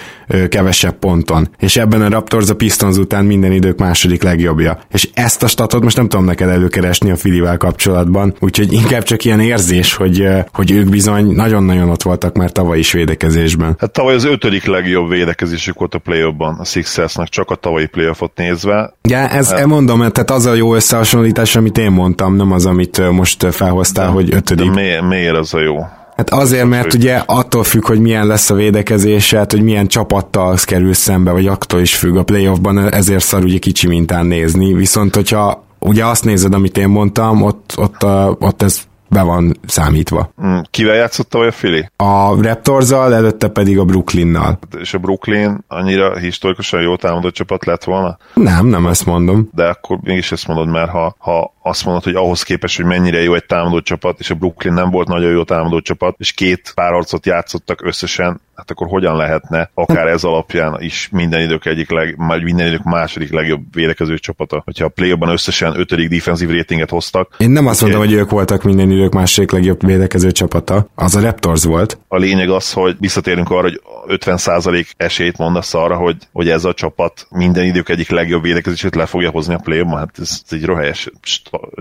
kevesebb 0.49 0.95
ponton. 0.99 1.49
És 1.59 1.77
ebben 1.77 2.01
a 2.01 2.09
Raptors 2.09 2.49
a 2.49 2.55
Pistons 2.55 2.97
után 2.97 3.25
minden 3.25 3.51
idők 3.51 3.79
második 3.79 4.23
legjobbja. 4.23 4.79
És 4.91 5.09
ezt 5.13 5.43
a 5.43 5.47
statot 5.47 5.83
most 5.83 5.97
nem 5.97 6.09
tudom 6.09 6.25
neked 6.25 6.49
előkeresni 6.49 7.11
a 7.11 7.15
Filivel 7.15 7.57
kapcsolatban, 7.57 8.35
úgyhogy 8.39 8.73
inkább 8.73 9.03
csak 9.03 9.23
ilyen 9.23 9.39
érzés, 9.39 9.93
hogy, 9.93 10.27
hogy 10.55 10.71
ők 10.71 10.89
bizony 10.89 11.25
nagyon-nagyon 11.25 11.89
ott 11.89 12.01
voltak 12.01 12.35
már 12.35 12.51
tavaly 12.51 12.79
is 12.79 12.91
védekezésben. 12.91 13.75
Hát 13.79 13.91
tavaly 13.91 14.13
az 14.13 14.25
ötödik 14.25 14.65
legjobb 14.65 15.09
védekezésük 15.09 15.79
volt 15.79 15.93
a 15.93 15.99
playoffban 15.99 16.55
a 16.59 16.65
Sixersnek, 16.65 17.27
csak 17.27 17.49
a 17.49 17.55
tavalyi 17.55 17.85
playoffot 17.85 18.31
nézve. 18.35 18.93
Ja, 19.01 19.17
ez 19.17 19.51
hát, 19.51 19.65
mondom, 19.65 19.97
tehát 19.97 20.31
az 20.31 20.45
a 20.45 20.53
jó 20.53 20.75
összehasonlítás, 20.75 21.55
amit 21.55 21.77
én 21.77 21.91
mondtam, 21.91 22.35
nem 22.35 22.51
az, 22.51 22.65
amit 22.65 23.11
most 23.11 23.53
felhoztál, 23.53 24.05
de, 24.05 24.11
hogy 24.11 24.33
ötödik. 24.33 24.65
De 24.65 24.71
miért, 24.71 25.07
miért 25.07 25.37
az 25.37 25.53
a 25.53 25.59
jó? 25.59 25.75
Hát 26.17 26.29
azért, 26.29 26.67
mert 26.67 26.93
ugye 26.93 27.21
attól 27.25 27.63
függ, 27.63 27.85
hogy 27.85 27.99
milyen 27.99 28.27
lesz 28.27 28.49
a 28.49 28.55
védekezése, 28.55 29.37
hát, 29.37 29.51
hogy 29.51 29.63
milyen 29.63 29.87
csapattal 29.87 30.57
kerül 30.63 30.93
szembe, 30.93 31.31
vagy 31.31 31.47
attól 31.47 31.81
is 31.81 31.95
függ 31.95 32.15
a 32.15 32.23
playoffban, 32.23 32.93
ezért 32.93 33.23
szar 33.23 33.43
ugye 33.43 33.57
kicsi 33.57 33.87
mintán 33.87 34.25
nézni. 34.25 34.73
Viszont, 34.73 35.15
hogyha 35.15 35.65
ugye 35.79 36.05
azt 36.05 36.25
nézed, 36.25 36.53
amit 36.53 36.77
én 36.77 36.87
mondtam, 36.87 37.41
ott, 37.41 37.73
ott, 37.77 38.03
ott 38.39 38.61
ez 38.61 38.81
be 39.15 39.21
van 39.21 39.59
számítva. 39.65 40.31
Mm, 40.45 40.57
kivel 40.71 40.95
játszotta 40.95 41.37
vagy 41.37 41.47
a 41.47 41.51
Fili? 41.51 41.89
A 41.95 42.41
Raptorzzal, 42.41 43.13
előtte 43.13 43.47
pedig 43.47 43.79
a 43.79 43.85
Brooklynnal. 43.85 44.59
És 44.79 44.93
a 44.93 44.97
Brooklyn 44.97 45.63
annyira 45.67 46.17
historikusan 46.17 46.81
jó 46.81 46.95
támadó 46.95 47.29
csapat 47.29 47.65
lett 47.65 47.83
volna? 47.83 48.17
Nem, 48.33 48.65
nem 48.65 48.87
ezt 48.87 49.05
mondom. 49.05 49.49
De 49.53 49.63
akkor 49.63 49.97
mégis 50.01 50.31
ezt 50.31 50.47
mondod, 50.47 50.67
mert 50.67 50.89
ha, 50.89 51.15
ha 51.17 51.53
azt 51.67 51.85
mondod, 51.85 52.03
hogy 52.03 52.15
ahhoz 52.15 52.43
képest, 52.43 52.75
hogy 52.75 52.85
mennyire 52.85 53.21
jó 53.21 53.33
egy 53.33 53.45
támadó 53.45 53.81
csapat, 53.81 54.19
és 54.19 54.29
a 54.29 54.35
Brooklyn 54.35 54.73
nem 54.73 54.89
volt 54.89 55.07
nagyon 55.07 55.31
jó 55.31 55.43
támadó 55.43 55.81
csapat, 55.81 56.15
és 56.17 56.31
két 56.31 56.71
párharcot 56.75 57.25
játszottak 57.25 57.85
összesen, 57.85 58.41
hát 58.55 58.71
akkor 58.71 58.87
hogyan 58.87 59.15
lehetne 59.15 59.69
akár 59.73 60.07
ez 60.07 60.23
alapján 60.23 60.77
is 60.79 61.09
minden 61.11 61.41
idők 61.41 61.65
egyik 61.65 61.89
leg, 61.89 62.15
minden 62.43 62.67
idők 62.67 62.83
második 62.83 63.31
legjobb 63.31 63.61
védekező 63.73 64.17
csapata, 64.17 64.61
hogyha 64.65 64.85
a 64.85 64.89
play 64.89 65.15
összesen 65.19 65.79
ötödik 65.79 66.09
defensív 66.09 66.49
ratinget 66.49 66.89
hoztak. 66.89 67.35
Én 67.37 67.49
nem 67.49 67.67
azt 67.67 67.81
mondom, 67.81 67.99
hogy 67.99 68.13
ők 68.13 68.29
voltak 68.29 68.63
minden 68.63 68.91
idők 68.91 69.13
második 69.13 69.51
legjobb 69.51 69.85
védekező 69.85 70.31
csapata, 70.31 70.87
az 70.95 71.15
a 71.15 71.21
Raptors 71.21 71.63
volt. 71.63 71.99
A 72.07 72.17
lényeg 72.17 72.49
az, 72.49 72.73
hogy 72.73 72.95
visszatérünk 72.99 73.49
arra, 73.49 73.61
hogy 73.61 73.81
50% 74.07 74.85
esélyt 74.97 75.37
mondasz 75.37 75.73
arra, 75.73 75.95
hogy, 75.95 76.17
hogy 76.31 76.49
ez 76.49 76.65
a 76.65 76.73
csapat 76.73 77.27
minden 77.29 77.65
idők 77.65 77.89
egyik 77.89 78.09
legjobb 78.09 78.41
védekezését 78.41 78.95
le 78.95 79.05
fogja 79.05 79.29
hozni 79.29 79.53
a 79.53 79.59
play 79.63 79.83
hát 79.85 80.19
ez, 80.19 80.41
ez 80.45 80.53
egy 80.53 80.65
röhelyes 80.65 81.09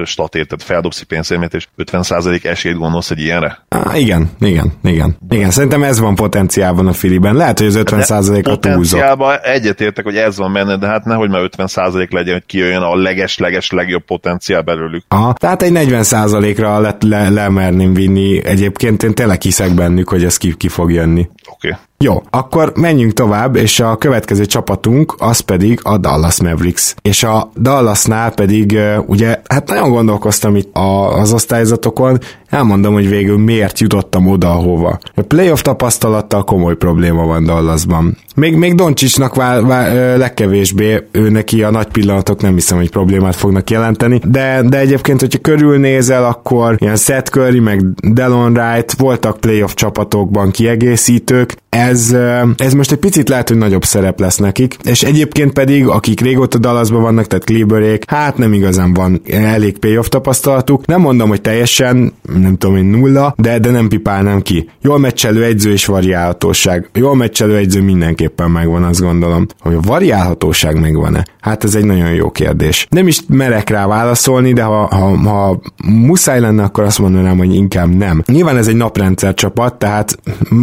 statért, 0.05 0.49
tehát 0.49 0.65
feldobsz 0.65 1.01
pénzérmét, 1.01 1.55
és 1.55 1.67
50% 1.79 2.45
esélyt 2.45 2.77
gondolsz 2.77 3.11
egy 3.11 3.21
ilyenre? 3.21 3.65
Á, 3.69 3.97
igen, 3.97 4.31
igen, 4.41 4.73
igen. 4.83 5.17
Igen, 5.31 5.51
szerintem 5.51 5.83
ez 5.83 5.99
van 5.99 6.15
potenciálban 6.15 6.87
a 6.87 6.93
Filiben. 6.93 7.35
Lehet, 7.35 7.59
hogy 7.59 7.67
az 7.67 7.81
50% 7.85 8.45
a. 8.45 8.51
Potenciálban 8.51 9.39
egyetértek, 9.43 10.05
hogy 10.05 10.17
ez 10.17 10.37
van 10.37 10.53
benne, 10.53 10.77
de 10.77 10.87
hát 10.87 11.05
nehogy 11.05 11.31
már 11.31 11.49
50% 11.57 12.11
legyen, 12.11 12.33
hogy 12.33 12.47
kijöjjön 12.47 12.83
a 12.83 12.97
leges-leges 12.97 13.71
legjobb 13.71 14.05
potenciál 14.05 14.63
belőlük. 14.63 15.05
Aha, 15.09 15.33
tehát 15.33 15.63
egy 15.63 15.73
40%-ra 15.75 16.79
le, 16.81 16.97
le, 17.01 17.29
lemerném 17.29 17.95
vinni. 17.95 18.45
Egyébként 18.45 19.03
én 19.03 19.15
tényleg 19.15 19.43
hiszek 19.43 19.75
bennük, 19.75 20.09
hogy 20.09 20.25
ez 20.25 20.37
ki, 20.37 20.55
ki 20.57 20.69
fog 20.69 20.93
jönni. 20.93 21.29
Oké. 21.51 21.69
Okay. 21.69 21.81
Jó, 22.05 22.23
akkor 22.31 22.73
menjünk 22.77 23.13
tovább, 23.13 23.57
és 23.57 23.81
a 23.81 23.97
következő 23.97 24.47
csapatunk 24.47 25.15
az 25.19 25.41
pedig 25.41 25.81
a 25.83 25.99
Dallas 25.99 26.41
Mavericks. 26.41 26.95
És 27.03 27.23
a 27.23 27.51
Dallasnál 27.61 28.31
pedig 28.31 28.79
ugye, 29.07 29.41
hát 29.49 29.69
nagyon 29.69 29.91
gondolkoztam 29.91 30.57
itt 30.57 30.71
az 30.75 31.33
osztályzatokon, 31.33 32.19
elmondom, 32.55 32.93
hogy 32.93 33.09
végül 33.09 33.39
miért 33.39 33.79
jutottam 33.79 34.27
oda, 34.27 34.51
ahova. 34.51 34.99
A 35.15 35.23
playoff 35.23 35.61
tapasztalattal 35.61 36.45
komoly 36.45 36.77
probléma 36.77 37.27
van 37.27 37.45
Dallasban. 37.45 38.17
Még, 38.37 38.57
még 38.57 38.75
Doncsicsnak 38.75 39.35
vál, 39.35 39.63
vál, 39.63 40.17
legkevésbé, 40.17 41.07
ő 41.11 41.31
neki 41.31 41.63
a 41.63 41.71
nagy 41.71 41.87
pillanatok 41.87 42.43
nem 42.43 42.55
hiszem, 42.55 42.79
hogy 42.79 42.91
problémát 42.91 43.35
fognak 43.35 43.71
jelenteni, 43.71 44.21
de, 44.25 44.63
de 44.69 44.79
egyébként, 44.79 45.21
hogyha 45.21 45.39
körülnézel, 45.39 46.25
akkor 46.25 46.77
ilyen 46.79 46.97
Seth 46.97 47.31
Curry, 47.31 47.61
meg 47.61 47.83
Delon 48.03 48.57
Wright 48.57 48.93
voltak 48.93 49.41
playoff 49.41 49.75
csapatokban 49.75 50.51
kiegészítők, 50.51 51.57
ez, 51.69 52.17
ez 52.57 52.73
most 52.73 52.93
egy 52.93 52.99
picit 52.99 53.29
lehet, 53.29 53.49
hogy 53.49 53.59
nagyobb 53.59 53.85
szerep 53.85 54.21
lesz 54.21 54.37
nekik, 54.37 54.77
és 54.85 55.03
egyébként 55.03 55.53
pedig, 55.53 55.87
akik 55.87 56.21
régóta 56.21 56.59
Dallasban 56.59 57.03
vannak, 57.03 57.27
tehát 57.27 57.45
Kleberék, 57.45 58.05
hát 58.11 58.37
nem 58.37 58.53
igazán 58.53 58.93
van 58.93 59.21
elég 59.27 59.79
playoff 59.79 60.09
tapasztalatuk. 60.09 60.87
Nem 60.87 61.01
mondom, 61.01 61.29
hogy 61.29 61.41
teljesen, 61.41 62.13
nem 62.45 62.57
tudom 62.57 62.77
én 62.77 62.85
nulla, 62.85 63.35
de, 63.37 63.59
de 63.59 63.71
nem 63.71 63.89
pipálnám 63.89 64.41
ki. 64.41 64.69
Jól 64.81 64.99
meccselő 64.99 65.45
egyző 65.45 65.73
és 65.73 65.87
variálhatóság. 65.87 66.91
Jól 66.95 67.17
meccselő 67.17 67.57
egyző 67.57 67.83
mindenképpen 67.83 68.51
megvan, 68.51 68.83
azt 68.83 69.01
gondolom. 69.01 69.47
Hogy 69.61 69.75
a 69.75 69.81
variálhatóság 69.81 70.81
megvan-e? 70.81 71.25
Hát 71.41 71.65
ez 71.65 71.75
egy 71.75 71.85
nagyon 71.85 72.11
jó 72.11 72.31
kérdés. 72.31 72.87
Nem 72.91 73.07
is 73.07 73.21
merek 73.29 73.71
rá 73.71 73.87
válaszolni, 73.87 74.53
de 74.53 74.63
ha, 74.63 74.87
ha, 74.87 75.17
ha 75.17 75.61
muszáj 75.85 76.41
lenne, 76.41 76.63
akkor 76.63 76.85
azt 76.85 76.99
mondanám, 76.99 77.39
hogy 77.39 77.55
inkább 77.55 77.95
nem. 77.95 78.23
Nyilván 78.27 78.57
ez 78.57 78.69
egy 78.69 78.77
naprendszer 78.77 79.35
csapat, 79.35 79.79
tehát 79.79 80.19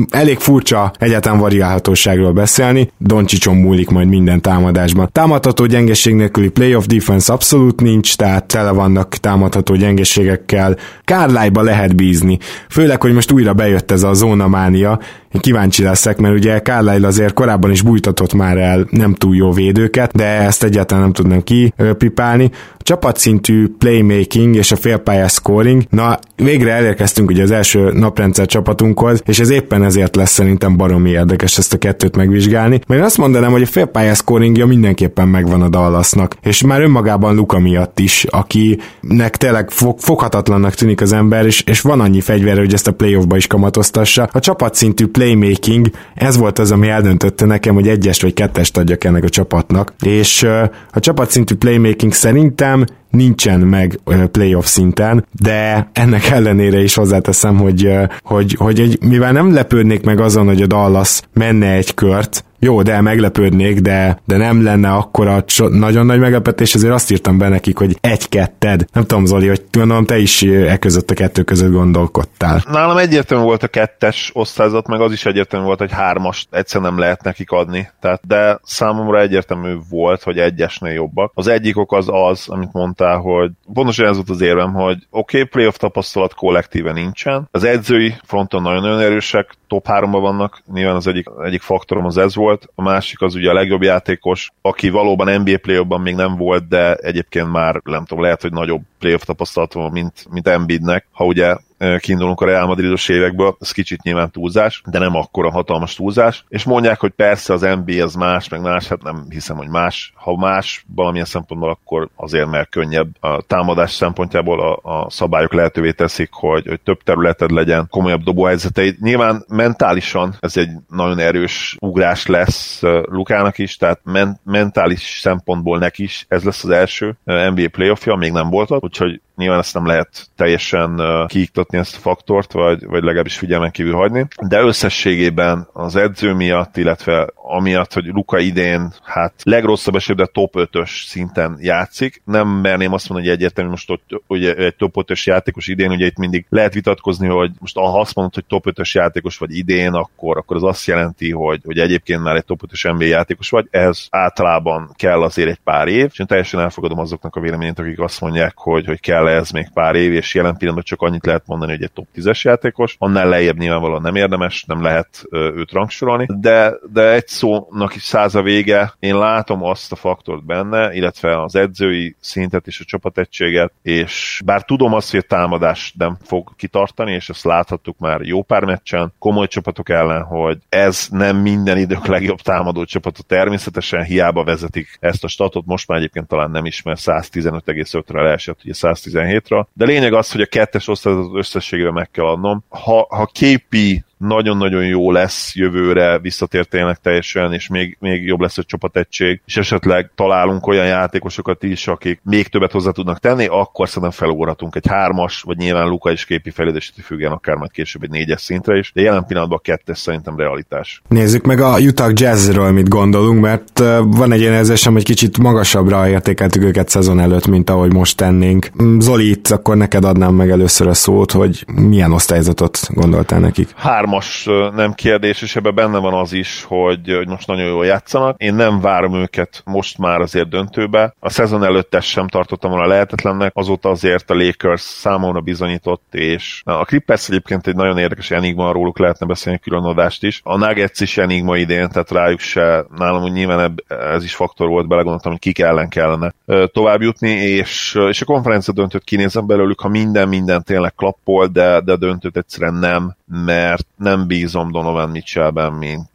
elég 0.09 0.37
furcsa 0.37 0.91
egyáltalán 0.99 1.39
variálhatóságról 1.39 2.31
beszélni, 2.31 2.91
Doncsicson 2.97 3.55
múlik 3.55 3.89
majd 3.89 4.07
minden 4.07 4.41
támadásban. 4.41 5.09
Támadható 5.11 5.65
gyengeség 5.65 6.15
nélküli 6.15 6.49
playoff 6.49 6.85
defense 6.85 7.33
abszolút 7.33 7.81
nincs, 7.81 8.15
tehát 8.15 8.45
tele 8.45 8.71
vannak 8.71 9.15
támadható 9.15 9.75
gyengeségekkel. 9.75 10.77
Kárlájba 11.03 11.60
lehet 11.61 11.95
bízni. 11.95 12.37
Főleg, 12.69 13.01
hogy 13.01 13.13
most 13.13 13.31
újra 13.31 13.53
bejött 13.53 13.91
ez 13.91 14.03
a 14.03 14.13
zónamánia, 14.13 14.99
én 15.33 15.41
kíváncsi 15.41 15.83
leszek, 15.83 16.17
mert 16.17 16.35
ugye 16.35 16.61
Carlisle 16.61 17.07
azért 17.07 17.33
korábban 17.33 17.71
is 17.71 17.81
bújtatott 17.81 18.33
már 18.33 18.57
el 18.57 18.87
nem 18.89 19.13
túl 19.13 19.35
jó 19.35 19.51
védőket, 19.51 20.15
de 20.15 20.25
ezt 20.25 20.63
egyáltalán 20.63 21.03
nem 21.03 21.13
tudnám 21.13 21.41
kipipálni. 21.41 22.49
A 22.53 22.83
csapatszintű 22.83 23.67
playmaking 23.77 24.55
és 24.55 24.71
a 24.71 24.75
félpályás 24.75 25.31
scoring, 25.31 25.83
na 25.89 26.19
végre 26.35 26.71
elérkeztünk 26.71 27.29
ugye 27.29 27.43
az 27.43 27.51
első 27.51 27.91
naprendszer 27.91 28.45
csapatunkhoz, 28.45 29.21
és 29.25 29.39
ez 29.39 29.49
éppen 29.49 29.83
ezért 29.83 30.15
lesz 30.15 30.31
szerintem 30.31 30.77
baromi 30.77 31.09
érdekes 31.09 31.57
ezt 31.57 31.73
a 31.73 31.77
kettőt 31.77 32.15
megvizsgálni. 32.15 32.81
Mert 32.87 33.03
azt 33.03 33.17
mondanám, 33.17 33.51
hogy 33.51 33.61
a 33.61 33.65
félpályás 33.65 34.17
scoringja 34.17 34.65
mindenképpen 34.65 35.27
megvan 35.27 35.61
a 35.61 35.69
Dallasnak, 35.69 36.35
és 36.41 36.61
már 36.61 36.81
önmagában 36.81 37.35
Luka 37.35 37.59
miatt 37.59 37.99
is, 37.99 38.25
akinek 38.29 39.37
tényleg 39.37 39.69
fog, 39.69 39.99
foghatatlannak 39.99 40.73
tűnik 40.73 41.01
az 41.01 41.13
ember, 41.13 41.45
és, 41.45 41.61
és 41.61 41.81
van 41.81 41.99
annyi 41.99 42.21
fegyver, 42.21 42.57
hogy 42.57 42.73
ezt 42.73 42.87
a 42.87 42.91
playoffba 42.91 43.37
is 43.37 43.47
kamatoztassa. 43.47 44.29
A 44.31 44.39
csapatszintű 44.39 45.05
playmaking, 45.21 45.89
ez 46.13 46.37
volt 46.37 46.59
az, 46.59 46.71
ami 46.71 46.87
eldöntötte 46.87 47.45
nekem, 47.45 47.73
hogy 47.73 47.87
egyes 47.87 48.21
vagy 48.21 48.33
kettest 48.33 48.77
adjak 48.77 49.03
ennek 49.03 49.23
a 49.23 49.29
csapatnak. 49.29 49.93
És 49.99 50.43
a 50.91 50.99
csapatszintű 50.99 51.55
playmaking 51.55 52.13
szerintem 52.13 52.85
nincsen 53.09 53.59
meg 53.59 53.99
playoff 54.31 54.65
szinten, 54.65 55.25
de 55.41 55.89
ennek 55.93 56.29
ellenére 56.29 56.81
is 56.81 56.95
hozzáteszem, 56.95 57.57
hogy, 57.57 57.89
hogy, 58.21 58.55
hogy 58.57 58.79
egy, 58.79 58.97
mivel 59.01 59.31
nem 59.31 59.53
lepődnék 59.53 60.03
meg 60.03 60.19
azon, 60.19 60.45
hogy 60.45 60.61
a 60.61 60.67
Dallas 60.67 61.21
menne 61.33 61.71
egy 61.71 61.93
kört, 61.93 62.43
Jó, 62.63 62.81
de 62.81 63.01
meglepődnék, 63.01 63.79
de, 63.79 64.21
de 64.25 64.37
nem 64.37 64.63
lenne 64.63 64.89
akkora 64.89 65.43
nagyon 65.69 66.05
nagy 66.05 66.19
meglepetés, 66.19 66.73
ezért 66.73 66.93
azt 66.93 67.11
írtam 67.11 67.37
be 67.37 67.49
nekik, 67.49 67.77
hogy 67.77 67.97
egy-ketted. 68.01 68.85
Nem 68.93 69.05
tudom, 69.05 69.25
Zoli, 69.25 69.47
hogy 69.47 69.63
gondolom 69.71 70.05
te 70.05 70.17
is 70.17 70.41
e 70.43 70.77
között 70.77 71.11
a 71.11 71.13
kettő 71.13 71.43
között 71.43 71.71
gondolkodtál. 71.71 72.63
Nálam 72.71 72.97
egyértelmű 72.97 73.43
volt 73.43 73.63
a 73.63 73.67
kettes 73.67 74.31
osztályzat, 74.33 74.87
meg 74.87 75.01
az 75.01 75.11
is 75.11 75.25
egyértelmű 75.25 75.65
volt, 75.65 75.79
hogy 75.79 75.91
hármast 75.91 76.47
egyszer 76.51 76.81
nem 76.81 76.99
lehet 76.99 77.23
nekik 77.23 77.51
adni. 77.51 77.89
Tehát, 77.99 78.21
de 78.27 78.59
számomra 78.63 79.19
egyértelmű 79.19 79.75
volt, 79.89 80.23
hogy 80.23 80.37
egyesnél 80.37 80.93
jobbak. 80.93 81.31
Az 81.35 81.47
egyik 81.47 81.77
ok 81.77 81.93
az 81.93 82.07
az, 82.11 82.49
amit 82.49 82.73
mondtál, 82.73 83.17
hogy 83.17 83.51
pontosan 83.73 84.07
ez 84.07 84.15
volt 84.15 84.29
az 84.29 84.41
érvem, 84.41 84.73
hogy 84.73 84.97
oké, 85.09 85.37
okay, 85.37 85.49
playoff 85.49 85.75
tapasztalat 85.75 86.33
kollektíve 86.33 86.91
nincsen. 86.91 87.47
Az 87.51 87.63
edzői 87.63 88.15
fronton 88.23 88.61
nagyon-nagyon 88.61 88.99
erősek, 88.99 89.59
top 89.71 89.87
3 89.87 90.11
vannak, 90.11 90.61
nyilván 90.73 90.95
az 90.95 91.07
egyik, 91.07 91.27
egyik 91.43 91.61
faktorom 91.61 92.05
az 92.05 92.17
ez 92.17 92.35
volt, 92.35 92.67
a 92.75 92.81
másik 92.81 93.21
az 93.21 93.35
ugye 93.35 93.49
a 93.49 93.53
legjobb 93.53 93.81
játékos, 93.81 94.51
aki 94.61 94.89
valóban 94.89 95.41
NBA 95.41 95.57
playoffban 95.57 96.01
még 96.01 96.15
nem 96.15 96.35
volt, 96.37 96.67
de 96.67 96.93
egyébként 96.93 97.51
már 97.51 97.81
nem 97.83 98.05
tudom, 98.05 98.23
lehet, 98.23 98.41
hogy 98.41 98.51
nagyobb 98.51 98.81
playoff 98.99 99.21
tapasztalat 99.23 99.73
van, 99.73 99.91
mint, 99.91 100.25
mint 100.29 100.47
Embiidnek, 100.47 101.05
ha 101.11 101.25
ugye 101.25 101.55
kiindulunk 101.99 102.41
a 102.41 102.45
Real 102.45 102.67
Madridos 102.67 103.09
évekből, 103.09 103.57
ez 103.59 103.71
kicsit 103.71 104.01
nyilván 104.01 104.31
túlzás, 104.31 104.81
de 104.85 104.99
nem 104.99 105.15
akkora 105.15 105.51
hatalmas 105.51 105.95
túlzás, 105.95 106.45
és 106.49 106.63
mondják, 106.63 106.99
hogy 106.99 107.11
persze 107.11 107.53
az 107.53 107.61
NBA 107.61 108.03
az 108.03 108.15
más, 108.15 108.49
meg 108.49 108.61
más, 108.61 108.87
hát 108.87 109.03
nem 109.03 109.25
hiszem, 109.29 109.57
hogy 109.57 109.67
más. 109.67 110.13
Ha 110.15 110.37
más 110.37 110.85
valamilyen 110.95 111.25
szempontból, 111.25 111.69
akkor 111.69 112.09
azért, 112.15 112.49
mert 112.49 112.69
könnyebb 112.69 113.07
a 113.19 113.41
támadás 113.41 113.91
szempontjából 113.91 114.61
a, 114.61 115.01
a 115.03 115.09
szabályok 115.09 115.53
lehetővé 115.53 115.91
teszik, 115.91 116.29
hogy, 116.31 116.67
hogy 116.67 116.81
több 116.81 117.03
területed 117.03 117.51
legyen, 117.51 117.87
komolyabb 117.89 118.23
dobóhelyzeteid. 118.23 118.95
Nyilván 119.01 119.45
mentálisan 119.47 120.35
ez 120.39 120.57
egy 120.57 120.69
nagyon 120.89 121.19
erős 121.19 121.75
ugrás 121.79 122.25
lesz 122.25 122.81
Lukának 123.05 123.57
is, 123.57 123.77
tehát 123.77 123.99
men- 124.03 124.39
mentális 124.43 125.19
szempontból 125.21 125.77
neki 125.77 126.03
is 126.03 126.25
ez 126.27 126.43
lesz 126.43 126.63
az 126.63 126.69
első 126.69 127.17
NBA 127.25 127.69
playoffja, 127.71 128.15
még 128.15 128.31
nem 128.31 128.49
volt 128.49 128.71
ott, 128.71 128.83
úgyhogy 128.83 129.21
nyilván 129.41 129.59
ezt 129.59 129.73
nem 129.73 129.85
lehet 129.85 130.29
teljesen 130.35 131.01
kiiktatni 131.27 131.77
ezt 131.77 131.95
a 131.95 131.99
faktort, 131.99 132.51
vagy, 132.51 132.85
vagy 132.85 133.03
legalábbis 133.03 133.37
figyelmen 133.37 133.71
kívül 133.71 133.93
hagyni, 133.93 134.27
de 134.47 134.59
összességében 134.59 135.67
az 135.73 135.95
edző 135.95 136.33
miatt, 136.33 136.77
illetve 136.77 137.29
amiatt, 137.35 137.93
hogy 137.93 138.05
Luka 138.05 138.39
idén 138.39 138.93
hát 139.03 139.33
legrosszabb 139.43 139.95
esetben 139.95 140.29
top 140.31 140.53
5-ös 140.57 141.05
szinten 141.05 141.57
játszik, 141.59 142.21
nem 142.25 142.47
merném 142.47 142.93
azt 142.93 143.09
mondani, 143.09 143.29
hogy 143.29 143.39
egyértelmű 143.39 143.69
most 143.69 143.87
hogy, 143.87 144.21
hogy 144.27 144.45
egy 144.45 144.75
top 144.75 144.93
5-ös 144.95 145.23
játékos 145.23 145.67
idén, 145.67 145.91
ugye 145.91 146.05
itt 146.05 146.17
mindig 146.17 146.45
lehet 146.49 146.73
vitatkozni, 146.73 147.27
hogy 147.27 147.51
most 147.59 147.75
ha 147.75 147.99
azt 147.99 148.15
mondod, 148.15 148.33
hogy 148.33 148.45
top 148.45 148.65
5-ös 148.69 148.91
játékos 148.91 149.37
vagy 149.37 149.57
idén, 149.57 149.93
akkor, 149.93 150.37
akkor 150.37 150.55
az 150.55 150.63
azt 150.63 150.85
jelenti, 150.85 151.31
hogy, 151.31 151.61
hogy 151.65 151.79
egyébként 151.79 152.23
már 152.23 152.35
egy 152.35 152.45
top 152.45 152.61
5-ös 152.67 152.97
NBA 152.97 153.05
játékos 153.05 153.49
vagy, 153.49 153.67
ehhez 153.71 154.07
általában 154.09 154.91
kell 154.95 155.21
azért 155.21 155.49
egy 155.49 155.59
pár 155.63 155.87
év, 155.87 156.07
és 156.11 156.19
én 156.19 156.27
teljesen 156.27 156.59
elfogadom 156.59 156.99
azoknak 156.99 157.35
a 157.35 157.39
véleményét, 157.39 157.79
akik 157.79 157.99
azt 157.99 158.21
mondják, 158.21 158.53
hogy, 158.57 158.85
hogy 158.85 158.99
kell 158.99 159.29
ez 159.31 159.49
még 159.49 159.69
pár 159.73 159.95
év, 159.95 160.13
és 160.13 160.33
jelen 160.33 160.57
pillanatban 160.57 160.83
csak 160.83 161.01
annyit 161.01 161.25
lehet 161.25 161.43
mondani, 161.45 161.71
hogy 161.71 161.83
egy 161.83 161.91
top 161.91 162.07
10-es 162.15 162.41
játékos, 162.41 162.95
annál 162.99 163.29
lejjebb 163.29 163.57
nyilvánvalóan 163.57 164.01
nem 164.01 164.15
érdemes, 164.15 164.63
nem 164.63 164.81
lehet 164.81 165.23
őt 165.31 165.71
rangsorolni, 165.71 166.25
de, 166.39 166.73
de 166.91 167.11
egy 167.11 167.27
szónak 167.27 167.95
is 167.95 168.03
száz 168.03 168.35
a 168.35 168.41
vége, 168.41 168.93
én 168.99 169.17
látom 169.17 169.63
azt 169.63 169.91
a 169.91 169.95
faktort 169.95 170.45
benne, 170.45 170.93
illetve 170.93 171.41
az 171.41 171.55
edzői 171.55 172.15
szintet 172.19 172.67
és 172.67 172.79
a 172.79 172.83
csapategységet, 172.83 173.73
és 173.81 174.41
bár 174.45 174.63
tudom 174.63 174.93
azt, 174.93 175.11
hogy 175.11 175.19
a 175.19 175.35
támadás 175.35 175.93
nem 175.97 176.17
fog 176.23 176.55
kitartani, 176.55 177.13
és 177.13 177.29
ezt 177.29 177.43
láthattuk 177.43 177.97
már 177.97 178.21
jó 178.21 178.41
pár 178.41 178.63
meccsen, 178.63 179.13
komoly 179.19 179.47
csapatok 179.47 179.89
ellen, 179.89 180.23
hogy 180.23 180.57
ez 180.69 181.07
nem 181.11 181.37
minden 181.37 181.77
idők 181.77 182.05
legjobb 182.05 182.39
támadó 182.39 182.83
csapata 182.85 183.23
természetesen, 183.23 184.03
hiába 184.03 184.43
vezetik 184.43 184.97
ezt 184.99 185.23
a 185.23 185.27
statot, 185.27 185.65
most 185.65 185.87
már 185.87 185.97
egyébként 185.97 186.27
talán 186.27 186.51
nem 186.51 186.65
is, 186.65 186.81
mert 186.81 186.99
115,5-re 187.03 188.21
leesett, 188.21 188.59
ugye 188.63 188.73
117-ra, 189.13 189.65
de 189.73 189.85
lényeg 189.85 190.13
az, 190.13 190.31
hogy 190.31 190.41
a 190.41 190.45
kettes 190.45 190.87
osztályzat 190.87 191.29
összességében 191.33 191.93
meg 191.93 192.11
kell 192.11 192.25
adnom. 192.25 192.63
Ha, 192.69 193.07
ha 193.09 193.25
KP 193.25 193.75
nagyon-nagyon 194.21 194.85
jó 194.85 195.11
lesz 195.11 195.55
jövőre, 195.55 196.19
visszatér 196.19 196.65
tényleg 196.65 196.97
teljesen, 196.97 197.53
és 197.53 197.67
még, 197.67 197.97
még 197.99 198.25
jobb 198.25 198.39
lesz 198.39 198.57
a 198.57 198.63
csapategység, 198.63 199.41
és 199.45 199.57
esetleg 199.57 200.11
találunk 200.15 200.67
olyan 200.67 200.85
játékosokat 200.85 201.63
is, 201.63 201.87
akik 201.87 202.19
még 202.23 202.47
többet 202.47 202.71
hozzá 202.71 202.91
tudnak 202.91 203.19
tenni, 203.19 203.45
akkor 203.45 203.87
szerintem 203.87 204.11
felugorhatunk 204.11 204.75
egy 204.75 204.87
hármas, 204.87 205.41
vagy 205.41 205.57
nyilván 205.57 205.87
Luka 205.87 206.11
is 206.11 206.25
képi 206.25 206.49
fejlődését 206.49 206.95
függően 207.03 207.31
akár 207.31 207.55
majd 207.55 207.71
később 207.71 208.03
egy 208.03 208.09
négyes 208.09 208.41
szintre 208.41 208.77
is, 208.77 208.91
de 208.93 209.01
jelen 209.01 209.25
pillanatban 209.25 209.57
a 209.57 209.61
kettes 209.61 209.97
szerintem 209.97 210.37
realitás. 210.37 211.01
Nézzük 211.07 211.45
meg 211.45 211.59
a 211.59 211.79
Utah 211.79 212.11
Jazzről, 212.13 212.71
mit 212.71 212.89
gondolunk, 212.89 213.41
mert 213.41 213.79
van 214.05 214.31
egy 214.31 214.39
ilyen 214.39 214.53
érzésem, 214.53 214.93
hogy 214.93 215.03
kicsit 215.03 215.37
magasabbra 215.37 216.09
értékeltük 216.09 216.63
őket 216.63 216.89
szezon 216.89 217.19
előtt, 217.19 217.47
mint 217.47 217.69
ahogy 217.69 217.93
most 217.93 218.17
tennénk. 218.17 218.69
Zoli, 218.99 219.29
itt 219.29 219.47
akkor 219.47 219.77
neked 219.77 220.05
adnám 220.05 220.33
meg 220.33 220.49
először 220.49 220.87
a 220.87 220.93
szót, 220.93 221.31
hogy 221.31 221.65
milyen 221.75 222.11
osztályzatot 222.11 222.79
gondoltál 222.89 223.39
nekik? 223.39 223.69
Hármas 223.75 224.10
hármas 224.11 224.73
nem 224.75 224.93
kérdés, 224.93 225.41
és 225.41 225.55
ebben 225.55 225.75
benne 225.75 225.97
van 225.97 226.13
az 226.13 226.33
is, 226.33 226.63
hogy, 226.63 227.15
hogy 227.15 227.27
most 227.27 227.47
nagyon 227.47 227.67
jól 227.67 227.85
játszanak. 227.85 228.41
Én 228.41 228.53
nem 228.53 228.79
várom 228.79 229.15
őket 229.15 229.61
most 229.65 229.97
már 229.97 230.19
azért 230.19 230.49
döntőbe. 230.49 231.13
A 231.19 231.29
szezon 231.29 231.63
előtt 231.63 231.95
ezt 231.95 232.07
sem 232.07 232.27
tartottam 232.27 232.71
volna 232.71 232.87
lehetetlennek, 232.87 233.51
azóta 233.55 233.89
azért 233.89 234.29
a 234.29 234.33
Lakers 234.33 234.81
számomra 234.81 235.39
bizonyított, 235.39 236.03
és 236.11 236.61
a 236.65 236.85
Clippers 236.85 237.29
egyébként 237.29 237.67
egy 237.67 237.75
nagyon 237.75 237.97
érdekes 237.97 238.31
enigma, 238.31 238.71
róluk 238.71 238.99
lehetne 238.99 239.25
beszélni 239.25 239.59
külön 239.59 239.83
adást 239.83 240.23
is. 240.23 240.41
A 240.43 240.57
Nuggets 240.57 240.99
is 240.99 241.17
enigma 241.17 241.57
idén, 241.57 241.89
tehát 241.89 242.11
rájuk 242.11 242.39
se, 242.39 242.85
nálam 242.97 243.23
úgy 243.23 243.31
nyilván 243.31 243.73
ez 243.87 244.23
is 244.23 244.35
faktor 244.35 244.67
volt, 244.67 244.87
belegondoltam, 244.87 245.31
hogy 245.31 245.41
kik 245.41 245.59
ellen 245.59 245.89
kellene 245.89 246.33
tovább 246.65 247.01
jutni, 247.01 247.29
és, 247.29 247.99
és 248.09 248.21
a 248.21 248.25
konferencia 248.25 248.73
döntőt 248.73 249.03
kinézem 249.03 249.47
belőlük, 249.47 249.79
ha 249.79 249.87
minden, 249.87 250.27
minden 250.27 250.63
tényleg 250.63 250.93
klappol, 250.95 251.47
de, 251.47 251.79
de 251.79 251.95
döntőt 251.95 252.37
egyszerűen 252.37 252.73
nem, 252.73 253.15
mert 253.45 253.87
nem 254.01 254.27
bízom 254.27 254.71
Donovan 254.71 255.09
Mitchellben, 255.09 255.73
mint, 255.73 256.09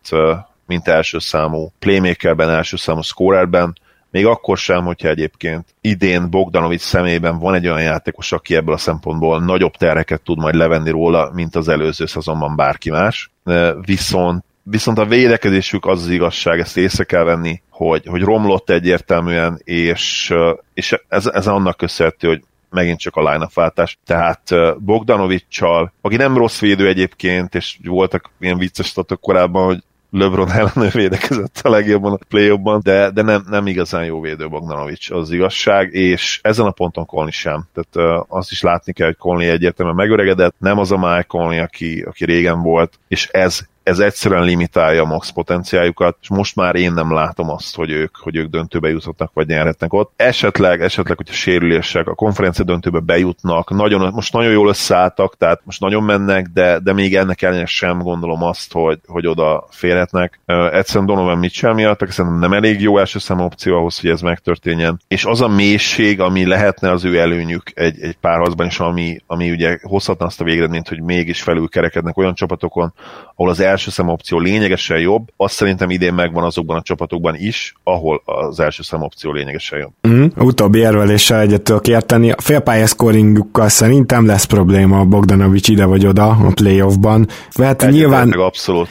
mint 0.67 0.89
első 0.89 1.19
számú 1.19 1.73
playmakerben, 1.79 2.51
első 2.51 2.77
számú 2.77 3.01
scorerben, 3.01 3.77
még 4.11 4.27
akkor 4.27 4.59
sem, 4.59 4.85
hogyha 4.85 5.09
egyébként 5.09 5.75
idén 5.81 6.31
Bogdanovics 6.31 6.81
szemében 6.81 7.39
van 7.39 7.55
egy 7.55 7.67
olyan 7.67 7.83
játékos, 7.83 8.33
aki 8.33 8.55
ebből 8.55 8.75
a 8.75 8.79
szempontból 8.79 9.41
nagyobb 9.41 9.73
tereket 9.73 10.23
tud 10.23 10.39
majd 10.39 10.55
levenni 10.55 10.91
róla, 10.91 11.31
mint 11.35 11.57
az 11.57 11.69
előző 11.69 12.07
szezonban 12.07 12.57
bárki 12.57 12.91
más. 12.91 13.31
Viszont 13.81 14.45
Viszont 14.69 14.99
a 14.99 15.05
védekezésük 15.05 15.87
az 15.87 16.03
az 16.03 16.09
igazság, 16.09 16.59
ezt 16.59 16.77
észre 16.77 17.05
kell 17.05 17.23
venni, 17.25 17.63
hogy, 17.71 18.07
hogy 18.07 18.23
romlott 18.23 18.71
egyértelműen, 18.71 19.61
és, 19.65 20.35
és 20.75 21.01
ez, 21.09 21.27
ez 21.27 21.47
annak 21.47 21.77
köszönhető, 21.77 22.29
hogy 22.29 22.43
megint 22.77 22.99
csak 22.99 23.17
a 23.17 23.31
line 23.31 23.49
váltás. 23.55 23.99
Tehát 24.07 24.53
Bogdanovicsal, 24.79 25.93
aki 26.01 26.17
nem 26.17 26.37
rossz 26.37 26.61
védő 26.61 26.87
egyébként, 26.87 27.55
és 27.55 27.79
voltak 27.85 28.31
ilyen 28.41 28.59
vicces 28.59 28.87
statok 28.87 29.21
korábban, 29.21 29.65
hogy 29.65 29.83
LeBron 30.11 30.51
ellen 30.51 30.91
védekezett 30.93 31.61
a 31.63 31.69
legjobban 31.69 32.13
a 32.13 32.19
play 32.29 32.61
de, 32.83 33.11
de 33.11 33.23
nem, 33.23 33.45
nem 33.49 33.67
igazán 33.67 34.05
jó 34.05 34.21
védő 34.21 34.49
Bogdanovics, 34.49 35.11
az 35.11 35.31
igazság, 35.31 35.95
és 35.95 36.41
ezen 36.43 36.67
a 36.67 36.71
ponton 36.71 37.07
Conley 37.07 37.31
sem. 37.31 37.69
Tehát 37.75 38.19
uh, 38.19 38.25
azt 38.29 38.51
is 38.51 38.63
látni 38.63 38.93
kell, 38.93 39.07
hogy 39.07 39.17
Conley 39.17 39.51
egyértelműen 39.51 39.97
megöregedett, 39.97 40.55
nem 40.59 40.79
az 40.79 40.93
a 40.93 40.97
Mike 40.97 41.23
Conley, 41.23 41.63
aki, 41.63 42.01
aki 42.01 42.25
régen 42.25 42.63
volt, 42.63 42.99
és 43.09 43.29
ez 43.29 43.61
ez 43.87 43.99
egyszerűen 43.99 44.43
limitálja 44.43 45.03
a 45.03 45.07
max 45.07 45.31
potenciáljukat, 45.31 46.17
és 46.21 46.29
most 46.29 46.57
már 46.57 46.75
én 46.75 46.93
nem 46.93 47.13
látom 47.13 47.51
azt, 47.51 47.77
hogy 47.77 47.91
ők, 47.91 48.17
hogy 48.17 48.37
ők 48.37 48.51
döntőbe 48.51 48.89
juthatnak, 48.89 49.31
vagy 49.35 49.47
nyerhetnek 49.47 49.93
ott. 49.93 50.13
Esetleg, 50.17 50.83
esetleg, 50.83 51.17
hogyha 51.17 51.35
sérülések 51.35 52.09
a 52.09 52.15
konferencia 52.15 52.65
döntőbe 52.65 52.99
bejutnak, 52.99 53.71
nagyon, 53.71 54.13
most 54.13 54.33
nagyon 54.33 54.53
jól 54.53 54.69
összeálltak, 54.69 55.37
tehát 55.37 55.61
most 55.65 55.81
nagyon 55.81 56.03
mennek, 56.03 56.47
de, 56.47 56.79
de 56.79 56.93
még 56.93 57.17
ennek 57.17 57.43
ellenére 57.43 57.67
sem 57.67 57.99
gondolom 57.99 58.43
azt, 58.43 58.73
hogy, 58.73 58.99
hogy 59.07 59.27
oda 59.27 59.67
férhetnek. 59.71 60.41
Egyszerűen 60.73 61.07
Donovan 61.07 61.39
Mitchell 61.39 61.75
miatt, 61.75 62.11
szerintem 62.11 62.41
nem 62.41 62.53
elég 62.53 62.81
jó 62.81 62.99
első 62.99 63.19
szem 63.19 63.41
opció 63.41 63.77
ahhoz, 63.77 64.01
hogy 64.01 64.11
ez 64.11 64.21
megtörténjen. 64.21 65.01
És 65.09 65.25
az 65.25 65.41
a 65.41 65.49
mélység, 65.49 66.21
ami 66.21 66.47
lehetne 66.47 66.91
az 66.91 67.05
ő 67.05 67.19
előnyük 67.19 67.63
egy, 67.75 68.01
egy 68.01 68.17
párharcban, 68.21 68.67
és 68.67 68.81
ami, 68.81 69.19
ami 69.27 69.51
ugye 69.51 69.79
hozhatna 69.83 70.27
azt 70.27 70.41
a 70.41 70.45
végeredményt, 70.45 70.89
hogy 70.89 71.03
mégis 71.03 71.43
felülkerekednek 71.43 72.17
olyan 72.17 72.35
csapatokon, 72.35 72.93
ahol 73.35 73.51
az 73.51 73.61
első 73.77 73.91
szem 73.91 74.09
opció 74.09 74.39
lényegesen 74.39 74.99
jobb, 74.99 75.29
azt 75.37 75.55
szerintem 75.55 75.91
idén 75.91 76.15
megvan 76.15 76.45
azokban 76.45 76.77
a 76.77 76.83
csapatokban 76.83 77.35
is, 77.39 77.75
ahol 77.85 78.23
az 78.25 78.61
első 78.61 78.83
szem 78.83 79.03
opció 79.03 79.33
lényegesen 79.33 79.79
jobb. 79.79 79.93
Mm, 80.09 80.27
utóbbi 80.37 80.79
érveléssel 80.79 81.41
egyet 81.41 81.63
tudok 81.63 81.89
érteni. 81.89 82.31
A 82.31 82.41
félpálya 82.41 82.87
scoringukkal 82.87 83.69
szerintem 83.69 84.27
lesz 84.27 84.45
probléma 84.45 85.05
Bogdanovics 85.05 85.69
ide 85.69 85.85
vagy 85.85 86.07
oda 86.07 86.29
a 86.29 86.51
playoffban. 86.55 87.29
Hát 87.63 87.83
Egyet 87.83 87.95
nyilván... 87.95 88.31
Abszolút. 88.31 88.89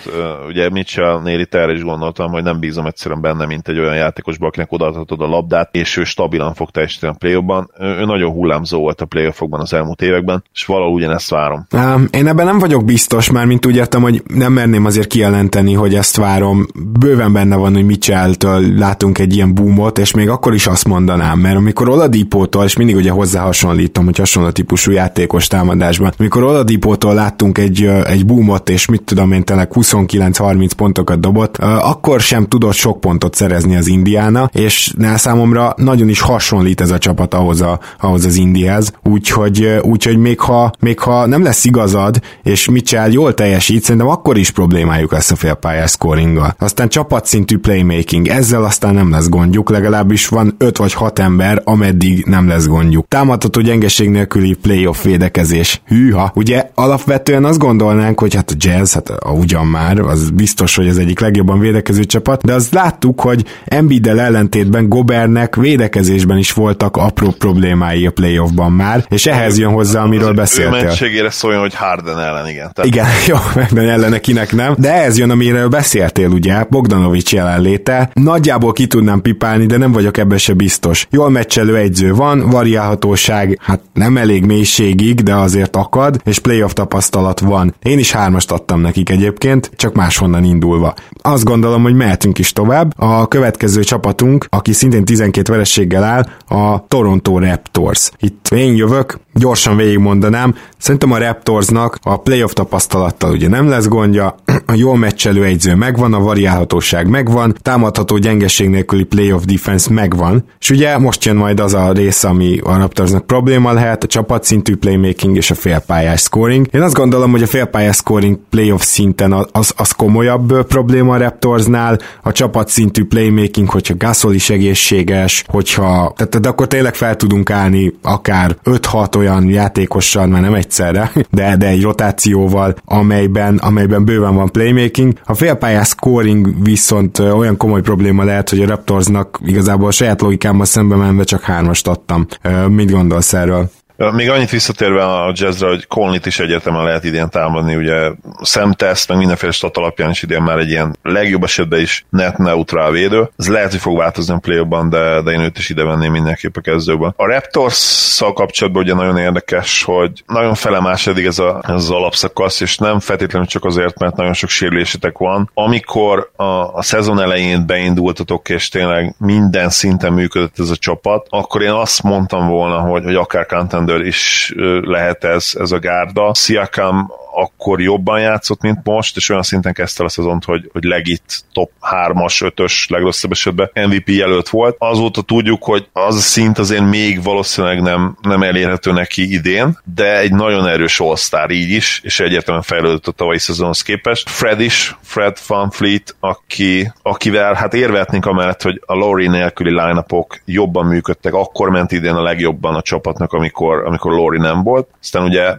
Ugye 0.47 0.69
Mitchell 0.69 1.21
Néri 1.21 1.47
erre 1.49 1.71
is 1.71 1.83
gondoltam, 1.83 2.31
hogy 2.31 2.43
nem 2.43 2.59
bízom 2.59 2.86
egyszerűen 2.86 3.21
benne, 3.21 3.45
mint 3.45 3.67
egy 3.67 3.79
olyan 3.79 3.95
játékosban, 3.95 4.47
akinek 4.47 4.71
odaadhatod 4.71 5.21
a 5.21 5.27
labdát, 5.27 5.69
és 5.71 5.97
ő 5.97 6.03
stabilan 6.03 6.53
fog 6.53 6.69
teljesíteni 6.69 7.13
a 7.13 7.15
playoffban. 7.19 7.71
Ő 7.79 8.05
nagyon 8.05 8.31
hullámzó 8.31 8.79
volt 8.79 9.01
a 9.01 9.05
playoffokban 9.05 9.59
az 9.59 9.73
elmúlt 9.73 10.01
években, 10.01 10.43
és 10.53 10.65
valahogy 10.65 10.93
ugyanezt 10.93 11.29
várom. 11.29 11.67
Én 12.11 12.27
ebben 12.27 12.45
nem 12.45 12.59
vagyok 12.59 12.86
biztos, 12.86 13.31
már 13.31 13.45
mint 13.45 13.65
úgy 13.65 13.75
értem, 13.75 14.01
hogy 14.01 14.23
nem 14.27 14.57
szeretném 14.76 14.86
azért 14.86 15.13
kijelenteni, 15.13 15.73
hogy 15.73 15.95
ezt 15.95 16.15
várom. 16.17 16.65
Bőven 16.99 17.34
benne 17.34 17.55
van, 17.55 17.73
hogy 17.73 17.86
Mitchell-től 17.86 18.78
látunk 18.78 19.19
egy 19.19 19.36
ilyen 19.36 19.53
boomot, 19.53 19.97
és 19.97 20.13
még 20.13 20.30
akkor 20.30 20.53
is 20.53 20.67
azt 20.67 20.88
mondanám, 20.88 21.39
mert 21.39 21.55
amikor 21.55 21.89
Oladipótól, 21.89 22.63
és 22.63 22.78
mindig 22.78 22.95
ugye 22.95 23.11
hozzá 23.11 23.41
hasonlítom, 23.41 24.05
hogy 24.05 24.17
hasonló 24.17 24.49
típusú 24.49 24.91
játékos 24.91 25.47
támadásban, 25.47 26.13
amikor 26.17 26.43
Oladipótól 26.43 27.13
láttunk 27.13 27.57
egy, 27.57 27.84
egy 28.05 28.26
boomot, 28.26 28.69
és 28.69 28.86
mit 28.86 29.01
tudom 29.01 29.32
én, 29.32 29.43
tényleg 29.43 29.69
29-30 29.73 30.69
pontokat 30.78 31.19
dobott, 31.19 31.57
akkor 31.57 32.19
sem 32.19 32.47
tudott 32.47 32.73
sok 32.73 32.99
pontot 32.99 33.36
szerezni 33.36 33.76
az 33.76 33.88
Indiána, 33.88 34.49
és 34.53 34.93
számomra 35.15 35.73
nagyon 35.78 36.09
is 36.09 36.21
hasonlít 36.21 36.82
ez 36.82 36.91
a 36.91 36.97
csapat 36.97 37.34
ahhoz, 37.34 37.61
a, 37.61 37.80
ahhoz 37.99 38.26
az 38.26 38.36
Indiáz, 38.36 38.93
úgyhogy, 39.03 39.80
úgyhogy 39.82 40.17
még, 40.17 40.39
ha, 40.39 40.71
még 40.80 40.99
ha 40.99 41.26
nem 41.26 41.43
lesz 41.43 41.65
igazad, 41.65 42.21
és 42.43 42.69
Mitchell 42.69 43.11
jól 43.11 43.34
teljesít, 43.34 43.84
szerintem 43.84 44.09
akkor 44.09 44.38
is 44.38 44.51
problémájuk 44.68 45.11
lesz 45.11 45.32
a 45.32 45.36
félpályás 45.36 45.91
scoringgal. 45.91 46.55
Aztán 46.59 46.89
csapatszintű 46.89 47.57
playmaking, 47.57 48.28
ezzel 48.28 48.63
aztán 48.63 48.93
nem 48.93 49.11
lesz 49.11 49.30
gondjuk, 49.30 49.70
legalábbis 49.70 50.28
van 50.28 50.55
5 50.57 50.78
vagy 50.78 50.93
6 50.93 51.20
ember, 51.20 51.61
ameddig 51.63 52.26
nem 52.26 52.47
lesz 52.47 52.68
gondjuk. 52.68 53.07
Támadható 53.07 53.61
gyengeség 53.61 54.09
nélküli 54.09 54.53
playoff 54.53 55.03
védekezés. 55.03 55.82
Hűha, 55.88 56.32
ugye 56.36 56.70
alapvetően 56.76 57.45
azt 57.45 57.59
gondolnánk, 57.59 58.20
hogy 58.20 58.36
hát 58.36 58.51
a 58.51 58.53
jazz, 58.57 58.93
hát 58.93 59.11
ugyan 59.24 59.66
már, 59.66 59.99
az 59.99 60.30
biztos, 60.30 60.76
hogy 60.76 60.88
az 60.88 60.97
egyik 60.97 61.20
legjobban 61.20 61.59
védekező 61.59 62.03
csapat, 62.03 62.43
de 62.43 62.53
azt 62.53 62.74
láttuk, 62.74 63.22
hogy 63.22 63.45
Embiid-del 63.66 64.20
ellentétben 64.20 64.89
Gobernek 64.89 65.55
védekezésben 65.55 66.38
is 66.38 66.53
voltak 66.53 66.97
apró 66.97 67.32
problémái 67.38 68.05
a 68.05 68.11
playoffban 68.11 68.72
már, 68.72 69.05
és 69.09 69.26
ehhez 69.26 69.57
jön 69.57 69.72
hozzá, 69.72 70.01
amiről 70.01 70.34
beszéltél. 70.34 71.24
Ő 71.24 71.30
szóljon, 71.30 71.61
hogy 71.61 71.76
Harden 71.76 72.20
ellen, 72.20 72.47
igen. 72.47 72.72
Tehát... 72.74 72.91
Igen, 72.91 73.05
jó, 73.28 73.36
meg 73.72 73.88
ellene 73.88 74.20
kinek 74.20 74.44
nem. 74.51 74.75
De 74.77 74.93
ez 75.03 75.17
jön, 75.17 75.29
amiről 75.29 75.67
beszéltél, 75.67 76.29
ugye, 76.29 76.65
Bogdanovics 76.69 77.33
jelenléte. 77.33 78.09
Nagyjából 78.13 78.73
ki 78.73 78.87
tudnám 78.87 79.21
pipálni, 79.21 79.65
de 79.65 79.77
nem 79.77 79.91
vagyok 79.91 80.17
ebben 80.17 80.37
se 80.37 80.53
biztos. 80.53 81.07
Jól 81.09 81.29
meccselő 81.29 81.75
egyző 81.75 82.13
van, 82.13 82.49
variálhatóság, 82.49 83.59
hát 83.61 83.81
nem 83.93 84.17
elég 84.17 84.45
mélységig, 84.45 85.21
de 85.21 85.35
azért 85.35 85.75
akad, 85.75 86.21
és 86.23 86.39
playoff 86.39 86.71
tapasztalat 86.73 87.39
van. 87.39 87.75
Én 87.83 87.99
is 87.99 88.11
hármast 88.11 88.51
adtam 88.51 88.81
nekik 88.81 89.09
egyébként, 89.09 89.71
csak 89.75 89.93
máshonnan 89.93 90.43
indulva. 90.43 90.93
Azt 91.21 91.43
gondolom, 91.43 91.83
hogy 91.83 91.95
mehetünk 91.95 92.39
is 92.39 92.53
tovább. 92.53 92.93
A 92.95 93.27
következő 93.27 93.83
csapatunk, 93.83 94.45
aki 94.49 94.73
szintén 94.73 95.05
12 95.05 95.51
verességgel 95.51 96.03
áll, 96.03 96.25
a 96.47 96.85
Toronto 96.87 97.39
Raptors. 97.39 98.11
Itt 98.19 98.47
én 98.55 98.75
jövök, 98.75 99.19
gyorsan 99.33 99.75
végigmondanám, 99.75 100.55
szerintem 100.77 101.11
a 101.11 101.17
Raptorsnak 101.17 101.97
a 102.01 102.17
playoff 102.17 102.51
tapasztalattal 102.53 103.31
ugye 103.31 103.47
nem 103.47 103.69
lesz 103.69 103.87
gondja, 103.87 104.35
a 104.65 104.73
jól 104.73 104.97
meccselő 104.97 105.43
egyző 105.43 105.75
megvan, 105.75 106.13
a 106.13 106.19
variálhatóság 106.19 107.07
megvan, 107.09 107.55
támadható 107.61 108.17
gyengeség 108.17 108.69
nélküli 108.69 109.03
playoff 109.03 109.43
defense 109.43 109.93
megvan, 109.93 110.43
és 110.59 110.69
ugye 110.69 110.97
most 110.97 111.25
jön 111.25 111.35
majd 111.35 111.59
az 111.59 111.73
a 111.73 111.91
rész, 111.91 112.23
ami 112.23 112.59
a 112.63 112.77
Raptorsnak 112.77 113.25
probléma 113.25 113.73
lehet, 113.73 114.03
a 114.03 114.07
csapatszintű 114.07 114.75
playmaking 114.75 115.35
és 115.35 115.51
a 115.51 115.55
félpályás 115.55 116.21
scoring. 116.21 116.67
Én 116.71 116.81
azt 116.81 116.93
gondolom, 116.93 117.31
hogy 117.31 117.43
a 117.43 117.47
félpályás 117.47 117.95
scoring 117.95 118.39
playoff 118.49 118.81
szinten 118.81 119.47
az, 119.51 119.73
az 119.77 119.91
komolyabb 119.91 120.65
probléma 120.67 121.13
a 121.13 121.17
Raptorsnál, 121.17 121.99
a 122.23 122.31
csapatszintű 122.31 123.05
playmaking, 123.05 123.69
hogyha 123.69 123.93
Gasol 123.97 124.33
is 124.33 124.49
egészséges, 124.49 125.43
hogyha, 125.47 126.13
tehát 126.15 126.39
de 126.39 126.49
akkor 126.49 126.67
tényleg 126.67 126.95
fel 126.95 127.15
tudunk 127.15 127.49
állni 127.49 127.93
akár 128.01 128.57
5-6 128.63 129.17
olyan 129.17 129.49
játékossal, 129.49 130.27
már 130.27 130.41
nem 130.41 130.53
egyszerre, 130.53 131.11
de, 131.31 131.55
de 131.57 131.67
egy 131.67 131.81
rotációval, 131.81 132.75
amelyben, 132.85 133.57
amelyben 133.57 134.05
bőven 134.05 134.35
van 134.35 134.44
playmaking. 134.49 135.13
A 135.25 135.33
félpályás 135.33 135.87
scoring 135.87 136.63
viszont 136.63 137.19
olyan 137.19 137.57
komoly 137.57 137.81
probléma 137.81 138.23
lehet, 138.23 138.49
hogy 138.49 138.61
a 138.61 138.67
Raptorsnak 138.67 139.39
igazából 139.45 139.87
a 139.87 139.91
saját 139.91 140.21
logikámmal 140.21 140.65
szembe 140.65 140.95
menve 140.95 141.23
csak 141.23 141.41
hármast 141.41 141.87
adtam. 141.87 142.25
Mit 142.67 142.91
gondolsz 142.91 143.33
erről? 143.33 143.69
Még 143.97 144.29
annyit 144.29 144.49
visszatérve 144.49 145.03
a 145.03 145.31
jazzre, 145.33 145.67
hogy 145.67 145.87
Conlit 145.87 146.25
is 146.25 146.39
egyértelműen 146.39 146.85
lehet 146.85 147.03
idén 147.03 147.29
támadni, 147.29 147.75
ugye 147.75 148.11
szemteszt, 148.41 149.09
meg 149.09 149.17
mindenféle 149.17 149.51
stat 149.51 149.77
alapján 149.77 150.09
is 150.09 150.23
idén 150.23 150.41
már 150.41 150.57
egy 150.57 150.69
ilyen 150.69 150.97
legjobb 151.01 151.43
esetben 151.43 151.79
is 151.79 152.05
net 152.09 152.37
neutrál 152.37 152.91
védő. 152.91 153.29
Ez 153.37 153.47
lehet, 153.47 153.71
hogy 153.71 153.79
fog 153.79 153.97
változni 153.97 154.33
a 154.33 154.37
play 154.37 154.63
de, 154.89 155.21
de 155.21 155.31
én 155.31 155.39
őt 155.39 155.57
is 155.57 155.69
ide 155.69 155.83
venném 155.83 156.11
mindenképp 156.11 156.55
a 156.55 156.61
kezdőben. 156.61 157.13
A 157.17 157.25
Raptors-szal 157.25 158.33
kapcsolatban 158.33 158.83
ugye 158.83 158.93
nagyon 158.93 159.17
érdekes, 159.17 159.83
hogy 159.83 160.23
nagyon 160.27 160.53
felemásodik 160.53 161.25
ez, 161.25 161.39
a, 161.39 161.61
ez 161.67 161.73
az 161.73 161.91
alapszakasz, 161.91 162.61
és 162.61 162.77
nem 162.77 162.99
feltétlenül 162.99 163.47
csak 163.47 163.65
azért, 163.65 163.99
mert 163.99 164.15
nagyon 164.15 164.33
sok 164.33 164.49
sérülésetek 164.49 165.17
van. 165.17 165.49
Amikor 165.53 166.31
a, 166.35 166.43
a 166.73 166.81
szezon 166.81 167.21
elején 167.21 167.65
beindultatok, 167.65 168.49
és 168.49 168.69
tényleg 168.69 169.15
minden 169.17 169.69
szinten 169.69 170.13
működött 170.13 170.59
ez 170.59 170.69
a 170.69 170.75
csapat, 170.75 171.27
akkor 171.29 171.61
én 171.61 171.71
azt 171.71 172.03
mondtam 172.03 172.47
volna, 172.47 172.79
hogy, 172.79 173.03
hogy 173.03 173.15
akár 173.15 173.45
Kanten 173.45 173.84
contender 173.86 174.07
is 174.07 174.53
lehet 174.81 175.23
ez, 175.23 175.53
ez 175.59 175.71
a 175.71 175.79
gárda. 175.79 176.33
Siakam 176.33 177.11
akkor 177.36 177.81
jobban 177.81 178.19
játszott, 178.19 178.61
mint 178.61 178.79
most, 178.83 179.17
és 179.17 179.29
olyan 179.29 179.43
szinten 179.43 179.73
kezdte 179.73 180.03
a 180.03 180.09
szezont, 180.09 180.43
hogy, 180.43 180.69
hogy 180.71 180.83
legit 180.83 181.43
top 181.53 181.71
3-as, 181.91 182.51
5-ös, 182.55 182.89
legrosszabb 182.89 183.31
esetben 183.31 183.69
MVP 183.73 184.09
jelölt 184.09 184.49
volt. 184.49 184.75
Azóta 184.79 185.21
tudjuk, 185.21 185.63
hogy 185.63 185.88
az 185.93 186.15
a 186.15 186.19
szint 186.19 186.57
azért 186.57 186.89
még 186.89 187.23
valószínűleg 187.23 187.81
nem, 187.81 188.17
nem 188.21 188.43
elérhető 188.43 188.91
neki 188.91 189.33
idén, 189.33 189.79
de 189.95 190.19
egy 190.19 190.31
nagyon 190.31 190.67
erős 190.67 190.99
all 190.99 191.15
így 191.49 191.69
is, 191.69 191.99
és 192.03 192.19
egyértelműen 192.19 192.65
fejlődött 192.65 193.07
a 193.07 193.11
tavalyi 193.11 193.39
szezonhoz 193.39 193.81
képest. 193.81 194.29
Fred 194.29 194.59
is, 194.59 194.97
Fred 195.01 195.38
Van 195.47 195.69
Fleet, 195.69 196.15
aki, 196.19 196.91
akivel 197.01 197.53
hát 197.53 197.73
érvetnénk 197.73 198.25
amellett, 198.25 198.61
hogy 198.61 198.81
a 198.86 198.95
Laurie 198.95 199.29
nélküli 199.29 199.69
line 199.69 200.05
jobban 200.45 200.86
működtek, 200.86 201.33
akkor 201.33 201.69
ment 201.69 201.91
idén 201.91 202.13
a 202.13 202.21
legjobban 202.21 202.75
a 202.75 202.81
csapatnak, 202.81 203.33
amikor, 203.33 203.86
amikor 203.86 204.11
Laurie 204.11 204.41
nem 204.41 204.63
volt. 204.63 204.88
Aztán 205.01 205.23
ugye 205.23 205.55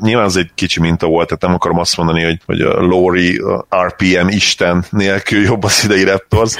Nyilván 0.00 0.26
ez 0.26 0.36
egy 0.36 0.50
kicsi 0.54 0.80
minta 0.80 1.06
volt, 1.06 1.26
tehát 1.26 1.42
nem 1.42 1.54
akarom 1.54 1.78
azt 1.78 1.96
mondani, 1.96 2.24
hogy, 2.24 2.40
hogy 2.46 2.60
a 2.60 2.80
Lori 2.80 3.42
RPM 3.86 4.28
isten 4.28 4.84
nélkül 4.90 5.42
jobb 5.42 5.62
az 5.62 5.84
idei 5.84 6.04
Raptors, 6.04 6.54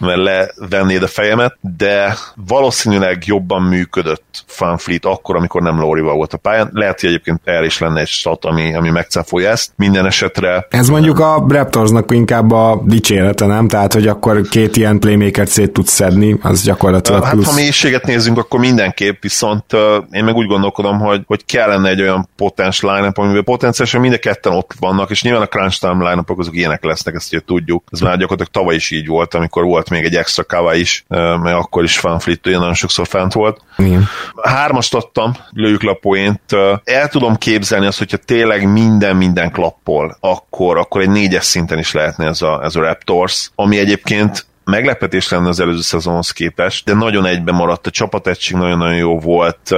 mert 0.00 0.18
levennéd 0.18 1.02
a 1.02 1.06
fejemet, 1.06 1.56
de 1.76 2.16
valószínűleg 2.46 3.22
jobban 3.26 3.62
működött 3.62 4.44
Fanfleet 4.46 5.04
akkor, 5.04 5.36
amikor 5.36 5.62
nem 5.62 5.80
Lórival 5.80 6.14
volt 6.14 6.32
a 6.32 6.36
pályán. 6.36 6.70
Lehet, 6.72 7.00
hogy 7.00 7.08
egyébként 7.08 7.40
el 7.44 7.64
is 7.64 7.78
lenne 7.78 8.00
egy 8.00 8.08
stat, 8.08 8.44
ami, 8.44 8.74
ami 8.74 8.90
megcáfolja 8.90 9.50
ezt. 9.50 9.72
Minden 9.76 10.06
esetre... 10.06 10.66
Ez 10.70 10.88
mondjuk 10.88 11.18
a 11.18 11.44
Raptorsnak 11.48 12.10
inkább 12.10 12.50
a 12.50 12.82
dicsérete, 12.84 13.46
nem? 13.46 13.68
Tehát, 13.68 13.92
hogy 13.92 14.06
akkor 14.06 14.40
két 14.48 14.76
ilyen 14.76 14.98
playmaker 14.98 15.48
szét 15.48 15.72
tudsz 15.72 15.92
szedni, 15.92 16.38
az 16.42 16.62
gyakorlatilag 16.62 17.24
hát, 17.24 17.32
plusz. 17.32 17.46
ha 17.46 17.54
mélységet 17.54 18.06
nézzünk, 18.06 18.38
akkor 18.38 18.60
mindenképp, 18.60 19.22
viszont 19.22 19.64
én 20.10 20.24
meg 20.24 20.34
úgy 20.34 20.46
gondolkodom, 20.46 20.98
hogy, 20.98 21.22
hogy 21.26 21.44
kellene 21.44 21.88
egy 21.88 22.00
olyan 22.00 22.28
potens 22.36 22.80
line 22.80 23.12
amiben 23.14 23.44
potenciálisan 23.44 24.00
mind 24.00 24.12
a 24.14 24.18
ketten 24.18 24.52
ott 24.52 24.74
vannak, 24.78 25.10
és 25.10 25.22
nyilván 25.22 25.42
a 25.42 25.46
crunch 25.46 25.80
time 25.80 26.10
line 26.10 26.22
azok 26.36 26.56
ilyenek 26.56 26.84
lesznek, 26.84 27.14
ezt 27.14 27.32
ugye 27.32 27.42
tudjuk. 27.46 27.84
Ez 27.90 28.00
már 28.00 28.18
gyakorlatilag 28.18 28.52
tavaly 28.52 28.74
is 28.74 28.90
így 28.90 29.06
volt, 29.06 29.34
amikor 29.34 29.64
volt 29.64 29.89
még 29.90 30.04
egy 30.04 30.16
extra 30.16 30.44
kava 30.44 30.74
is, 30.74 31.04
mert 31.08 31.56
akkor 31.56 31.84
is 31.84 31.98
fanflit 31.98 32.46
ugye 32.46 32.58
nagyon 32.58 32.74
sokszor 32.74 33.06
fent 33.06 33.32
volt. 33.32 33.60
Igen. 33.78 34.08
Hármast 34.42 34.94
adtam, 34.94 35.32
lőjük 35.50 35.82
le 35.82 35.90
a 35.90 35.98
poént. 36.00 36.40
El 36.84 37.08
tudom 37.08 37.36
képzelni 37.36 37.86
azt, 37.86 37.98
hogyha 37.98 38.16
tényleg 38.16 38.72
minden-minden 38.72 39.50
klappol, 39.50 40.16
akkor, 40.20 40.78
akkor 40.78 41.00
egy 41.00 41.10
négyes 41.10 41.44
szinten 41.44 41.78
is 41.78 41.92
lehetne 41.92 42.26
ez 42.26 42.42
a, 42.42 42.60
ez 42.62 42.76
a 42.76 42.80
Raptors, 42.80 43.50
ami 43.54 43.78
egyébként 43.78 44.46
meglepetés 44.64 45.28
lenne 45.28 45.48
az 45.48 45.60
előző 45.60 45.80
szezonhoz 45.80 46.30
képest, 46.30 46.84
de 46.84 46.94
nagyon 46.94 47.26
egyben 47.26 47.54
maradt, 47.54 47.86
a 47.86 47.90
csapategység 47.90 48.56
nagyon-nagyon 48.56 48.96
jó 48.96 49.18
volt. 49.18 49.70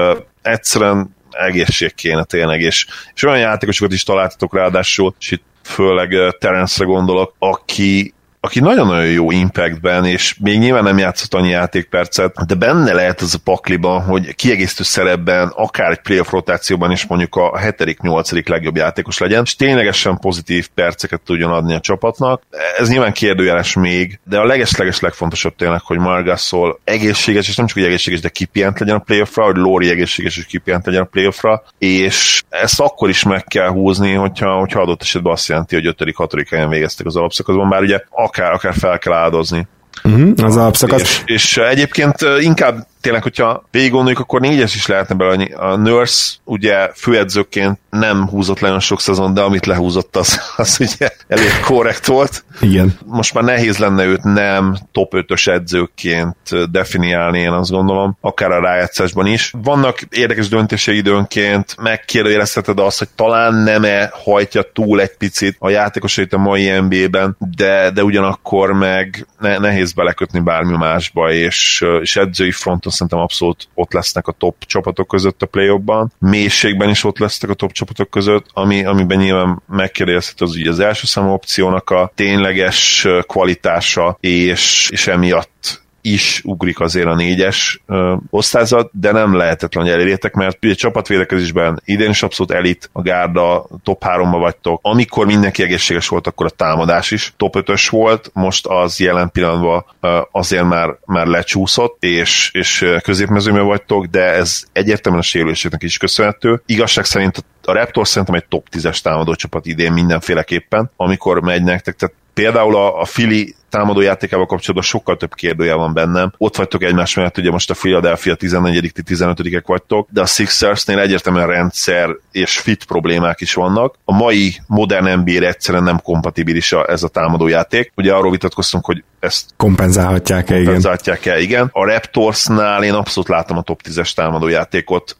Egyszerűen 0.43 1.17
egészség 1.31 1.95
kéne 1.95 2.25
tényleg, 2.25 2.61
és, 2.61 2.87
és 3.15 3.25
olyan 3.25 3.39
játékosokat 3.39 3.93
is 3.93 4.03
találtatok 4.03 4.55
ráadásul, 4.55 5.15
és 5.19 5.31
itt 5.31 5.45
főleg 5.63 6.37
Terence-re 6.39 6.85
gondolok, 6.85 7.35
aki 7.39 8.15
aki 8.45 8.61
nagyon-nagyon 8.61 9.07
jó 9.07 9.30
impactben, 9.30 10.05
és 10.05 10.36
még 10.40 10.59
nyilván 10.59 10.82
nem 10.82 10.99
játszott 10.99 11.34
annyi 11.34 11.49
játékpercet, 11.49 12.47
de 12.47 12.55
benne 12.55 12.93
lehet 12.93 13.20
az 13.20 13.34
a 13.34 13.38
pakliban, 13.45 14.03
hogy 14.03 14.34
kiegészítő 14.34 14.82
szerepben, 14.82 15.53
akár 15.55 15.90
egy 15.90 16.01
playoff 16.01 16.30
rotációban 16.30 16.90
is 16.90 17.07
mondjuk 17.07 17.36
a 17.36 17.51
7.-8. 17.51 18.49
legjobb 18.49 18.76
játékos 18.76 19.18
legyen, 19.18 19.43
és 19.45 19.57
ténylegesen 19.57 20.18
pozitív 20.18 20.68
perceket 20.74 21.20
tudjon 21.20 21.53
adni 21.53 21.74
a 21.74 21.80
csapatnak. 21.80 22.43
Ez 22.78 22.88
nyilván 22.88 23.12
kérdőjeles 23.12 23.74
még, 23.74 24.20
de 24.24 24.38
a 24.38 24.45
leges-leges 24.45 25.01
legfontosabb 25.01 25.57
tényleg, 25.57 25.80
hogy 25.80 25.99
Margasol 25.99 26.80
egészséges, 26.84 27.49
és 27.49 27.57
nem 27.57 27.66
csak 27.66 27.76
hogy 27.76 27.86
egészséges, 27.86 28.20
de 28.20 28.28
kipient 28.28 28.78
legyen 28.78 28.97
a 28.97 28.99
playoffra, 28.99 29.45
hogy 29.45 29.57
Lori 29.57 29.90
egészséges 29.90 30.36
és 30.36 30.47
kipient 30.47 30.86
legyen 30.86 31.03
a 31.03 31.09
playoffra, 31.11 31.62
és 31.78 32.43
ezt 32.49 32.80
akkor 32.80 33.09
is 33.09 33.22
meg 33.22 33.45
kell 33.45 33.68
húzni, 33.68 34.12
hogyha, 34.12 34.59
hogyha 34.59 34.80
adott 34.80 35.03
esetben 35.03 35.32
azt 35.32 35.49
jelenti, 35.49 35.74
hogy 35.74 35.95
5.-6. 35.99 36.47
helyen 36.51 36.68
végeztek 36.68 37.07
az 37.07 37.16
alapszakaszban, 37.16 37.68
bár 37.68 37.82
ugye 37.82 38.01
akár, 38.33 38.53
akár 38.53 38.74
fel 38.74 38.99
kell 38.99 39.12
áldozni. 39.12 39.66
Uh-huh, 40.05 40.33
az 40.45 40.57
alapszakasz. 40.57 41.01
És, 41.01 41.22
és 41.24 41.57
egyébként 41.57 42.16
inkább 42.41 42.87
tényleg, 43.03 43.23
hogyha 43.23 43.65
végig 43.71 43.91
gondoljuk, 43.91 44.21
akkor 44.21 44.41
négyes 44.41 44.75
is 44.75 44.87
lehetne 44.87 45.15
belőle. 45.15 45.57
A 45.57 45.77
Nurse 45.77 46.33
ugye 46.45 46.91
főedzőként 46.95 47.79
nem 47.91 48.29
húzott 48.29 48.61
le 48.61 48.69
olyan 48.69 48.81
sok 48.81 49.01
szezon, 49.01 49.35
de 49.35 49.41
amit 49.41 49.67
lehúzott, 49.67 50.17
az, 50.17 50.41
az 50.57 50.77
ugye 50.81 51.11
elég 51.29 51.61
korrekt 51.65 52.07
volt. 52.07 52.45
Igen. 52.61 52.99
Most 53.05 53.35
már 53.35 53.45
nehéz 53.45 53.79
lenne 53.79 54.05
őt 54.05 54.23
nem 54.23 54.77
top 54.93 55.13
5-ös 55.17 55.49
edzőként 55.49 56.71
definiálni, 56.71 57.39
én 57.39 57.53
azt 57.53 57.71
gondolom, 57.71 58.17
akár 58.21 58.51
a 58.51 58.61
rájátszásban 58.61 59.27
is. 59.27 59.53
Vannak 59.63 60.01
érdekes 60.11 60.49
döntései 60.49 60.97
időnként, 60.97 61.77
megkérdőjelezheted 61.81 62.79
azt, 62.79 62.99
hogy 62.99 63.09
talán 63.09 63.55
nem-e 63.55 64.11
hajtja 64.13 64.63
túl 64.73 65.01
egy 65.01 65.17
picit 65.17 65.57
a 65.59 65.71
játékosait 65.71 66.33
a 66.33 66.39
mai 66.39 66.81
NBA-ben, 66.81 67.37
de, 67.39 67.91
de 67.91 68.05
ugyanakkor 68.05 68.73
meg 68.73 69.27
ne, 69.39 69.59
nehéz 69.59 69.93
belekötni 69.93 70.41
bármi 70.41 70.77
másba, 70.77 71.33
és, 71.33 71.85
és 72.01 72.17
edzői 72.17 72.53
fronton 72.53 72.91
szerintem 72.93 73.18
abszolút 73.18 73.68
ott 73.74 73.93
lesznek 73.93 74.26
a 74.26 74.32
top 74.32 74.64
csapatok 74.66 75.09
között 75.09 75.43
a 75.43 75.47
play 75.47 75.80
mélységben 76.18 76.88
is 76.88 77.05
ott 77.05 77.18
lesznek 77.18 77.51
a 77.51 77.55
top 77.55 77.72
csapatok 77.72 78.11
között, 78.11 78.47
ami, 78.53 78.84
amiben 78.84 79.18
nyilván 79.18 79.62
megkérdezhető 79.66 80.45
az, 80.45 80.59
az 80.66 80.80
első 80.80 81.07
számú 81.07 81.32
opciónak 81.32 81.90
a 81.90 82.12
tényleges 82.14 83.07
kvalitása, 83.26 84.16
és, 84.20 84.88
és 84.90 85.07
emiatt 85.07 85.82
is 86.03 86.41
ugrik 86.45 86.81
azért 86.81 87.07
a 87.07 87.15
négyes 87.15 87.83
ö, 87.87 88.15
osztályzat, 88.31 88.91
de 88.93 89.13
nem 89.13 89.37
lehetetlen, 89.37 89.85
hogy 89.85 89.93
elérjétek, 89.93 90.35
mert 90.35 90.65
ugye 90.65 90.75
csapatvédekezésben 90.75 91.83
idén 91.85 92.11
is 92.11 92.23
abszolút 92.23 92.53
elit, 92.53 92.91
a 92.93 93.03
gárda 93.03 93.67
top 93.83 94.03
3-ba 94.07 94.37
vagytok. 94.39 94.79
Amikor 94.83 95.27
mindenki 95.27 95.63
egészséges 95.63 96.09
volt, 96.09 96.27
akkor 96.27 96.47
a 96.47 96.51
támadás 96.51 97.11
is 97.11 97.33
top 97.37 97.55
5-ös 97.59 97.87
volt, 97.91 98.31
most 98.35 98.67
az 98.67 99.01
jelen 99.01 99.31
pillanatban 99.31 99.85
ö, 100.01 100.21
azért 100.31 100.69
már, 100.69 100.97
már 101.05 101.27
lecsúszott, 101.27 101.97
és, 102.05 102.51
és 102.53 102.87
középmezőben 103.03 103.65
vagytok, 103.65 104.05
de 104.07 104.25
ez 104.25 104.63
egyértelműen 104.73 105.23
a 105.23 105.27
sérüléseknek 105.27 105.83
is 105.83 105.97
köszönhető. 105.97 106.63
Igazság 106.67 107.05
szerint 107.05 107.45
a 107.65 107.73
Raptors 107.73 108.09
szerintem 108.09 108.35
egy 108.35 108.47
top 108.49 108.67
10-es 108.73 108.99
támadó 108.99 109.35
csapat 109.35 109.67
idén 109.67 109.93
mindenféleképpen, 109.93 110.91
amikor 110.97 111.41
megy 111.41 111.63
nektek, 111.63 111.97
tehát 111.97 112.15
Például 112.35 112.77
a, 112.77 113.01
a 113.01 113.05
Fili 113.05 113.55
támadó 113.73 114.01
játékával 114.01 114.47
kapcsolatban 114.47 114.89
sokkal 114.89 115.16
több 115.16 115.35
kérdője 115.35 115.75
van 115.75 115.93
bennem. 115.93 116.33
Ott 116.39 116.57
vagytok 116.57 116.83
egymás 116.83 117.14
mellett, 117.14 117.39
ugye 117.39 117.51
most 117.51 117.70
a 117.70 117.75
Philadelphia 117.75 118.35
14 118.35 118.93
15-ek 118.95 119.62
vagytok, 119.66 120.09
de 120.11 120.20
a 120.20 120.27
Sixersnél 120.27 120.99
egyértelműen 120.99 121.47
rendszer 121.47 122.16
és 122.33 122.59
fit 122.59 122.85
problémák 122.85 123.41
is 123.41 123.55
vannak. 123.55 123.95
A 124.05 124.16
mai 124.16 124.55
modern 124.66 125.18
NBA 125.18 125.47
egyszerűen 125.47 125.83
nem 125.83 126.01
kompatibilis 126.01 126.73
a, 126.73 126.91
ez 126.91 127.03
a 127.03 127.09
támadó 127.09 127.47
játék. 127.47 127.93
Ugye 127.97 128.12
arról 128.12 128.31
vitatkoztunk, 128.31 128.85
hogy 128.85 129.05
ezt 129.20 129.45
kompenzálhatják-e, 129.57 130.55
kompenzálhatják-e, 130.55 131.31
igen. 131.31 131.43
igen. 131.43 131.68
A 131.73 131.85
Raptorsnál 131.85 132.85
én 132.85 132.93
abszolút 132.93 133.29
látom 133.29 133.57
a 133.57 133.62
top 133.62 133.81
10-es 133.89 134.14
támadó 134.14 134.49
játékot 134.49 135.16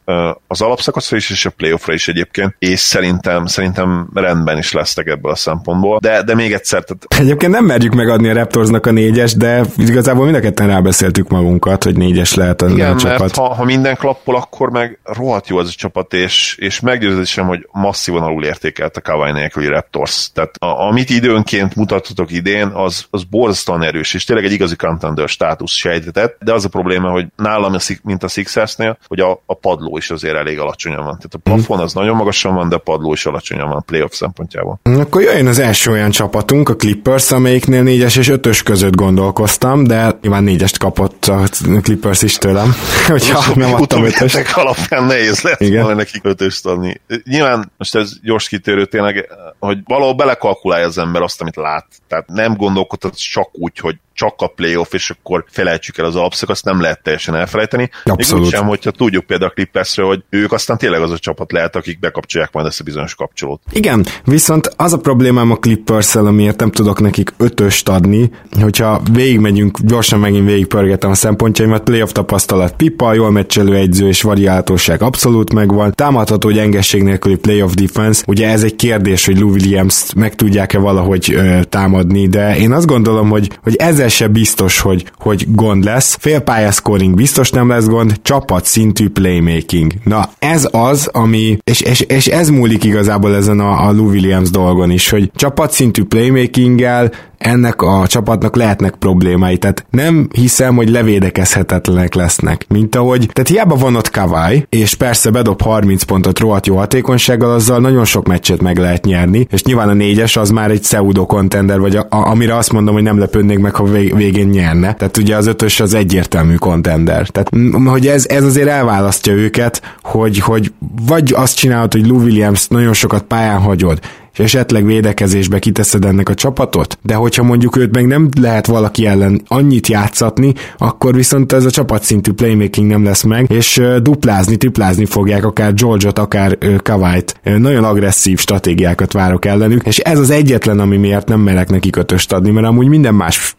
az 0.47 0.61
alapszakaszra 0.61 1.17
is, 1.17 1.29
és 1.29 1.45
a 1.45 1.49
playoffra 1.49 1.93
is 1.93 2.07
egyébként, 2.07 2.55
és 2.59 2.79
szerintem, 2.79 3.45
szerintem 3.45 4.09
rendben 4.13 4.57
is 4.57 4.71
lesztek 4.71 5.07
ebből 5.07 5.31
a 5.31 5.35
szempontból. 5.35 5.99
De, 6.01 6.23
de 6.23 6.35
még 6.35 6.53
egyszer, 6.53 6.83
tehát 6.83 7.05
Egyébként 7.19 7.51
nem 7.51 7.65
merjük 7.65 7.93
megadni 7.93 8.29
a 8.29 8.33
Raptorsnak 8.43 8.85
a 8.85 8.91
négyes, 8.91 9.33
de 9.33 9.63
igazából 9.77 10.23
mind 10.23 10.35
a 10.35 10.39
ketten 10.39 10.67
rábeszéltük 10.67 11.29
magunkat, 11.29 11.83
hogy 11.83 11.97
négyes 11.97 12.33
lehet 12.33 12.61
az 12.61 12.71
Igen, 12.71 12.91
a 12.91 12.95
csapat. 12.95 13.19
mert 13.19 13.35
ha, 13.35 13.53
ha 13.53 13.63
minden 13.63 13.95
klappol, 13.95 14.35
akkor 14.35 14.69
meg 14.69 14.99
rohadt 15.03 15.47
jó 15.47 15.57
az 15.57 15.67
a 15.67 15.71
csapat, 15.75 16.13
és, 16.13 16.55
és 16.59 16.79
meggyőződésem, 16.79 17.47
hogy 17.47 17.67
masszívan 17.71 18.21
alul 18.21 18.43
értékelt 18.43 18.97
a 18.97 19.01
Kawai 19.01 19.31
nélküli 19.31 19.67
Raptors. 19.67 20.31
Tehát 20.33 20.55
a, 20.57 20.65
amit 20.65 21.09
időnként 21.09 21.75
mutattatok 21.75 22.31
idén, 22.31 22.67
az, 22.67 23.05
az 23.09 23.23
borzasztóan 23.23 23.83
erős, 23.83 24.13
és 24.13 24.23
tényleg 24.23 24.45
egy 24.45 24.51
igazi 24.51 24.75
contender 24.75 25.27
státusz 25.27 25.71
sejtetett, 25.71 26.37
de 26.43 26.53
az 26.53 26.65
a 26.65 26.69
probléma, 26.69 27.09
hogy 27.09 27.25
nálam, 27.35 27.75
mint 28.03 28.23
a 28.23 28.27
Sixersnél, 28.27 28.97
hogy 29.07 29.19
a, 29.19 29.43
a 29.45 29.53
padló 29.53 29.97
is 29.97 30.09
azért 30.09 30.35
elég 30.35 30.59
alacsonyan 30.59 31.03
van. 31.03 31.17
Tehát 31.17 31.33
a 31.33 31.37
plafon 31.37 31.79
az 31.79 31.93
nagyon 31.93 32.15
magasan 32.15 32.55
van, 32.55 32.69
de 32.69 32.75
a 32.75 32.79
padló 32.79 33.13
is 33.13 33.25
alacsonyan 33.25 33.67
van 33.67 33.77
a 33.77 33.83
playoff 33.85 34.11
szempontjából. 34.11 34.79
Akkor 34.83 35.21
jöjjön 35.21 35.47
az 35.47 35.59
első 35.59 35.91
olyan 35.91 36.11
csapatunk, 36.11 36.69
a 36.69 36.75
Clippers, 36.75 37.31
amelyiknél 37.31 37.83
4-es 37.85 38.17
és 38.17 38.29
5-ös 38.35 38.61
között 38.63 38.95
gondolkoztam, 38.95 39.83
de 39.83 40.17
nyilván 40.21 40.45
4-est 40.47 40.75
kapott 40.79 41.25
a 41.25 41.47
Clippers 41.81 42.21
is 42.21 42.37
tőlem, 42.37 42.73
hogyha 43.07 43.55
nem 43.55 43.73
adtam 43.73 44.03
5 44.03 44.15
alapján 44.53 45.03
nehéz 45.03 45.41
lehet 45.41 45.61
Igen. 45.61 45.81
volna 45.81 45.97
nekik 45.97 46.21
5 46.23 46.41
adni. 46.63 47.01
Nyilván 47.23 47.71
most 47.77 47.95
ez 47.95 48.11
gyors 48.21 48.47
kitérő 48.47 48.85
tényleg, 48.85 49.29
hogy 49.59 49.77
valahol 49.83 50.13
belekalkulálja 50.13 50.85
az 50.85 50.97
ember 50.97 51.21
azt, 51.21 51.41
amit 51.41 51.55
lát. 51.55 51.87
Tehát 52.07 52.27
nem 52.27 52.55
gondolkodhat 52.55 53.19
csak 53.19 53.49
úgy, 53.51 53.79
hogy 53.79 53.95
csak 54.13 54.33
a 54.37 54.47
playoff, 54.47 54.93
és 54.93 55.09
akkor 55.09 55.45
felejtsük 55.49 55.97
el 55.97 56.05
az 56.05 56.15
alapszakaszt, 56.15 56.65
nem 56.65 56.81
lehet 56.81 57.03
teljesen 57.03 57.35
elfelejteni. 57.35 57.89
Abszolút. 58.03 58.43
Még 58.43 58.53
sem, 58.53 58.67
hogyha 58.67 58.91
tudjuk 58.91 59.25
például 59.25 59.49
a 59.49 59.53
Clippersről, 59.53 60.07
hogy 60.07 60.23
ők 60.29 60.51
aztán 60.51 60.77
tényleg 60.77 61.01
az 61.01 61.11
a 61.11 61.17
csapat 61.17 61.51
lehet, 61.51 61.75
akik 61.75 61.99
bekapcsolják 61.99 62.51
majd 62.53 62.65
ezt 62.67 62.79
a 62.79 62.83
bizonyos 62.83 63.15
kapcsolót. 63.15 63.61
Igen, 63.71 64.05
viszont 64.23 64.73
az 64.75 64.93
a 64.93 64.97
problémám 64.97 65.51
a 65.51 65.55
clippers 65.55 66.15
amiért 66.15 66.59
nem 66.59 66.71
tudok 66.71 66.99
nekik 66.99 67.33
ötöst 67.37 67.89
adni, 67.89 68.31
hogyha 68.61 69.01
végigmegyünk, 69.11 69.79
gyorsan 69.79 70.19
megint 70.19 70.45
végigpörgetem 70.45 71.11
a 71.11 71.13
szempontjaimat, 71.13 71.83
playoff 71.83 72.11
tapasztalat 72.11 72.75
pipa, 72.75 73.13
jól 73.13 73.31
meccselő 73.31 73.75
egyző 73.75 74.07
és 74.07 74.21
variáltóság 74.21 75.01
abszolút 75.01 75.53
megvan, 75.53 75.91
támadható 75.95 76.49
gyengesség 76.49 77.03
nélküli 77.03 77.35
playoff 77.35 77.73
defense, 77.73 78.23
ugye 78.27 78.49
ez 78.49 78.63
egy 78.63 78.75
kérdés, 78.75 79.25
hogy 79.25 79.39
Lou 79.39 79.49
Williams 79.49 80.13
meg 80.15 80.35
tudják-e 80.35 80.77
valahogy 80.77 81.33
ö, 81.33 81.63
támadni, 81.63 82.27
de 82.27 82.57
én 82.57 82.71
azt 82.71 82.85
gondolom, 82.85 83.29
hogy, 83.29 83.49
hogy 83.63 83.75
ez 83.75 83.99
ezzel 84.03 84.27
se 84.27 84.27
biztos, 84.27 84.79
hogy, 84.79 85.05
hogy 85.17 85.45
gond 85.47 85.83
lesz. 85.83 86.17
Félpálya 86.19 86.71
scoring 86.71 87.15
biztos 87.15 87.49
nem 87.51 87.69
lesz 87.69 87.87
gond, 87.87 88.19
csapat 88.21 88.65
szintű 88.65 89.09
playmaking. 89.09 89.93
Na, 90.03 90.29
ez 90.39 90.67
az, 90.71 91.09
ami, 91.11 91.57
és, 91.63 91.81
és, 91.81 91.99
és 91.99 92.27
ez 92.27 92.49
múlik 92.49 92.83
igazából 92.83 93.35
ezen 93.35 93.59
a, 93.59 93.87
a 93.87 93.91
Lou 93.91 94.09
Williams 94.09 94.49
dolgon 94.49 94.91
is, 94.91 95.09
hogy 95.09 95.31
csapat 95.35 95.71
szintű 95.71 96.03
playmakinggel 96.03 97.11
ennek 97.43 97.81
a 97.81 98.07
csapatnak 98.07 98.55
lehetnek 98.55 98.95
problémái. 98.95 99.57
Tehát 99.57 99.85
nem 99.89 100.27
hiszem, 100.33 100.75
hogy 100.75 100.89
levédekezhetetlenek 100.89 102.13
lesznek. 102.13 102.65
Mint 102.69 102.95
ahogy, 102.95 103.29
tehát 103.33 103.49
hiába 103.49 103.75
van 103.75 103.95
ott 103.95 104.09
Kawai, 104.09 104.65
és 104.69 104.95
persze 104.95 105.29
bedob 105.29 105.61
30 105.61 106.03
pontot 106.03 106.39
rohadt 106.39 106.67
jó 106.67 106.75
hatékonysággal, 106.75 107.53
azzal 107.53 107.79
nagyon 107.79 108.05
sok 108.05 108.27
meccset 108.27 108.61
meg 108.61 108.77
lehet 108.77 109.05
nyerni, 109.05 109.47
és 109.51 109.63
nyilván 109.63 109.89
a 109.89 109.93
négyes 109.93 110.37
az 110.37 110.49
már 110.49 110.71
egy 110.71 110.79
pseudo 110.79 111.25
contender, 111.25 111.79
vagy 111.79 111.95
a, 111.95 112.07
a, 112.09 112.29
amire 112.29 112.55
azt 112.55 112.71
mondom, 112.71 112.93
hogy 112.93 113.03
nem 113.03 113.19
lepődnék 113.19 113.59
meg, 113.59 113.75
ha 113.75 113.83
végén 113.93 114.47
nyerne. 114.47 114.93
Tehát 114.93 115.17
ugye 115.17 115.35
az 115.35 115.47
ötös 115.47 115.79
az 115.79 115.93
egyértelmű 115.93 116.55
contender. 116.55 117.27
Tehát 117.27 117.49
hogy 117.85 118.07
ez, 118.07 118.25
ez 118.27 118.43
azért 118.43 118.67
elválasztja 118.67 119.33
őket, 119.33 119.97
hogy, 120.01 120.39
hogy 120.39 120.71
vagy 121.05 121.33
azt 121.35 121.57
csinálod, 121.57 121.93
hogy 121.93 122.07
Lou 122.07 122.21
Williams 122.21 122.67
nagyon 122.67 122.93
sokat 122.93 123.23
pályán 123.23 123.59
hagyod, 123.59 123.99
és 124.33 124.39
esetleg 124.39 124.85
védekezésbe 124.85 125.59
kiteszed 125.59 126.05
ennek 126.05 126.29
a 126.29 126.33
csapatot, 126.33 126.97
de 127.01 127.13
hogyha 127.13 127.43
mondjuk 127.43 127.77
őt 127.77 127.95
meg 127.95 128.07
nem 128.07 128.29
lehet 128.41 128.65
valaki 128.65 129.05
ellen 129.05 129.41
annyit 129.47 129.87
játszatni, 129.87 130.53
akkor 130.77 131.15
viszont 131.15 131.51
ez 131.51 131.65
a 131.65 131.71
csapatszintű 131.71 132.31
playmaking 132.31 132.89
nem 132.89 133.03
lesz 133.03 133.23
meg, 133.23 133.51
és 133.51 133.81
duplázni, 134.01 134.57
triplázni 134.57 135.05
fogják 135.05 135.45
akár 135.45 135.73
George-ot, 135.73 136.19
akár 136.19 136.57
Kawait. 136.83 137.39
Nagyon 137.43 137.83
agresszív 137.83 138.39
stratégiákat 138.39 139.13
várok 139.13 139.45
ellenük, 139.45 139.85
és 139.85 139.97
ez 139.97 140.19
az 140.19 140.29
egyetlen, 140.29 140.79
ami 140.79 140.97
miatt 140.97 141.27
nem 141.27 141.39
merek 141.39 141.69
neki 141.69 141.89
kötöst 141.89 142.33
adni, 142.33 142.51
mert 142.51 142.67
amúgy 142.67 142.87
minden 142.87 143.13
más 143.13 143.55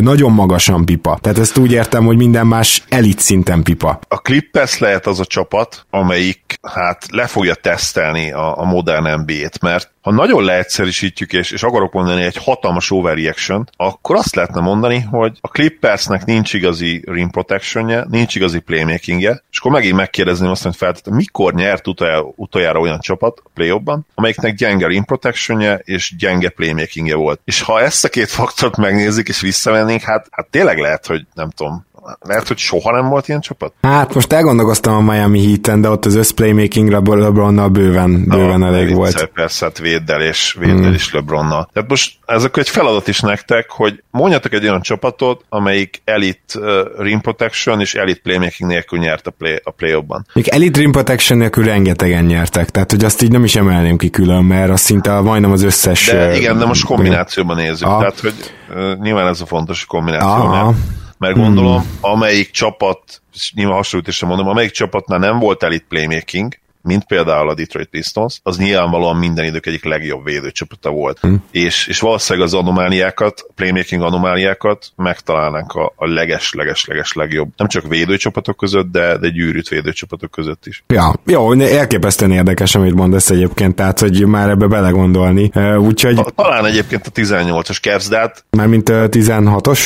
nagyon 0.00 0.32
magasan 0.32 0.84
pipa. 0.84 1.18
Tehát 1.20 1.38
ezt 1.38 1.58
úgy 1.58 1.72
értem, 1.72 2.04
hogy 2.04 2.16
minden 2.16 2.46
más 2.46 2.84
elit 2.88 3.18
szinten 3.18 3.62
pipa. 3.62 3.98
A 4.08 4.16
Clippers 4.16 4.78
lehet 4.78 5.06
az 5.06 5.20
a 5.20 5.24
csapat, 5.24 5.86
amelyik 5.90 6.58
hát 6.62 7.06
le 7.10 7.26
fogja 7.26 7.54
tesztelni 7.54 8.32
a, 8.32 8.58
a 8.58 8.64
modern 8.64 9.20
NBA-t, 9.20 9.60
mert 9.60 9.90
ha 10.08 10.14
nagyon 10.14 10.44
leegyszerűsítjük, 10.44 11.32
és, 11.32 11.50
és 11.50 11.62
akarok 11.62 11.92
mondani 11.92 12.22
egy 12.22 12.36
hatalmas 12.36 12.90
overreaction, 12.90 13.68
akkor 13.76 14.16
azt 14.16 14.34
lehetne 14.34 14.60
mondani, 14.60 15.00
hogy 15.00 15.38
a 15.40 15.48
Clippersnek 15.48 16.24
nincs 16.24 16.54
igazi 16.54 17.02
rim 17.06 17.30
protectionje, 17.30 18.04
nincs 18.10 18.34
igazi 18.34 18.58
playmakingje, 18.58 19.42
és 19.50 19.58
akkor 19.58 19.70
megint 19.70 19.96
megkérdezném 19.96 20.50
azt, 20.50 20.62
hogy 20.62 20.76
feltettem, 20.76 21.14
mikor 21.14 21.54
nyert 21.54 21.86
utoljára, 21.86 22.32
utoljára 22.36 22.80
olyan 22.80 23.00
csapat 23.00 23.40
a 23.44 23.50
play 23.54 23.80
amelyiknek 24.14 24.54
gyenge 24.54 24.86
rim 24.86 25.04
protectionje 25.04 25.80
és 25.84 26.14
gyenge 26.18 26.48
playmakingje 26.48 27.14
volt. 27.14 27.40
És 27.44 27.62
ha 27.62 27.80
ezt 27.80 28.04
a 28.04 28.08
két 28.08 28.28
faktort 28.28 28.76
megnézik 28.76 29.28
és 29.28 29.40
visszamennénk, 29.40 30.02
hát, 30.02 30.26
hát 30.30 30.46
tényleg 30.50 30.78
lehet, 30.78 31.06
hogy 31.06 31.26
nem 31.34 31.50
tudom, 31.50 31.86
lehet, 32.20 32.48
hogy 32.48 32.58
soha 32.58 32.92
nem 32.92 33.08
volt 33.08 33.28
ilyen 33.28 33.40
csapat? 33.40 33.72
Hát 33.82 34.14
most 34.14 34.32
elgondolkoztam 34.32 34.94
a 34.94 35.12
Miami 35.12 35.46
Heat-en, 35.46 35.80
de 35.80 35.88
ott 35.88 36.04
az 36.04 36.14
összplaymakingre 36.14 37.00
LeBronnal 37.04 37.68
bőven, 37.68 38.24
bőven 38.28 38.58
Na, 38.58 38.66
elég 38.66 38.94
volt. 38.94 39.08
Egyszer, 39.08 39.28
persze, 39.28 39.64
hát 39.64 39.78
véddel 39.78 40.22
és, 40.22 40.56
véddel 40.58 40.76
hmm. 40.76 40.94
is 40.94 41.12
LeBronnal. 41.12 41.68
Tehát 41.72 41.88
most 41.88 42.16
ez 42.26 42.44
akkor 42.44 42.62
egy 42.62 42.68
feladat 42.68 43.08
is 43.08 43.20
nektek, 43.20 43.70
hogy 43.70 44.02
mondjatok 44.10 44.52
egy 44.52 44.64
olyan 44.64 44.80
csapatot, 44.80 45.44
amelyik 45.48 46.02
elite 46.04 46.58
uh, 46.58 46.64
rim 46.98 47.20
protection 47.20 47.80
és 47.80 47.94
elite 47.94 48.20
playmaking 48.22 48.70
nélkül 48.70 48.98
nyert 48.98 49.26
a, 49.26 49.30
play, 49.30 49.60
a 49.64 49.70
play-ban. 49.70 50.26
Még 50.32 50.48
elite 50.48 50.80
rim 50.80 50.92
protection 50.92 51.38
nélkül 51.38 51.64
rengetegen 51.64 52.24
nyertek, 52.24 52.70
tehát 52.70 52.90
hogy 52.90 53.04
azt 53.04 53.22
így 53.22 53.30
nem 53.30 53.44
is 53.44 53.56
emelném 53.56 53.96
ki 53.96 54.10
külön, 54.10 54.44
mert 54.44 54.70
az 54.70 54.80
szinte 54.80 55.20
majdnem 55.20 55.52
az 55.52 55.62
összes... 55.62 56.06
De 56.06 56.36
igen, 56.36 56.58
de 56.58 56.64
most 56.64 56.84
kombinációban 56.84 57.56
nézzük, 57.56 57.86
Aha. 57.86 57.98
tehát 57.98 58.20
hogy 58.20 58.34
uh, 58.70 59.02
nyilván 59.02 59.26
ez 59.26 59.40
a 59.40 59.46
fontos 59.46 59.84
kombináció, 59.84 60.28
Aha. 60.28 60.64
mert 60.64 60.76
mert 61.18 61.34
gondolom, 61.34 61.98
amelyik 62.00 62.50
csapat, 62.50 63.22
és 63.34 63.52
nyilván 63.54 63.76
hasonlítésre 63.76 64.26
mondom, 64.26 64.48
amelyik 64.48 64.70
csapatnál 64.70 65.18
nem 65.18 65.38
volt 65.38 65.62
elit 65.62 65.84
playmaking, 65.88 66.54
mint 66.82 67.04
például 67.04 67.48
a 67.48 67.54
Detroit 67.54 67.88
Pistons, 67.88 68.40
az 68.42 68.58
nyilvánvalóan 68.58 69.16
minden 69.16 69.44
idők 69.44 69.66
egyik 69.66 69.84
legjobb 69.84 70.24
védőcsapata 70.24 70.90
volt. 70.90 71.18
Hmm. 71.18 71.44
És, 71.50 71.86
és 71.86 72.00
valószínűleg 72.00 72.48
az 72.48 72.54
anomáliákat, 72.54 73.46
playmaking 73.54 74.02
anomáliákat 74.02 74.92
megtalálnánk 74.96 75.72
a, 75.72 75.92
a 75.96 76.06
leges-leges-leges 76.06 77.12
legjobb. 77.12 77.48
Nem 77.56 77.68
csak 77.68 77.88
védőcsapatok 77.88 78.56
között, 78.56 78.90
de, 78.90 79.18
de 79.18 79.28
gyűrűt 79.28 79.68
védőcsapatok 79.68 80.30
között 80.30 80.66
is. 80.66 80.84
Ja, 80.86 81.14
jó, 81.26 81.52
elképesztően 81.52 82.30
érdekes, 82.30 82.74
amit 82.74 82.94
mondasz 82.94 83.30
egyébként, 83.30 83.74
tehát, 83.74 83.98
hogy 83.98 84.26
már 84.26 84.48
ebbe 84.48 84.66
belegondolni. 84.66 85.50
Úgyhogy... 85.78 86.20
Talán 86.34 86.64
egyébként 86.66 87.06
a 87.06 87.10
18-as 87.10 87.80
Cavs, 87.80 88.08
de 88.08 88.18
hát... 88.18 88.44
Mármint 88.50 88.88
a 88.88 89.08
16-os? 89.08 89.80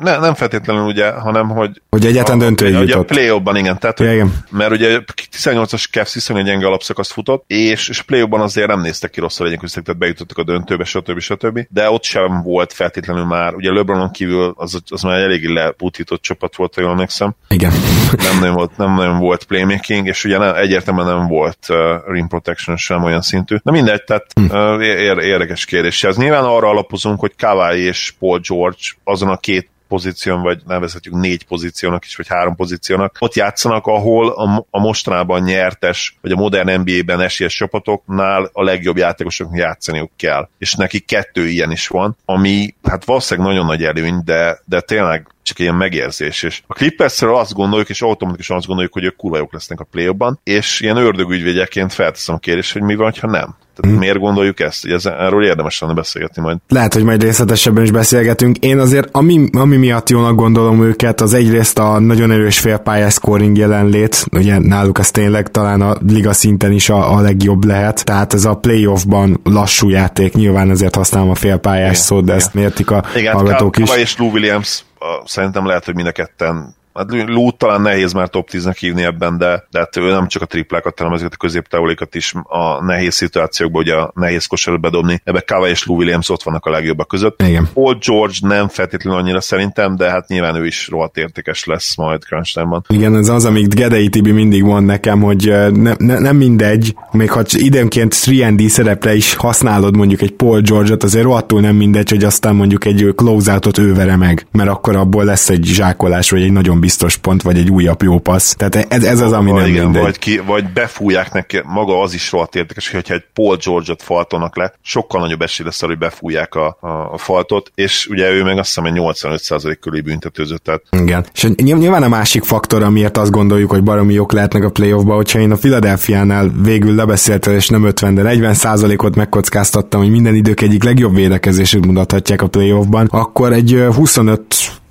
Ne, 0.00 0.18
nem 0.18 0.34
feltétlenül 0.34 0.82
ugye, 0.82 1.10
hanem 1.10 1.48
hogy... 1.48 1.82
Hogy 1.90 2.06
egyáltalán 2.06 2.38
döntő 2.38 2.68
jutott. 2.68 2.82
Ugye 2.82 2.96
a 2.96 3.02
play 3.02 3.58
igen. 3.58 3.78
Tehát, 3.78 3.98
hogy, 3.98 4.12
igen. 4.12 4.34
Mert 4.50 4.70
ugye 4.70 5.00
18-as 5.32 5.90
Cavs 5.90 6.14
viszonylag 6.14 6.46
gyenge 6.46 6.66
alapszakaszt 6.66 7.12
futott, 7.12 7.44
és, 7.46 7.88
és 7.88 8.02
play 8.02 8.26
azért 8.30 8.66
nem 8.66 8.80
néztek 8.80 9.10
ki 9.10 9.20
rosszul 9.20 9.46
egyébként, 9.46 9.72
tehát 9.84 10.00
bejutottak 10.00 10.38
a 10.38 10.44
döntőbe, 10.44 10.84
stb. 10.84 11.18
stb. 11.18 11.60
De 11.70 11.90
ott 11.90 12.02
sem 12.02 12.42
volt 12.42 12.72
feltétlenül 12.72 13.24
már, 13.24 13.54
ugye 13.54 13.72
LeBronon 13.72 14.10
kívül 14.10 14.54
az, 14.56 14.80
az 14.88 15.02
már 15.02 15.18
eléggé 15.18 15.52
leputított 15.52 16.22
csapat 16.22 16.56
volt, 16.56 16.74
ha 16.74 16.80
jól 16.80 16.90
emlékszem. 16.90 17.34
Igen. 17.48 17.72
Nem 18.16 18.38
nagyon 18.38 18.54
volt, 18.54 18.76
nem 18.76 18.94
nagyon 18.94 19.18
volt 19.18 19.44
playmaking, 19.44 20.06
és 20.06 20.24
ugye 20.24 20.38
nem, 20.38 20.54
egyértelműen 20.54 21.06
nem 21.06 21.26
volt 21.26 21.58
uh, 21.68 21.76
rim 22.06 22.28
protection 22.28 22.76
sem 22.76 23.04
olyan 23.04 23.22
szintű. 23.22 23.56
Na 23.62 23.72
mindegy, 23.72 24.04
tehát 24.04 24.26
hm. 24.34 24.44
uh, 24.44 25.24
érdekes 25.24 25.64
kérdés. 25.64 26.04
Ez 26.04 26.16
nyilván 26.16 26.44
arra 26.44 26.68
alapozunk, 26.68 27.20
hogy 27.20 27.32
Kawhi 27.38 27.80
és 27.80 28.14
Paul 28.18 28.40
George 28.48 28.82
azon 29.04 29.28
a 29.28 29.36
két 29.36 29.68
pozíción, 29.94 30.42
vagy 30.42 30.62
nevezhetjük 30.66 31.14
négy 31.14 31.46
pozíciónak 31.46 32.04
is, 32.04 32.16
vagy 32.16 32.28
három 32.28 32.54
pozíciónak, 32.54 33.16
ott 33.18 33.34
játszanak, 33.34 33.86
ahol 33.86 34.28
a, 34.28 34.66
a 34.70 34.80
mostanában 34.80 35.42
nyertes, 35.42 36.16
vagy 36.20 36.32
a 36.32 36.36
modern 36.36 36.80
NBA-ben 36.80 37.20
esélyes 37.20 37.54
csapatoknál 37.54 38.50
a 38.52 38.62
legjobb 38.62 38.96
játékosoknak 38.96 39.58
játszaniuk 39.58 40.10
kell. 40.16 40.48
És 40.58 40.74
neki 40.74 41.00
kettő 41.00 41.48
ilyen 41.48 41.70
is 41.70 41.88
van, 41.88 42.16
ami 42.24 42.74
hát 42.82 43.04
valószínűleg 43.04 43.50
nagyon 43.50 43.66
nagy 43.66 43.84
előny, 43.84 44.20
de, 44.24 44.58
de 44.64 44.80
tényleg 44.80 45.26
csak 45.42 45.58
ilyen 45.58 45.74
megérzés. 45.74 46.42
És 46.42 46.62
a 46.66 46.72
Clippersről 46.72 47.36
azt 47.36 47.52
gondoljuk, 47.52 47.88
és 47.88 48.02
automatikusan 48.02 48.56
azt 48.56 48.66
gondoljuk, 48.66 48.92
hogy 48.92 49.04
ők 49.04 49.16
kurva 49.16 49.36
jók 49.36 49.52
lesznek 49.52 49.80
a 49.80 49.84
play 49.84 50.14
és 50.42 50.80
ilyen 50.80 50.96
ördögügyvédjeként 50.96 51.92
felteszem 51.92 52.34
a 52.34 52.38
kérdést, 52.38 52.72
hogy 52.72 52.82
mi 52.82 52.94
van, 52.94 53.12
ha 53.20 53.26
nem. 53.26 53.56
Tehát 53.74 53.90
hmm. 53.90 53.98
miért 53.98 54.18
gondoljuk 54.18 54.60
ezt? 54.60 54.82
Hogy 54.82 54.92
ez, 54.92 55.06
erről 55.06 55.44
érdemes 55.44 55.80
lenne 55.80 55.94
beszélgetni 55.94 56.42
majd. 56.42 56.58
Lehet, 56.68 56.94
hogy 56.94 57.04
majd 57.04 57.22
részletesebben 57.22 57.82
is 57.82 57.90
beszélgetünk. 57.90 58.58
Én 58.58 58.78
azért, 58.78 59.08
ami, 59.12 59.48
ami 59.52 59.76
miatt 59.76 60.10
jónak 60.10 60.34
gondolom 60.34 60.82
őket, 60.82 61.20
az 61.20 61.34
egyrészt 61.34 61.78
a 61.78 61.98
nagyon 61.98 62.30
erős 62.30 62.58
félpályás 62.58 63.12
scoring 63.12 63.56
jelenlét, 63.56 64.26
ugye 64.32 64.58
náluk 64.58 64.98
ez 64.98 65.10
tényleg 65.10 65.50
talán 65.50 65.80
a 65.80 65.96
liga 66.06 66.32
szinten 66.32 66.72
is 66.72 66.88
a, 66.88 67.16
a 67.16 67.20
legjobb 67.20 67.64
lehet, 67.64 68.04
tehát 68.04 68.34
ez 68.34 68.44
a 68.44 68.54
playoffban 68.54 69.40
lassú 69.44 69.88
játék, 69.88 70.34
nyilván 70.34 70.70
ezért 70.70 70.94
használom 70.94 71.30
a 71.30 71.34
félpályás 71.34 71.96
szót, 71.96 72.24
de 72.24 72.24
igen. 72.24 72.36
ezt 72.36 72.54
mértik 72.54 72.90
a 72.90 73.04
igen, 73.16 73.34
hallgatók 73.34 73.78
is. 73.78 73.96
és 73.96 74.18
Lou 74.18 74.30
Williams 74.30 74.84
szerintem 75.24 75.66
lehet, 75.66 75.84
hogy 75.84 75.94
mind 75.94 76.06
a 76.06 76.12
ketten 76.12 76.74
Hát 76.94 77.10
Lút 77.26 77.56
talán 77.56 77.80
nehéz 77.80 78.12
már 78.12 78.28
top 78.28 78.48
10-nek 78.52 78.76
hívni 78.78 79.02
ebben, 79.02 79.38
de, 79.38 79.66
de 79.70 79.78
hát 79.78 79.96
ő 79.96 80.10
nem 80.10 80.28
csak 80.28 80.42
a 80.42 80.46
triplákat, 80.46 80.98
hanem 80.98 81.12
ezeket 81.12 81.32
a 81.32 81.36
középtávolékat 81.36 82.14
is 82.14 82.34
a 82.42 82.84
nehéz 82.84 83.14
szituációkban, 83.14 83.82
ugye 83.82 83.94
a 83.94 84.12
nehéz 84.14 84.46
kosarot 84.46 84.80
bedobni. 84.80 85.20
Ebbe 85.24 85.40
Kava 85.40 85.68
és 85.68 85.86
Lou 85.86 85.96
Williams 85.96 86.28
ott 86.28 86.42
vannak 86.42 86.66
a 86.66 86.70
legjobbak 86.70 87.08
között. 87.08 87.42
Igen. 87.42 87.68
Paul 87.74 87.98
George 88.06 88.36
nem 88.40 88.68
feltétlenül 88.68 89.18
annyira 89.20 89.40
szerintem, 89.40 89.96
de 89.96 90.10
hát 90.10 90.28
nyilván 90.28 90.54
ő 90.54 90.66
is 90.66 90.88
rohadt 90.88 91.16
értékes 91.16 91.64
lesz 91.64 91.96
majd 91.96 92.22
crunch 92.22 92.54
time-ban. 92.54 92.84
Igen, 92.88 93.16
ez 93.16 93.28
az, 93.28 93.44
amit 93.44 93.74
Gedei 93.74 94.08
Tibi 94.08 94.30
mindig 94.30 94.62
mond 94.62 94.86
nekem, 94.86 95.20
hogy 95.20 95.52
ne, 95.72 95.94
ne, 95.96 96.18
nem 96.18 96.36
mindegy, 96.36 96.94
még 97.10 97.30
ha 97.30 97.42
időnként 97.52 98.14
3D 98.14 98.68
szerepre 98.68 99.14
is 99.14 99.34
használod 99.34 99.96
mondjuk 99.96 100.20
egy 100.20 100.32
Paul 100.32 100.60
George-ot, 100.60 101.02
azért 101.02 101.24
rohadtul 101.24 101.60
nem 101.60 101.76
mindegy, 101.76 102.10
hogy 102.10 102.24
aztán 102.24 102.54
mondjuk 102.54 102.84
egy 102.84 103.12
close-outot 103.16 103.78
ő 103.78 103.94
vere 103.94 104.16
meg, 104.16 104.46
mert 104.52 104.68
akkor 104.68 104.96
abból 104.96 105.24
lesz 105.24 105.48
egy 105.48 105.64
zsákolás, 105.64 106.30
vagy 106.30 106.42
egy 106.42 106.52
nagyon 106.52 106.80
biztos 106.84 107.16
pont, 107.16 107.42
vagy 107.42 107.58
egy 107.58 107.70
újabb 107.70 108.02
jó 108.02 108.18
passz. 108.18 108.54
Tehát 108.54 108.92
ez, 108.92 109.04
ez 109.04 109.20
az, 109.20 109.32
ami 109.32 109.50
nem 109.50 109.66
igen, 109.66 109.82
mindegy. 109.82 110.02
Vagy, 110.02 110.18
ki, 110.18 110.38
vagy 110.38 110.72
befújják 110.72 111.32
neki, 111.32 111.60
maga 111.64 112.00
az 112.00 112.14
is 112.14 112.32
rohadt 112.32 112.54
érdekes, 112.54 112.90
hogyha 112.90 113.14
egy 113.14 113.24
Paul 113.34 113.56
George-ot 113.64 114.02
faltonak 114.02 114.56
le, 114.56 114.72
sokkal 114.82 115.20
nagyobb 115.20 115.42
esély 115.42 115.66
lesz, 115.66 115.80
hogy 115.80 115.98
befújják 115.98 116.54
a, 116.54 116.76
a, 116.80 116.88
a 116.88 117.18
faltot, 117.18 117.70
és 117.74 118.06
ugye 118.06 118.30
ő 118.30 118.42
meg 118.42 118.58
azt 118.58 118.66
hiszem, 118.66 118.84
egy 118.84 118.92
85% 118.96 119.76
körül 119.80 120.02
büntetőzött. 120.02 120.64
Tehát... 120.64 120.82
Igen. 120.90 121.26
És 121.34 121.48
nyilván 121.56 122.02
a 122.02 122.08
másik 122.08 122.42
faktor, 122.42 122.82
amiért 122.82 123.16
azt 123.16 123.30
gondoljuk, 123.30 123.70
hogy 123.70 123.82
baromi 123.82 124.12
jók 124.12 124.32
lehetnek 124.32 124.64
a 124.64 124.70
playoffba, 124.70 125.14
hogyha 125.14 125.38
én 125.38 125.50
a 125.50 125.56
Philadelphia-nál 125.56 126.52
végül 126.62 126.94
lebeszéltem, 126.94 127.54
és 127.54 127.68
nem 127.68 127.84
50, 127.84 128.14
de 128.14 128.22
40%-ot 128.24 129.16
megkockáztattam, 129.16 130.00
hogy 130.00 130.10
minden 130.10 130.34
idők 130.34 130.60
egyik 130.60 130.84
legjobb 130.84 131.14
védekezését 131.14 131.86
mutathatják 131.86 132.42
a 132.42 132.46
playoffban, 132.46 133.06
akkor 133.10 133.52
egy 133.52 133.84
25 133.94 134.42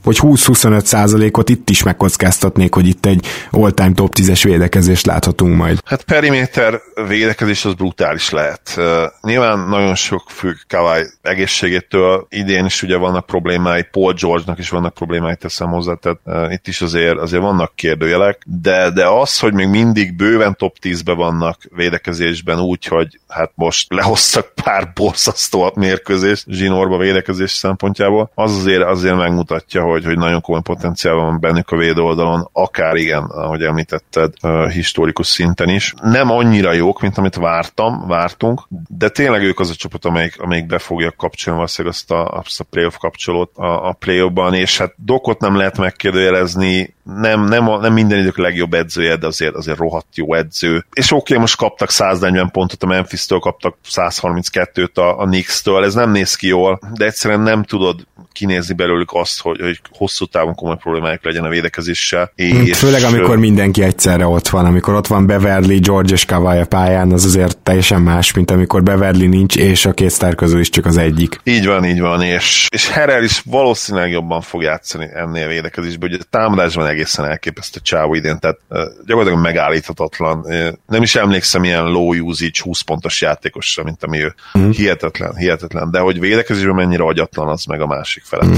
vagy 0.04 0.18
20-25 0.22 0.84
százalékot 0.84 1.49
itt 1.49 1.70
is 1.70 1.84
megkockáztatnék, 1.84 2.74
hogy 2.74 2.88
itt 2.88 3.06
egy 3.06 3.26
all-time 3.51 3.91
top 3.93 4.14
10-es 4.20 4.41
védekezést 4.43 5.06
láthatunk 5.06 5.56
majd. 5.56 5.80
Hát 5.86 6.04
periméter 6.04 6.82
védekezés 7.08 7.66
az 7.66 7.74
brutális 7.74 8.30
lehet. 8.30 8.74
Uh, 8.78 8.84
nyilván 9.22 9.60
nagyon 9.60 9.95
sok 9.95 10.24
függ 10.30 10.56
Kawai 10.68 11.04
egészségétől, 11.22 12.28
idén 12.30 12.66
is 12.66 12.84
ugye 12.84 12.97
vannak 12.97 13.26
problémái, 13.26 13.84
Paul 13.91 14.14
George-nak 14.14 14.60
is 14.60 14.70
vannak 14.70 14.93
problémái, 14.93 15.36
teszem 15.36 15.70
hozzá, 15.70 15.93
tehát 15.93 16.20
uh, 16.24 16.54
itt 16.54 16.68
is 16.68 16.82
azért, 16.82 17.18
azért 17.18 17.41
vannak 17.41 17.76
kérdőjelek, 17.76 18.41
de, 18.45 18.89
de 18.89 19.08
az, 19.08 19.39
hogy 19.39 19.54
még 19.54 19.68
mindig 19.68 20.16
bőven 20.16 20.56
top 20.56 20.76
10-ben 20.82 21.16
vannak 21.16 21.62
védekezésben 21.76 22.60
úgy, 22.60 22.86
hogy 22.86 23.20
hát 23.28 23.51
most 23.56 23.93
lehoztak 23.93 24.54
pár 24.64 24.91
borzasztó 24.95 25.72
mérkőzést 25.76 26.45
zsinórba 26.47 26.97
védekezés 26.97 27.51
szempontjából, 27.51 28.32
az 28.36 28.56
azért, 28.56 28.84
azért 28.84 29.16
megmutatja, 29.16 29.82
hogy 29.82 29.93
hogy, 29.94 30.06
hogy 30.06 30.18
nagyon 30.18 30.41
komoly 30.41 30.62
potenciál 30.62 31.16
van 31.16 31.39
bennük 31.39 31.70
a 31.70 31.78
védő 31.78 32.02
oldalon, 32.02 32.50
akár 32.52 32.96
igen, 32.96 33.24
ahogy 33.24 33.62
említetted, 33.62 34.34
historikus 34.72 35.28
szinten 35.28 35.70
is. 35.70 35.94
Nem 36.02 36.32
annyira 36.32 36.74
jók, 36.74 37.02
mint 37.02 37.18
amit 37.18 37.36
vártam, 37.36 38.08
vártunk, 38.08 38.62
de 38.88 39.10
tényleg 39.10 39.44
ők 39.44 39.60
az 39.60 39.70
a 39.70 39.76
csapat, 39.76 40.06
amelyik, 40.06 40.41
amelyik 40.41 40.66
be 40.66 40.78
fogja 40.78 41.12
kapcsolni 41.18 41.60
valószínűleg 41.60 41.98
azt 41.98 42.12
a, 42.12 42.28
azt 42.28 42.60
a 42.60 42.64
playoff 42.64 42.96
kapcsolót 42.98 43.52
a, 43.56 43.88
a 43.88 43.94
play 43.94 44.22
és 44.52 44.78
hát 44.78 44.94
Dokot 44.98 45.39
nem 45.39 45.56
lehet 45.56 45.78
megkérdőjelezni, 45.78 46.96
nem, 47.04 47.44
nem, 47.44 47.70
a, 47.70 47.78
nem 47.78 47.94
minden 47.94 48.20
idők 48.20 48.38
legjobb 48.38 48.74
edzője, 48.74 49.16
de 49.16 49.28
azért, 49.28 49.56
azért 49.56 49.78
rohadt 49.78 50.16
jó 50.16 50.34
edző. 50.34 50.86
És 50.94 51.12
oké, 51.12 51.20
okay, 51.22 51.38
most 51.38 51.58
kaptak 51.58 51.89
140 51.89 52.52
pontot 52.52 52.84
a 52.84 52.88
Memphis-től, 52.88 53.39
kaptak 53.39 53.76
132-t 53.89 54.94
a, 54.94 55.20
a 55.20 55.26
Knicks-től, 55.26 55.84
ez 55.84 55.94
nem 55.94 56.12
néz 56.12 56.36
ki 56.36 56.48
jól, 56.48 56.80
de 56.94 57.06
egyszerűen 57.06 57.39
nem 57.41 57.64
tudod 57.64 58.08
kinézni 58.32 58.74
belőlük 58.74 59.10
azt, 59.14 59.41
hogy, 59.41 59.60
hogy 59.60 59.82
hosszú 59.92 60.26
távon 60.26 60.56
komoly 60.56 60.78
problémájuk 60.78 61.24
legyen 61.24 61.44
a 61.44 61.50
védekezéssel. 61.50 62.32
És 62.36 62.78
Főleg 62.78 63.04
amikor 63.04 63.38
mindenki 63.38 63.84
egyszerre 63.84 64.26
ott 64.26 64.48
van, 64.48 64.66
amikor 64.66 64.94
ott 64.94 65.08
van 65.08 65.26
Beverly, 65.26 65.78
George 65.80 66.14
és 66.14 66.26
Kawai 66.26 66.60
a 66.60 66.66
pályán, 66.66 67.12
az 67.12 67.26
azért 67.26 67.58
teljesen 67.58 68.02
más, 68.02 68.34
mint 68.34 68.52
amikor 68.52 68.84
Beverly 68.84 69.28
nincs, 69.28 69.58
és 69.58 69.86
a 69.86 69.92
két 69.92 70.10
sztár 70.10 70.36
közül 70.36 70.60
is 70.60 70.70
csak 70.70 70.86
az 70.86 70.98
egyik. 70.98 71.40
Így 71.44 71.66
van, 71.66 71.86
így 71.86 72.00
van, 72.00 72.22
és, 72.22 72.68
és 72.72 72.90
Herrel 72.90 73.24
is 73.24 73.42
valószínűleg 73.46 74.12
jobban 74.12 74.42
fog 74.42 74.62
játszani 74.62 75.10
ennél 75.14 75.46
a 75.46 75.48
védekezésben, 75.48 76.10
hogy 76.10 76.20
a 76.22 76.28
támadásban 76.30 76.88
egészen 76.88 77.26
elképesztő 77.26 77.80
csávó 77.84 78.14
idén, 78.14 78.40
tehát 78.40 78.60
gyakorlatilag 79.06 79.44
megállíthatatlan. 79.44 80.46
Nem 80.88 81.02
is 81.02 81.16
emlékszem 81.16 81.64
ilyen 81.64 81.84
low 81.84 82.14
usage 82.14 82.62
20 82.64 82.82
pontos 82.82 83.22
játékosra, 83.22 83.84
mint 83.84 84.04
ami 84.04 84.24
ő. 84.24 84.36
Mm. 84.58 84.70
Hihetetlen, 84.70 85.36
hihetetlen, 85.36 85.92
de 85.92 86.00
hogy 86.00 86.20
védekezésben 86.20 86.76
mennyire 86.76 87.04
agyatlan, 87.04 87.48
az 87.48 87.66
meg 87.66 87.82
a 87.82 87.88
másik 87.88 88.24
fele. 88.24 88.46
Mm. 88.46 88.54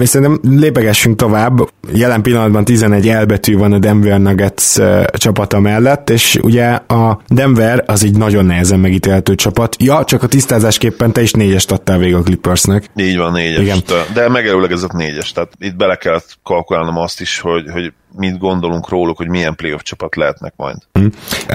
És 0.00 0.08
szerintem 0.08 0.58
lépegessünk 0.58 1.16
tovább. 1.16 1.58
Jelen 1.92 2.22
pillanatban 2.22 2.64
11 2.64 3.08
elbetű 3.08 3.56
van 3.56 3.72
a 3.72 3.78
Denver 3.78 4.20
Nuggets 4.20 4.78
csapata 5.12 5.60
mellett, 5.60 6.10
és 6.10 6.38
ugye 6.42 6.66
a 6.72 7.20
Denver 7.28 7.84
az 7.86 8.04
egy 8.04 8.16
nagyon 8.16 8.44
nehezen 8.44 8.80
megítélhető 8.80 9.34
csapat. 9.34 9.76
Ja, 9.82 10.04
csak 10.04 10.22
a 10.22 10.26
tisztázásképpen 10.26 11.12
te 11.12 11.22
is 11.22 11.32
négyest 11.32 11.70
adtál 11.70 11.98
végig 11.98 12.14
a 12.14 12.22
Clippersnek. 12.22 12.90
Így 12.96 13.16
van, 13.16 13.32
négyes. 13.32 13.62
Igen. 13.62 13.82
De 14.14 14.28
megelőlegezett 14.28 14.92
négyes, 14.92 15.32
tehát 15.32 15.52
itt 15.58 15.76
bele 15.76 15.96
kellett 15.96 16.38
kalkulálnom 16.42 16.96
azt 16.96 17.20
is, 17.20 17.38
hogy, 17.38 17.64
hogy 17.72 17.92
mit 18.16 18.38
gondolunk 18.38 18.88
róluk, 18.88 19.16
hogy 19.16 19.28
milyen 19.28 19.54
playoff 19.54 19.80
csapat 19.82 20.16
lehetnek 20.16 20.52
majd. 20.56 20.76
Hm. 20.92 21.06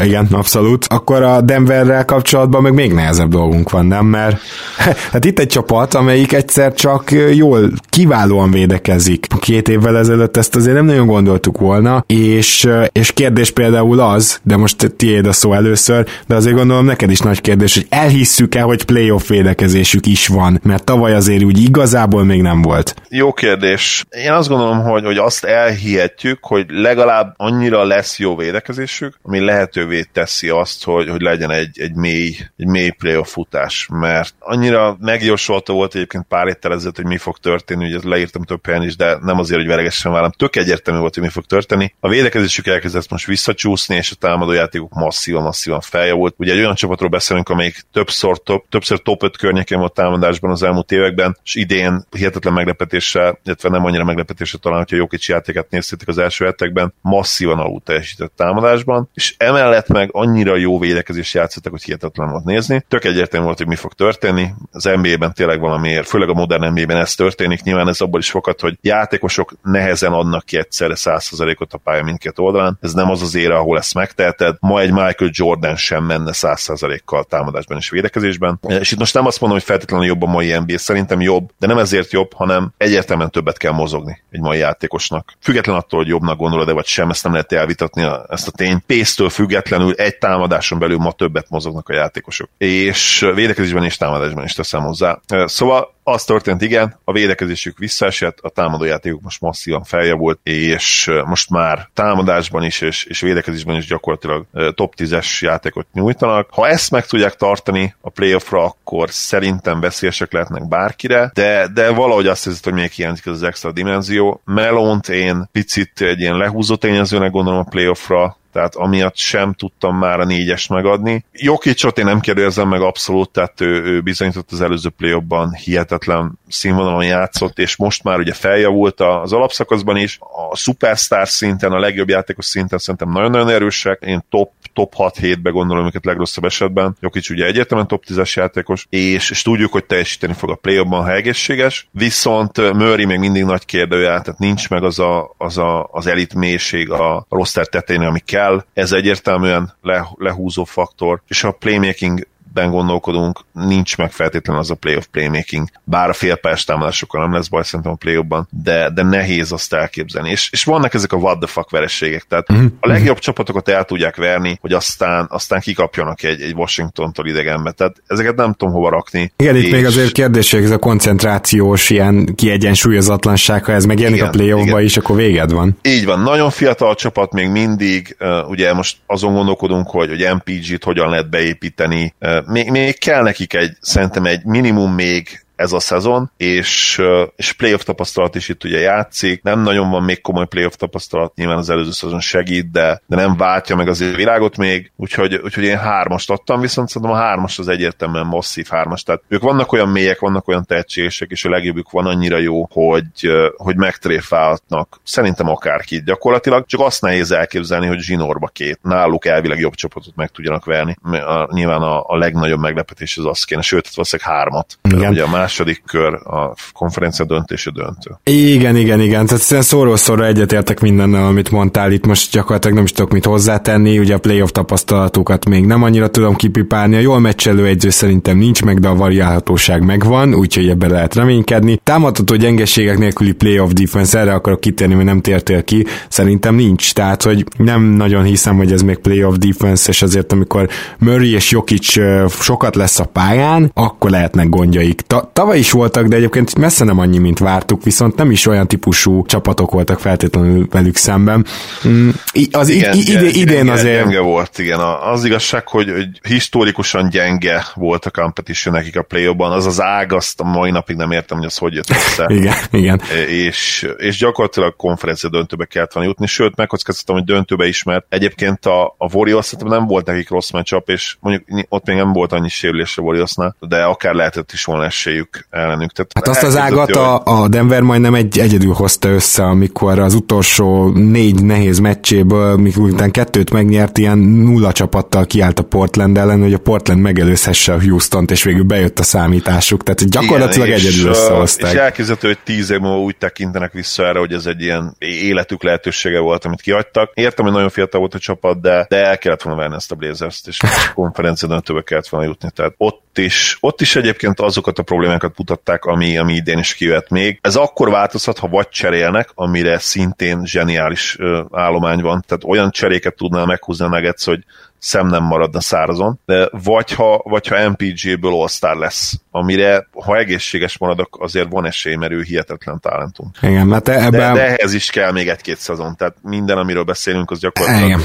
Igen, 0.03 0.27
abszolút. 0.31 0.85
Akkor 0.89 1.21
a 1.21 1.41
Denverrel 1.41 2.05
kapcsolatban 2.05 2.61
meg 2.61 2.73
még 2.73 2.93
nehezebb 2.93 3.29
dolgunk 3.29 3.69
van, 3.69 3.85
nem? 3.85 4.05
Mert 4.05 4.41
hát 5.11 5.25
itt 5.25 5.39
egy 5.39 5.47
csapat, 5.47 5.93
amelyik 5.93 6.33
egyszer 6.33 6.73
csak 6.73 7.11
jól, 7.33 7.71
kiválóan 7.89 8.51
védekezik. 8.51 9.27
Két 9.39 9.69
évvel 9.69 9.97
ezelőtt 9.97 10.37
ezt 10.37 10.55
azért 10.55 10.75
nem 10.75 10.85
nagyon 10.85 11.07
gondoltuk 11.07 11.57
volna, 11.57 12.03
és, 12.07 12.69
és 12.91 13.11
kérdés 13.11 13.51
például 13.51 13.99
az, 13.99 14.39
de 14.43 14.57
most 14.57 14.93
tiéd 14.97 15.25
a 15.25 15.31
szó 15.31 15.53
először, 15.53 16.05
de 16.27 16.35
azért 16.35 16.55
gondolom 16.55 16.85
neked 16.85 17.11
is 17.11 17.19
nagy 17.19 17.41
kérdés, 17.41 17.73
hogy 17.73 17.85
elhisszük-e, 17.89 18.61
hogy 18.61 18.83
playoff 18.83 19.27
védekezésük 19.27 20.05
is 20.05 20.27
van, 20.27 20.59
mert 20.63 20.83
tavaly 20.83 21.13
azért 21.15 21.43
úgy 21.43 21.63
igazából 21.63 22.23
még 22.23 22.41
nem 22.41 22.61
volt. 22.61 22.95
Jó 23.09 23.33
kérdés. 23.33 24.05
Én 24.09 24.31
azt 24.31 24.49
gondolom, 24.49 24.81
hogy, 24.81 25.03
hogy 25.05 25.17
azt 25.17 25.43
elhihetjük, 25.43 26.43
hogy 26.51 26.65
legalább 26.69 27.33
annyira 27.37 27.83
lesz 27.83 28.19
jó 28.19 28.35
védekezésük, 28.35 29.19
ami 29.21 29.39
lehetővé 29.39 30.03
teszi 30.13 30.49
azt, 30.49 30.83
hogy, 30.83 31.09
hogy 31.09 31.21
legyen 31.21 31.51
egy, 31.51 31.79
egy 31.79 31.93
mély, 31.93 32.35
egy 32.57 32.65
mély 32.65 32.89
playoff 32.89 33.31
futás, 33.31 33.87
mert 33.91 34.33
annyira 34.39 34.97
megjósolta 34.99 35.73
volt 35.73 35.95
egyébként 35.95 36.25
pár 36.27 36.45
héttel 36.45 36.73
ezelőtt, 36.73 36.95
hogy 36.95 37.05
mi 37.05 37.17
fog 37.17 37.37
történni, 37.37 37.85
ugye 37.85 38.09
leírtam 38.09 38.43
több 38.43 38.65
helyen 38.65 38.83
is, 38.83 38.95
de 38.95 39.17
nem 39.21 39.39
azért, 39.39 39.59
hogy 39.59 39.69
veregesen 39.69 40.11
vállám, 40.11 40.31
tök 40.31 40.55
egyértelmű 40.55 40.99
volt, 40.99 41.13
hogy 41.13 41.23
mi 41.23 41.29
fog 41.29 41.45
történni. 41.45 41.93
A 41.99 42.09
védekezésük 42.09 42.67
elkezdett 42.67 43.09
most 43.09 43.25
visszacsúszni, 43.25 43.95
és 43.95 44.11
a 44.11 44.15
támadójátékok 44.15 44.93
masszívan, 44.93 45.43
masszívan 45.43 45.81
feljavult. 45.81 46.35
Ugye 46.37 46.51
egy 46.51 46.59
olyan 46.59 46.75
csapatról 46.75 47.09
beszélünk, 47.09 47.49
amelyik 47.49 47.81
többször 47.91 48.37
top, 48.37 48.65
többször 48.69 49.01
top 49.01 49.23
5 49.23 49.37
környékén 49.37 49.79
volt 49.79 49.93
támadásban 49.93 50.51
az 50.51 50.63
elmúlt 50.63 50.91
években, 50.91 51.37
és 51.43 51.55
idén 51.55 52.05
hihetetlen 52.09 52.53
meglepetésre, 52.53 53.39
illetve 53.43 53.69
nem 53.69 53.85
annyira 53.85 54.03
meglepetésre 54.03 54.57
talán, 54.57 54.77
hogyha 54.77 54.95
jó 54.95 55.07
kicsi 55.07 55.31
játékát 55.31 55.69
néztétek 55.69 56.07
az 56.07 56.17
első 56.17 56.30
hetekben, 56.37 56.93
masszívan 57.01 57.59
alul 57.59 57.81
teljesített 57.85 58.33
támadásban, 58.35 59.09
és 59.13 59.35
emellett 59.37 59.87
meg 59.87 60.09
annyira 60.11 60.55
jó 60.55 60.79
védekezés 60.79 61.33
játszottak, 61.33 61.71
hogy 61.71 61.83
hihetetlen 61.83 62.29
volt 62.29 62.43
nézni. 62.43 62.85
Tök 62.87 63.03
egyértelmű 63.03 63.45
volt, 63.45 63.57
hogy 63.57 63.67
mi 63.67 63.75
fog 63.75 63.93
történni. 63.93 64.47
Az 64.71 64.83
NBA-ben 64.83 65.33
tényleg 65.33 65.59
valamiért, 65.59 66.07
főleg 66.07 66.29
a 66.29 66.33
modern 66.33 66.65
NBA-ben 66.65 66.97
ez 66.97 67.15
történik. 67.15 67.61
Nyilván 67.61 67.87
ez 67.87 68.01
abból 68.01 68.19
is 68.19 68.31
fakad, 68.31 68.59
hogy 68.59 68.77
játékosok 68.81 69.53
nehezen 69.61 70.11
adnak 70.11 70.45
ki 70.45 70.57
egyszerre 70.57 70.93
100%-ot 70.97 71.73
a 71.73 71.77
pálya 71.77 72.03
mindkét 72.03 72.39
oldalán. 72.39 72.77
Ez 72.81 72.93
nem 72.93 73.09
az 73.09 73.21
az 73.21 73.35
ére, 73.35 73.55
ahol 73.55 73.77
ezt 73.77 73.93
megteheted. 73.93 74.55
Ma 74.59 74.79
egy 74.79 74.91
Michael 74.91 75.31
Jordan 75.31 75.75
sem 75.75 76.03
menne 76.03 76.31
100%-kal 76.33 77.23
támadásban 77.23 77.77
és 77.77 77.89
védekezésben. 77.89 78.59
És 78.67 78.91
itt 78.91 78.99
most 78.99 79.13
nem 79.13 79.25
azt 79.25 79.39
mondom, 79.39 79.59
hogy 79.59 79.67
feltétlenül 79.67 80.05
jobb 80.05 80.21
a 80.21 80.25
mai 80.25 80.57
NBA, 80.57 80.77
szerintem 80.77 81.21
jobb, 81.21 81.49
de 81.59 81.67
nem 81.67 81.77
ezért 81.77 82.11
jobb, 82.11 82.33
hanem 82.33 82.73
egyértelműen 82.77 83.29
többet 83.29 83.57
kell 83.57 83.71
mozogni 83.71 84.23
egy 84.31 84.39
mai 84.39 84.57
játékosnak. 84.57 85.33
Független 85.39 85.75
attól, 85.75 85.99
hogy 85.99 86.09
jobbnak 86.21 86.39
gondolod-e 86.39 86.71
vagy 86.71 86.85
sem, 86.85 87.09
ezt 87.09 87.23
nem 87.23 87.33
lehet 87.33 87.51
elvitatni 87.51 88.07
ezt 88.29 88.47
a 88.47 88.51
tényt. 88.51 88.83
Pénztől 88.85 89.29
függetlenül 89.29 89.93
egy 89.93 90.17
támadáson 90.17 90.79
belül 90.79 90.97
ma 90.97 91.11
többet 91.11 91.49
mozognak 91.49 91.89
a 91.89 91.93
játékosok. 91.93 92.49
És 92.57 93.31
védekezésben 93.35 93.83
és 93.83 93.97
támadásban 93.97 94.43
is 94.43 94.53
teszem 94.53 94.81
hozzá. 94.81 95.19
Szóval 95.45 95.93
az 96.03 96.23
történt, 96.23 96.61
igen, 96.61 96.99
a 97.03 97.11
védekezésük 97.11 97.77
visszaesett, 97.77 98.37
a 98.41 98.49
támadójátékuk 98.49 99.21
most 99.21 99.41
masszívan 99.41 99.83
feljavult, 99.83 100.39
és 100.43 101.11
most 101.25 101.49
már 101.49 101.89
támadásban 101.93 102.63
is 102.63 102.81
és, 102.81 103.03
és 103.03 103.21
védekezésben 103.21 103.75
is 103.75 103.87
gyakorlatilag 103.87 104.45
top 104.75 104.93
10-es 104.97 105.39
játékot 105.39 105.87
nyújtanak. 105.93 106.47
Ha 106.51 106.67
ezt 106.67 106.91
meg 106.91 107.05
tudják 107.05 107.35
tartani 107.35 107.95
a 108.01 108.09
playoffra, 108.09 108.63
akkor 108.63 109.09
szerintem 109.09 109.79
veszélyesek 109.79 110.31
lehetnek 110.31 110.67
bárkire, 110.67 111.31
de, 111.33 111.67
de 111.73 111.89
valahogy 111.89 112.27
azt 112.27 112.43
hiszem, 112.43 112.73
hogy 112.73 112.81
még 112.81 112.91
hiányzik 112.91 113.25
ez 113.25 113.33
az 113.33 113.43
extra 113.43 113.71
dimenzió. 113.71 114.41
Melont 114.45 115.09
én 115.09 115.49
picit 115.51 116.01
egy 116.01 116.19
ilyen 116.19 116.37
lehúzó 116.37 116.75
tényezőnek 116.75 117.31
gondolom 117.31 117.59
a 117.59 117.69
playoffra, 117.69 118.39
tehát 118.51 118.75
amiatt 118.75 119.15
sem 119.15 119.53
tudtam 119.53 119.97
már 119.97 120.19
a 120.19 120.25
négyest 120.25 120.69
megadni. 120.69 121.25
Jokicsot 121.31 121.97
én 121.97 122.05
nem 122.05 122.19
kérdezem 122.19 122.67
meg 122.67 122.81
abszolút, 122.81 123.29
tehát 123.29 123.61
ő, 123.61 123.83
ő 123.83 124.01
bizonyított 124.01 124.51
az 124.51 124.61
előző 124.61 124.89
play 124.89 125.21
hihetetlen 125.63 126.39
színvonalon 126.47 127.03
játszott, 127.03 127.59
és 127.59 127.75
most 127.75 128.03
már 128.03 128.19
ugye 128.19 128.33
feljavult 128.33 128.99
az 128.99 129.33
alapszakaszban 129.33 129.97
is, 129.97 130.17
a 130.51 130.55
superstar 130.55 131.27
szinten, 131.27 131.71
a 131.71 131.79
legjobb 131.79 132.09
játékos 132.09 132.45
szinten 132.45 132.79
szerintem 132.79 133.09
nagyon-nagyon 133.11 133.49
erősek, 133.49 134.01
én 134.05 134.23
top, 134.29 134.51
top 134.73 134.93
6-7-be 134.97 135.49
gondolom 135.49 135.85
őket 135.85 136.05
legrosszabb 136.05 136.45
esetben. 136.45 136.95
Jokic 136.99 137.29
ugye 137.29 137.45
egyértelműen 137.45 137.87
top 137.87 138.03
10-es 138.07 138.33
játékos, 138.33 138.85
és, 138.89 139.29
és 139.29 139.41
tudjuk, 139.41 139.71
hogy 139.71 139.85
teljesíteni 139.85 140.33
fog 140.33 140.49
a 140.49 140.55
play 140.55 140.85
ha 140.85 141.11
egészséges, 141.11 141.87
viszont 141.91 142.57
Murray 142.57 143.05
még 143.05 143.19
mindig 143.19 143.43
nagy 143.43 143.65
kérdőjel, 143.65 144.21
tehát 144.21 144.39
nincs 144.39 144.69
meg 144.69 144.83
az 144.83 144.99
a, 144.99 145.35
az, 145.37 145.57
a, 145.57 145.89
az 145.91 146.07
elit 146.07 146.33
mélység 146.33 146.91
a 146.91 147.25
roster 147.29 147.67
tetején, 147.67 148.01
ami 148.01 148.19
kell, 148.19 148.40
kell, 148.41 148.65
ez 148.73 148.91
egyértelműen 148.91 149.73
le, 149.81 150.07
lehúzó 150.15 150.63
faktor, 150.63 151.21
és 151.27 151.43
a 151.43 151.51
playmaking 151.51 152.27
ben 152.53 152.69
gondolkodunk, 152.69 153.39
nincs 153.53 153.97
meg 153.97 154.11
feltétlenül 154.11 154.61
az 154.61 154.71
a 154.71 154.75
playoff 154.75 155.05
playmaking, 155.11 155.67
bár 155.83 156.09
a 156.09 156.13
félpályás 156.13 156.63
támadásokkal 156.63 157.21
nem 157.21 157.33
lesz 157.33 157.47
baj 157.47 157.63
szerintem 157.63 157.91
a 157.91 157.95
playoffban, 157.95 158.47
de, 158.63 158.89
de 158.89 159.03
nehéz 159.03 159.51
azt 159.51 159.73
elképzelni. 159.73 160.29
És, 160.29 160.49
és 160.51 160.63
vannak 160.63 160.93
ezek 160.93 161.13
a 161.13 161.17
what 161.17 161.39
the 161.39 161.47
fuck 161.47 161.69
vereségek, 161.69 162.23
tehát 162.23 162.53
mm-hmm. 162.53 162.65
a 162.79 162.87
legjobb 162.87 163.19
csapatokat 163.19 163.69
el 163.69 163.83
tudják 163.83 164.15
verni, 164.15 164.57
hogy 164.61 164.73
aztán, 164.73 165.25
aztán 165.29 165.59
kikapjanak 165.59 166.23
egy, 166.23 166.41
egy 166.41 166.53
Washington-tól 166.53 167.27
idegenbe, 167.27 167.71
tehát 167.71 167.95
ezeket 168.07 168.35
nem 168.35 168.53
tudom 168.53 168.73
hova 168.73 168.89
rakni. 168.89 169.33
Igen, 169.37 169.55
és... 169.55 169.63
itt 169.63 169.71
még 169.71 169.85
azért 169.85 170.11
kérdés, 170.11 170.53
ez 170.53 170.71
a 170.71 170.77
koncentrációs 170.77 171.89
ilyen 171.89 172.35
kiegyensúlyozatlanság, 172.35 173.65
ha 173.65 173.71
ez 173.71 173.85
megjelenik 173.85 174.23
a 174.23 174.29
playoffba 174.29 174.81
is, 174.81 174.97
akkor 174.97 175.15
véged 175.15 175.51
van. 175.51 175.77
Így 175.81 176.05
van, 176.05 176.19
nagyon 176.19 176.49
fiatal 176.49 176.95
csapat 176.95 177.33
még 177.33 177.49
mindig, 177.49 178.17
ugye 178.47 178.73
most 178.73 178.97
azon 179.05 179.33
gondolkodunk, 179.33 179.89
hogy, 179.89 180.09
hogy 180.09 180.27
MPG-t 180.33 180.83
hogyan 180.83 181.09
lehet 181.09 181.29
beépíteni, 181.29 182.13
még, 182.47 182.69
még 182.69 182.97
kell 182.99 183.21
nekik 183.21 183.53
egy, 183.53 183.77
szerintem 183.81 184.25
egy 184.25 184.43
minimum 184.43 184.93
még 184.93 185.45
ez 185.61 185.71
a 185.71 185.79
szezon, 185.79 186.31
és, 186.37 187.01
és 187.35 187.53
playoff 187.53 187.81
tapasztalat 187.81 188.35
is 188.35 188.49
itt 188.49 188.63
ugye 188.63 188.79
játszik, 188.79 189.43
nem 189.43 189.61
nagyon 189.61 189.89
van 189.89 190.03
még 190.03 190.21
komoly 190.21 190.47
playoff 190.47 190.73
tapasztalat, 190.73 191.35
nyilván 191.35 191.57
az 191.57 191.69
előző 191.69 191.91
szezon 191.91 192.19
segít, 192.19 192.71
de, 192.71 193.01
de 193.05 193.15
nem 193.15 193.37
váltja 193.37 193.75
meg 193.75 193.87
az 193.87 194.15
világot 194.15 194.57
még, 194.57 194.91
úgyhogy, 194.95 195.35
úgyhogy 195.35 195.63
én 195.63 195.77
hármast 195.77 196.29
adtam, 196.29 196.59
viszont 196.59 196.89
szerintem 196.89 197.17
a 197.17 197.21
hármas 197.21 197.59
az 197.59 197.67
egyértelműen 197.67 198.25
masszív 198.25 198.67
hármas, 198.69 199.03
tehát 199.03 199.21
ők 199.27 199.41
vannak 199.41 199.71
olyan 199.71 199.89
mélyek, 199.89 200.19
vannak 200.19 200.47
olyan 200.47 200.65
tehetségesek, 200.65 201.29
és 201.29 201.45
a 201.45 201.49
legjobbük 201.49 201.91
van 201.91 202.05
annyira 202.05 202.37
jó, 202.37 202.67
hogy, 202.71 203.29
hogy 203.55 203.75
megtréfálhatnak 203.75 204.99
szerintem 205.03 205.49
akárki 205.49 206.01
gyakorlatilag, 206.05 206.65
csak 206.65 206.79
azt 206.79 207.01
nehéz 207.01 207.31
elképzelni, 207.31 207.87
hogy 207.87 207.99
zsinórba 207.99 208.47
két, 208.47 208.79
náluk 208.81 209.25
elvileg 209.25 209.59
jobb 209.59 209.75
csapatot 209.75 210.15
meg 210.15 210.29
tudjanak 210.29 210.65
verni. 210.65 210.97
A, 211.03 211.53
nyilván 211.53 211.81
a, 211.81 212.03
a 212.07 212.17
legnagyobb 212.17 212.59
meglepetés 212.59 213.17
az 213.17 213.25
az 213.25 213.43
kéne, 213.43 213.61
sőt, 213.61 213.95
valószínűleg 213.95 214.31
hármat. 214.31 214.77
Igen. 214.81 215.11
Ugye 215.11 215.23
a 215.23 215.29
más 215.29 215.50
második 215.51 215.83
kör 215.85 216.13
a 216.13 216.55
konferencia 216.73 217.25
döntése 217.25 217.71
döntő. 217.71 218.11
Igen, 218.23 218.75
igen, 218.75 218.99
igen. 218.99 219.25
Tehát 219.25 219.63
szóról 219.63 219.97
szóra 219.97 220.25
egyetértek 220.25 220.79
mindennel, 220.79 221.25
amit 221.25 221.51
mondtál. 221.51 221.91
Itt 221.91 222.05
most 222.05 222.31
gyakorlatilag 222.31 222.75
nem 222.75 222.83
is 222.85 222.91
tudok 222.91 223.11
mit 223.11 223.25
hozzátenni. 223.25 223.99
Ugye 223.99 224.13
a 224.13 224.17
playoff 224.17 224.49
tapasztalatokat 224.49 225.45
még 225.45 225.65
nem 225.65 225.83
annyira 225.83 226.09
tudom 226.09 226.35
kipipálni. 226.35 226.95
A 226.95 226.99
jól 226.99 227.19
meccselő 227.19 227.65
egyző 227.65 227.89
szerintem 227.89 228.37
nincs 228.37 228.63
meg, 228.63 228.79
de 228.79 228.87
a 228.87 228.95
variálhatóság 228.95 229.85
megvan, 229.85 230.33
úgyhogy 230.33 230.69
ebbe 230.69 230.87
lehet 230.87 231.15
reménykedni. 231.15 231.79
Támadható 231.83 232.35
gyengeségek 232.35 232.97
nélküli 232.97 233.31
playoff 233.31 233.71
defense, 233.71 234.19
erre 234.19 234.33
akarok 234.33 234.59
kitérni, 234.59 234.93
mert 234.93 235.05
nem 235.05 235.21
tértél 235.21 235.63
ki. 235.63 235.85
Szerintem 236.09 236.55
nincs. 236.55 236.93
Tehát, 236.93 237.23
hogy 237.23 237.45
nem 237.57 237.81
nagyon 237.81 238.23
hiszem, 238.23 238.55
hogy 238.57 238.71
ez 238.71 238.81
még 238.81 238.97
playoff 238.97 239.35
defense, 239.37 239.89
és 239.89 240.01
azért 240.01 240.31
amikor 240.31 240.69
Murray 240.99 241.33
és 241.33 241.51
Jokic 241.51 241.91
sokat 242.29 242.75
lesz 242.75 242.99
a 242.99 243.05
pályán, 243.05 243.71
akkor 243.73 244.09
lehetnek 244.09 244.49
gondjaik. 244.49 245.01
Ta- 245.01 245.29
tavaly 245.41 245.59
is 245.59 245.71
voltak, 245.71 246.07
de 246.07 246.15
egyébként 246.15 246.57
messze 246.57 246.85
nem 246.85 246.99
annyi, 246.99 247.17
mint 247.17 247.39
vártuk, 247.39 247.83
viszont 247.83 248.15
nem 248.15 248.31
is 248.31 248.47
olyan 248.47 248.67
típusú 248.67 249.25
csapatok 249.25 249.71
voltak 249.71 249.99
feltétlenül 249.99 250.67
velük 250.71 250.95
szemben. 250.95 251.45
Mm, 251.87 252.09
az 252.51 252.69
igen, 252.69 252.93
id- 252.93 253.07
id- 253.07 253.35
idén 253.35 253.45
gyenge, 253.45 253.71
azért... 253.71 254.03
Gyenge 254.03 254.19
volt, 254.19 254.57
igen. 254.57 254.79
Az 254.79 255.25
igazság, 255.25 255.67
hogy, 255.67 255.89
hogy 255.91 256.07
historikusan 256.27 257.09
gyenge 257.09 257.65
volt 257.73 258.05
a 258.05 258.09
competition 258.09 258.73
nekik 258.73 258.97
a 258.97 259.01
play 259.01 259.25
az 259.37 259.65
az 259.65 259.81
ág, 259.81 260.13
azt 260.13 260.39
a 260.39 260.43
mai 260.43 260.71
napig 260.71 260.95
nem 260.95 261.11
értem, 261.11 261.37
hogy 261.37 261.45
az 261.45 261.57
hogy 261.57 261.73
jött 261.73 261.89
össze. 261.89 262.25
igen, 262.39 262.55
igen. 262.71 263.01
És, 263.27 263.87
és 263.97 264.17
gyakorlatilag 264.17 264.75
konferencia 264.75 265.29
döntőbe 265.29 265.65
kellett 265.65 265.93
volna 265.93 266.09
jutni, 266.09 266.27
sőt, 266.27 266.55
megkockáztatom, 266.55 267.15
hogy 267.15 267.25
döntőbe 267.25 267.67
is, 267.67 267.83
mert 267.83 268.05
egyébként 268.09 268.65
a, 268.65 268.95
a 268.97 269.13
Warriors 269.13 269.45
szerintem 269.45 269.77
nem 269.77 269.87
volt 269.87 270.05
nekik 270.05 270.29
rossz 270.29 270.51
meccsap, 270.51 270.89
és 270.89 271.15
mondjuk 271.19 271.65
ott 271.69 271.85
még 271.85 271.95
nem 271.95 272.13
volt 272.13 272.31
annyi 272.31 272.49
sérülés 272.49 272.97
a 272.97 273.01
Warriorsnál, 273.01 273.55
de 273.59 273.83
akár 273.83 274.13
lehetett 274.13 274.51
is 274.51 274.63
volna 274.63 274.85
esélyük 274.85 275.30
ellenük. 275.49 275.69
ellenük. 275.71 275.91
Tehát 275.91 276.11
hát 276.13 276.27
azt 276.27 276.43
az 276.43 276.57
ágat 276.57 276.95
a, 276.95 277.21
a 277.25 277.47
Denver 277.47 277.81
majdnem 277.81 278.13
egy, 278.13 278.39
egyedül 278.39 278.73
hozta 278.73 279.09
össze, 279.09 279.43
amikor 279.43 279.99
az 279.99 280.13
utolsó 280.13 280.89
négy 280.89 281.43
nehéz 281.43 281.79
meccséből, 281.79 282.57
mikor 282.57 283.11
kettőt 283.11 283.51
megnyert, 283.51 283.97
ilyen 283.97 284.17
nulla 284.17 284.71
csapattal 284.71 285.25
kiállt 285.25 285.59
a 285.59 285.63
Portland 285.63 286.17
ellen, 286.17 286.41
hogy 286.41 286.53
a 286.53 286.57
Portland 286.57 287.01
megelőzhesse 287.01 287.73
a 287.73 287.81
Houston-t, 287.81 288.31
és 288.31 288.43
végül 288.43 288.63
bejött 288.63 288.99
a 288.99 289.03
számításuk. 289.03 289.83
Tehát 289.83 290.09
gyakorlatilag 290.09 290.67
Igen, 290.67 290.79
egyedül 290.79 291.09
összehozták. 291.09 291.73
És 291.73 291.79
elképzelhető, 291.79 292.27
hogy 292.27 292.39
tíz 292.43 292.69
év 292.69 292.79
múlva 292.79 292.99
úgy 292.99 293.17
tekintenek 293.17 293.71
vissza 293.71 294.05
erre, 294.05 294.19
hogy 294.19 294.33
ez 294.33 294.45
egy 294.45 294.61
ilyen 294.61 294.95
életük 294.99 295.63
lehetősége 295.63 296.19
volt, 296.19 296.45
amit 296.45 296.61
kiadtak. 296.61 297.11
Értem, 297.13 297.45
hogy 297.45 297.53
nagyon 297.53 297.69
fiatal 297.69 297.99
volt 297.99 298.13
a 298.13 298.19
csapat, 298.19 298.61
de, 298.61 298.85
de 298.89 299.05
el 299.05 299.17
kellett 299.17 299.41
volna 299.41 299.61
venni 299.61 299.75
ezt 299.75 299.91
a 299.91 299.95
Blazers-t, 299.95 300.47
és 300.47 300.59
a 300.61 300.67
konferencián 300.93 301.61
többet 301.61 301.83
kellett 301.83 302.07
volna 302.07 302.27
jutni. 302.27 302.49
Tehát 302.55 302.73
ott 302.77 303.17
is, 303.17 303.57
ott 303.59 303.81
is 303.81 303.95
egyébként 303.95 304.39
azokat 304.39 304.79
a 304.79 304.83
problémákat 304.83 305.10
mutatták, 305.37 305.85
ami, 305.85 306.17
ami 306.17 306.33
idén 306.33 306.57
is 306.57 306.73
kivett 306.73 307.09
még. 307.09 307.39
Ez 307.41 307.55
akkor 307.55 307.89
változhat, 307.89 308.37
ha 308.37 308.47
vagy 308.47 308.69
cserélnek, 308.69 309.29
amire 309.33 309.79
szintén 309.79 310.45
zseniális 310.45 311.17
állomány 311.51 312.01
van. 312.01 312.23
Tehát 312.27 312.43
olyan 312.43 312.71
cseréket 312.71 313.15
tudnál 313.15 313.45
meghúzni 313.45 313.85
a 313.85 313.89
Nuggets, 313.89 314.23
hogy 314.23 314.43
szem 314.81 315.07
nem 315.07 315.23
maradna 315.23 315.61
szárazon, 315.61 316.19
de 316.25 316.49
vagy 316.63 316.93
ha, 316.93 317.21
vagy 317.23 317.47
ha 317.47 317.69
MPG-ből 317.69 318.33
all 318.33 318.77
lesz, 318.77 319.19
amire, 319.31 319.87
ha 320.05 320.17
egészséges 320.17 320.77
maradok, 320.77 321.17
azért 321.19 321.51
van 321.51 321.65
esély, 321.65 321.95
mert 321.95 322.11
ő 322.11 322.21
hihetetlen 322.21 322.79
talentum. 322.79 323.31
Igen, 323.41 323.67
mert 323.67 323.89
ebben... 323.89 324.11
de, 324.11 324.31
de 324.33 324.47
ehhez 324.47 324.73
is 324.73 324.89
kell 324.89 325.11
még 325.11 325.27
egy-két 325.29 325.57
szezon, 325.57 325.95
tehát 325.95 326.15
minden, 326.21 326.57
amiről 326.57 326.83
beszélünk, 326.83 327.31
az 327.31 327.39
gyakorlatilag 327.39 327.87
Igen 327.87 328.01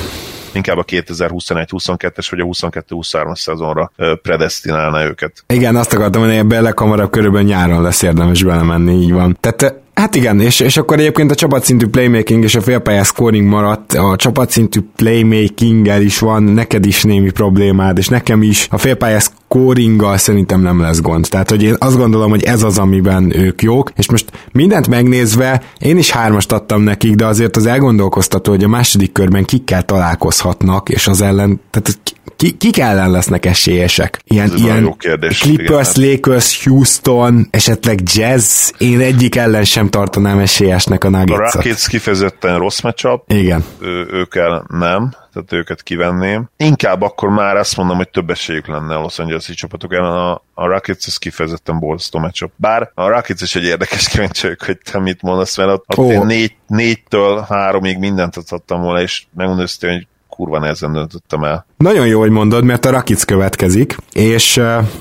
inkább 0.53 0.77
a 0.77 0.85
2021-22-es 0.85 2.27
vagy 2.31 2.41
a 2.41 2.45
22-23-as 2.45 3.39
szezonra 3.39 3.91
predestinálna 4.23 5.05
őket. 5.05 5.45
Igen, 5.49 5.77
azt 5.77 5.93
akartam 5.93 6.21
mondani, 6.21 6.43
hogy 6.43 6.53
ebbe 6.53 6.61
leghamarabb 6.61 7.11
körülbelül 7.11 7.47
nyáron 7.47 7.83
lesz 7.83 8.03
érdemes 8.03 8.43
belemenni, 8.43 9.03
így 9.03 9.13
van. 9.13 9.37
Tehát 9.41 9.85
Hát 9.97 10.15
igen, 10.15 10.41
és, 10.41 10.61
és 10.61 10.77
akkor 10.77 10.99
egyébként 10.99 11.31
a 11.31 11.35
csapatszintű 11.35 11.87
playmaking 11.87 12.43
és 12.45 12.55
a 12.55 12.61
félpályás 12.61 13.07
scoring 13.07 13.49
maradt, 13.49 13.93
a 13.93 14.17
csapatszintű 14.17 14.81
playmaking 14.97 15.87
is 16.01 16.19
van, 16.19 16.43
neked 16.43 16.87
is 16.87 17.03
némi 17.03 17.31
problémád, 17.31 17.99
és 17.99 18.09
nekem 18.09 18.43
is 18.43 18.67
a 18.71 18.79
félpályás 18.79 19.29
scoringgal 19.57 20.17
szerintem 20.17 20.61
nem 20.61 20.81
lesz 20.81 21.01
gond. 21.01 21.27
Tehát, 21.31 21.51
hogy 21.51 21.63
én 21.63 21.75
azt 21.79 21.97
gondolom, 21.97 22.31
hogy 22.31 22.43
ez 22.43 22.63
az, 22.63 22.79
amiben 22.79 23.37
ők 23.37 23.63
jók, 23.63 23.91
és 23.97 24.11
most 24.11 24.31
mindent 24.53 24.89
megnézve, 24.89 25.63
én 25.79 25.99
is 25.99 26.11
hármast 26.11 26.53
adtam 26.53 26.83
nekik, 26.83 27.15
de 27.15 27.27
azért 27.27 27.57
az 27.57 27.67
elgondolkoztató, 27.67 28.51
hogy 28.51 28.65
a 28.65 28.69
második 28.69 29.13
körben 29.13 29.45
kikkel 29.45 29.83
találkozhatnak, 29.83 30.89
és 30.89 31.07
az 31.07 31.21
ellen, 31.21 31.61
tehát 31.71 31.99
ki, 32.37 32.57
kik 32.57 32.79
ellen 32.79 33.11
lesznek 33.11 33.47
esélyesek? 33.47 34.21
Ilyen, 34.25 34.51
Ez 34.53 34.61
ilyen 34.61 34.81
jó 34.81 34.95
kérdés, 34.95 35.39
Clippers, 35.39 35.97
igen. 35.97 36.11
Lakers, 36.11 36.65
Houston, 36.65 37.49
esetleg 37.51 38.01
Jazz, 38.15 38.71
én 38.79 39.01
egyik 39.01 39.37
ellen 39.37 39.65
sem 39.65 39.89
tartanám 39.89 40.39
esélyesnek 40.39 41.05
a 41.05 41.09
nuggets 41.09 41.39
A 41.39 41.51
Rockets 41.53 41.87
kifejezetten 41.87 42.59
rossz 42.59 42.81
matchup. 42.81 43.23
Igen. 43.33 43.65
Ő, 43.81 44.07
ők 44.13 44.35
el 44.35 44.67
nem 44.69 45.15
tehát 45.37 45.53
őket 45.53 45.83
kivenném. 45.83 46.49
Inkább 46.57 47.03
akkor 47.03 47.29
már 47.29 47.57
azt 47.57 47.77
mondom, 47.77 47.97
hogy 47.97 48.11
több 48.11 48.31
esélyük 48.31 48.67
lenne 48.67 48.95
a 48.95 49.01
Los 49.01 49.19
Angeles-i 49.19 49.55
csapatok 49.55 49.93
ellen, 49.93 50.13
a, 50.13 50.43
a 50.55 50.67
Rockets 50.67 51.07
ez 51.07 51.17
kifejezetten 51.17 51.79
borzasztó 51.79 52.19
matchup. 52.19 52.53
Bár 52.57 52.91
a 52.95 53.09
Rockets 53.09 53.41
is 53.41 53.57
egy 53.57 53.65
érdekes 53.65 54.09
kíváncsi 54.09 54.57
hogy 54.67 54.79
te 54.79 54.99
mit 54.99 55.23
mondasz, 55.23 55.57
mert 55.57 55.71
ott, 55.71 55.85
ott 55.89 55.97
oh. 55.97 56.13
én 56.13 56.27
négy, 56.27 56.55
négytől 56.67 57.47
háromig 57.49 57.99
mindent 57.99 58.37
adtam 58.49 58.81
volna, 58.81 59.01
és 59.01 59.25
megmondom 59.35 59.67
hogy 59.81 60.07
kurva 60.37 60.59
nehezen 60.59 60.93
döntöttem 60.93 61.43
el. 61.43 61.67
Nagyon 61.77 62.07
jó, 62.07 62.21
hogy 62.21 62.31
mondod, 62.31 62.65
mert 62.65 62.85
a 62.85 62.91
Rakic 62.91 63.25
következik, 63.25 63.97
és 64.13 64.61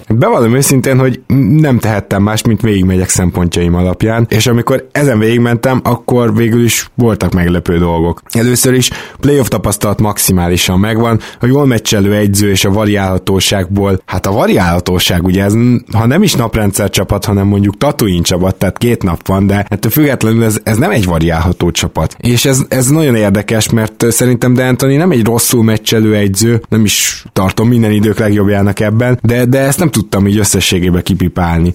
bevallom 0.10 0.56
őszintén, 0.56 1.00
hogy 1.00 1.22
nem 1.58 1.80
tehettem 1.80 2.24
más, 2.24 2.42
mint 2.42 2.62
végigmegyek 2.62 3.10
szempontjaim 3.10 3.76
alapján, 3.76 4.26
és 4.30 4.48
amikor 4.48 4.88
ezen 4.92 5.20
végigmentem, 5.20 5.82
akkor 5.84 6.36
végül 6.36 6.64
is 6.64 6.90
voltak 6.94 7.34
meglepő 7.34 7.78
dolgok. 7.78 8.22
Először 8.32 8.74
is 8.74 8.90
playoff 9.20 9.48
tapasztalat 9.48 10.02
maximálisan 10.02 10.80
megvan, 10.80 11.20
a 11.40 11.46
jól 11.46 11.66
meccselő 11.66 12.16
egyző 12.16 12.50
és 12.50 12.66
a 12.66 12.72
variálhatóságból, 12.72 14.02
hát 14.06 14.26
a 14.26 14.32
variálhatóság 14.32 15.24
ugye 15.24 15.44
ez, 15.44 15.54
ha 15.94 16.06
nem 16.06 16.24
is 16.24 16.34
naprendszer 16.34 16.90
csapat, 16.90 17.26
hanem 17.26 17.48
mondjuk 17.48 17.78
Tatooine 17.78 18.22
csapat, 18.22 18.56
tehát 18.56 18.78
két 18.78 19.04
nap 19.04 19.28
van, 19.28 19.48
de 19.48 19.66
ettől 19.70 19.92
függetlenül 19.92 20.44
ez, 20.44 20.58
ez 20.64 20.78
nem 20.78 20.92
egy 20.92 21.06
variálható 21.06 21.72
csapat. 21.72 22.16
És 22.20 22.46
ez, 22.46 22.66
ez 22.68 22.88
nagyon 22.88 23.16
érdekes, 23.16 23.70
mert 23.70 24.06
szerintem 24.12 24.54
De 24.54 24.68
Anthony 24.68 24.98
nem 24.98 25.12
egy 25.12 25.24
rosszul 25.26 25.64
meccselő 25.64 26.16
egyző, 26.16 26.62
nem 26.70 26.84
is 26.84 27.24
tartom 27.34 27.68
minden 27.68 27.92
idők 27.92 28.18
legjobbjának 28.18 28.80
ebben, 28.80 29.20
de, 29.22 29.46
de 29.46 29.60
ezt 29.60 29.80
nem 29.80 29.90
tudtam 29.90 30.28
így 30.28 30.38
összességében 30.38 31.04
kipipálni. 31.04 31.74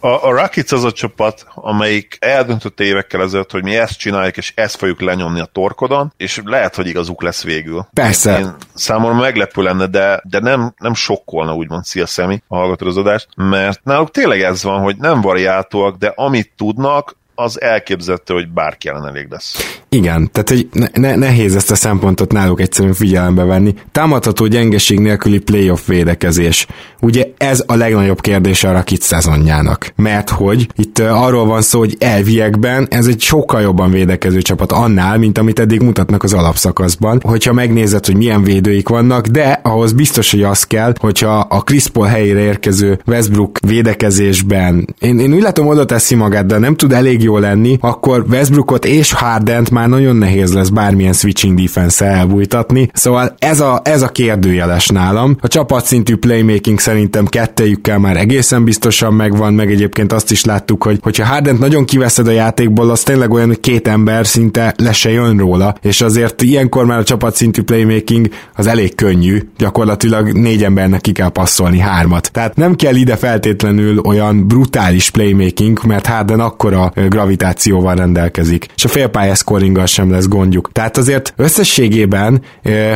A, 0.00 0.08
a 0.08 0.32
Rakic 0.32 0.72
az 0.72 0.84
a 0.84 0.92
csapat, 0.92 1.46
amelyik 1.54 2.16
eldöntött 2.20 2.80
évekkel 2.80 3.22
ezelőtt, 3.22 3.50
hogy 3.50 3.62
mi 3.62 3.76
ezt 3.76 3.98
csináljuk, 3.98 4.36
és 4.36 4.52
ezt 4.54 4.76
fogjuk 4.76 5.00
lenyomni 5.00 5.40
a 5.40 5.48
torkodon, 5.52 6.12
és 6.16 6.40
lehet, 6.44 6.74
hogy 6.74 6.86
igazuk 6.86 7.22
lesz 7.22 7.42
végül. 7.42 7.86
Persze. 7.92 8.38
Én, 8.38 8.44
én 8.44 8.54
számomra 8.74 9.20
meglepő 9.20 9.62
lenne, 9.62 9.86
de, 9.86 10.22
de 10.24 10.38
nem, 10.38 10.74
nem 10.78 10.94
sokkolna 10.94 11.54
úgymond 11.54 11.84
Szia 11.84 12.06
Szemi 12.06 12.42
a 12.48 12.56
hallgatózódást, 12.56 13.28
mert 13.36 13.80
náluk 13.84 14.10
tényleg 14.10 14.40
ez 14.40 14.62
van, 14.62 14.80
hogy 14.80 14.96
nem 14.96 15.20
variáltóak, 15.20 15.96
de 15.96 16.12
amit 16.16 16.52
tudnak, 16.56 17.18
az 17.34 17.60
elképzelhető, 17.60 18.34
hogy 18.34 18.48
bárki 18.48 18.88
ellen 18.88 19.06
elég 19.06 19.26
lesz. 19.30 19.79
Igen, 19.92 20.30
tehát 20.32 20.48
hogy 20.48 20.68
ne, 20.72 20.86
ne, 20.92 21.16
nehéz 21.16 21.54
ezt 21.54 21.70
a 21.70 21.74
szempontot 21.74 22.32
náluk 22.32 22.60
egyszerűen 22.60 22.94
figyelembe 22.94 23.44
venni. 23.44 23.74
Támadható 23.92 24.46
gyengeség 24.46 24.98
nélküli 24.98 25.38
playoff 25.38 25.86
védekezés. 25.86 26.66
Ugye 27.00 27.24
ez 27.36 27.64
a 27.66 27.74
legnagyobb 27.74 28.20
kérdés 28.20 28.64
a 28.64 28.72
Rakit 28.72 29.02
szezonjának. 29.02 29.92
Mert 29.96 30.30
hogy 30.30 30.68
itt 30.76 30.98
arról 30.98 31.46
van 31.46 31.62
szó, 31.62 31.78
hogy 31.78 31.96
elviekben 31.98 32.86
ez 32.90 33.06
egy 33.06 33.20
sokkal 33.20 33.60
jobban 33.60 33.90
védekező 33.90 34.42
csapat 34.42 34.72
annál, 34.72 35.18
mint 35.18 35.38
amit 35.38 35.58
eddig 35.58 35.80
mutatnak 35.80 36.22
az 36.22 36.32
alapszakaszban. 36.32 37.20
Hogyha 37.24 37.52
megnézed, 37.52 38.06
hogy 38.06 38.16
milyen 38.16 38.42
védőik 38.42 38.88
vannak, 38.88 39.26
de 39.26 39.60
ahhoz 39.62 39.92
biztos, 39.92 40.30
hogy 40.30 40.42
az 40.42 40.64
kell, 40.64 40.92
hogyha 41.00 41.38
a 41.38 41.60
Chris 41.60 41.88
Paul 41.88 42.06
helyére 42.06 42.40
érkező 42.40 43.00
Westbrook 43.06 43.58
védekezésben, 43.66 44.94
én, 45.00 45.18
én 45.18 45.34
úgy 45.34 45.42
látom, 45.42 45.66
oda 45.66 45.84
teszi 45.84 46.14
magát, 46.14 46.46
de 46.46 46.58
nem 46.58 46.76
tud 46.76 46.92
elég 46.92 47.22
jó 47.22 47.38
lenni, 47.38 47.78
akkor 47.80 48.24
Westbrookot 48.28 48.84
és 48.84 49.12
Hardent 49.12 49.70
már 49.70 49.79
nagyon 49.88 50.16
nehéz 50.16 50.52
lesz 50.52 50.68
bármilyen 50.68 51.12
switching 51.12 51.60
defense 51.60 52.04
elbújtatni. 52.04 52.90
Szóval 52.92 53.34
ez 53.38 53.60
a, 53.60 53.80
ez 53.84 54.02
a 54.02 54.08
kérdőjeles 54.08 54.88
nálam. 54.88 55.36
A 55.40 55.48
csapatszintű 55.48 56.16
playmaking 56.16 56.78
szerintem 56.78 57.26
kettejükkel 57.26 57.98
már 57.98 58.16
egészen 58.16 58.64
biztosan 58.64 59.14
megvan, 59.14 59.54
meg 59.54 59.70
egyébként 59.70 60.12
azt 60.12 60.30
is 60.30 60.44
láttuk, 60.44 60.82
hogy 60.82 60.98
hogyha 61.02 61.24
Hardent 61.26 61.58
nagyon 61.58 61.84
kiveszed 61.84 62.26
a 62.26 62.30
játékból, 62.30 62.90
az 62.90 63.02
tényleg 63.02 63.32
olyan, 63.32 63.46
hogy 63.46 63.60
két 63.60 63.88
ember 63.88 64.26
szinte 64.26 64.74
le 64.76 64.92
se 64.92 65.10
jön 65.10 65.36
róla, 65.36 65.74
és 65.82 66.00
azért 66.00 66.42
ilyenkor 66.42 66.84
már 66.84 66.98
a 66.98 67.04
csapatszintű 67.04 67.62
playmaking 67.62 68.28
az 68.54 68.66
elég 68.66 68.94
könnyű, 68.94 69.40
gyakorlatilag 69.58 70.32
négy 70.32 70.64
embernek 70.64 71.00
ki 71.00 71.12
kell 71.12 71.28
passzolni 71.28 71.78
hármat. 71.78 72.30
Tehát 72.32 72.56
nem 72.56 72.74
kell 72.74 72.94
ide 72.94 73.16
feltétlenül 73.16 73.98
olyan 73.98 74.46
brutális 74.46 75.10
playmaking, 75.10 75.84
mert 75.86 76.06
Harden 76.06 76.40
akkora 76.40 76.92
gravitációval 77.08 77.94
rendelkezik, 77.94 78.66
és 78.76 78.84
a 78.84 78.88
félpálya 78.88 79.34
scoringgal 79.70 79.86
sem 79.86 80.10
lesz 80.10 80.28
gondjuk. 80.28 80.72
Tehát 80.72 80.96
azért 80.96 81.32
összességében 81.36 82.42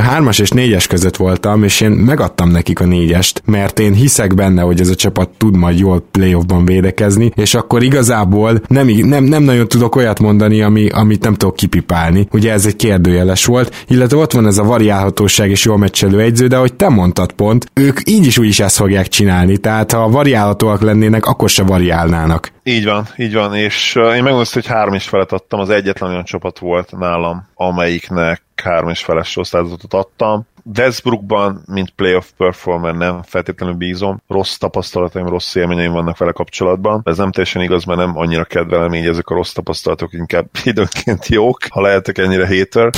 hármas 0.00 0.38
és 0.38 0.50
négyes 0.50 0.86
között 0.86 1.16
voltam, 1.16 1.64
és 1.64 1.80
én 1.80 1.90
megadtam 1.90 2.50
nekik 2.50 2.80
a 2.80 2.84
négyest, 2.84 3.42
mert 3.44 3.78
én 3.78 3.92
hiszek 3.92 4.34
benne, 4.34 4.62
hogy 4.62 4.80
ez 4.80 4.88
a 4.88 4.94
csapat 4.94 5.28
tud 5.38 5.56
majd 5.56 5.78
jól 5.78 6.06
playoffban 6.10 6.64
védekezni, 6.64 7.30
és 7.34 7.54
akkor 7.54 7.82
igazából 7.82 8.60
nem, 8.68 8.86
nem, 8.86 9.24
nem 9.24 9.42
nagyon 9.42 9.68
tudok 9.68 9.96
olyat 9.96 10.20
mondani, 10.20 10.62
ami, 10.62 10.88
amit 10.88 11.22
nem 11.22 11.34
tudok 11.34 11.56
kipipálni. 11.56 12.28
Ugye 12.32 12.52
ez 12.52 12.66
egy 12.66 12.76
kérdőjeles 12.76 13.44
volt, 13.44 13.84
illetve 13.88 14.16
ott 14.16 14.32
van 14.32 14.46
ez 14.46 14.58
a 14.58 14.64
variálhatóság 14.64 15.50
és 15.50 15.64
jól 15.64 15.78
meccselő 15.78 16.20
egyző, 16.20 16.46
de 16.46 16.56
ahogy 16.56 16.74
te 16.74 16.88
mondtad 16.88 17.32
pont, 17.32 17.66
ők 17.74 17.98
így 18.04 18.26
is 18.26 18.38
úgy 18.38 18.48
is 18.48 18.60
ezt 18.60 18.76
fogják 18.76 19.08
csinálni, 19.08 19.56
tehát 19.56 19.92
ha 19.92 20.08
variálhatóak 20.08 20.82
lennének, 20.82 21.24
akkor 21.24 21.48
se 21.48 21.62
variálnának. 21.62 22.53
Így 22.66 22.84
van, 22.84 23.06
így 23.16 23.34
van, 23.34 23.54
és 23.54 23.94
én 23.94 24.02
megmondom, 24.02 24.44
hogy 24.52 24.66
három 24.66 24.94
is 24.94 25.08
felet 25.08 25.32
adtam, 25.32 25.60
az 25.60 25.70
egyetlen 25.70 26.10
olyan 26.10 26.24
csapat 26.24 26.58
volt 26.58 26.96
nálam, 26.96 27.48
amelyiknek 27.54 28.42
három 28.62 28.88
és 28.88 29.04
feles 29.04 29.36
osztályzatot 29.36 29.94
adtam. 29.94 30.46
Westbrookban, 30.78 31.62
mint 31.66 31.90
playoff 31.90 32.30
performer 32.36 32.94
nem 32.94 33.22
feltétlenül 33.22 33.74
bízom. 33.74 34.22
Rossz 34.28 34.56
tapasztalataim, 34.56 35.28
rossz 35.28 35.54
élményeim 35.54 35.92
vannak 35.92 36.18
vele 36.18 36.32
kapcsolatban. 36.32 37.00
Ez 37.04 37.16
nem 37.16 37.30
teljesen 37.30 37.62
igaz, 37.62 37.84
mert 37.84 37.98
nem 37.98 38.18
annyira 38.18 38.44
kedvelem 38.44 38.94
így 38.94 39.06
ezek 39.06 39.28
a 39.28 39.34
rossz 39.34 39.52
tapasztalatok, 39.52 40.12
inkább 40.12 40.46
időnként 40.64 41.28
jók, 41.28 41.58
ha 41.70 41.80
lehetek 41.80 42.18
ennyire 42.18 42.46
hater. 42.46 42.90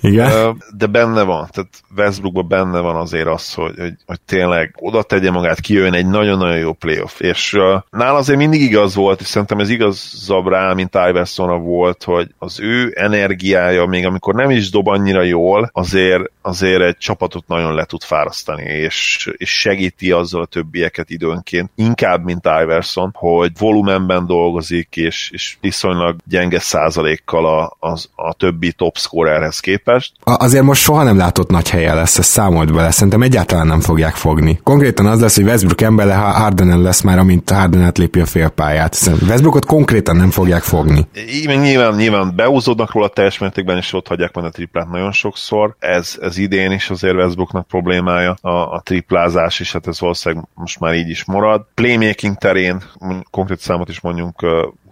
Igen. 0.00 0.62
De 0.76 0.86
benne 0.86 1.22
van, 1.22 1.48
tehát 1.50 1.70
Westbrookban 1.96 2.48
benne 2.48 2.80
van 2.80 2.96
azért 2.96 3.26
az, 3.26 3.54
hogy, 3.54 3.74
hogy, 3.78 3.94
hogy 4.06 4.20
tényleg 4.20 4.74
oda 4.80 5.02
tegye 5.02 5.30
magát, 5.30 5.60
kijön 5.60 5.94
egy 5.94 6.06
nagyon-nagyon 6.06 6.58
jó 6.58 6.72
playoff. 6.72 7.20
És 7.20 7.52
uh, 7.52 7.82
nála 7.90 8.18
azért 8.18 8.38
mindig 8.38 8.60
igaz 8.60 8.94
volt, 8.94 9.20
és 9.20 9.26
szerintem 9.26 9.58
ez 9.58 9.68
igazabb 9.68 10.48
rá, 10.48 10.72
mint 10.72 10.94
Iversonra 11.08 11.58
volt, 11.58 12.04
hogy 12.04 12.34
az 12.38 12.60
ő 12.60 12.92
energiája, 12.96 13.86
még 13.86 14.06
amikor 14.06 14.34
nem 14.34 14.50
is 14.50 14.70
dob 14.70 14.88
annyira 14.88 15.22
jól, 15.22 15.70
az 15.72 15.93
azért, 15.94 16.30
azért 16.42 16.82
egy 16.82 16.96
csapatot 16.96 17.46
nagyon 17.46 17.74
le 17.74 17.84
tud 17.84 18.02
fárasztani, 18.02 18.62
és, 18.62 19.28
és 19.36 19.50
segíti 19.50 20.10
azzal 20.10 20.42
a 20.42 20.46
többieket 20.46 21.10
időnként, 21.10 21.70
inkább, 21.74 22.24
mint 22.24 22.48
Iverson, 22.62 23.10
hogy 23.14 23.52
volumenben 23.58 24.26
dolgozik, 24.26 24.96
és, 24.96 25.30
és 25.32 25.56
viszonylag 25.60 26.16
gyenge 26.28 26.58
százalékkal 26.58 27.46
a, 27.46 27.76
a, 27.88 27.98
a 28.14 28.34
többi 28.34 28.72
top 28.72 28.98
scorerhez 28.98 29.60
képest. 29.60 30.12
Azért 30.24 30.64
most 30.64 30.82
soha 30.82 31.02
nem 31.02 31.16
látott 31.16 31.50
nagy 31.50 31.70
helye 31.70 31.94
lesz, 31.94 32.18
ezt 32.18 32.30
számolt 32.30 32.72
bele, 32.72 32.90
szerintem 32.90 33.22
egyáltalán 33.22 33.66
nem 33.66 33.80
fogják 33.80 34.14
fogni. 34.14 34.60
Konkrétan 34.62 35.06
az 35.06 35.20
lesz, 35.20 35.36
hogy 35.36 35.44
Westbrook 35.44 35.80
embere 35.80 36.14
Hardenen 36.14 36.82
lesz 36.82 37.00
már, 37.00 37.18
amint 37.18 37.50
Harden 37.50 37.82
átlépi 37.82 38.20
a 38.20 38.26
félpályát. 38.26 38.96
Westbrookot 39.28 39.64
konkrétan 39.64 40.16
nem 40.16 40.30
fogják 40.30 40.62
fogni. 40.62 41.06
Igen, 41.42 41.60
nyilván, 41.60 41.94
nyilván 41.94 42.32
beúzódnak 42.36 42.92
róla 42.92 43.08
teljes 43.08 43.38
mértékben, 43.38 43.76
és 43.76 43.92
ott 43.92 44.06
hagyják 44.06 44.34
majd 44.34 44.46
a 44.46 44.50
triplát 44.50 44.88
nagyon 44.88 45.12
sokszor. 45.12 45.76
Ez, 45.84 46.18
ez 46.20 46.38
idén 46.38 46.70
is 46.72 46.90
azért 46.90 47.14
Westbrooknak 47.14 47.66
problémája, 47.66 48.36
a, 48.40 48.72
a 48.72 48.80
triplázás 48.84 49.60
is, 49.60 49.72
hát 49.72 49.86
ez 49.86 50.00
valószínűleg 50.00 50.44
most 50.54 50.80
már 50.80 50.94
így 50.94 51.08
is 51.08 51.24
marad. 51.24 51.66
Playmaking 51.74 52.36
terén, 52.36 52.82
konkrét 53.30 53.58
számot 53.58 53.88
is 53.88 54.00
mondjunk, 54.00 54.42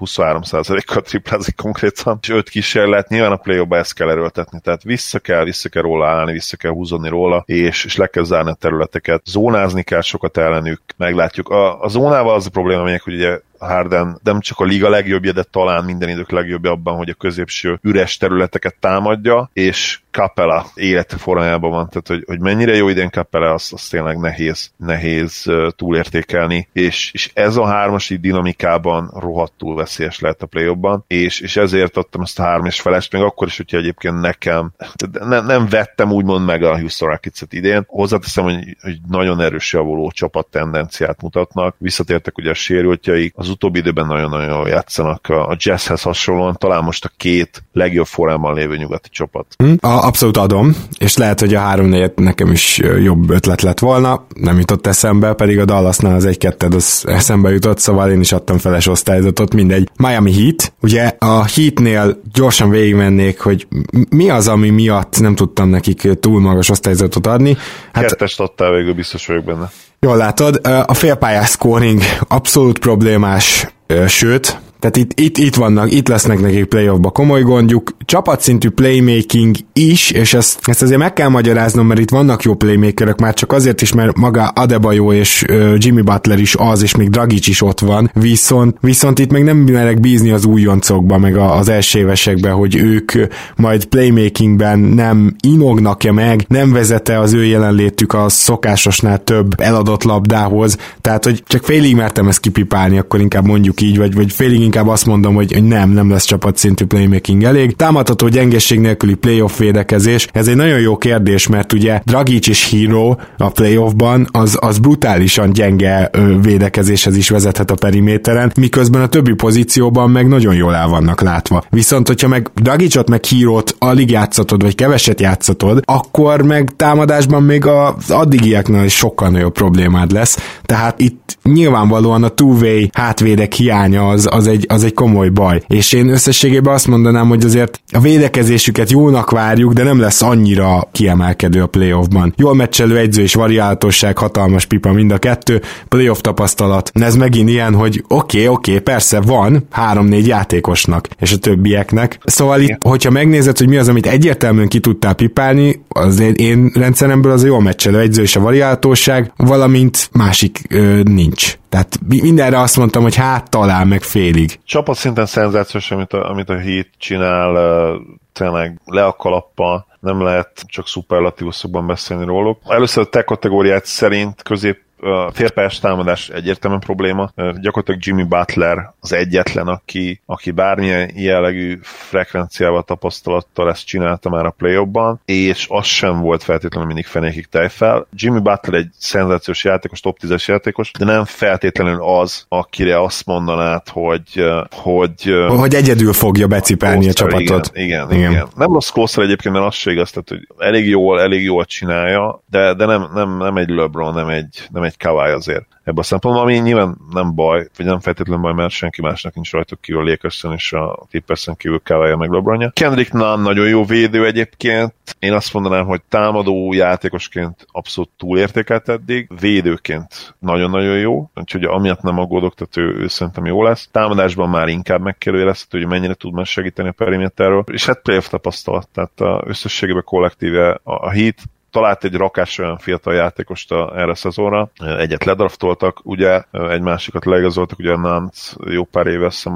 23%-kal 0.05 1.03
triplázik 1.03 1.57
konkrétan, 1.57 2.19
és 2.23 2.29
5 2.29 2.49
kísérlet, 2.49 3.09
nyilván 3.09 3.33
a 3.33 3.37
play 3.37 3.67
ezt 3.71 3.95
kell 3.95 4.11
erőltetni, 4.11 4.61
tehát 4.61 4.83
vissza 4.83 5.19
kell, 5.19 5.45
vissza 5.45 5.69
kell 5.69 5.83
róla 5.83 6.09
állni, 6.09 6.33
vissza 6.33 6.57
kell 6.57 6.71
húzani 6.71 7.09
róla, 7.09 7.43
és, 7.47 7.85
és 7.85 7.97
le 7.97 8.07
kell 8.07 8.25
zárni 8.25 8.51
a 8.51 8.55
területeket, 8.55 9.23
zónázni 9.25 9.83
kell 9.83 10.01
sokat 10.01 10.37
ellenük, 10.37 10.81
meglátjuk. 10.97 11.49
A, 11.49 11.83
a 11.83 11.89
zónával 11.89 12.35
az 12.35 12.47
a 12.47 12.51
probléma, 12.51 12.83
hogy 12.83 13.15
ugye 13.15 13.41
Harden 13.67 14.19
nem 14.23 14.41
csak 14.41 14.59
a 14.59 14.65
liga 14.65 14.89
legjobbja, 14.89 15.33
de 15.33 15.43
talán 15.43 15.85
minden 15.85 16.09
idők 16.09 16.31
legjobbja 16.31 16.71
abban, 16.71 16.97
hogy 16.97 17.09
a 17.09 17.15
középső 17.15 17.79
üres 17.83 18.17
területeket 18.17 18.77
támadja, 18.81 19.51
és 19.53 20.01
Capella 20.11 20.67
élete 20.75 21.17
formájában 21.17 21.71
van, 21.71 21.89
tehát 21.89 22.09
hogy, 22.09 22.25
hogy 22.27 22.41
mennyire 22.41 22.75
jó 22.75 22.89
idén 22.89 23.11
Capella, 23.11 23.53
azt, 23.53 23.73
azt 23.73 23.91
tényleg 23.91 24.19
nehéz, 24.19 24.71
nehéz 24.77 25.51
túlértékelni, 25.77 26.69
és, 26.73 27.11
és 27.13 27.31
ez 27.35 27.57
a 27.57 27.67
hármas 27.67 28.09
dinamikában 28.09 29.11
rohadtul 29.19 29.75
veszélyes 29.93 30.20
lehet 30.20 30.43
a 30.43 30.47
play 30.47 30.76
és, 31.07 31.40
és 31.40 31.57
ezért 31.57 31.97
adtam 31.97 32.22
ezt 32.22 32.38
a 32.38 32.43
három 32.43 32.64
és 32.64 32.80
felest, 32.80 33.12
még 33.12 33.22
akkor 33.22 33.47
is, 33.47 33.57
hogyha 33.57 33.76
egyébként 33.76 34.20
nekem 34.20 34.72
ne, 35.20 35.40
nem 35.40 35.66
vettem 35.68 36.12
úgymond 36.12 36.45
meg 36.45 36.62
a 36.62 36.78
Houston 36.78 37.09
Rockets-et 37.09 37.53
idén. 37.53 37.84
Hozzáteszem, 37.86 38.45
hogy, 38.45 38.76
hogy 38.82 38.99
nagyon 39.09 39.40
erős 39.40 39.72
javuló 39.72 40.11
csapat 40.11 40.47
tendenciát 40.47 41.22
mutatnak, 41.22 41.74
visszatértek 41.78 42.38
ugye 42.38 42.51
a 42.51 42.55
sérültjeik, 42.55 43.32
az 43.36 43.49
utóbbi 43.49 43.78
időben 43.78 44.07
nagyon-nagyon 44.07 44.55
jól 44.55 44.68
játszanak 44.68 45.28
a, 45.28 45.57
jazzhez 45.59 46.03
hasonlóan, 46.03 46.57
talán 46.59 46.84
most 46.84 47.05
a 47.05 47.11
két 47.16 47.62
legjobb 47.72 48.07
formában 48.07 48.55
lévő 48.55 48.76
nyugati 48.76 49.09
csapat. 49.09 49.47
Hm, 49.57 49.72
a, 49.80 50.07
abszolút 50.07 50.36
adom, 50.36 50.76
és 50.99 51.16
lehet, 51.16 51.40
hogy 51.40 51.55
a 51.55 51.61
három 51.61 51.86
négyet 51.86 52.18
nekem 52.18 52.51
is 52.51 52.78
jobb 53.03 53.30
ötlet 53.30 53.62
lett 53.62 53.78
volna, 53.78 54.26
nem 54.34 54.59
jutott 54.59 54.86
eszembe, 54.86 55.32
pedig 55.32 55.59
a 55.59 55.64
Dallasnál 55.64 56.14
az 56.14 56.24
egy 56.24 56.38
ketted 56.38 56.74
az 56.74 57.05
eszembe 57.07 57.51
jutott, 57.51 57.78
szóval 57.78 58.11
én 58.11 58.20
is 58.20 58.32
adtam 58.32 58.59
feles 58.59 58.86
osztályzatot, 58.86 59.55
mindegy. 59.55 59.82
Miami 59.97 60.33
Heat, 60.33 60.72
ugye 60.80 61.12
a 61.18 61.45
Heatnél 61.45 62.20
gyorsan 62.33 62.70
végigmennék, 62.70 63.41
hogy 63.41 63.66
mi 64.11 64.30
az, 64.30 64.49
ami 64.49 64.70
miatt 64.70 65.20
nem 65.20 65.35
tudtam 65.35 65.68
nekik 65.68 66.09
túl 66.20 66.41
magas 66.41 66.68
osztályzatot 66.68 67.26
adni. 67.26 67.57
Hát, 67.93 68.05
Kettest 68.05 68.41
adtál 68.41 68.72
végül, 68.72 68.95
biztos 68.95 69.26
vagyok 69.26 69.45
benne. 69.45 69.70
Jól 70.01 70.16
látod, 70.16 70.61
a 70.87 70.95
félpályás 70.95 71.49
scoring 71.49 72.01
abszolút 72.28 72.78
problémás, 72.78 73.66
sőt, 74.07 74.61
tehát 74.83 74.97
itt, 74.97 75.20
itt, 75.20 75.39
itt 75.39 75.55
vannak, 75.55 75.93
itt 75.93 76.09
lesznek 76.09 76.41
nekik 76.41 76.64
playoffba 76.64 77.11
komoly 77.11 77.43
gondjuk. 77.43 77.97
Csapatszintű 78.05 78.68
playmaking 78.68 79.57
is, 79.72 80.11
és 80.11 80.35
ezt, 80.35 80.59
ezt 80.62 80.83
azért 80.83 80.99
meg 80.99 81.12
kell 81.12 81.28
magyaráznom, 81.28 81.87
mert 81.87 82.01
itt 82.01 82.11
vannak 82.11 82.43
jó 82.43 82.55
playmakerek, 82.55 83.20
már 83.20 83.35
csak 83.35 83.53
azért 83.53 83.83
is, 83.83 83.93
mert 83.93 84.16
maga 84.16 84.45
Adebayo 84.45 85.12
és 85.12 85.45
uh, 85.51 85.74
Jimmy 85.78 86.01
Butler 86.01 86.39
is 86.39 86.55
az, 86.55 86.82
és 86.82 86.97
még 86.97 87.11
Dragic 87.11 87.47
is 87.47 87.62
ott 87.62 87.81
van, 87.81 88.11
viszont, 88.15 88.77
viszont 88.81 89.19
itt 89.19 89.31
még 89.31 89.43
nem 89.43 89.57
merek 89.57 90.01
bízni 90.01 90.31
az 90.31 90.44
újoncokba, 90.44 91.19
meg 91.19 91.36
az 91.36 91.69
első 91.69 91.98
évesekbe, 91.98 92.51
hogy 92.51 92.77
ők 92.77 93.12
majd 93.57 93.85
playmakingben 93.85 94.78
nem 94.78 95.36
inognak-e 95.47 96.12
meg, 96.12 96.44
nem 96.48 96.73
vezete 96.73 97.19
az 97.19 97.32
ő 97.32 97.44
jelenlétük 97.44 98.12
a 98.12 98.28
szokásosnál 98.28 99.24
több 99.24 99.61
eladott 99.61 100.02
labdához, 100.02 100.77
tehát 101.01 101.24
hogy 101.24 101.43
csak 101.47 101.65
félig 101.65 101.97
mertem 101.97 102.28
ezt 102.28 102.40
kipipálni, 102.40 102.98
akkor 102.98 103.20
inkább 103.20 103.47
mondjuk 103.47 103.81
így, 103.81 103.98
vagy, 103.98 104.15
vagy 104.15 104.32
félig 104.32 104.72
inkább 104.73 104.89
azt 104.89 105.07
mondom, 105.07 105.35
hogy 105.35 105.62
nem, 105.62 105.90
nem 105.90 106.11
lesz 106.11 106.24
csapatszintű 106.24 106.85
playmaking 106.85 107.44
elég. 107.44 107.77
Támadható 107.77 108.28
gyengeség 108.28 108.81
nélküli 108.81 109.15
playoff 109.15 109.59
védekezés, 109.59 110.28
ez 110.32 110.49
egy 110.49 110.57
nagyon 110.57 110.81
jó 110.81 110.97
kérdés, 110.97 111.47
mert 111.47 111.73
ugye 111.73 112.01
Dragic 112.05 112.49
és 112.49 112.70
Hero 112.70 113.15
a 113.36 113.51
playoffban 113.51 114.28
az, 114.31 114.57
az 114.61 114.78
brutálisan 114.78 115.53
gyenge 115.53 116.11
védekezéshez 116.43 117.16
is 117.16 117.28
vezethet 117.28 117.70
a 117.70 117.74
periméteren, 117.74 118.53
miközben 118.61 119.03
a 119.03 119.07
többi 119.07 119.35
pozícióban 119.35 120.11
meg 120.11 120.28
nagyon 120.28 120.55
jól 120.55 120.74
el 120.74 120.89
vannak 120.89 121.20
látva. 121.20 121.65
Viszont, 121.70 122.07
hogyha 122.07 122.28
meg 122.28 122.51
Dragicot 122.55 123.09
meg 123.09 123.24
Hero-t 123.27 123.77
alig 123.78 124.11
játszatod, 124.11 124.62
vagy 124.62 124.74
keveset 124.74 125.20
játszatod, 125.20 125.82
akkor 125.85 126.43
meg 126.43 126.73
támadásban 126.77 127.43
még 127.43 127.66
az 127.66 128.11
addigieknál 128.11 128.85
is 128.85 128.94
sokkal 128.94 129.28
nagyobb 129.28 129.53
problémád 129.53 130.12
lesz. 130.12 130.39
Tehát 130.62 131.01
itt 131.01 131.39
nyilvánvalóan 131.43 132.24
a 132.24 132.28
two-way 132.28 132.86
hátvédek 132.93 133.53
hiánya 133.53 134.09
az, 134.09 134.28
az 134.31 134.47
egy 134.47 134.61
egy, 134.62 134.76
az 134.76 134.84
egy 134.84 134.94
komoly 134.94 135.28
baj. 135.28 135.62
És 135.66 135.93
én 135.93 136.09
összességében 136.09 136.74
azt 136.74 136.86
mondanám, 136.86 137.28
hogy 137.28 137.44
azért 137.44 137.80
a 137.93 138.01
védekezésüket 138.01 138.90
jónak 138.90 139.30
várjuk, 139.30 139.72
de 139.72 139.82
nem 139.82 140.01
lesz 140.01 140.22
annyira 140.22 140.89
kiemelkedő 140.93 141.62
a 141.62 141.66
playoffban. 141.66 142.34
Jól 142.36 142.55
meccselő 142.55 142.98
egyző 142.98 143.22
és 143.22 143.34
variáltosság, 143.34 144.18
hatalmas 144.18 144.64
pipa 144.66 144.93
mind 144.93 145.10
a 145.10 145.18
kettő, 145.18 145.60
playoff 145.89 146.20
tapasztalat. 146.20 146.90
Ez 146.94 147.16
megint 147.16 147.48
ilyen, 147.48 147.74
hogy 147.74 148.05
oké, 148.09 148.36
okay, 148.36 148.48
oké, 148.48 148.70
okay, 148.70 148.82
persze 148.82 149.20
van 149.20 149.66
három-négy 149.70 150.26
játékosnak, 150.26 151.09
és 151.20 151.32
a 151.32 151.36
többieknek. 151.36 152.18
Szóval 152.24 152.60
itt, 152.60 152.76
hogyha 152.82 153.10
megnézed, 153.10 153.59
hogy 153.59 153.68
mi 153.68 153.76
az, 153.76 153.89
amit 153.89 154.06
egyértelműen 154.06 154.68
ki 154.68 154.80
tudtál 154.80 155.14
pipálni, 155.14 155.82
az 155.89 156.20
én, 156.20 156.34
én 156.34 156.70
rendszeremből 156.74 157.32
az 157.32 157.43
a 157.43 157.47
jól 157.47 157.60
meccselő 157.60 157.98
egyző 157.98 158.22
és 158.22 158.36
a 158.36 158.40
variáltóság, 158.40 159.32
valamint 159.36 160.09
másik 160.12 160.60
ö, 160.68 161.01
nincs. 161.02 161.56
Tehát 161.73 161.99
mindenre 162.07 162.61
azt 162.61 162.77
mondtam, 162.77 163.03
hogy 163.03 163.15
hát 163.15 163.51
talán 163.51 163.86
meg 163.86 164.03
félig. 164.03 164.61
Csapat 164.65 164.97
szinten 164.97 165.27
szenzációs, 165.27 165.90
amit 165.90 166.12
a, 166.12 166.31
amit 166.31 166.49
a 166.49 166.59
Heat 166.59 166.86
csinál, 166.99 167.99
tényleg 168.32 168.81
le 168.85 169.05
a 169.05 169.12
kalappal, 169.12 169.86
nem 170.01 170.23
lehet 170.23 170.65
csak 170.66 170.89
szuperlatívuszokban 170.89 171.86
beszélni 171.86 172.24
róluk. 172.24 172.59
Először 172.66 173.03
a 173.03 173.09
te 173.09 173.23
kategóriát 173.23 173.85
szerint 173.85 174.43
közép 174.43 174.78
a 175.03 175.31
félpályás 175.33 175.79
támadás 175.79 176.29
egyértelműen 176.29 176.81
probléma. 176.81 177.31
Gyakorlatilag 177.37 178.01
Jimmy 178.05 178.23
Butler 178.23 178.93
az 179.01 179.12
egyetlen, 179.12 179.66
aki, 179.69 180.20
aki 180.27 180.51
bármilyen 180.51 181.11
jellegű 181.15 181.79
frekvenciával, 181.83 182.83
tapasztalattal 182.83 183.70
ezt 183.70 183.87
csinálta 183.87 184.31
már 184.31 184.47
a 184.47 184.51
play 184.51 184.87
és 185.24 185.66
az 185.70 185.87
sem 185.87 186.20
volt 186.20 186.43
feltétlenül 186.43 186.87
mindig 186.87 187.07
fenékig 187.07 187.47
tejfel. 187.47 188.07
Jimmy 188.15 188.41
Butler 188.41 188.81
egy 188.81 188.89
szenzációs 188.99 189.65
játékos, 189.65 190.01
top 190.01 190.19
10-es 190.23 190.45
játékos, 190.45 190.91
de 190.99 191.05
nem 191.05 191.24
feltétlenül 191.24 192.03
az, 192.03 192.45
akire 192.49 193.03
azt 193.03 193.27
mondanád, 193.27 193.89
hogy 193.89 194.45
hogy, 194.70 195.35
hogy 195.49 195.74
egyedül 195.74 196.12
fogja 196.12 196.47
becipelni 196.47 197.09
a 197.09 197.12
csapatot. 197.12 197.70
Igen, 197.74 197.87
igen, 197.87 198.11
igen. 198.11 198.31
igen. 198.31 198.49
Nem 198.57 198.73
rossz 198.73 198.91
Klosser 198.91 199.24
egyébként, 199.24 199.55
mert 199.55 199.66
az 199.66 199.74
se 199.74 199.91
igaz, 199.91 200.11
tehát, 200.11 200.29
hogy 200.29 200.66
elég 200.66 200.89
jól, 200.89 201.20
elég 201.20 201.43
jól 201.43 201.65
csinálja, 201.65 202.43
de, 202.51 202.74
de 202.74 202.87
nem, 202.87 203.11
nem, 203.15 203.37
nem 203.37 203.57
egy 203.57 203.69
LeBron, 203.69 204.15
nem 204.15 204.29
egy, 204.29 204.69
nem 204.73 204.83
egy 204.83 204.91
egy 204.93 204.98
kavály 204.98 205.32
azért 205.32 205.66
ebben 205.85 205.98
a 205.98 206.02
szempontból, 206.02 206.43
ami 206.43 206.59
nyilván 206.59 206.97
nem 207.10 207.35
baj, 207.35 207.69
vagy 207.77 207.86
nem 207.86 208.01
feltétlenül 208.01 208.43
baj, 208.43 208.52
mert 208.52 208.70
senki 208.70 209.02
másnak 209.02 209.35
nincs 209.35 209.52
rajtuk 209.52 209.81
kívül 209.81 210.01
a 210.01 210.05
Lakerson 210.05 210.52
és 210.52 210.73
a 210.73 211.06
Clipperson 211.09 211.56
kívül 211.56 211.81
Kavály 211.85 212.14
meg 212.14 212.31
LeBronja. 212.31 212.70
Kendrick 212.70 213.12
Nunn 213.12 213.43
nagyon 213.43 213.69
jó 213.69 213.85
védő 213.85 214.27
egyébként, 214.27 214.94
én 215.19 215.32
azt 215.32 215.52
mondanám, 215.52 215.86
hogy 215.86 216.02
támadó 216.09 216.73
játékosként 216.73 217.66
abszolút 217.73 218.10
túlértékelt 218.16 218.89
eddig, 218.89 219.28
védőként 219.40 220.35
nagyon-nagyon 220.39 220.98
jó, 220.98 221.31
úgyhogy 221.35 221.64
amiatt 221.64 222.02
nem 222.02 222.19
aggódok, 222.19 222.55
tehát 222.55 222.77
ő, 222.77 223.02
ő 223.02 223.09
szerintem 223.09 223.47
jó 223.47 223.62
lesz. 223.62 223.89
Támadásban 223.93 224.48
már 224.48 224.69
inkább 224.69 225.01
megkérdőjelezhető, 225.01 225.78
hogy 225.78 225.89
mennyire 225.89 226.14
tud 226.14 226.32
már 226.32 226.47
segíteni 226.47 226.89
a 226.89 226.93
periméterről, 226.93 227.64
és 227.73 227.86
hát 227.86 228.02
playoff 228.02 228.28
tapasztalat, 228.28 228.89
tehát 228.89 229.20
a 229.20 229.43
összességében 229.47 230.05
kollektíve 230.05 230.70
a, 230.70 230.93
a 230.93 231.10
Heat 231.10 231.36
talált 231.73 232.05
egy 232.05 232.15
rakás 232.15 232.59
olyan 232.59 232.78
fiatal 232.78 233.15
játékost 233.15 233.73
a, 233.73 233.93
erre 233.97 234.11
a 234.11 234.15
szezonra, 234.15 234.70
egyet 234.99 235.24
ledraftoltak, 235.24 236.01
ugye 236.03 236.43
egy 236.51 236.81
másikat 236.81 237.24
leigazoltak, 237.24 237.78
ugye 237.78 237.93
a 237.93 237.99
Nance 237.99 238.57
jó 238.65 238.85
pár 238.85 239.07
éve 239.07 239.31
szem 239.31 239.55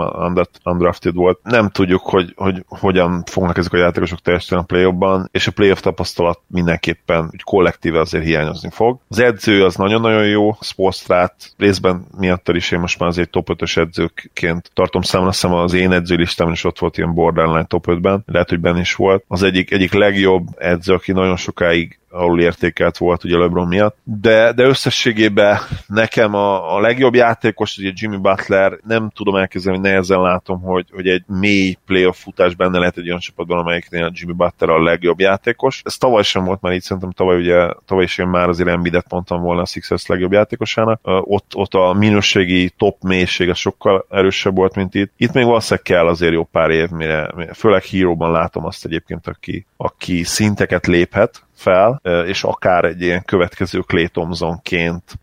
undrafted 0.65 1.15
volt. 1.15 1.39
Nem 1.43 1.69
tudjuk, 1.69 2.03
hogy, 2.03 2.33
hogy 2.37 2.65
hogyan 2.69 3.23
fognak 3.27 3.59
ezek 3.59 3.73
a 3.73 3.77
játékosok 3.77 4.21
teljesíteni 4.21 4.61
a 4.61 4.65
play 4.65 4.85
és 5.31 5.47
a 5.47 5.51
playoff 5.51 5.81
tapasztalat 5.81 6.41
mindenképpen 6.47 7.29
úgy 7.33 7.43
kollektíve 7.43 8.01
azért 8.01 8.25
hiányozni 8.25 8.71
fog. 8.71 8.99
Az 9.09 9.19
edző 9.19 9.65
az 9.65 9.75
nagyon-nagyon 9.75 10.27
jó, 10.27 10.57
Spolstrát 10.61 11.35
részben 11.57 12.07
miatt 12.19 12.49
is 12.49 12.71
én 12.71 12.81
most 12.81 12.99
már 12.99 13.09
azért 13.09 13.31
top 13.31 13.49
5-ös 13.53 13.77
edzőként 13.77 14.71
tartom 14.75 15.03
számon, 15.03 15.29
azt 15.29 15.41
hiszem 15.41 15.57
az 15.57 15.73
én 15.73 15.93
edzőlistámon 15.93 16.53
is 16.53 16.65
ott 16.65 16.79
volt 16.79 16.99
ilyen 16.99 17.15
borderline 17.15 17.65
top 17.65 17.85
5-ben, 17.89 18.23
lehet, 18.27 18.49
hogy 18.49 18.61
benne 18.61 18.81
is 18.81 18.95
volt. 18.95 19.25
Az 19.29 19.43
egyik, 19.43 19.71
egyik 19.71 19.93
legjobb 19.93 20.47
edző, 20.57 20.95
aki 20.95 21.13
nagyon 21.13 21.37
sokáig 21.37 21.99
alul 22.17 22.41
értékelt 22.41 22.97
volt 22.97 23.25
ugye 23.25 23.37
LeBron 23.37 23.67
miatt, 23.67 23.97
de, 24.05 24.53
de 24.53 24.65
összességében 24.65 25.59
nekem 25.87 26.35
a, 26.35 26.77
a 26.77 26.81
legjobb 26.81 27.15
játékos, 27.15 27.77
ugye 27.79 27.93
Jimmy 27.95 28.17
Butler, 28.17 28.79
nem 28.87 29.11
tudom 29.15 29.35
elképzelni, 29.35 29.79
nehezen 29.79 30.21
látom, 30.21 30.61
hogy, 30.61 30.87
hogy 30.93 31.09
egy 31.09 31.23
mély 31.27 31.77
playoff 31.87 32.23
futás 32.23 32.55
benne 32.55 32.79
lehet 32.79 32.97
egy 32.97 33.07
olyan 33.07 33.19
csapatban, 33.19 33.59
amelyiknél 33.59 34.11
Jimmy 34.15 34.33
Butler 34.33 34.71
a 34.71 34.83
legjobb 34.83 35.21
játékos. 35.21 35.81
Ez 35.85 35.97
tavaly 35.97 36.23
sem 36.23 36.45
volt 36.45 36.61
már 36.61 36.73
így, 36.73 36.83
szerintem 36.83 37.11
tavaly 37.11 37.37
ugye, 37.37 37.73
tavaly 37.85 38.05
is 38.05 38.19
én 38.19 38.27
már 38.27 38.49
azért 38.49 38.69
Embiidet 38.69 39.11
mondtam 39.11 39.41
volna 39.41 39.63
a 39.63 39.67
Sixers 39.67 40.07
legjobb 40.07 40.33
játékosának. 40.33 41.01
Ott, 41.03 41.53
ott 41.55 41.75
a 41.75 41.93
minőségi 41.93 42.71
top 42.77 43.03
mélysége 43.03 43.55
sokkal 43.55 44.07
erősebb 44.11 44.57
volt, 44.57 44.75
mint 44.75 44.95
itt. 44.95 45.13
Itt 45.17 45.33
még 45.33 45.45
valószínűleg 45.45 45.85
kell 45.85 46.07
azért 46.07 46.33
jó 46.33 46.45
pár 46.45 46.71
év, 46.71 46.89
mire, 46.89 47.31
főleg 47.55 47.83
híróban 47.83 48.31
látom 48.31 48.65
azt 48.65 48.85
egyébként, 48.85 49.27
aki, 49.27 49.67
aki 49.77 50.23
szinteket 50.23 50.87
léphet, 50.87 51.46
fel, 51.57 52.01
és 52.27 52.45
akár 52.45 52.85
egy 52.85 53.01
ilyen 53.01 53.25
következő 53.25 53.81
Clay 53.81 54.09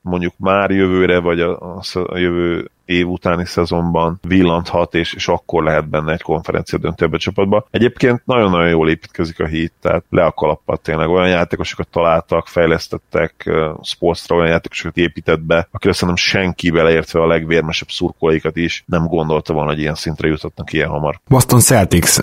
mondjuk 0.02 0.34
már 0.38 0.72
jövőre, 0.72 1.20
vagy 1.20 1.40
a, 1.40 1.82
a 1.94 2.18
jövő 2.18 2.70
év 2.86 3.08
utáni 3.08 3.46
szezonban 3.46 4.20
villanthat, 4.28 4.96
és, 4.96 5.14
és 5.14 5.28
akkor 5.28 5.64
lehet 5.64 5.90
benne 5.90 6.12
egy 6.12 6.22
konferencia 6.22 6.80
döntőbe 6.80 7.18
csapatba. 7.18 7.68
Egyébként 7.72 8.22
nagyon-nagyon 8.26 8.70
jól 8.70 8.90
építkezik 8.90 9.40
a 9.40 9.46
hit, 9.46 9.74
tehát 9.82 10.04
le 10.10 10.24
a 10.24 10.32
kalappal 10.32 10.78
tényleg 10.78 11.10
olyan 11.10 11.30
játékosokat 11.30 11.88
találtak, 11.88 12.48
fejlesztettek, 12.48 13.52
Sportstra 13.82 14.36
olyan 14.36 14.48
játékosokat 14.48 14.98
épített 14.98 15.42
be, 15.42 15.68
akire 15.72 15.94
szerintem 15.94 16.24
senki 16.24 16.72
beleértve 16.72 17.22
a 17.22 17.28
legvérmesebb 17.28 17.90
szurkolóikat 17.90 18.56
is 18.56 18.84
nem 18.88 19.08
gondolta 19.08 19.54
volna, 19.54 19.70
hogy 19.70 19.80
ilyen 19.80 19.96
szintre 19.96 20.28
juthatnak 20.28 20.74
ilyen 20.74 20.90
hamar. 20.90 21.20
Boston 21.28 21.60
Celtics. 21.60 22.18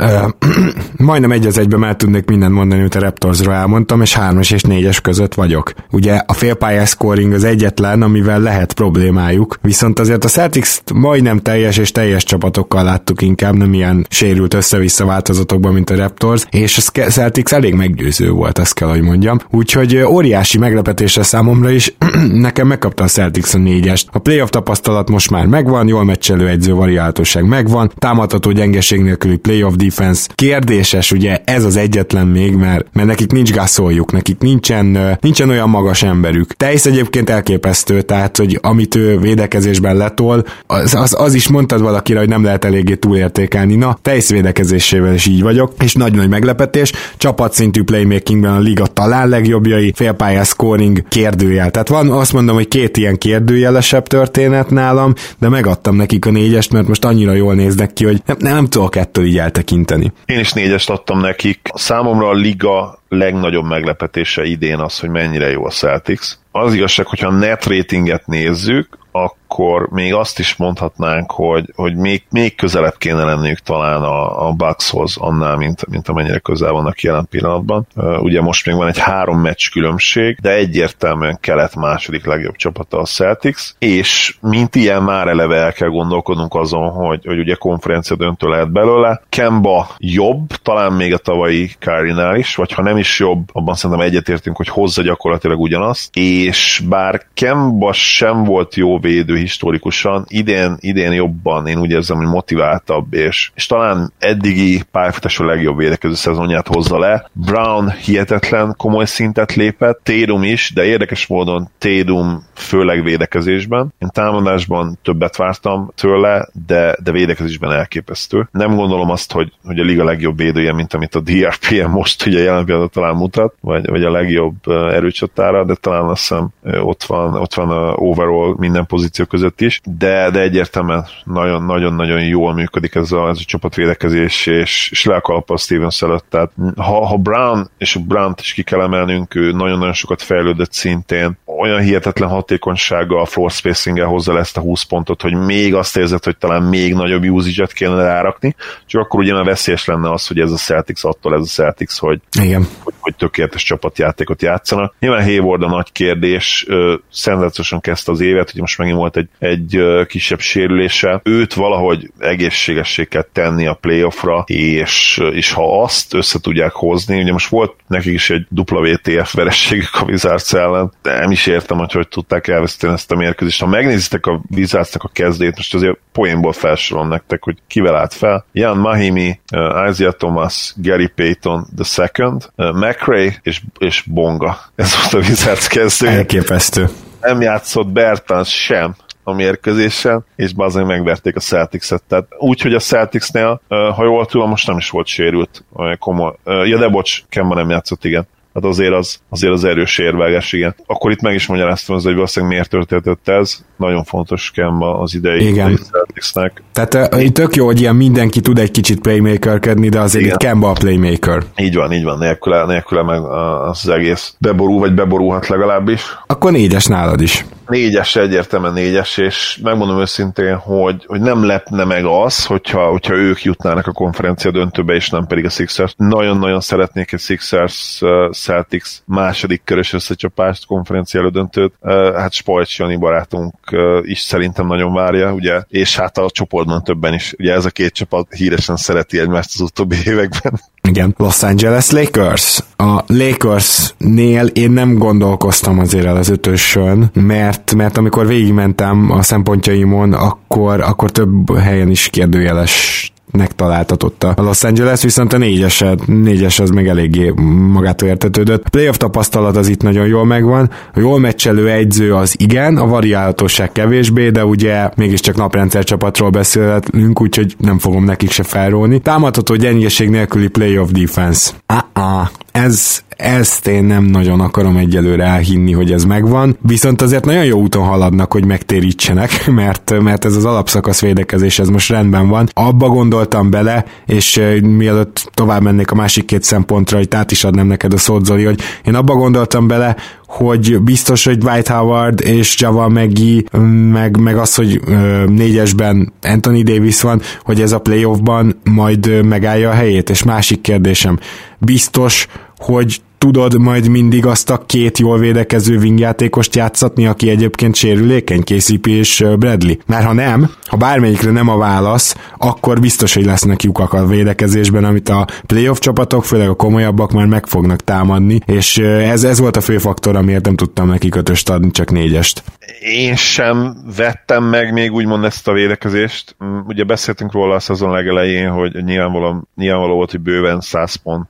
Majdnem 0.96 1.32
egy 1.32 1.46
az 1.46 1.58
egyben 1.58 1.78
már 1.78 1.96
tudnék 1.96 2.24
mindent 2.24 2.52
mondani, 2.52 2.80
amit 2.80 2.94
a 2.94 3.00
Raptorsról 3.00 3.54
elmondtam, 3.54 4.00
és 4.00 4.14
hármas 4.14 4.50
és 4.50 4.62
négyes 4.62 5.00
között 5.00 5.34
vagyok. 5.34 5.72
Ugye 5.90 6.22
a 6.26 6.32
félpályás 6.32 6.88
scoring 6.88 7.32
az 7.32 7.44
egyetlen, 7.44 8.02
amivel 8.02 8.40
lehet 8.40 8.72
problémájuk, 8.72 9.58
viszont 9.62 9.98
azért 9.98 10.24
a 10.24 10.28
Celtics 10.28 10.49
celtics 10.50 10.94
majdnem 10.94 11.38
teljes 11.38 11.76
és 11.76 11.92
teljes 11.92 12.24
csapatokkal 12.24 12.84
láttuk 12.84 13.22
inkább, 13.22 13.56
nem 13.56 13.74
ilyen 13.74 14.06
sérült 14.10 14.54
össze-vissza 14.54 15.04
változatokban, 15.04 15.72
mint 15.72 15.90
a 15.90 15.96
Raptors, 15.96 16.44
és 16.50 16.78
a 16.78 17.00
Celtics 17.10 17.52
elég 17.52 17.74
meggyőző 17.74 18.30
volt, 18.30 18.58
azt 18.58 18.74
kell, 18.74 18.88
hogy 18.88 19.02
mondjam. 19.02 19.38
Úgyhogy 19.50 19.96
óriási 19.96 20.58
meglepetésre 20.58 21.22
számomra 21.22 21.70
is, 21.70 21.94
nekem 22.32 22.66
megkapta 22.66 23.04
a 23.04 23.06
Celtics 23.06 23.54
a 23.54 23.58
négyest. 23.58 24.08
A 24.12 24.18
playoff 24.18 24.48
tapasztalat 24.48 25.10
most 25.10 25.30
már 25.30 25.46
megvan, 25.46 25.88
jól 25.88 26.04
meccselő 26.04 26.48
egyző 26.48 26.72
variáltosság 26.72 27.44
megvan, 27.44 27.92
támadható 27.98 28.50
gyengeség 28.50 29.00
nélküli 29.00 29.36
playoff 29.36 29.74
defense. 29.74 30.28
Kérdéses, 30.34 31.12
ugye 31.12 31.40
ez 31.44 31.64
az 31.64 31.76
egyetlen 31.76 32.26
még, 32.26 32.54
mert, 32.54 32.86
mert 32.92 33.08
nekik 33.08 33.32
nincs 33.32 33.52
gázoljuk, 33.52 34.12
nekik 34.12 34.38
nincsen, 34.38 35.18
nincsen 35.20 35.48
olyan 35.48 35.68
magas 35.68 36.02
emberük. 36.02 36.52
Tejsz 36.52 36.86
egyébként 36.86 37.30
elképesztő, 37.30 38.02
tehát, 38.02 38.36
hogy 38.36 38.58
amit 38.62 38.94
ő 38.94 39.18
védekezésben 39.18 39.96
letol, 39.96 40.39
az, 40.66 40.94
az, 40.94 41.14
az 41.18 41.34
is 41.34 41.48
mondtad 41.48 41.80
valakire, 41.80 42.18
hogy 42.18 42.28
nem 42.28 42.44
lehet 42.44 42.64
eléggé 42.64 42.94
túlértékelni. 42.94 43.74
Na, 43.74 43.98
tejszvédekezésével 44.02 45.14
is 45.14 45.26
így 45.26 45.42
vagyok, 45.42 45.72
és 45.82 45.94
nagy-nagy 45.94 46.28
meglepetés. 46.28 46.92
Csapatszintű 47.16 47.82
playmakingben 47.82 48.52
a 48.52 48.58
liga 48.58 48.86
talán 48.86 49.28
legjobbjai, 49.28 49.92
félpályás 49.96 50.48
scoring 50.48 51.08
kérdőjel. 51.08 51.70
Tehát 51.70 51.88
van, 51.88 52.10
azt 52.10 52.32
mondom, 52.32 52.54
hogy 52.54 52.68
két 52.68 52.96
ilyen 52.96 53.18
kérdőjelesebb 53.18 54.06
történet 54.06 54.70
nálam, 54.70 55.14
de 55.38 55.48
megadtam 55.48 55.96
nekik 55.96 56.26
a 56.26 56.30
négyest, 56.30 56.72
mert 56.72 56.88
most 56.88 57.04
annyira 57.04 57.32
jól 57.32 57.54
néznek 57.54 57.92
ki, 57.92 58.04
hogy 58.04 58.22
nem, 58.26 58.36
nem 58.38 58.66
tudok 58.66 58.96
ettől 58.96 59.24
így 59.24 59.38
eltekinteni. 59.38 60.12
Én 60.24 60.38
is 60.38 60.52
négyest 60.52 60.90
adtam 60.90 61.20
nekik. 61.20 61.60
Számomra 61.74 62.28
a 62.28 62.34
liga 62.34 62.99
legnagyobb 63.10 63.64
meglepetése 63.64 64.44
idén 64.44 64.78
az, 64.78 64.98
hogy 64.98 65.10
mennyire 65.10 65.50
jó 65.50 65.64
a 65.64 65.70
Celtics. 65.70 66.28
Az 66.52 66.74
igazság, 66.74 67.06
hogyha 67.06 67.28
a 67.28 67.32
net 67.32 67.64
ratinget 67.64 68.26
nézzük, 68.26 68.98
akkor 69.12 69.88
még 69.88 70.14
azt 70.14 70.38
is 70.38 70.56
mondhatnánk, 70.56 71.30
hogy, 71.30 71.72
hogy 71.74 71.96
még, 71.96 72.22
még 72.30 72.54
közelebb 72.54 72.94
kéne 72.98 73.24
lenniük 73.24 73.58
talán 73.58 74.02
a, 74.02 74.48
a 74.48 74.52
Buckshoz 74.52 75.16
annál, 75.16 75.56
mint, 75.56 75.86
mint 75.86 76.08
amennyire 76.08 76.38
közel 76.38 76.72
vannak 76.72 77.00
jelen 77.00 77.26
pillanatban. 77.30 77.86
Ugye 78.20 78.40
most 78.40 78.66
még 78.66 78.76
van 78.76 78.88
egy 78.88 78.98
három 78.98 79.40
meccs 79.40 79.70
különbség, 79.70 80.38
de 80.40 80.54
egyértelműen 80.54 81.38
kelet 81.40 81.74
második 81.74 82.26
legjobb 82.26 82.56
csapata 82.56 82.98
a 82.98 83.04
Celtics, 83.04 83.70
és 83.78 84.36
mint 84.40 84.74
ilyen 84.74 85.02
már 85.02 85.28
eleve 85.28 85.56
el 85.56 85.72
kell 85.72 85.88
gondolkodnunk 85.88 86.54
azon, 86.54 86.90
hogy, 86.90 87.24
hogy 87.26 87.38
ugye 87.38 87.54
konferencia 87.54 88.16
döntő 88.16 88.48
lehet 88.48 88.72
belőle. 88.72 89.22
Kemba 89.28 89.88
jobb, 89.98 90.48
talán 90.48 90.92
még 90.92 91.12
a 91.12 91.18
tavalyi 91.18 91.70
Kárinál 91.78 92.36
is, 92.36 92.54
vagy 92.54 92.72
ha 92.72 92.82
nem 92.82 92.98
is 93.00 93.18
jobb, 93.18 93.48
abban 93.52 93.74
szerintem 93.74 94.06
egyetértünk, 94.06 94.56
hogy 94.56 94.68
hozza 94.68 95.02
gyakorlatilag 95.02 95.60
ugyanazt, 95.60 96.16
és 96.16 96.82
bár 96.88 97.22
Kemba 97.34 97.92
sem 97.92 98.44
volt 98.44 98.74
jó 98.74 98.98
védő 98.98 99.36
historikusan, 99.36 100.24
idén, 100.28 100.76
idén 100.80 101.12
jobban 101.12 101.66
én 101.66 101.80
úgy 101.80 101.90
érzem, 101.90 102.16
hogy 102.16 102.26
motiváltabb, 102.26 103.14
és, 103.14 103.50
és 103.54 103.66
talán 103.66 104.12
eddigi 104.18 104.82
pályafutású 104.90 105.44
legjobb 105.44 105.76
védekező 105.76 106.14
szezonját 106.14 106.66
hozza 106.66 106.98
le. 106.98 107.28
Brown 107.32 107.90
hihetetlen 107.90 108.74
komoly 108.76 109.04
szintet 109.04 109.54
lépett, 109.54 110.00
Tédum 110.02 110.42
is, 110.42 110.72
de 110.74 110.84
érdekes 110.84 111.26
módon 111.26 111.68
Tédum 111.78 112.44
főleg 112.54 113.02
védekezésben. 113.02 113.94
Én 113.98 114.08
támadásban 114.12 114.98
többet 115.02 115.36
vártam 115.36 115.92
tőle, 115.94 116.48
de, 116.66 116.96
de 117.02 117.12
védekezésben 117.12 117.72
elképesztő. 117.72 118.48
Nem 118.52 118.74
gondolom 118.76 119.10
azt, 119.10 119.32
hogy, 119.32 119.52
hogy 119.64 119.78
a 119.78 119.84
liga 119.84 120.04
legjobb 120.04 120.36
védője, 120.36 120.72
mint 120.72 120.94
amit 120.94 121.14
a 121.14 121.20
DRPM 121.20 121.90
most 121.90 122.26
ugye 122.26 122.42
jelen 122.42 122.64
pillanatban 122.64 122.89
talán 122.90 123.14
mutat, 123.14 123.54
vagy, 123.60 123.86
vagy 123.86 124.04
a 124.04 124.10
legjobb 124.10 124.66
erőcsatára, 124.68 125.64
de 125.64 125.74
talán 125.74 126.08
azt 126.08 126.20
hiszem 126.20 126.48
ott 126.82 127.02
van, 127.02 127.34
ott 127.34 127.54
van 127.54 127.70
a 127.70 127.92
overall 127.92 128.54
minden 128.58 128.86
pozíció 128.86 129.24
között 129.24 129.60
is, 129.60 129.80
de, 129.84 130.30
de 130.30 130.40
egyértelműen 130.40 131.06
nagyon-nagyon 131.24 132.24
jól 132.24 132.54
működik 132.54 132.94
ez 132.94 133.12
a, 133.12 133.28
ez 133.28 133.38
a 133.40 133.44
csapatvédekezés, 133.44 134.46
és, 134.46 134.88
és 134.90 135.04
le 135.04 135.22
a 135.46 135.56
Stevens 135.56 136.02
előtt. 136.02 136.24
Tehát 136.28 136.50
ha, 136.76 137.06
ha 137.06 137.16
Brown, 137.16 137.70
és 137.78 137.98
Brown-t 138.06 138.40
is 138.40 138.52
ki 138.52 138.62
kell 138.62 138.80
emelnünk, 138.80 139.34
ő 139.34 139.52
nagyon-nagyon 139.52 139.92
sokat 139.92 140.22
fejlődött 140.22 140.72
szintén, 140.72 141.38
olyan 141.44 141.80
hihetetlen 141.80 142.28
hatékonysággal, 142.28 143.26
floor 143.26 143.50
spacing 143.50 144.00
hozza 144.00 144.32
le 144.32 144.40
ezt 144.40 144.56
a 144.56 144.60
20 144.60 144.82
pontot, 144.82 145.22
hogy 145.22 145.34
még 145.34 145.74
azt 145.74 145.96
érzed, 145.96 146.24
hogy 146.24 146.36
talán 146.36 146.62
még 146.62 146.94
nagyobb 146.94 147.24
usage 147.24 147.66
kéne 147.74 148.02
rárakni, 148.02 148.54
csak 148.86 149.02
akkor 149.02 149.20
ugye 149.20 149.42
veszélyes 149.42 149.84
lenne 149.84 150.12
az, 150.12 150.26
hogy 150.26 150.38
ez 150.38 150.52
a 150.52 150.56
Celtics 150.56 151.04
attól 151.04 151.34
ez 151.34 151.40
a 151.40 151.44
Celtics, 151.44 151.98
hogy, 151.98 152.20
Igen. 152.40 152.68
Hogy, 152.82 152.94
hogy 153.00 153.16
tökéletes 153.16 153.62
csapatjátékot 153.62 154.42
játszanak. 154.42 154.94
Nyilván 154.98 155.22
Hayward 155.22 155.62
a 155.62 155.68
nagy 155.68 155.92
kérdés, 155.92 156.66
szenzációsan 157.10 157.80
kezdte 157.80 158.12
az 158.12 158.20
évet, 158.20 158.50
hogy 158.50 158.60
most 158.60 158.78
megint 158.78 158.96
volt 158.96 159.16
egy, 159.16 159.28
egy 159.38 159.82
kisebb 160.06 160.40
sérülése. 160.40 161.20
Őt 161.24 161.54
valahogy 161.54 162.12
egészségessé 162.18 163.04
kell 163.04 163.26
tenni 163.32 163.66
a 163.66 163.74
playoffra, 163.74 164.44
és, 164.46 165.20
és 165.32 165.52
ha 165.52 165.82
azt 165.82 166.14
össze 166.14 166.40
tudják 166.40 166.72
hozni, 166.72 167.22
ugye 167.22 167.32
most 167.32 167.48
volt 167.48 167.74
nekik 167.86 168.12
is 168.12 168.30
egy 168.30 168.46
WTF 168.70 169.34
verességük 169.34 169.90
a 169.92 170.04
Wizards 170.04 170.52
ellen, 170.52 170.92
de 171.02 171.18
nem 171.18 171.30
is 171.30 171.46
értem, 171.46 171.78
hogy 171.78 171.92
hogy 171.92 172.08
tudták 172.08 172.48
elveszíteni 172.48 172.92
ezt 172.92 173.12
a 173.12 173.16
mérkőzést. 173.16 173.60
Ha 173.60 173.66
megnézitek 173.66 174.26
a 174.26 174.40
Wizardsnak 174.50 175.02
a 175.02 175.10
kezdét, 175.12 175.56
most 175.56 175.74
azért 175.74 175.98
poénból 176.12 176.52
felsorolom 176.52 177.08
nektek, 177.08 177.42
hogy 177.42 177.58
kivel 177.66 177.96
állt 177.96 178.14
fel. 178.14 178.44
Jan 178.52 178.78
Mahimi, 178.78 179.40
uh, 179.52 179.88
Isaiah 179.88 180.14
Thomas, 180.14 180.74
Gary 180.76 181.08
Payton 181.14 181.66
the 181.76 181.84
second, 181.84 182.50
McRae 182.72 183.34
és, 183.42 183.60
és 183.78 184.04
Bonga. 184.06 184.58
Ez 184.74 184.94
volt 184.96 185.24
a 185.24 185.28
Wizards 185.28 185.66
kezdő. 185.66 186.08
Elképesztő 186.08 186.88
nem 187.20 187.40
játszott 187.40 187.86
Bertans 187.86 188.62
sem 188.62 188.94
a 189.22 189.32
mérkőzésen, 189.32 190.24
és 190.36 190.52
bazen 190.52 190.86
megverték 190.86 191.36
a 191.36 191.40
Celtics-et. 191.40 192.02
Tehát 192.08 192.26
úgy, 192.38 192.60
hogy 192.60 192.74
a 192.74 192.78
Celticsnél, 192.78 193.60
ha 193.68 194.04
jól 194.04 194.26
tudom, 194.26 194.48
most 194.48 194.66
nem 194.66 194.76
is 194.76 194.90
volt 194.90 195.06
sérült, 195.06 195.64
komoly. 195.98 196.34
Ja, 196.44 196.78
de 196.78 196.88
bocs, 196.88 197.22
Kemba 197.28 197.54
nem 197.54 197.70
játszott, 197.70 198.04
igen. 198.04 198.26
Hát 198.54 198.64
azért 198.64 198.92
az, 198.92 199.20
azért 199.28 199.52
az 199.52 199.64
erős 199.64 199.98
érvelges, 199.98 200.52
igen. 200.52 200.74
Akkor 200.86 201.10
itt 201.10 201.20
meg 201.20 201.34
is 201.34 201.46
magyaráztam 201.46 201.98
hogy 202.02 202.14
valószínűleg 202.14 202.54
miért 202.54 202.70
történt 202.70 203.28
ez. 203.28 203.64
Nagyon 203.76 204.04
fontos 204.04 204.50
Kemba 204.50 205.00
az 205.00 205.14
idei, 205.14 205.48
Igen. 205.48 205.78
Celticsnek. 205.90 206.62
Tehát 206.72 207.14
uh, 207.14 207.28
tök 207.28 207.56
jó, 207.56 207.64
hogy 207.64 207.80
ilyen 207.80 207.96
mindenki 207.96 208.40
tud 208.40 208.58
egy 208.58 208.70
kicsit 208.70 209.00
playmakerkedni, 209.00 209.88
de 209.88 210.00
azért 210.00 210.24
Igen. 210.24 210.34
itt 210.34 210.40
Kemba 210.40 210.70
a 210.70 210.72
playmaker. 210.72 211.42
Így 211.56 211.74
van, 211.74 211.92
így 211.92 212.04
van, 212.04 212.18
nélküle, 212.18 212.64
nélküle 212.64 213.02
meg 213.02 213.22
az 213.68 213.88
egész 213.88 214.34
beborul, 214.38 214.78
vagy 214.78 214.94
beborulhat 214.94 215.48
legalábbis. 215.48 216.02
Akkor 216.26 216.52
négyes 216.52 216.86
nálad 216.86 217.20
is. 217.20 217.44
Négyes, 217.70 218.16
egyértelműen 218.16 218.72
négyes, 218.72 219.16
és 219.16 219.58
megmondom 219.62 220.00
őszintén, 220.00 220.56
hogy, 220.56 221.04
hogy 221.06 221.20
nem 221.20 221.44
lepne 221.44 221.84
meg 221.84 222.04
az, 222.04 222.44
hogyha, 222.44 222.88
hogyha 222.88 223.14
ők 223.14 223.42
jutnának 223.42 223.86
a 223.86 223.92
konferencia 223.92 224.50
döntőbe, 224.50 224.94
és 224.94 225.10
nem 225.10 225.26
pedig 225.26 225.44
a 225.44 225.48
Sixers. 225.48 225.94
Nagyon-nagyon 225.96 226.60
szeretnék 226.60 227.12
egy 227.12 227.20
Sixers 227.20 227.98
uh, 228.00 228.30
Celtics 228.30 228.88
második 229.04 229.62
körös 229.64 229.92
összecsapást, 229.92 230.66
konferencia 230.66 231.20
elődöntőt. 231.20 231.72
Uh, 231.80 232.14
hát 232.14 232.32
Spajcs 232.32 232.78
Jani 232.78 232.96
barátunk 232.96 233.54
uh, 233.72 233.98
is 234.02 234.20
szerintem 234.20 234.66
nagyon 234.66 234.94
várja, 234.94 235.32
ugye, 235.32 235.62
és 235.68 235.96
hát 235.96 236.18
a 236.18 236.30
csoportban 236.30 236.82
többen 236.82 237.14
is. 237.14 237.34
Ugye 237.38 237.52
ez 237.52 237.64
a 237.64 237.70
két 237.70 237.92
csapat 237.92 238.26
híresen 238.34 238.76
szereti 238.76 239.18
egymást 239.18 239.50
az 239.54 239.60
utóbbi 239.60 239.96
években. 240.04 240.60
Igen. 240.88 241.14
Los 241.18 241.42
Angeles 241.42 241.90
Lakers. 241.90 242.60
A 242.76 243.04
Lakers-nél 243.06 244.46
én 244.46 244.70
nem 244.70 244.98
gondolkoztam 244.98 245.78
azért 245.78 246.04
el 246.04 246.16
az 246.16 246.28
ötösön, 246.28 247.10
mert, 247.14 247.59
mert 247.76 247.96
amikor 247.96 248.26
végigmentem 248.26 249.10
a 249.10 249.22
szempontjaimon, 249.22 250.12
akkor, 250.12 250.80
akkor 250.80 251.10
több 251.10 251.58
helyen 251.58 251.90
is 251.90 252.08
kérdőjeles 252.08 253.12
nek 253.30 253.54
találtatott 253.54 254.22
a 254.24 254.42
Los 254.42 254.64
Angeles, 254.64 255.02
viszont 255.02 255.32
a 255.32 255.38
négyes, 255.38 255.84
négyes 256.06 256.58
az 256.58 256.70
meg 256.70 256.88
eléggé 256.88 257.32
magától 257.72 258.08
értetődött. 258.08 258.64
A 258.66 258.70
playoff 258.70 258.96
tapasztalat 258.96 259.56
az 259.56 259.68
itt 259.68 259.82
nagyon 259.82 260.06
jól 260.06 260.24
megvan, 260.24 260.70
a 260.94 261.00
jól 261.00 261.18
meccselő 261.18 261.70
egyző 261.70 262.14
az 262.14 262.34
igen, 262.38 262.76
a 262.76 262.86
variálhatóság 262.86 263.72
kevésbé, 263.72 264.30
de 264.30 264.44
ugye 264.44 264.88
mégiscsak 264.96 265.36
naprendszer 265.36 265.84
csapatról 265.84 266.30
beszélünk, 266.30 267.20
úgyhogy 267.20 267.54
nem 267.58 267.78
fogom 267.78 268.04
nekik 268.04 268.30
se 268.30 268.42
felróni. 268.42 268.98
Támadható 268.98 269.54
gyengeség 269.54 270.08
nélküli 270.08 270.48
playoff 270.48 270.90
defense. 270.90 271.50
Ah-ah, 271.66 272.28
ez, 272.52 273.02
ezt 273.20 273.66
én 273.66 273.84
nem 273.84 274.04
nagyon 274.04 274.40
akarom 274.40 274.76
egyelőre 274.76 275.24
elhinni, 275.24 275.72
hogy 275.72 275.92
ez 275.92 276.04
megvan, 276.04 276.56
viszont 276.60 277.02
azért 277.02 277.24
nagyon 277.24 277.44
jó 277.44 277.60
úton 277.60 277.84
haladnak, 277.84 278.32
hogy 278.32 278.46
megtérítsenek, 278.46 279.46
mert, 279.60 280.00
mert 280.00 280.24
ez 280.24 280.36
az 280.36 280.44
alapszakasz 280.44 281.00
védekezés, 281.00 281.58
ez 281.58 281.68
most 281.68 281.90
rendben 281.90 282.28
van. 282.28 282.48
Abba 282.52 282.88
gondoltam 282.88 283.50
bele, 283.50 283.84
és 284.06 284.42
mielőtt 284.62 285.30
tovább 285.34 285.62
mennék 285.62 285.90
a 285.90 285.94
másik 285.94 286.24
két 286.24 286.42
szempontra, 286.42 286.96
hogy 286.96 287.08
át 287.10 287.30
is 287.30 287.44
adnám 287.44 287.66
neked 287.66 287.92
a 287.92 287.98
szót, 287.98 288.24
Zoli, 288.24 288.44
hogy 288.44 288.60
én 288.84 288.94
abba 288.94 289.14
gondoltam 289.14 289.66
bele, 289.66 289.96
hogy 290.26 290.80
biztos, 290.80 291.24
hogy 291.24 291.38
Dwight 291.38 291.68
Howard 291.68 292.20
és 292.20 292.60
Java 292.60 292.88
Megi, 292.88 293.44
meg, 293.92 294.20
meg 294.20 294.36
az, 294.36 294.54
hogy 294.54 294.80
ö, 294.86 295.24
négyesben 295.26 296.12
Anthony 296.22 296.62
Davis 296.62 297.00
van, 297.00 297.20
hogy 297.42 297.60
ez 297.60 297.72
a 297.72 297.78
playoffban 297.78 298.60
majd 298.64 299.24
megállja 299.24 299.70
a 299.70 299.74
helyét. 299.74 300.10
És 300.10 300.22
másik 300.22 300.60
kérdésem, 300.60 301.18
biztos, 301.58 302.26
hogy 302.58 303.00
tudod 303.20 303.58
majd 303.58 303.88
mindig 303.88 304.26
azt 304.26 304.50
a 304.50 304.62
két 304.66 304.98
jól 304.98 305.18
védekező 305.18 305.76
wingjátékost 305.76 306.54
játszatni, 306.54 307.06
aki 307.06 307.30
egyébként 307.30 307.74
sérülékeny, 307.74 308.42
KCP 308.42 308.86
és 308.86 309.24
Bradley? 309.38 309.74
Mert 309.86 310.04
ha 310.04 310.12
nem, 310.12 310.50
ha 310.66 310.76
bármelyikre 310.76 311.30
nem 311.30 311.48
a 311.48 311.56
válasz, 311.56 312.16
akkor 312.38 312.80
biztos, 312.80 313.14
hogy 313.14 313.24
lesznek 313.24 313.62
lyukak 313.62 313.92
a 313.92 314.06
védekezésben, 314.06 314.84
amit 314.84 315.08
a 315.08 315.26
playoff 315.46 315.78
csapatok, 315.78 316.24
főleg 316.24 316.48
a 316.48 316.54
komolyabbak 316.54 317.12
már 317.12 317.26
meg 317.26 317.46
fognak 317.46 317.80
támadni, 317.80 318.40
és 318.46 318.78
ez, 318.78 319.24
ez 319.24 319.38
volt 319.38 319.56
a 319.56 319.60
fő 319.60 319.78
faktor, 319.78 320.16
amiért 320.16 320.44
nem 320.44 320.56
tudtam 320.56 320.88
neki 320.88 321.08
ötöst 321.16 321.50
adni, 321.50 321.70
csak 321.70 321.90
négyest. 321.90 322.42
Én 322.80 323.16
sem 323.16 323.76
vettem 323.96 324.44
meg 324.44 324.72
még 324.72 324.92
úgymond 324.92 325.24
ezt 325.24 325.48
a 325.48 325.52
védekezést. 325.52 326.36
Ugye 326.66 326.84
beszéltünk 326.84 327.32
róla 327.32 327.54
a 327.54 327.60
szezon 327.60 327.90
legelején, 327.90 328.50
hogy 328.50 328.84
nyilvánvaló, 328.84 329.48
nyilvánvaló 329.56 329.94
volt, 329.94 330.10
hogy 330.10 330.20
bőven 330.20 330.60
100, 330.60 330.94
pont, 330.94 331.28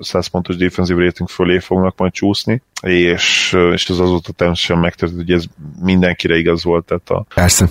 100 0.00 0.26
pontos 0.26 0.56
defensive 0.56 1.04
rating 1.04 1.23
fölé 1.26 1.58
fognak 1.58 1.96
majd 1.96 2.12
csúszni, 2.12 2.62
és, 2.82 3.56
és 3.72 3.88
ez 3.88 3.98
azóta 3.98 4.32
természetesen 4.32 4.78
megtörtént, 4.78 5.20
hogy 5.20 5.32
ez 5.32 5.44
mindenkire 5.82 6.36
igaz 6.36 6.64
volt, 6.64 6.84
tehát 6.84 7.10
a, 7.10 7.24
Persze 7.34 7.68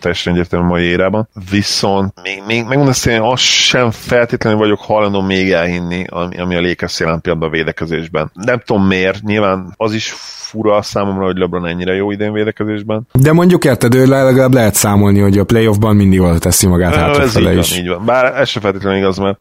teljesen 0.00 0.32
egyértelmű 0.32 0.66
mai 0.66 0.84
érában. 0.84 1.28
Viszont 1.50 2.12
még, 2.22 2.42
még 2.46 2.58
megmondom 2.58 2.88
azt, 2.88 3.06
én 3.06 3.20
azt 3.20 3.42
sem 3.42 3.90
feltétlenül 3.90 4.58
vagyok 4.58 4.80
hajlandó 4.80 5.20
még 5.20 5.52
elhinni, 5.52 6.04
ami, 6.08 6.38
ami 6.38 6.54
a 6.54 6.60
Lakers 6.60 7.00
jelen 7.00 7.20
pillanatban 7.20 7.52
a 7.52 7.56
védekezésben. 7.56 8.30
Nem 8.34 8.62
tudom 8.64 8.86
miért, 8.86 9.22
nyilván 9.22 9.74
az 9.76 9.92
is 9.92 10.14
fura 10.56 10.82
számomra, 10.82 11.24
hogy 11.24 11.36
LeBron 11.36 11.66
ennyire 11.66 11.94
jó 11.94 12.10
idén 12.10 12.32
védekezésben. 12.32 13.06
De 13.12 13.32
mondjuk 13.32 13.64
érted, 13.64 13.94
ő 13.94 14.06
legalább 14.06 14.54
lehet 14.54 14.74
számolni, 14.74 15.20
hogy 15.20 15.38
a 15.38 15.44
playoffban 15.44 15.96
mindig 15.96 16.20
oda 16.20 16.38
teszi 16.38 16.66
magát 16.66 16.94
hátrafele 16.94 17.52
is. 17.52 17.70
Van, 17.70 17.78
így 17.78 17.88
van. 17.88 18.04
Bár 18.04 18.38
ez 18.38 18.48
sem 18.48 18.62
feltétlenül 18.62 18.98
igaz, 18.98 19.18
mert 19.18 19.38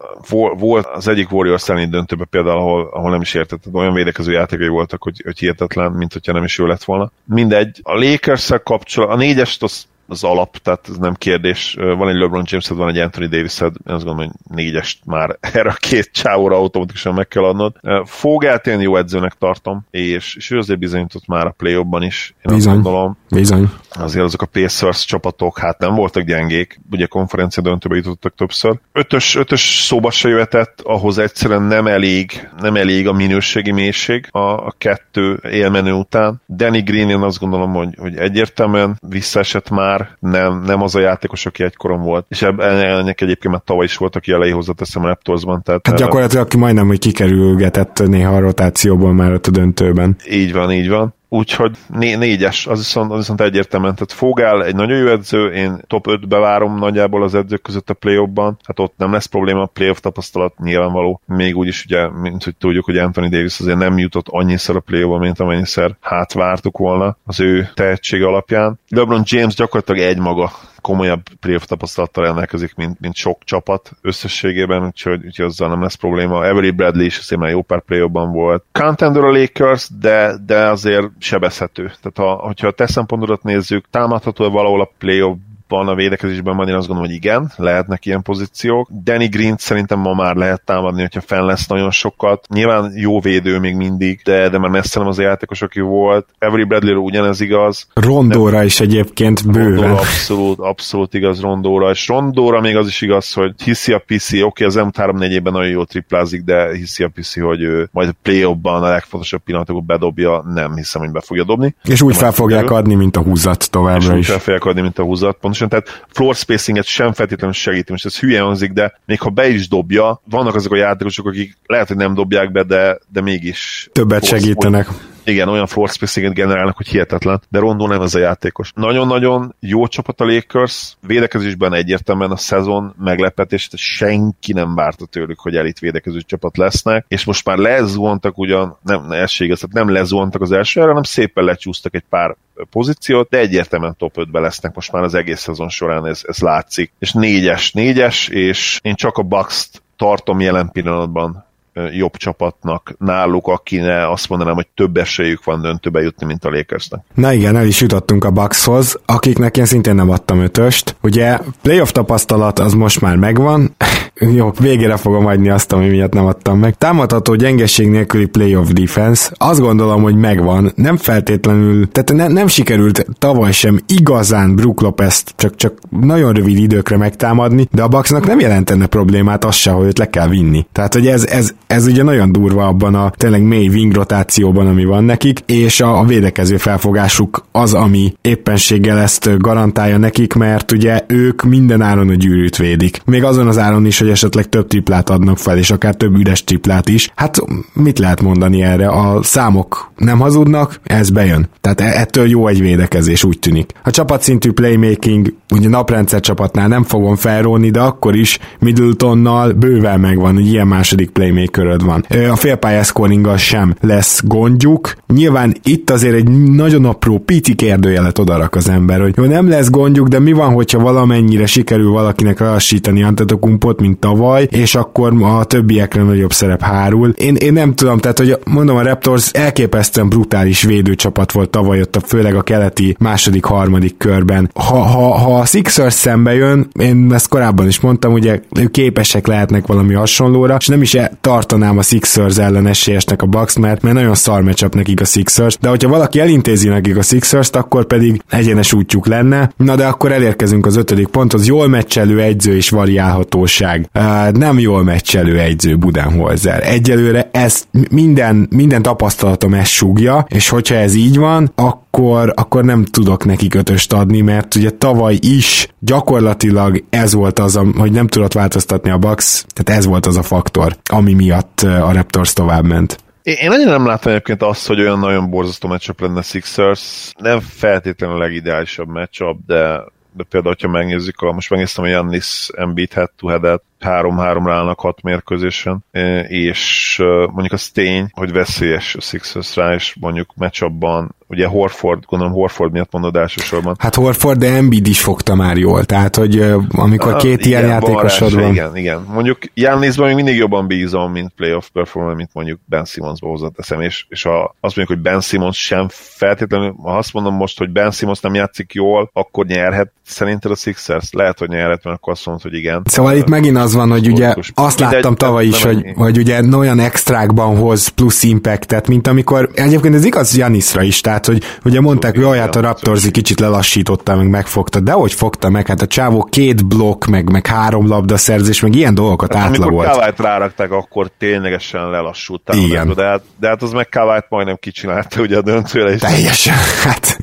volt 0.57 0.85
az 0.85 1.07
egyik 1.07 1.31
Warriors 1.31 1.69
elleni 1.69 1.89
döntőben 1.89 2.27
például, 2.29 2.57
ahol, 2.57 2.89
ahol 2.91 3.11
nem 3.11 3.21
is 3.21 3.33
értetted, 3.33 3.75
olyan 3.75 3.93
védekező 3.93 4.31
játékai 4.31 4.67
voltak, 4.67 5.03
hogy, 5.03 5.21
hogy 5.23 5.39
hihetetlen, 5.39 5.91
mint 5.91 6.13
hogyha 6.13 6.33
nem 6.33 6.43
is 6.43 6.59
ő 6.59 6.65
lett 6.65 6.83
volna. 6.83 7.11
Mindegy, 7.25 7.79
a 7.83 7.93
lakers 7.93 8.51
kapcsolatban, 8.63 9.17
a 9.17 9.21
négyest 9.21 9.63
az 9.63 9.85
az 10.07 10.23
alap, 10.23 10.57
tehát 10.57 10.89
ez 10.89 10.97
nem 10.97 11.13
kérdés. 11.13 11.75
Van 11.79 12.09
egy 12.09 12.15
LeBron 12.15 12.43
james 12.45 12.67
van 12.67 12.89
egy 12.89 12.97
Anthony 12.97 13.29
davis 13.29 13.61
én 13.61 13.71
azt 13.85 14.03
gondolom, 14.03 14.17
hogy 14.17 14.55
négyest 14.55 15.05
már 15.05 15.37
erre 15.53 15.69
a 15.69 15.77
két 15.79 16.09
csávóra 16.11 16.55
automatikusan 16.55 17.13
meg 17.13 17.27
kell 17.27 17.43
adnod. 17.43 17.75
Fogát 18.05 18.67
én 18.67 18.79
jó 18.79 18.97
edzőnek 18.97 19.33
tartom, 19.33 19.85
és, 19.91 20.35
és 20.35 20.51
ő 20.51 20.57
azért 20.57 20.79
bizonyított 20.79 21.27
már 21.27 21.45
a 21.45 21.55
play 21.57 21.83
is. 21.99 22.35
Én 22.49 22.55
Bizony. 22.55 22.73
azt 22.73 22.83
gondolom. 22.83 23.17
Bizony. 23.29 23.69
Azért 23.91 24.25
azok 24.25 24.41
a 24.41 24.45
Pacers 24.45 25.05
csapatok, 25.05 25.59
hát 25.59 25.79
nem 25.79 25.95
voltak 25.95 26.23
gyengék, 26.23 26.79
ugye 26.91 27.05
konferencia 27.05 27.63
döntőbe 27.63 27.95
jutottak 27.95 28.35
többször. 28.35 28.79
Ötös, 28.91 29.35
ötös 29.35 29.83
szóba 29.87 30.11
se 30.11 30.29
jöhetett, 30.29 30.81
ahhoz 30.83 31.17
egyszerűen 31.17 31.61
nem 31.61 31.87
elég, 31.87 32.49
nem 32.59 32.75
elég 32.75 33.07
a 33.07 33.13
minőségi 33.13 33.71
mélység 33.71 34.27
a, 34.31 34.39
a 34.39 34.73
kettő 34.77 35.39
élmenő 35.51 35.91
után. 35.91 36.41
Danny 36.47 36.83
Green 36.83 37.09
én 37.09 37.21
azt 37.21 37.39
gondolom, 37.39 37.73
hogy, 37.73 37.95
hogy 37.97 38.15
egyértelműen 38.15 38.99
visszaesett 39.09 39.69
már, 39.69 40.09
nem, 40.19 40.63
nem 40.63 40.81
az 40.81 40.95
a 40.95 40.99
játékos, 40.99 41.45
aki 41.45 41.63
egykoron 41.63 42.01
volt. 42.01 42.25
És 42.29 42.41
ennek 42.41 43.21
egyébként 43.21 43.53
már 43.53 43.61
tavaly 43.65 43.85
is 43.85 43.97
volt, 43.97 44.15
aki 44.15 44.31
elejé 44.31 44.51
hozzáteszem 44.51 45.03
a 45.03 45.07
Raptorsban. 45.07 45.61
Tehát 45.61 45.87
hát 45.87 45.97
gyakorlatilag 45.97 46.45
aki 46.45 46.57
majdnem, 46.57 46.87
hogy 46.87 46.99
kikerülgetett 46.99 48.07
néha 48.07 48.35
a 48.35 48.39
rotációból 48.39 49.13
már 49.13 49.33
ott 49.33 49.47
a 49.47 49.51
döntőben. 49.51 50.15
Így 50.29 50.53
van, 50.53 50.71
így 50.71 50.89
van. 50.89 51.14
Úgyhogy 51.29 51.77
né- 51.87 52.17
négyes, 52.17 52.67
az 52.67 52.77
viszont, 52.77 53.11
az 53.11 53.17
viszont 53.17 53.41
egyértelműen. 53.41 53.95
Tehát 53.95 54.11
Fogál 54.11 54.63
egy 54.63 54.75
nagyon 54.75 54.97
jó 54.97 55.07
edző, 55.07 55.51
én 55.51 55.81
top 55.87 56.05
5-be 56.09 56.37
várom 56.37 56.77
nagyjából 56.77 57.23
az 57.23 57.35
edzők 57.35 57.61
között 57.61 57.89
a 57.89 57.93
play-offban, 57.93 58.57
hát 58.63 58.79
ott 58.79 58.93
nem 58.97 59.11
lesz 59.11 59.25
probléma, 59.25 59.61
a 59.61 59.65
playoff 59.65 59.99
tapasztalat 59.99 60.59
nyilvánvaló. 60.59 61.21
Még 61.25 61.57
úgy 61.57 61.67
is 61.67 61.85
ugye, 61.85 62.09
mint 62.09 62.43
hogy 62.43 62.55
tudjuk, 62.55 62.85
hogy 62.85 62.97
Anthony 62.97 63.29
Davis 63.29 63.59
azért 63.59 63.77
nem 63.77 63.97
jutott 63.97 64.27
annyiszor 64.29 64.75
a 64.75 64.79
play 64.79 65.03
mint 65.05 65.39
amennyiszer 65.39 65.95
hát 66.01 66.33
vártuk 66.33 66.77
volna 66.77 67.17
az 67.25 67.39
ő 67.39 67.69
tehetsége 67.73 68.27
alapján. 68.27 68.79
LeBron 68.89 69.21
James 69.25 69.55
gyakorlatilag 69.55 70.01
egy 70.01 70.19
maga 70.19 70.51
komolyabb 70.85 71.21
playoff 71.39 71.63
tapasztalattal 71.63 72.23
rendelkezik, 72.23 72.75
mint, 72.75 72.99
mint 72.99 73.15
sok 73.15 73.43
csapat 73.43 73.91
összességében, 74.01 74.85
úgyhogy, 74.85 75.25
úgyhogy 75.25 75.45
azzal 75.45 75.69
nem 75.69 75.81
lesz 75.81 75.95
probléma. 75.95 76.37
Avery 76.37 76.71
Bradley 76.71 77.05
is 77.05 77.29
már 77.29 77.49
jó 77.49 77.61
pár 77.61 77.81
play 77.81 78.07
volt. 78.11 78.63
Contender 78.71 79.23
a 79.23 79.31
Lakers, 79.31 79.89
de, 79.99 80.35
de 80.45 80.69
azért 80.69 81.07
sebezhető. 81.19 81.83
Tehát 81.83 82.17
ha, 82.17 82.45
hogyha 82.47 82.67
a 82.67 82.71
te 82.71 82.87
szempontodat 82.87 83.43
nézzük, 83.43 83.85
támadható 83.89 84.49
valahol 84.49 84.81
a 84.81 84.91
play 84.97 85.21
van 85.67 85.87
a 85.87 85.95
védekezésben 85.95 86.55
van, 86.55 86.67
én 86.67 86.75
azt 86.75 86.87
gondolom, 86.87 87.09
hogy 87.11 87.19
igen, 87.19 87.51
lehetnek 87.55 88.05
ilyen 88.05 88.21
pozíciók. 88.21 88.89
Danny 89.03 89.29
Green 89.29 89.55
szerintem 89.57 89.99
ma 89.99 90.13
már 90.13 90.35
lehet 90.35 90.61
támadni, 90.65 91.01
hogyha 91.01 91.21
fenn 91.21 91.45
lesz 91.45 91.67
nagyon 91.67 91.91
sokat. 91.91 92.45
Nyilván 92.49 92.91
jó 92.95 93.19
védő 93.19 93.59
még 93.59 93.75
mindig, 93.75 94.21
de, 94.23 94.49
de 94.49 94.57
már 94.57 94.69
messze 94.69 94.99
nem 94.99 95.07
az 95.07 95.19
a 95.19 95.21
játékos, 95.21 95.61
aki 95.61 95.79
volt. 95.79 96.27
Every 96.37 96.63
Bradley 96.63 97.03
ugyanez 97.03 97.41
igaz. 97.41 97.87
Rondóra 97.93 98.63
is 98.63 98.79
egyébként 98.79 99.51
bőven. 99.51 99.69
Rondóra 99.69 99.99
abszolút, 99.99 100.59
abszolút 100.59 101.13
igaz 101.13 101.41
Rondóra, 101.41 101.89
és 101.89 102.07
Rondóra 102.07 102.61
még 102.61 102.75
az 102.75 102.87
is 102.87 103.01
igaz, 103.01 103.33
hogy 103.33 103.53
hiszi 103.63 103.93
a 103.93 104.03
PC, 104.05 104.31
oké, 104.31 104.43
okay, 104.43 104.67
az 104.67 104.75
m 104.75 104.87
3 104.93 105.17
4 105.17 105.41
nagyon 105.41 105.67
jó 105.67 105.83
triplázik, 105.83 106.43
de 106.43 106.75
hiszi 106.75 107.03
a 107.03 107.11
PC, 107.15 107.41
hogy 107.41 107.61
ő 107.61 107.89
majd 107.91 108.09
a 108.09 108.13
play 108.21 108.43
a 108.43 108.79
legfontosabb 108.79 109.41
pillanatokban 109.43 109.85
bedobja, 109.85 110.43
nem 110.53 110.75
hiszem, 110.75 111.01
hogy 111.01 111.11
be 111.11 111.21
fogja 111.21 111.43
dobni. 111.43 111.75
És 111.83 112.01
úgy 112.01 112.15
fel 112.15 112.31
fogják 112.31 112.69
adni, 112.69 112.95
mint 112.95 113.17
a 113.17 113.21
húzat 113.21 113.71
továbbra 113.71 114.13
és 114.13 114.19
is. 114.19 114.25
Úgy 114.25 114.25
fel 114.25 114.39
fogják 114.39 114.65
adni, 114.65 114.81
mint 114.81 114.99
a 114.99 115.03
húzat, 115.03 115.37
pontosan, 115.57 115.69
tehát 115.69 116.07
floor 116.13 116.35
spacinget 116.35 116.85
sem 116.85 117.13
feltétlenül 117.13 117.55
segíti, 117.55 117.91
most 117.91 118.05
ez 118.05 118.19
hülye 118.19 118.41
hangzik, 118.41 118.71
de 118.71 118.99
még 119.05 119.19
ha 119.19 119.29
be 119.29 119.47
is 119.47 119.67
dobja, 119.67 120.21
vannak 120.29 120.55
azok 120.55 120.71
a 120.71 120.75
játékosok, 120.75 121.27
akik 121.27 121.57
lehet, 121.65 121.87
hogy 121.87 121.97
nem 121.97 122.13
dobják 122.13 122.51
be, 122.51 122.63
de, 122.63 122.99
de 123.11 123.21
mégis 123.21 123.89
többet 123.91 124.25
segítenek. 124.25 124.87
Igen, 125.25 125.47
olyan 125.47 125.67
floor 125.67 125.89
spacing 125.89 126.33
generálnak, 126.33 126.77
hogy 126.77 126.87
hihetetlen, 126.87 127.41
de 127.49 127.59
Rondó 127.59 127.87
nem 127.87 128.01
ez 128.01 128.15
a 128.15 128.19
játékos. 128.19 128.71
Nagyon-nagyon 128.75 129.55
jó 129.59 129.87
csapat 129.87 130.21
a 130.21 130.25
Lakers, 130.25 130.97
védekezésben 131.07 131.73
egyértelműen 131.73 132.31
a 132.31 132.37
szezon 132.37 132.95
meglepetés, 132.99 133.69
senki 133.75 134.53
nem 134.53 134.75
várta 134.75 135.05
tőlük, 135.05 135.39
hogy 135.39 135.55
elit 135.55 135.79
védekező 135.79 136.21
csapat 136.21 136.57
lesznek, 136.57 137.05
és 137.07 137.23
most 137.23 137.45
már 137.45 137.57
lezuhantak 137.57 138.37
ugyan, 138.37 138.77
nem, 138.83 139.05
ne 139.07 139.25
igaz, 139.37 139.63
nem 139.71 139.91
lezuhantak 139.91 140.41
az 140.41 140.51
első 140.51 140.81
hanem 140.81 141.03
szépen 141.03 141.43
lecsúsztak 141.43 141.95
egy 141.95 142.05
pár 142.09 142.35
pozíciót, 142.69 143.29
de 143.29 143.37
egyértelműen 143.37 143.95
top 143.97 144.13
5-be 144.15 144.39
lesznek 144.39 144.75
most 144.75 144.91
már 144.91 145.03
az 145.03 145.13
egész 145.13 145.39
szezon 145.39 145.69
során, 145.69 146.05
ez, 146.05 146.21
ez 146.27 146.39
látszik. 146.39 146.91
És 146.99 147.11
négyes, 147.11 147.71
négyes, 147.71 148.27
és 148.27 148.79
én 148.81 148.95
csak 148.95 149.17
a 149.17 149.23
Bucks-t 149.23 149.83
tartom 149.97 150.39
jelen 150.39 150.69
pillanatban 150.71 151.44
jobb 151.91 152.15
csapatnak 152.15 152.95
náluk, 152.99 153.47
akine 153.47 154.11
azt 154.11 154.29
mondanám, 154.29 154.55
hogy 154.55 154.67
több 154.75 154.97
esélyük 154.97 155.43
van 155.43 155.61
döntőbe 155.61 156.01
jutni, 156.01 156.25
mint 156.25 156.45
a 156.45 156.49
Lakersnek. 156.49 156.99
Na 157.13 157.33
igen, 157.33 157.55
el 157.55 157.65
is 157.65 157.81
jutottunk 157.81 158.23
a 158.23 158.31
Buckshoz, 158.31 158.99
akiknek 159.05 159.57
én 159.57 159.65
szintén 159.65 159.95
nem 159.95 160.09
adtam 160.09 160.39
ötöst. 160.39 160.95
Ugye 161.01 161.39
playoff 161.61 161.91
tapasztalat 161.91 162.59
az 162.59 162.73
most 162.73 163.01
már 163.01 163.15
megvan, 163.15 163.75
jó, 164.19 164.51
végére 164.59 164.97
fogom 164.97 165.25
adni 165.25 165.49
azt, 165.49 165.71
ami 165.71 165.87
miatt 165.87 166.13
nem 166.13 166.25
adtam 166.25 166.59
meg. 166.59 166.77
Támadható 166.77 167.35
gyengeség 167.35 167.87
nélküli 167.87 168.25
playoff 168.25 168.67
defense, 168.67 169.31
azt 169.37 169.59
gondolom, 169.59 170.01
hogy 170.01 170.15
megvan, 170.15 170.71
nem 170.75 170.97
feltétlenül, 170.97 171.87
tehát 171.91 172.13
ne, 172.13 172.33
nem 172.33 172.47
sikerült 172.47 173.05
tavaly 173.19 173.51
sem 173.51 173.79
igazán 173.87 174.55
Brook 174.55 174.81
lopez 174.81 175.23
csak, 175.35 175.55
csak 175.55 175.73
nagyon 176.01 176.33
rövid 176.33 176.57
időkre 176.57 176.97
megtámadni, 176.97 177.67
de 177.71 177.81
a 177.81 177.87
Bucksnak 177.87 178.27
nem 178.27 178.39
jelentene 178.39 178.85
problémát 178.85 179.45
az 179.45 179.55
se, 179.55 179.71
hogy 179.71 179.85
őt 179.85 179.97
le 179.97 180.09
kell 180.09 180.27
vinni. 180.27 180.65
Tehát, 180.71 180.93
hogy 180.93 181.07
ez, 181.07 181.25
ez, 181.25 181.53
ez 181.67 181.87
ugye 181.87 182.03
nagyon 182.03 182.31
durva 182.31 182.67
abban 182.67 182.95
a 182.95 183.09
tényleg 183.09 183.43
mély 183.43 183.67
wing 183.67 183.93
rotációban, 183.93 184.67
ami 184.67 184.85
van 184.85 185.03
nekik, 185.03 185.39
és 185.45 185.81
a, 185.81 185.99
a 185.99 186.03
védekező 186.03 186.57
felfogásuk 186.57 187.45
az, 187.51 187.73
ami 187.73 188.13
éppenséggel 188.21 188.97
ezt 188.97 189.37
garantálja 189.37 189.97
nekik, 189.97 190.33
mert 190.33 190.71
ugye 190.71 191.01
ők 191.07 191.43
minden 191.43 191.81
áron 191.81 192.09
a 192.09 192.13
gyűrűt 192.13 192.57
védik. 192.57 193.01
Még 193.05 193.23
azon 193.23 193.47
az 193.47 193.57
áron 193.57 193.85
is, 193.85 194.03
hogy 194.05 194.13
esetleg 194.13 194.49
több 194.49 194.67
triplát 194.67 195.09
adnak 195.09 195.37
fel, 195.37 195.57
és 195.57 195.71
akár 195.71 195.95
több 195.95 196.15
üres 196.15 196.43
triplát 196.43 196.89
is. 196.89 197.11
Hát 197.15 197.37
mit 197.73 197.99
lehet 197.99 198.21
mondani 198.21 198.63
erre? 198.63 198.87
A 198.87 199.23
számok 199.23 199.91
nem 199.97 200.19
hazudnak, 200.19 200.79
ez 200.83 201.09
bejön. 201.09 201.49
Tehát 201.61 201.81
e- 201.81 201.99
ettől 201.99 202.27
jó 202.27 202.47
egy 202.47 202.61
védekezés, 202.61 203.23
úgy 203.23 203.39
tűnik. 203.39 203.71
A 203.83 203.91
csapatszintű 203.91 204.51
playmaking, 204.51 205.33
ugye 205.53 205.69
naprendszer 205.69 206.19
csapatnál 206.19 206.67
nem 206.67 206.83
fogom 206.83 207.15
felróni, 207.15 207.69
de 207.69 207.79
akkor 207.79 208.15
is 208.15 208.39
Middletonnal 208.59 209.51
bőven 209.51 209.99
megvan, 209.99 210.33
hogy 210.33 210.47
ilyen 210.47 210.67
második 210.67 211.09
playmakeröd 211.09 211.85
van. 211.85 212.05
A 212.31 212.35
félpályás 212.35 212.87
scoringgal 212.87 213.37
sem 213.37 213.75
lesz 213.81 214.21
gondjuk. 214.23 214.95
Nyilván 215.13 215.55
itt 215.63 215.89
azért 215.89 216.15
egy 216.15 216.29
nagyon 216.51 216.85
apró, 216.85 217.17
pici 217.17 217.53
kérdőjelet 217.55 218.19
odarak 218.19 218.55
az 218.55 218.69
ember, 218.69 219.01
hogy 219.01 219.13
jó, 219.17 219.23
nem 219.23 219.49
lesz 219.49 219.69
gondjuk, 219.69 220.07
de 220.07 220.19
mi 220.19 220.31
van, 220.31 220.53
hogyha 220.53 220.79
valamennyire 220.79 221.45
sikerül 221.45 221.91
valakinek 221.91 222.39
lassítani 222.39 223.03
Antetokumpot, 223.03 223.79
mint 223.79 223.94
tavaly, 223.99 224.47
és 224.51 224.75
akkor 224.75 225.13
a 225.21 225.43
többiekre 225.43 226.01
nagyobb 226.01 226.33
szerep 226.33 226.61
hárul. 226.61 227.09
Én, 227.09 227.35
én 227.35 227.53
nem 227.53 227.73
tudom, 227.75 227.97
tehát 227.97 228.17
hogy 228.17 228.37
mondom, 228.45 228.75
a 228.75 228.81
Raptors 228.83 229.29
elképesztően 229.31 230.09
brutális 230.09 230.63
védőcsapat 230.63 231.31
volt 231.31 231.49
tavaly 231.49 231.81
ott, 231.81 231.95
a, 231.95 231.99
főleg 231.99 232.35
a 232.35 232.41
keleti 232.41 232.95
második, 232.99 233.43
harmadik 233.43 233.97
körben. 233.97 234.51
Ha, 234.53 234.77
ha, 234.77 235.17
ha 235.17 235.39
a 235.39 235.45
Sixers 235.45 235.93
szembe 235.93 236.33
jön, 236.33 236.67
én 236.79 237.13
ezt 237.13 237.27
korábban 237.27 237.67
is 237.67 237.79
mondtam, 237.79 238.13
ugye 238.13 238.39
ők 238.59 238.71
képesek 238.71 239.27
lehetnek 239.27 239.67
valami 239.67 239.93
hasonlóra, 239.93 240.55
és 240.59 240.67
nem 240.67 240.81
is 240.81 240.93
e- 240.93 241.11
tartanám 241.21 241.77
a 241.77 241.81
Sixers 241.81 242.37
ellen 242.37 242.67
esélyesnek 242.67 243.21
a 243.21 243.25
Bucks, 243.25 243.57
mert, 243.57 243.81
mert 243.81 243.95
nagyon 243.95 244.15
szar 244.15 244.41
meccsap 244.41 244.75
nekik 244.75 245.01
a 245.01 245.05
Sixers, 245.05 245.57
de 245.61 245.69
hogyha 245.69 245.89
valaki 245.89 246.19
elintézi 246.19 246.67
nekik 246.67 246.97
a 246.97 247.01
sixers 247.01 247.49
akkor 247.49 247.85
pedig 247.85 248.21
egyenes 248.29 248.73
útjuk 248.73 249.07
lenne. 249.07 249.51
Na 249.57 249.75
de 249.75 249.85
akkor 249.85 250.11
elérkezünk 250.11 250.65
az 250.65 250.75
ötödik 250.75 251.07
ponthoz, 251.07 251.47
jól 251.47 251.67
meccselő 251.67 252.21
egyző 252.21 252.55
és 252.55 252.69
variálhatóság. 252.69 253.84
Uh, 253.93 254.31
nem 254.31 254.59
jól 254.59 254.83
meccselő 254.83 255.39
egyző 255.39 255.75
Budenholzer. 255.75 256.63
Egyelőre 256.63 257.29
ez 257.31 257.67
minden, 257.89 258.47
minden 258.49 258.81
tapasztalatom 258.81 259.53
ezt 259.53 259.71
súgja, 259.71 260.25
és 260.29 260.49
hogyha 260.49 260.75
ez 260.75 260.93
így 260.93 261.17
van, 261.17 261.51
akkor, 261.55 262.33
akkor 262.35 262.63
nem 262.63 262.85
tudok 262.85 263.25
neki 263.25 263.47
ötöst 263.55 263.93
adni, 263.93 264.21
mert 264.21 264.55
ugye 264.55 264.69
tavaly 264.69 265.17
is 265.21 265.67
gyakorlatilag 265.79 266.83
ez 266.89 267.13
volt 267.13 267.39
az, 267.39 267.59
hogy 267.77 267.91
nem 267.91 268.07
tudott 268.07 268.33
változtatni 268.33 268.89
a 268.89 268.97
Bucks, 268.97 269.45
tehát 269.53 269.79
ez 269.79 269.85
volt 269.85 270.05
az 270.05 270.17
a 270.17 270.23
faktor, 270.23 270.75
ami 270.91 271.13
miatt 271.13 271.61
a 271.61 271.91
Raptors 271.91 272.33
tovább 272.33 272.65
ment. 272.65 272.97
Én 273.23 273.49
nagyon 273.49 273.67
nem 273.67 273.85
látom 273.85 274.11
egyébként 274.11 274.41
azt, 274.41 274.67
hogy 274.67 274.79
olyan 274.79 274.99
nagyon 274.99 275.29
borzasztó 275.29 275.67
meccsap 275.67 276.01
lenne 276.01 276.21
Sixers. 276.21 277.11
Nem 277.17 277.39
feltétlenül 277.39 278.15
a 278.15 278.19
legideálisabb 278.19 278.87
meccsap, 278.87 279.37
de, 279.45 279.83
de 280.13 280.23
például, 280.29 280.55
ha 280.61 280.67
megnézzük, 280.67 281.21
a, 281.21 281.31
most 281.31 281.49
megnéztem 281.49 281.83
a 281.83 281.87
Jannis 281.87 282.47
Embiid 282.57 282.93
head-to-headet, 282.93 283.63
3-3-ra 283.85 284.51
állnak 284.51 284.79
hat 284.79 285.01
mérkőzésen, 285.01 285.85
és 286.27 286.95
mondjuk 287.31 287.53
az 287.53 287.69
tény, 287.69 288.09
hogy 288.11 288.31
veszélyes 288.31 288.95
a 288.95 289.01
Sixers 289.01 289.55
rá, 289.55 289.73
és 289.73 289.95
mondjuk 289.99 290.29
matchupban 290.35 291.15
ugye 291.27 291.47
Horford, 291.47 292.03
gondolom 292.05 292.33
Horford 292.33 292.71
miatt 292.71 292.91
mondod 292.91 293.15
elsősorban. 293.15 293.75
Hát 293.79 293.95
Horford, 293.95 294.39
de 294.39 294.55
Embiid 294.55 294.87
is 294.87 295.01
fogta 295.01 295.35
már 295.35 295.57
jól, 295.57 295.85
tehát 295.85 296.15
hogy 296.15 296.39
amikor 296.69 297.13
ah, 297.13 297.19
két 297.19 297.45
ilyen 297.45 297.65
játékosod 297.65 298.33
van. 298.33 298.51
Igen, 298.51 298.75
igen. 298.75 299.05
Mondjuk 299.13 299.37
Jánészban 299.53 300.05
még 300.05 300.15
mindig 300.15 300.35
jobban 300.35 300.67
bízom, 300.67 301.11
mint 301.11 301.31
playoff 301.35 301.67
performer, 301.73 302.15
mint 302.15 302.29
mondjuk 302.33 302.59
Ben 302.65 302.85
Simmonsba 302.85 303.27
hozzáteszem, 303.27 303.81
és, 303.81 304.05
és 304.09 304.23
ha 304.23 304.55
azt 304.59 304.75
mondjuk, 304.75 304.87
hogy 304.87 304.99
Ben 304.99 305.21
Simmons 305.21 305.57
sem 305.57 305.87
feltétlenül, 305.91 306.75
ha 306.83 306.97
azt 306.97 307.13
mondom 307.13 307.35
most, 307.35 307.57
hogy 307.57 307.69
Ben 307.69 307.91
Simmons 307.91 308.19
nem 308.19 308.33
játszik 308.33 308.73
jól, 308.73 309.09
akkor 309.13 309.45
nyerhet 309.45 309.91
szerinted 310.05 310.51
a 310.51 310.55
Sixers? 310.55 311.11
Lehet, 311.11 311.39
hogy 311.39 311.49
nyerhet, 311.49 311.83
mert 311.83 311.97
akkor 311.97 312.13
azt 312.13 312.25
mondod, 312.25 312.43
hogy 312.43 312.53
igen. 312.53 312.81
Szóval 312.85 313.15
itt 313.15 313.29
megint 313.29 313.57
az 313.57 313.74
van, 313.75 313.89
hogy 313.89 314.07
ugye 314.07 314.33
azt 314.53 314.79
láttam 314.79 315.15
tavaly 315.15 315.45
is, 315.45 315.63
hogy, 315.63 315.85
hogy 315.95 316.17
ugye 316.17 316.41
olyan 316.53 316.79
extrákban 316.79 317.57
hoz 317.57 317.87
plusz 317.87 318.23
impactet, 318.23 318.87
mint 318.87 319.07
amikor, 319.07 319.49
egyébként 319.53 319.95
ez 319.95 320.05
igaz 320.05 320.37
Janisra 320.37 320.81
is, 320.81 321.01
tehát 321.01 321.25
hogy 321.25 321.43
ugye 321.63 321.81
mondták, 321.81 322.15
hogy 322.15 322.37
hát 322.37 322.55
a 322.55 322.61
Raptors 322.61 323.11
kicsit 323.11 323.39
lelassította, 323.39 324.15
meg 324.15 324.29
megfogta, 324.29 324.79
de 324.79 324.91
hogy 324.91 325.13
fogta 325.13 325.49
meg, 325.49 325.67
hát 325.67 325.81
a 325.81 325.87
csávó 325.87 326.23
két 326.23 326.67
blokk, 326.67 327.05
meg, 327.05 327.31
meg 327.31 327.47
három 327.47 327.87
labda 327.87 328.17
szerzés, 328.17 328.59
meg 328.59 328.75
ilyen 328.75 328.93
dolgokat 328.93 329.33
hát, 329.33 329.47
átlagolt. 329.47 329.73
Amikor 329.73 329.95
Kawait 329.95 330.19
rárakták, 330.19 330.71
akkor 330.71 331.11
ténylegesen 331.17 331.89
lelassult 331.89 332.41
Igen. 332.53 332.93
De 332.95 333.05
hát, 333.05 333.21
de 333.39 333.47
hát 333.47 333.61
az 333.61 333.71
meg 333.71 333.89
Kawait 333.89 334.25
majdnem 334.29 334.57
kicsinálta 334.59 335.21
ugye 335.21 335.37
a 335.37 335.41
döntőre 335.41 335.93
is. 335.93 335.99
Teljesen, 335.99 336.55
hát. 336.85 337.17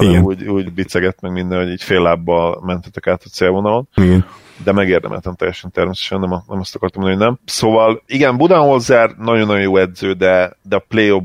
igen. 0.00 0.22
Úgy, 0.22 0.48
úgy 0.48 0.72
bicegett 0.72 1.20
meg 1.20 1.32
minden, 1.32 1.58
hogy 1.58 1.70
így 1.70 1.82
fél 1.82 2.00
lábbal 2.00 2.62
mentetek 2.66 3.06
át 3.06 3.22
a 3.24 3.28
célvonalon. 3.28 3.88
Igen 3.96 4.24
de 4.64 4.72
megérdemeltem 4.72 5.34
teljesen 5.34 5.70
természetesen, 5.70 6.20
nem, 6.20 6.42
nem 6.48 6.58
azt 6.58 6.74
akartam 6.74 7.02
mondani, 7.02 7.22
hogy 7.22 7.30
nem. 7.30 7.40
Szóval 7.44 8.02
igen, 8.06 8.36
Budenholzer 8.36 9.10
nagyon-nagyon 9.18 9.62
jó 9.62 9.76
edző, 9.76 10.12
de, 10.12 10.56
de 10.62 10.76
a 10.76 10.84
play 10.88 11.22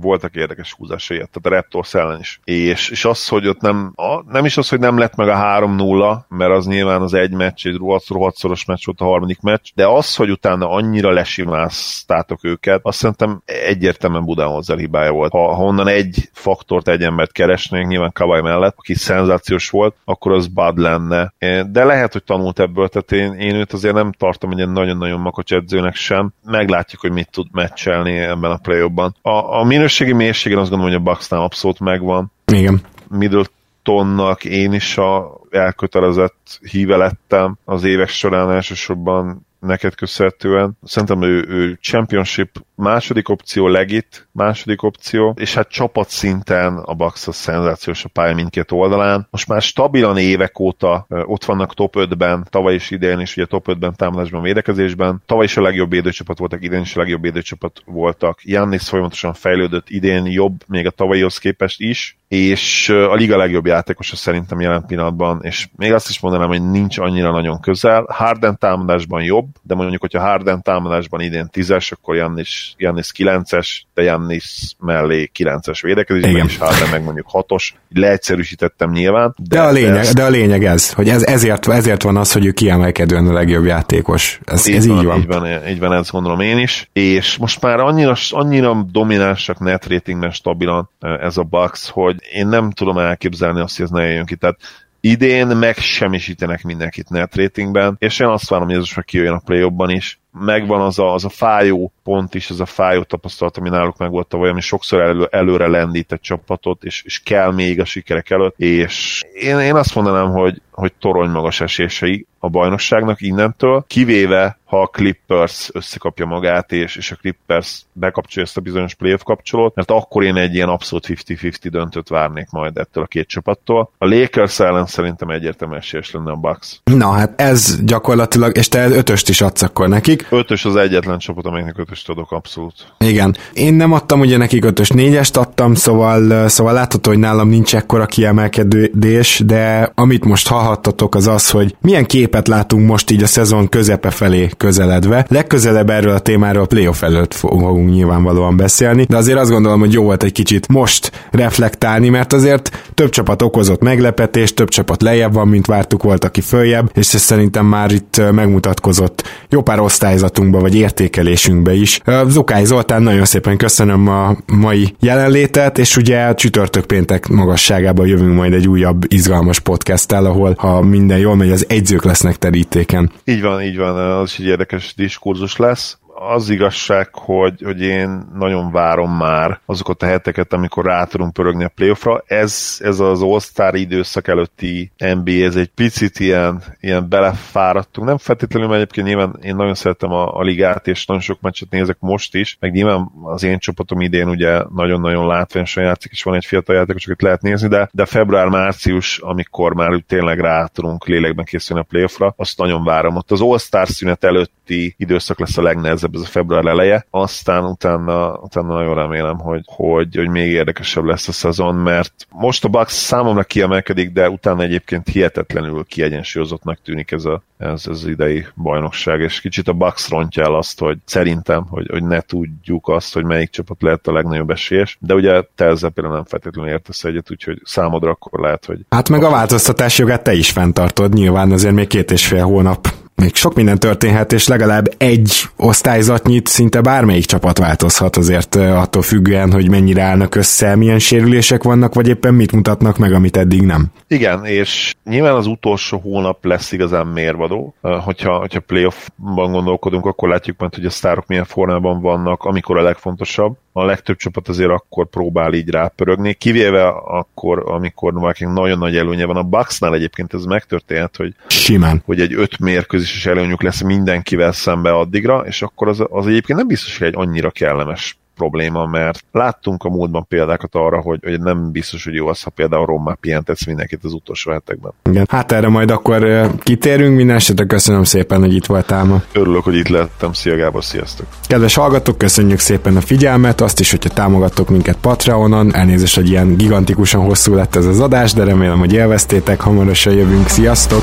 voltak 0.00 0.34
érdekes 0.34 0.72
húzásai, 0.72 1.16
tehát 1.16 1.36
a 1.42 1.48
Raptors 1.48 1.94
ellen 1.94 2.20
is. 2.20 2.40
És, 2.44 2.88
és 2.88 3.04
az, 3.04 3.28
hogy 3.28 3.46
ott 3.48 3.60
nem, 3.60 3.92
a, 3.94 4.32
nem 4.32 4.44
is 4.44 4.56
az, 4.56 4.68
hogy 4.68 4.78
nem 4.78 4.98
lett 4.98 5.14
meg 5.14 5.28
a 5.28 5.34
3-0, 5.34 6.18
mert 6.28 6.52
az 6.52 6.66
nyilván 6.66 7.02
az 7.02 7.14
egy 7.14 7.32
meccs, 7.32 7.66
egy 7.66 7.76
rohadt-szoros 8.08 8.64
meccs 8.64 8.84
volt 8.84 9.00
a 9.00 9.04
harmadik 9.04 9.40
meccs, 9.40 9.68
de 9.74 9.86
az, 9.86 10.16
hogy 10.16 10.30
utána 10.30 10.70
annyira 10.70 11.10
lesimáztátok 11.10 12.44
őket, 12.44 12.80
azt 12.82 12.98
szerintem 12.98 13.42
egyértelműen 13.44 14.24
Budenholzer 14.24 14.78
hibája 14.78 15.12
volt. 15.12 15.32
Ha, 15.32 15.54
ha 15.54 15.62
onnan 15.62 15.88
egy 15.88 16.28
faktort, 16.32 16.88
egy 16.88 17.02
embert 17.02 17.32
keresnénk, 17.32 17.88
nyilván 17.88 18.12
Kawai 18.12 18.40
mellett, 18.40 18.74
aki 18.76 18.94
szenzációs 18.94 19.70
volt, 19.70 19.94
akkor 20.04 20.32
az 20.32 20.46
Bud 20.46 20.78
lenne. 20.78 21.34
De 21.70 21.84
lehet, 21.84 22.12
hogy 22.12 22.24
tanult 22.24 22.60
ebből, 22.60 22.75
tehát 22.84 23.12
én, 23.12 23.32
én 23.32 23.54
őt 23.54 23.72
azért 23.72 23.94
nem 23.94 24.12
tartom 24.12 24.50
egy 24.50 24.56
ilyen 24.56 24.70
nagyon-nagyon 24.70 25.20
makacs 25.20 25.52
edzőnek 25.52 25.94
sem. 25.94 26.32
Meglátjuk, 26.44 27.00
hogy 27.00 27.12
mit 27.12 27.30
tud 27.30 27.46
meccselni 27.52 28.18
ebben 28.18 28.50
a 28.50 28.56
play 28.56 28.80
A, 29.22 29.58
a 29.60 29.64
minőségi 29.64 30.12
mélységen 30.12 30.58
azt 30.58 30.70
gondolom, 30.70 30.92
hogy 30.92 31.02
a 31.02 31.10
Bucksnál 31.10 31.40
abszolút 31.40 31.80
megvan. 31.80 32.32
Igen. 32.52 32.80
Middletonnak 33.08 34.44
én 34.44 34.72
is 34.72 34.98
a 34.98 35.40
elkötelezett 35.50 36.58
híve 36.70 36.96
lettem 36.96 37.58
az 37.64 37.84
évek 37.84 38.08
során 38.08 38.50
elsősorban 38.50 39.45
neked 39.60 39.94
köszönhetően. 39.94 40.78
Szerintem 40.82 41.22
ő, 41.22 41.44
ő 41.48 41.78
championship 41.80 42.64
második 42.74 43.28
opció, 43.28 43.68
legit 43.68 44.28
második 44.32 44.82
opció, 44.82 45.34
és 45.38 45.54
hát 45.54 45.68
csapat 45.68 46.08
szinten 46.08 46.76
a 46.76 46.94
Bucks 46.94 47.26
a 47.26 47.32
szenzációs 47.32 48.04
a 48.04 48.08
pálya 48.08 48.34
mindkét 48.34 48.72
oldalán. 48.72 49.26
Most 49.30 49.48
már 49.48 49.62
stabilan 49.62 50.18
évek 50.18 50.58
óta 50.58 51.06
ott 51.08 51.44
vannak 51.44 51.74
top 51.74 51.94
5-ben, 51.98 52.46
tavaly 52.50 52.74
is 52.74 52.90
idén 52.90 53.20
is, 53.20 53.36
ugye 53.36 53.46
top 53.46 53.66
5-ben 53.68 53.94
támadásban, 53.96 54.42
védekezésben. 54.42 55.22
Tavaly 55.26 55.44
is 55.44 55.56
a 55.56 55.62
legjobb 55.62 55.90
védőcsapat 55.90 56.38
voltak, 56.38 56.64
idén 56.64 56.80
is 56.80 56.96
a 56.96 57.00
legjobb 57.00 57.22
védőcsapat 57.22 57.82
voltak. 57.84 58.38
Jannis 58.42 58.88
folyamatosan 58.88 59.34
fejlődött, 59.34 59.88
idén 59.88 60.26
jobb, 60.26 60.62
még 60.66 60.86
a 60.86 60.90
tavalyihoz 60.90 61.38
képest 61.38 61.80
is, 61.80 62.16
és 62.28 62.88
a 62.88 63.14
liga 63.14 63.36
legjobb 63.36 63.66
játékosa 63.66 64.16
szerintem 64.16 64.60
jelen 64.60 64.84
pillanatban, 64.86 65.38
és 65.42 65.68
még 65.76 65.92
azt 65.92 66.08
is 66.08 66.20
mondanám, 66.20 66.48
hogy 66.48 66.70
nincs 66.70 66.98
annyira 66.98 67.30
nagyon 67.30 67.60
közel. 67.60 68.06
Harden 68.08 68.58
támadásban 68.58 69.22
jobb, 69.22 69.46
de 69.62 69.74
mondjuk, 69.74 70.00
hogyha 70.00 70.20
Harden 70.20 70.62
támadásban 70.62 71.20
idén 71.20 71.48
10-es, 71.52 71.92
akkor 71.92 72.16
Jannis, 72.16 72.74
Jannis 72.76 73.12
9-es, 73.18 73.80
de 73.94 74.02
Jannis 74.02 74.74
mellé 74.78 75.30
9-es 75.38 75.78
védekezésben, 75.82 76.46
és 76.46 76.58
Harden 76.58 76.88
meg 76.90 77.04
mondjuk 77.04 77.26
6-os. 77.32 77.68
Leegyszerűsítettem 77.94 78.90
nyilván. 78.90 79.34
De, 79.38 79.56
de, 79.56 79.62
a 79.62 79.70
lényeg, 79.70 79.96
ezt... 79.96 80.14
de 80.14 80.24
a 80.24 80.28
lényeg 80.28 80.64
ez, 80.64 80.92
hogy 80.92 81.08
ez, 81.08 81.22
ezért, 81.22 81.68
ezért 81.68 82.02
van 82.02 82.16
az, 82.16 82.32
hogy 82.32 82.46
ő 82.46 82.50
kiemelkedően 82.50 83.26
a 83.26 83.32
legjobb 83.32 83.64
játékos. 83.64 84.40
Ez, 84.44 84.68
így 84.68 84.74
ez 84.74 84.86
van, 84.86 84.98
így 84.98 85.04
van. 85.04 85.18
Így 85.18 85.26
van, 85.26 85.68
így 85.68 85.78
van, 85.78 85.92
ezt 85.92 86.10
gondolom 86.10 86.40
én 86.40 86.58
is. 86.58 86.88
És 86.92 87.36
most 87.36 87.60
már 87.60 87.80
annyira, 87.80 88.14
annyira 88.30 88.86
dominánsak 88.90 89.58
net 89.58 89.86
ratingben 89.86 90.30
stabilan 90.30 90.90
ez 91.20 91.36
a 91.36 91.42
Bucks, 91.42 91.90
hogy 91.90 92.15
én 92.32 92.46
nem 92.46 92.70
tudom 92.70 92.98
elképzelni 92.98 93.60
azt, 93.60 93.76
hogy 93.76 93.84
ez 93.84 93.90
ne 93.90 94.04
jöjjön 94.04 94.26
ki. 94.26 94.36
Tehát 94.36 94.58
idén 95.00 95.46
megsemmisítenek 95.46 96.62
mindenkit 96.62 97.08
net 97.08 97.36
ratingben, 97.36 97.96
és 97.98 98.18
én 98.18 98.26
azt 98.26 98.48
várom, 98.48 98.66
hogy 98.66 98.74
ez 98.74 98.80
most 98.80 98.96
már 98.96 99.04
kijöjjön 99.04 99.34
a 99.34 99.42
play 99.44 99.94
is, 99.94 100.20
megvan 100.40 100.80
az 100.80 100.98
a, 100.98 101.12
az 101.12 101.24
a 101.24 101.28
fájó 101.28 101.92
pont 102.02 102.34
is, 102.34 102.50
az 102.50 102.60
a 102.60 102.66
fájó 102.66 103.02
tapasztalat, 103.02 103.56
ami 103.56 103.68
náluk 103.68 103.96
meg 103.96 104.10
volt 104.10 104.26
tavaly, 104.26 104.48
ami 104.48 104.60
sokszor 104.60 105.00
elő, 105.00 105.28
előre 105.30 105.66
lendít 105.66 106.12
egy 106.12 106.20
csapatot, 106.20 106.84
és, 106.84 107.02
és 107.02 107.22
kell 107.22 107.52
még 107.52 107.80
a 107.80 107.84
sikerek 107.84 108.30
előtt, 108.30 108.54
és 108.58 109.22
én, 109.32 109.58
én 109.58 109.74
azt 109.74 109.94
mondanám, 109.94 110.30
hogy, 110.30 110.62
hogy 110.70 110.92
torony 110.92 111.30
magas 111.30 111.60
esései 111.60 112.26
a 112.38 112.48
bajnokságnak 112.48 113.20
innentől, 113.20 113.84
kivéve 113.86 114.58
ha 114.66 114.82
a 114.82 114.86
Clippers 114.86 115.70
összekapja 115.72 116.26
magát, 116.26 116.72
és, 116.72 116.96
és 116.96 117.10
a 117.10 117.16
Clippers 117.16 117.82
bekapcsolja 117.92 118.48
ezt 118.48 118.56
a 118.56 118.60
bizonyos 118.60 118.94
playoff 118.94 119.22
kapcsolót, 119.22 119.74
mert 119.74 119.90
akkor 119.90 120.22
én 120.22 120.36
egy 120.36 120.54
ilyen 120.54 120.68
abszolút 120.68 121.06
50-50 121.08 121.66
döntőt 121.70 122.08
várnék 122.08 122.50
majd 122.50 122.76
ettől 122.76 123.04
a 123.04 123.06
két 123.06 123.28
csapattól. 123.28 123.90
A 123.98 124.06
Lakers 124.06 124.60
ellen 124.60 124.86
szerintem 124.86 125.28
egyértelmű 125.28 125.76
esélyes 125.76 126.10
lenne 126.10 126.30
a 126.30 126.36
Bucks. 126.36 126.80
Na 126.84 127.10
hát 127.10 127.40
ez 127.40 127.84
gyakorlatilag, 127.84 128.56
és 128.56 128.68
te 128.68 128.88
ötöst 128.88 129.28
is 129.28 129.40
adsz 129.40 129.62
akkor 129.62 129.88
nekik. 129.88 130.26
Ötös 130.30 130.64
az 130.64 130.76
egyetlen 130.76 131.18
csapat, 131.18 131.46
amelynek 131.46 131.78
ötöst 131.78 132.08
adok 132.08 132.32
abszolút. 132.32 132.74
Igen. 132.98 133.36
Én 133.52 133.74
nem 133.74 133.92
adtam 133.92 134.20
ugye 134.20 134.36
nekik 134.36 134.64
ötös 134.64 134.88
négyest 134.88 135.36
adtam, 135.36 135.74
szóval, 135.74 136.48
szóval 136.48 136.72
látható, 136.72 137.10
hogy 137.10 137.18
nálam 137.18 137.48
nincs 137.48 137.74
ekkora 137.74 138.06
kiemelkedés, 138.06 139.42
de 139.46 139.92
amit 139.94 140.24
most 140.24 140.48
hallhattatok 140.48 141.14
az 141.14 141.26
az, 141.26 141.50
hogy 141.50 141.76
milyen 141.80 142.04
képet 142.04 142.48
látunk 142.48 142.86
most 142.86 143.10
így 143.10 143.22
a 143.22 143.26
szezon 143.26 143.68
közepe 143.68 144.10
felé 144.10 144.48
közeledve. 144.56 145.26
Legközelebb 145.28 145.90
erről 145.90 146.14
a 146.14 146.18
témáról 146.18 146.62
a 146.62 146.66
playoff 146.66 147.02
előtt 147.02 147.34
fogunk 147.34 147.90
nyilvánvalóan 147.90 148.56
beszélni, 148.56 149.04
de 149.08 149.16
azért 149.16 149.38
azt 149.38 149.50
gondolom, 149.50 149.80
hogy 149.80 149.92
jó 149.92 150.02
volt 150.02 150.22
egy 150.22 150.32
kicsit 150.32 150.68
most 150.68 151.28
reflektálni, 151.30 152.08
mert 152.08 152.32
azért 152.32 152.90
több 152.94 153.10
csapat 153.10 153.42
okozott 153.42 153.82
meglepetést, 153.82 154.54
több 154.54 154.68
csapat 154.68 155.02
lejjebb 155.02 155.32
van, 155.32 155.48
mint 155.48 155.66
vártuk, 155.66 156.02
volt, 156.02 156.24
aki 156.24 156.40
följebb, 156.40 156.90
és 156.94 157.14
ez 157.14 157.20
szerintem 157.20 157.66
már 157.66 157.90
itt 157.90 158.22
megmutatkozott 158.32 159.22
jó 159.48 159.62
pár 159.62 159.80
osztályzatunkba, 159.80 160.60
vagy 160.60 160.74
értékelésünkbe 160.74 161.74
is. 161.74 162.00
Zukály 162.26 162.64
Zoltán, 162.64 163.02
nagyon 163.02 163.24
szépen 163.24 163.56
köszönöm 163.56 164.08
a 164.08 164.36
mai 164.46 164.94
jelenlétet, 165.00 165.78
és 165.78 165.96
ugye 165.96 166.34
csütörtök 166.34 166.84
péntek 166.84 167.28
magasságában 167.28 168.06
jövünk 168.06 168.34
majd 168.34 168.52
egy 168.52 168.68
újabb 168.68 169.04
izgalmas 169.12 169.60
podcasttel, 169.60 170.24
ahol 170.24 170.54
ha 170.58 170.80
minden 170.80 171.18
jól 171.18 171.36
megy, 171.36 171.50
az 171.50 171.64
egyzők 171.68 172.04
lesznek 172.04 172.36
terítéken. 172.36 173.10
Így 173.24 173.42
van, 173.42 173.62
így 173.62 173.76
van, 173.76 173.96
az 173.96 174.34
is 174.38 174.44
egy 174.46 174.52
érdekes 174.52 174.94
diskurzus 174.94 175.56
lesz 175.56 175.98
az 176.18 176.50
igazság, 176.50 177.08
hogy, 177.12 177.62
hogy 177.62 177.80
én 177.80 178.26
nagyon 178.34 178.70
várom 178.72 179.16
már 179.16 179.60
azokat 179.66 180.02
a 180.02 180.06
heteket, 180.06 180.52
amikor 180.52 180.84
rá 180.84 181.04
tudunk 181.04 181.32
pörögni 181.32 181.64
a 181.64 181.72
playoffra. 181.74 182.22
Ez, 182.26 182.78
ez 182.82 183.00
az 183.00 183.22
all 183.22 183.74
időszak 183.74 184.28
előtti 184.28 184.90
NBA, 184.96 185.30
ez 185.44 185.56
egy 185.56 185.70
picit 185.74 186.18
ilyen, 186.18 186.62
ilyen 186.80 187.08
belefáradtunk. 187.08 188.06
Nem 188.06 188.18
feltétlenül, 188.18 188.68
mert 188.68 188.80
egyébként 188.80 189.06
nyilván 189.06 189.38
én 189.42 189.56
nagyon 189.56 189.74
szeretem 189.74 190.10
a, 190.10 190.38
a 190.38 190.42
ligát, 190.42 190.86
és 190.86 191.06
nagyon 191.06 191.22
sok 191.22 191.40
meccset 191.40 191.70
nézek 191.70 191.96
most 192.00 192.34
is, 192.34 192.56
meg 192.60 192.72
nyilván 192.72 193.10
az 193.22 193.42
én 193.42 193.58
csapatom 193.58 194.00
idén 194.00 194.28
ugye 194.28 194.62
nagyon-nagyon 194.74 195.26
látványosan 195.26 195.84
játszik, 195.84 196.12
és 196.12 196.22
van 196.22 196.34
egy 196.34 196.44
fiatal 196.44 196.76
játékos, 196.76 197.06
akit 197.06 197.22
lehet 197.22 197.42
nézni, 197.42 197.68
de, 197.68 197.88
de 197.92 198.04
február-március, 198.04 199.18
amikor 199.18 199.74
már 199.74 199.90
úgy 199.92 200.04
tényleg 200.04 200.40
rá 200.40 200.66
tudunk 200.66 201.06
lélekben 201.06 201.44
készülni 201.44 201.82
a 201.82 201.86
playoffra, 201.88 202.34
azt 202.36 202.58
nagyon 202.58 202.84
várom. 202.84 203.16
Ott 203.16 203.30
az 203.30 203.40
All-Star 203.40 203.88
szünet 203.88 204.24
előtti 204.24 204.94
időszak 204.98 205.38
lesz 205.38 205.58
a 205.58 205.62
legnehezebb 205.62 206.05
nehezebb 206.06 206.14
ez 206.14 206.20
a 206.20 206.32
február 206.32 206.66
eleje, 206.66 207.06
aztán 207.10 207.64
utána, 207.64 208.32
utána 208.32 208.74
nagyon 208.74 208.94
remélem, 208.94 209.38
hogy, 209.38 209.62
hogy, 209.66 210.16
hogy 210.16 210.28
még 210.28 210.50
érdekesebb 210.50 211.04
lesz 211.04 211.28
a 211.28 211.32
szezon, 211.32 211.74
mert 211.74 212.26
most 212.30 212.64
a 212.64 212.68
Bucks 212.68 212.92
számomra 212.92 213.42
kiemelkedik, 213.42 214.12
de 214.12 214.30
utána 214.30 214.62
egyébként 214.62 215.08
hihetetlenül 215.08 215.84
kiegyensúlyozottnak 215.84 216.78
tűnik 216.84 217.10
ez, 217.10 217.24
a, 217.24 217.42
ez, 217.56 217.70
ez 217.72 217.86
az 217.86 218.06
idei 218.06 218.46
bajnokság, 218.54 219.20
és 219.20 219.40
kicsit 219.40 219.68
a 219.68 219.72
Bucks 219.72 220.08
rontja 220.08 220.42
el 220.42 220.54
azt, 220.54 220.78
hogy 220.78 220.98
szerintem, 221.04 221.66
hogy, 221.68 221.86
hogy 221.90 222.02
ne 222.02 222.20
tudjuk 222.20 222.88
azt, 222.88 223.14
hogy 223.14 223.24
melyik 223.24 223.50
csapat 223.50 223.82
lehet 223.82 224.06
a 224.06 224.12
legnagyobb 224.12 224.50
esélyes, 224.50 224.98
de 225.00 225.14
ugye 225.14 225.42
te 225.54 225.64
ezzel 225.64 225.90
például 225.90 226.14
nem 226.14 226.24
feltétlenül 226.24 226.70
értesz 226.72 227.04
egyet, 227.04 227.30
úgyhogy 227.30 227.60
számodra 227.64 228.10
akkor 228.10 228.40
lehet, 228.40 228.64
hogy... 228.64 228.78
Hát 228.90 229.08
meg 229.08 229.22
a 229.22 229.30
változtatás 229.30 229.98
jogát 229.98 230.22
te 230.22 230.32
is 230.32 230.50
fenntartod, 230.50 231.12
nyilván 231.12 231.52
azért 231.52 231.74
még 231.74 231.86
két 231.86 232.10
és 232.10 232.26
fél 232.26 232.44
hónap 232.44 232.88
még 233.16 233.34
sok 233.34 233.54
minden 233.54 233.78
történhet, 233.78 234.32
és 234.32 234.48
legalább 234.48 234.94
egy 234.96 235.42
osztályzatnyit 235.56 236.46
szinte 236.46 236.80
bármelyik 236.80 237.24
csapat 237.24 237.58
változhat 237.58 238.16
azért 238.16 238.54
attól 238.54 239.02
függően, 239.02 239.52
hogy 239.52 239.70
mennyire 239.70 240.02
állnak 240.02 240.34
össze, 240.34 240.76
milyen 240.76 240.98
sérülések 240.98 241.62
vannak, 241.62 241.94
vagy 241.94 242.08
éppen 242.08 242.34
mit 242.34 242.52
mutatnak 242.52 242.98
meg, 242.98 243.12
amit 243.12 243.36
eddig 243.36 243.62
nem. 243.62 243.86
Igen, 244.08 244.44
és 244.44 244.94
nyilván 245.04 245.34
az 245.34 245.46
utolsó 245.46 245.98
hónap 245.98 246.44
lesz 246.44 246.72
igazán 246.72 247.06
mérvadó. 247.06 247.74
Hogyha, 247.80 248.38
hogyha 248.38 248.60
playoffban 248.60 249.52
gondolkodunk, 249.52 250.06
akkor 250.06 250.28
látjuk 250.28 250.58
majd, 250.58 250.74
hogy 250.74 250.84
a 250.84 250.90
sztárok 250.90 251.26
milyen 251.26 251.44
formában 251.44 252.00
vannak, 252.00 252.42
amikor 252.42 252.78
a 252.78 252.82
legfontosabb 252.82 253.56
a 253.78 253.84
legtöbb 253.84 254.16
csapat 254.16 254.48
azért 254.48 254.70
akkor 254.70 255.06
próbál 255.06 255.52
így 255.52 255.70
rápörögni, 255.70 256.34
kivéve 256.34 256.86
akkor, 256.88 257.62
amikor 257.66 258.12
valakinek 258.12 258.54
nagyon 258.54 258.78
nagy 258.78 258.96
előnye 258.96 259.24
van. 259.24 259.36
A 259.36 259.42
Bucksnál 259.42 259.94
egyébként 259.94 260.34
ez 260.34 260.44
megtörténhet, 260.44 261.16
hogy, 261.16 261.34
Simán. 261.46 262.02
hogy 262.04 262.20
egy 262.20 262.34
öt 262.34 262.58
mérkőzéses 262.58 263.26
előnyük 263.26 263.62
lesz 263.62 263.82
mindenkivel 263.82 264.52
szembe 264.52 264.90
addigra, 264.92 265.38
és 265.46 265.62
akkor 265.62 265.88
az, 265.88 266.04
az 266.10 266.26
egyébként 266.26 266.58
nem 266.58 266.68
biztos, 266.68 266.98
hogy 266.98 267.06
egy 267.06 267.16
annyira 267.16 267.50
kellemes 267.50 268.18
probléma, 268.36 268.86
mert 268.86 269.24
láttunk 269.32 269.84
a 269.84 269.88
múltban 269.88 270.26
példákat 270.28 270.74
arra, 270.74 271.00
hogy, 271.00 271.18
hogy 271.22 271.40
nem 271.40 271.70
biztos, 271.70 272.04
hogy 272.04 272.14
jó 272.14 272.26
az, 272.26 272.42
ha 272.42 272.50
például 272.50 272.86
Rommá 272.86 273.16
pihentetsz 273.20 273.66
mindenkit 273.66 274.04
az 274.04 274.12
utolsó 274.12 274.50
hetekben. 274.50 274.92
Igen, 275.10 275.26
hát 275.30 275.52
erre 275.52 275.68
majd 275.68 275.90
akkor 275.90 276.50
kitérünk, 276.58 277.16
minden 277.16 277.36
esetre 277.36 277.64
köszönöm 277.64 278.04
szépen, 278.04 278.40
hogy 278.40 278.54
itt 278.54 278.66
voltál 278.66 279.04
ma. 279.04 279.22
Örülök, 279.32 279.64
hogy 279.64 279.74
itt 279.74 279.88
lettem, 279.88 280.32
szia 280.32 280.56
Gábor, 280.56 280.84
sziasztok! 280.84 281.26
Kedves 281.46 281.74
hallgatók, 281.74 282.18
köszönjük 282.18 282.58
szépen 282.58 282.96
a 282.96 283.00
figyelmet, 283.00 283.60
azt 283.60 283.80
is, 283.80 283.90
hogyha 283.90 284.10
támogattok 284.10 284.68
minket 284.68 284.96
Patreonon, 284.96 285.74
elnézést, 285.74 286.14
hogy 286.14 286.28
ilyen 286.28 286.56
gigantikusan 286.56 287.24
hosszú 287.24 287.54
lett 287.54 287.76
ez 287.76 287.86
az 287.86 288.00
adás, 288.00 288.32
de 288.32 288.44
remélem, 288.44 288.78
hogy 288.78 288.92
élveztétek, 288.92 289.60
hamarosan 289.60 290.12
jövünk, 290.12 290.48
sziasztok! 290.48 291.02